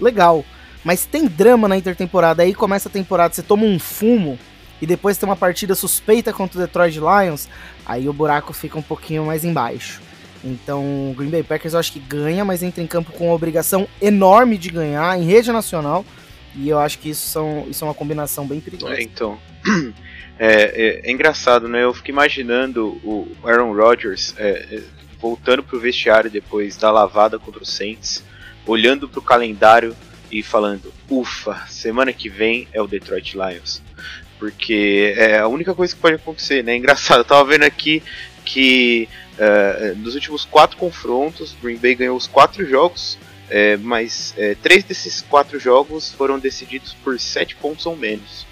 legal. 0.00 0.44
Mas 0.84 1.04
tem 1.04 1.26
drama 1.26 1.68
na 1.68 1.76
intertemporada, 1.76 2.42
aí 2.42 2.54
começa 2.54 2.88
a 2.88 2.92
temporada, 2.92 3.34
você 3.34 3.42
toma 3.42 3.64
um 3.64 3.78
fumo 3.78 4.38
e 4.80 4.86
depois 4.86 5.18
tem 5.18 5.28
uma 5.28 5.36
partida 5.36 5.74
suspeita 5.74 6.32
contra 6.32 6.58
o 6.58 6.62
Detroit 6.62 6.98
Lions, 6.98 7.48
aí 7.84 8.08
o 8.08 8.12
buraco 8.12 8.52
fica 8.52 8.78
um 8.78 8.82
pouquinho 8.82 9.26
mais 9.26 9.44
embaixo. 9.44 10.00
Então, 10.42 11.10
o 11.10 11.14
Green 11.14 11.28
Bay 11.28 11.42
Packers 11.42 11.74
eu 11.74 11.80
acho 11.80 11.92
que 11.92 11.98
ganha, 12.00 12.46
mas 12.46 12.62
entra 12.62 12.82
em 12.82 12.86
campo 12.86 13.12
com 13.12 13.26
uma 13.26 13.34
obrigação 13.34 13.86
enorme 14.00 14.56
de 14.56 14.70
ganhar 14.70 15.18
em 15.18 15.24
rede 15.24 15.52
nacional. 15.52 16.02
E 16.56 16.68
eu 16.68 16.78
acho 16.78 16.98
que 16.98 17.10
isso, 17.10 17.28
são, 17.28 17.66
isso 17.68 17.84
é 17.84 17.88
uma 17.88 17.94
combinação 17.94 18.46
bem 18.46 18.58
perigosa. 18.58 18.94
É, 18.94 19.02
então, 19.02 19.38
É, 20.42 20.46
é, 20.46 21.00
é, 21.04 21.12
engraçado, 21.12 21.68
né? 21.68 21.84
Eu 21.84 21.92
fico 21.92 22.08
imaginando 22.08 22.98
o 23.04 23.30
Aaron 23.44 23.74
Rodgers 23.74 24.34
é, 24.38 24.66
é 24.72 24.82
voltando 25.20 25.62
pro 25.62 25.78
vestiário 25.78 26.30
depois 26.30 26.78
da 26.78 26.90
lavada 26.90 27.38
contra 27.38 27.62
o 27.62 27.66
Saints, 27.66 28.24
olhando 28.70 29.08
pro 29.08 29.20
calendário 29.20 29.96
e 30.30 30.42
falando: 30.42 30.92
ufa, 31.08 31.66
semana 31.68 32.12
que 32.12 32.28
vem 32.28 32.68
é 32.72 32.80
o 32.80 32.86
Detroit 32.86 33.34
Lions. 33.34 33.82
Porque 34.38 35.12
é 35.16 35.38
a 35.38 35.48
única 35.48 35.74
coisa 35.74 35.94
que 35.94 36.00
pode 36.00 36.14
acontecer, 36.14 36.62
né? 36.62 36.76
Engraçado, 36.76 37.20
eu 37.20 37.24
tava 37.24 37.44
vendo 37.44 37.64
aqui 37.64 38.02
que 38.44 39.08
uh, 39.34 39.96
nos 39.98 40.14
últimos 40.14 40.44
quatro 40.44 40.76
confrontos, 40.76 41.54
Green 41.62 41.76
Bay 41.76 41.94
ganhou 41.94 42.16
os 42.16 42.26
quatro 42.26 42.64
jogos, 42.66 43.18
é, 43.50 43.76
mas 43.76 44.32
é, 44.38 44.54
três 44.54 44.84
desses 44.84 45.20
quatro 45.20 45.58
jogos 45.58 46.12
foram 46.12 46.38
decididos 46.38 46.94
por 46.94 47.18
sete 47.18 47.56
pontos 47.56 47.84
ou 47.84 47.96
menos. 47.96 48.46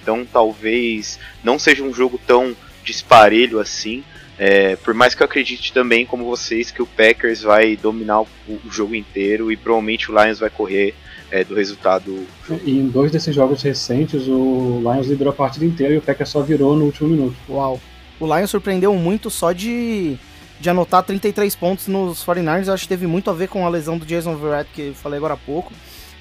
Então 0.00 0.26
talvez 0.30 1.18
não 1.44 1.58
seja 1.58 1.82
um 1.82 1.92
jogo 1.92 2.18
tão 2.26 2.56
disparelho 2.82 3.60
assim. 3.60 4.02
É, 4.38 4.76
por 4.76 4.94
mais 4.94 5.14
que 5.14 5.22
eu 5.22 5.24
acredite 5.24 5.72
também, 5.72 6.06
como 6.06 6.24
vocês, 6.24 6.70
que 6.70 6.80
o 6.80 6.86
Packers 6.86 7.42
vai 7.42 7.76
dominar 7.76 8.20
o, 8.20 8.28
o 8.48 8.70
jogo 8.70 8.94
inteiro 8.94 9.50
e 9.50 9.56
provavelmente 9.56 10.10
o 10.10 10.22
Lions 10.22 10.38
vai 10.38 10.48
correr 10.48 10.94
é, 11.30 11.42
do 11.42 11.54
resultado. 11.56 12.24
E 12.64 12.78
em 12.78 12.88
dois 12.88 13.10
desses 13.10 13.34
jogos 13.34 13.62
recentes, 13.62 14.28
o 14.28 14.80
Lions 14.80 15.08
liderou 15.08 15.32
a 15.32 15.36
partida 15.36 15.64
inteira 15.64 15.94
e 15.94 15.98
o 15.98 16.02
Packers 16.02 16.30
só 16.30 16.40
virou 16.40 16.76
no 16.76 16.84
último 16.84 17.08
minuto. 17.08 17.36
Uau! 17.48 17.80
O 18.20 18.26
Lions 18.26 18.50
surpreendeu 18.50 18.94
muito 18.94 19.28
só 19.28 19.52
de, 19.52 20.16
de 20.60 20.70
anotar 20.70 21.02
33 21.02 21.54
pontos 21.56 21.88
nos 21.88 22.24
49ers. 22.24 22.68
Eu 22.68 22.74
acho 22.74 22.84
que 22.84 22.88
teve 22.88 23.06
muito 23.06 23.30
a 23.30 23.32
ver 23.32 23.48
com 23.48 23.66
a 23.66 23.68
lesão 23.68 23.98
do 23.98 24.06
Jason 24.06 24.36
Verrett, 24.36 24.70
que 24.72 24.82
eu 24.82 24.94
falei 24.94 25.18
agora 25.18 25.34
há 25.34 25.36
pouco. 25.36 25.72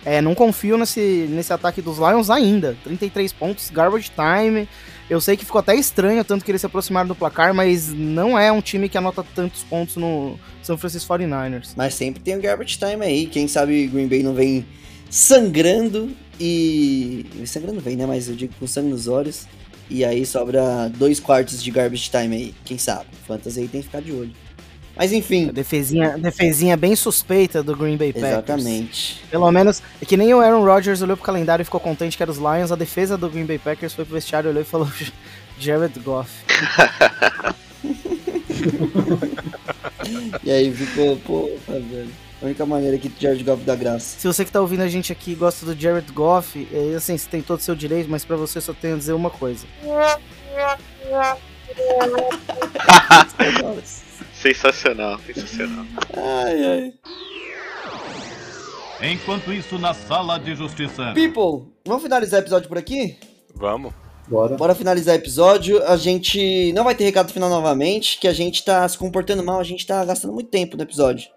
É, 0.06 0.22
não 0.22 0.34
confio 0.34 0.78
nesse, 0.78 1.28
nesse 1.30 1.52
ataque 1.52 1.82
dos 1.82 1.98
Lions 1.98 2.30
ainda. 2.30 2.78
33 2.84 3.34
pontos, 3.34 3.70
garbage 3.70 4.12
time. 4.12 4.68
Eu 5.10 5.22
sei 5.22 5.38
que 5.38 5.46
ficou 5.46 5.60
até 5.60 5.74
estranho 5.74 6.24
tanto 6.24 6.44
que 6.44 6.52
eles 6.52 6.60
se 6.60 6.68
aproximaram 6.68 7.08
do 7.08 7.16
placar, 7.16 7.54
mas 7.54 7.94
não 7.94 8.38
é 8.38 8.52
um 8.52 8.62
time 8.62 8.90
que 8.90 8.98
anota 8.98 9.24
tantos 9.24 9.64
pontos 9.64 9.96
no 9.96 10.38
São 10.62 10.78
Francisco 10.78 11.14
49ers. 11.14 11.72
Mas 11.78 11.94
sempre 11.94 12.22
tem 12.22 12.36
o 12.36 12.42
garbage 12.42 12.78
time 12.78 13.06
aí. 13.06 13.26
Quem 13.26 13.48
sabe 13.48 13.88
Green 13.88 14.08
Bay 14.08 14.22
não 14.22 14.34
vem 14.34 14.66
sangrando 15.10 16.12
e. 16.40 17.26
Sangrando 17.46 17.80
vem, 17.80 17.96
né? 17.96 18.06
Mas 18.06 18.28
eu 18.28 18.36
digo 18.36 18.54
com 18.60 18.68
sangue 18.68 18.90
nos 18.90 19.08
olhos. 19.08 19.48
E 19.90 20.04
aí 20.04 20.26
sobra 20.26 20.90
dois 20.90 21.20
quartos 21.20 21.64
de 21.64 21.72
garbage 21.72 22.10
time 22.10 22.36
aí. 22.36 22.56
Quem 22.66 22.78
sabe? 22.78 23.08
Fantasy 23.26 23.62
aí 23.62 23.68
tem 23.70 23.80
que 23.80 23.88
ficar 23.88 24.02
de 24.02 24.12
olho. 24.12 24.34
Mas 24.98 25.12
enfim. 25.12 25.50
A 25.50 25.52
defesinha, 25.52 26.18
defesinha 26.18 26.78
bem 26.78 26.96
suspeita 26.96 27.62
do 27.62 27.76
Green 27.76 27.98
Bay 27.98 28.14
Packers. 28.14 28.34
Exatamente. 28.34 29.24
Pelo 29.30 29.52
menos, 29.52 29.82
é 30.02 30.06
que 30.06 30.18
nem 30.18 30.34
o 30.34 30.40
Aaron 30.40 30.64
Rodgers 30.64 31.02
olhou 31.02 31.16
pro 31.16 31.26
calendário 31.26 31.62
e 31.62 31.66
ficou 31.66 31.80
contente 31.80 32.18
que 32.18 32.24
era 32.24 32.32
os 32.32 32.38
Lions. 32.38 32.72
A 32.72 32.76
defesa 32.76 33.18
do 33.18 33.30
Green 33.30 33.46
Bay 33.46 33.60
Packers 33.60 33.94
foi 33.94 34.06
pro 34.06 34.16
vestiário, 34.16 34.50
olhou 34.50 34.62
e 34.62 34.66
falou: 34.66 34.90
Jared 35.60 36.00
Goff. 36.00 36.32
E 40.44 40.52
aí 40.52 40.74
ficou, 40.74 41.18
pô, 41.18 41.52
tá 41.66 41.74
velho. 41.74 42.10
A 42.42 42.46
única 42.46 42.66
maneira 42.66 42.98
que 42.98 43.12
Jared 43.20 43.44
Goff 43.44 43.64
dá 43.64 43.76
graça. 43.76 44.20
Se 44.20 44.28
você 44.28 44.46
que 44.46 44.52
tá 44.52 44.62
ouvindo 44.62 44.82
a 44.82 44.88
gente 44.88 45.12
aqui 45.12 45.32
e 45.32 45.36
gosta 45.36 45.66
do 45.66 45.80
Jared 45.80 46.12
Goff, 46.12 46.68
é, 46.72 46.96
assim, 46.96 47.18
você 47.18 47.28
tem 47.28 47.42
todo 47.42 47.60
o 47.60 47.64
seu 47.64 47.76
direito, 47.76 48.10
mas 48.10 48.24
pra 48.24 48.36
você 48.36 48.62
só 48.62 48.74
tenho 48.74 48.96
a 48.96 48.98
dizer 48.98 49.14
uma 49.14 49.30
coisa. 49.30 49.66
Sensacional, 54.42 55.20
sensacional. 55.20 55.86
Ai, 56.16 56.66
ai. 56.66 56.94
Enquanto 59.12 59.52
isso, 59.54 59.78
na 59.78 59.94
sala 59.94 60.38
de 60.38 60.56
justiça. 60.56 61.14
People, 61.14 61.72
vamos 61.86 62.04
finalizar 62.04 62.40
o 62.40 62.44
episódio 62.44 62.68
por 62.68 62.78
aqui? 62.78 63.18
Vamos. 63.56 63.94
Bora. 64.28 64.56
Bora 64.58 64.76
finalizar 64.76 65.16
o 65.16 65.18
episódio. 65.20 65.84
A 65.84 65.96
gente 65.96 66.72
não 66.74 66.84
vai 66.84 66.94
ter 66.94 67.06
recado 67.06 67.32
final 67.32 67.50
novamente, 67.50 68.20
que 68.20 68.28
a 68.28 68.34
gente 68.34 68.64
tá 68.64 68.88
se 68.88 68.98
comportando 68.98 69.44
mal, 69.44 69.60
a 69.60 69.64
gente 69.64 69.86
tá 69.88 70.04
gastando 70.04 70.34
muito 70.34 70.50
tempo 70.50 70.76
no 70.76 70.84
episódio. 70.84 71.30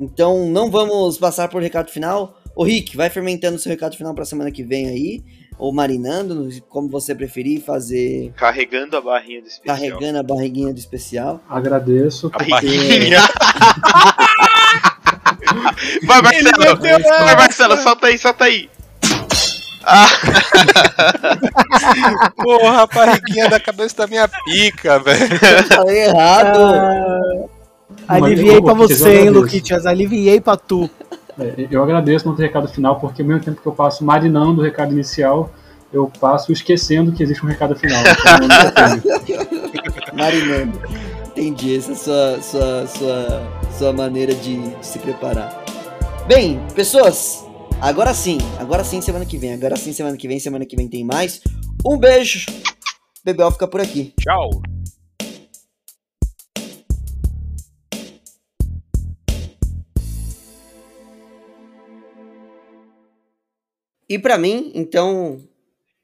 Então 0.00 0.48
não 0.48 0.70
vamos 0.70 1.18
passar 1.18 1.48
por 1.48 1.62
recado 1.62 1.90
final. 1.90 2.38
Ô 2.54 2.64
Rick, 2.64 2.96
vai 2.96 3.10
fermentando 3.10 3.58
seu 3.58 3.70
recado 3.70 3.96
final 3.96 4.14
pra 4.14 4.24
semana 4.24 4.50
que 4.50 4.62
vem 4.62 4.88
aí. 4.88 5.24
Ou 5.58 5.72
marinando, 5.72 6.48
como 6.68 6.88
você 6.88 7.14
preferir, 7.14 7.62
fazer. 7.64 8.32
Carregando 8.36 8.96
a 8.96 9.00
barrinha 9.00 9.40
do 9.42 9.48
especial. 9.48 9.76
Carregando 9.76 10.18
a 10.18 10.22
barriguinha 10.22 10.72
do 10.72 10.78
especial. 10.78 11.40
Agradeço. 11.48 12.28
A 12.28 12.30
porque- 12.30 12.50
barriguinha. 12.50 13.18
Vai, 16.06 16.22
Marcelo! 16.22 16.76
Vai, 16.78 17.36
Marcelo, 17.36 17.76
solta 17.78 18.06
aí, 18.08 18.18
solta 18.18 18.44
aí! 18.44 18.68
Porra, 22.36 22.82
a 22.82 22.86
barriguinha 22.86 23.48
da 23.48 23.58
cabeça 23.58 23.96
da 23.96 24.06
minha 24.06 24.28
pica, 24.28 24.98
velho. 24.98 25.34
Eu 25.34 25.64
falei 25.64 26.04
errado! 26.04 27.48
Aliviei 28.06 28.60
pra 28.60 28.74
você, 28.74 29.20
hein. 29.22 29.30
Luquitas. 29.30 29.86
Aliviei 29.86 30.40
pra 30.40 30.56
tu. 30.56 30.88
É, 31.38 31.68
eu 31.70 31.82
agradeço 31.82 32.32
ter 32.34 32.42
recado 32.42 32.68
final, 32.68 32.98
porque 32.98 33.22
ao 33.22 33.28
mesmo 33.28 33.42
tempo 33.42 33.60
que 33.60 33.66
eu 33.66 33.72
passo 33.72 34.04
marinando 34.04 34.60
o 34.60 34.64
recado 34.64 34.92
inicial, 34.92 35.50
eu 35.92 36.10
passo 36.20 36.52
esquecendo 36.52 37.12
que 37.12 37.22
existe 37.22 37.44
um 37.44 37.48
recado 37.48 37.76
final. 37.76 38.02
Então. 38.42 39.38
Marinando. 40.14 40.80
Entendi, 41.28 41.76
essa 41.76 41.90
é 41.90 41.94
a 41.94 41.96
sua, 41.96 42.42
sua, 42.42 42.86
sua, 42.86 43.42
sua 43.78 43.92
maneira 43.92 44.34
de, 44.34 44.58
de 44.58 44.86
se 44.86 44.98
preparar. 44.98 45.64
Bem, 46.26 46.60
pessoas, 46.74 47.46
agora 47.80 48.12
sim, 48.12 48.38
agora 48.58 48.82
sim 48.82 49.00
semana 49.00 49.24
que 49.24 49.38
vem, 49.38 49.54
agora 49.54 49.76
sim 49.76 49.92
semana 49.92 50.16
que 50.16 50.26
vem, 50.26 50.40
semana 50.40 50.66
que 50.66 50.76
vem 50.76 50.88
tem 50.88 51.04
mais. 51.04 51.40
Um 51.86 51.96
beijo, 51.96 52.46
Bebel 53.24 53.52
fica 53.52 53.68
por 53.68 53.80
aqui. 53.80 54.12
Tchau. 54.20 54.77
E 64.08 64.18
pra 64.18 64.38
mim, 64.38 64.72
então. 64.74 65.40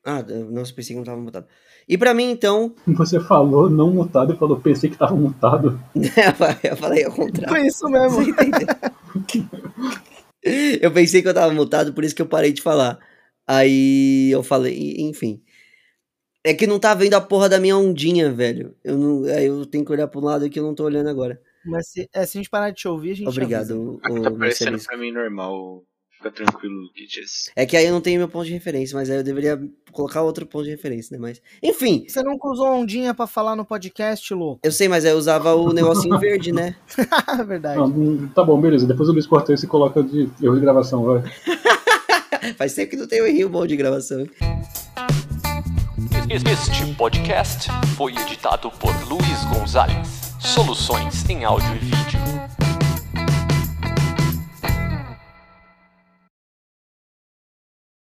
Ah, 0.05 0.25
eu- 0.29 0.51
nossa, 0.51 0.73
pensei 0.75 0.95
que 0.95 0.99
não 0.99 1.05
tava 1.05 1.21
mutado. 1.21 1.47
E 1.89 1.97
pra 1.97 2.15
mim, 2.15 2.31
então. 2.31 2.75
Você 2.87 3.21
falou 3.21 3.71
não 3.71 3.91
mutado 3.91 4.35
e 4.35 4.37
falou, 4.37 4.61
pensei 4.61 4.91
que 4.91 4.99
tava 4.99 5.15
mutado. 5.15 5.81
eu 6.63 6.77
falei 6.77 7.05
ao 7.05 7.13
contrário. 7.13 7.49
Foi 7.49 7.67
isso 7.67 7.89
mesmo. 7.89 8.23
Você 8.23 8.31
entendeu? 8.31 8.69
eu 10.81 10.93
pensei 10.93 11.23
que 11.23 11.29
eu 11.29 11.35
tava 11.35 11.53
mutado, 11.53 11.95
por 11.95 12.05
isso 12.05 12.15
que 12.15 12.23
eu 12.23 12.27
parei 12.27 12.53
de 12.53 12.61
falar. 12.63 12.99
Aí 13.47 14.31
eu 14.31 14.43
falei, 14.43 14.97
enfim. 14.99 15.43
É 16.43 16.53
que 16.53 16.67
não 16.67 16.79
tá 16.79 16.95
vendo 16.95 17.15
a 17.15 17.21
porra 17.23 17.49
da 17.49 17.59
minha 17.59 17.77
ondinha, 17.77 18.31
velho. 18.31 18.77
Eu 18.85 18.99
não, 18.99 19.25
aí 19.25 19.47
eu 19.47 19.65
tenho 19.65 19.85
que 19.85 19.93
olhar 19.93 20.09
pro 20.09 20.21
lado 20.21 20.49
que 20.51 20.59
eu 20.59 20.63
não 20.63 20.75
tô 20.75 20.85
olhando 20.85 21.09
agora. 21.09 21.41
Mas 21.65 21.89
se, 21.89 22.09
é, 22.13 22.27
se 22.27 22.37
a 22.37 22.41
gente 22.41 22.51
parar 22.51 22.69
de 22.71 22.77
te 22.77 22.87
ouvir, 22.87 23.13
a 23.13 23.15
gente 23.15 23.29
avisa. 23.29 23.41
Obrigado, 23.41 24.01
Aqui 24.03 24.19
ô, 24.19 24.23
tá 24.23 24.31
parecendo 24.31 24.79
pra 24.83 24.99
mim 24.99 25.11
normal. 25.11 25.83
Fica 26.25 26.31
tranquilo, 26.31 26.89
Kitches. 26.95 27.51
É 27.55 27.67
que 27.67 27.77
aí 27.77 27.85
eu 27.85 27.93
não 27.93 28.01
tenho 28.01 28.19
meu 28.19 28.29
ponto 28.29 28.47
de 28.47 28.53
referência, 28.53 28.97
mas 28.97 29.11
aí 29.11 29.17
eu 29.19 29.23
deveria 29.23 29.61
colocar 29.93 30.23
outro 30.23 30.47
ponto 30.47 30.65
de 30.65 30.71
referência, 30.71 31.15
né? 31.15 31.21
Mas, 31.21 31.43
enfim, 31.63 32.07
Você 32.09 32.23
nunca 32.23 32.49
usou 32.49 32.67
ondinha 32.69 33.13
pra 33.13 33.27
falar 33.27 33.55
no 33.55 33.65
podcast, 33.65 34.33
louco? 34.33 34.61
eu 34.63 34.73
sei, 34.73 34.89
mas 34.89 35.05
aí 35.05 35.11
eu 35.11 35.19
usava 35.19 35.55
o 35.55 35.71
negocinho 35.73 36.19
verde, 36.19 36.51
né? 36.51 36.77
É 37.39 37.45
verdade. 37.45 37.79
Não, 37.79 37.89
não- 37.89 38.29
tá 38.29 38.43
bom, 38.43 38.59
beleza. 38.59 38.87
Depois 38.87 39.09
o 39.09 39.13
Luiz 39.13 39.27
e 39.63 39.67
coloca 39.67 40.03
de 40.03 40.29
erro 40.43 40.55
de 40.55 40.61
gravação, 40.61 41.05
vai. 41.05 41.23
Faz 42.57 42.75
tempo 42.75 42.91
que 42.91 42.97
não 42.97 43.07
tem 43.07 43.21
o 43.21 43.27
rio 43.31 43.49
bom 43.49 43.67
de 43.67 43.77
gravação. 43.77 44.27
Este 46.31 46.95
podcast 46.95 47.69
foi 47.97 48.13
editado 48.13 48.71
por 48.71 48.95
Luiz 49.09 49.45
Gonzalez. 49.53 50.09
Soluções 50.41 51.29
em 51.29 51.45
áudio 51.45 51.75
e 51.77 51.79
vídeo. 51.79 52.64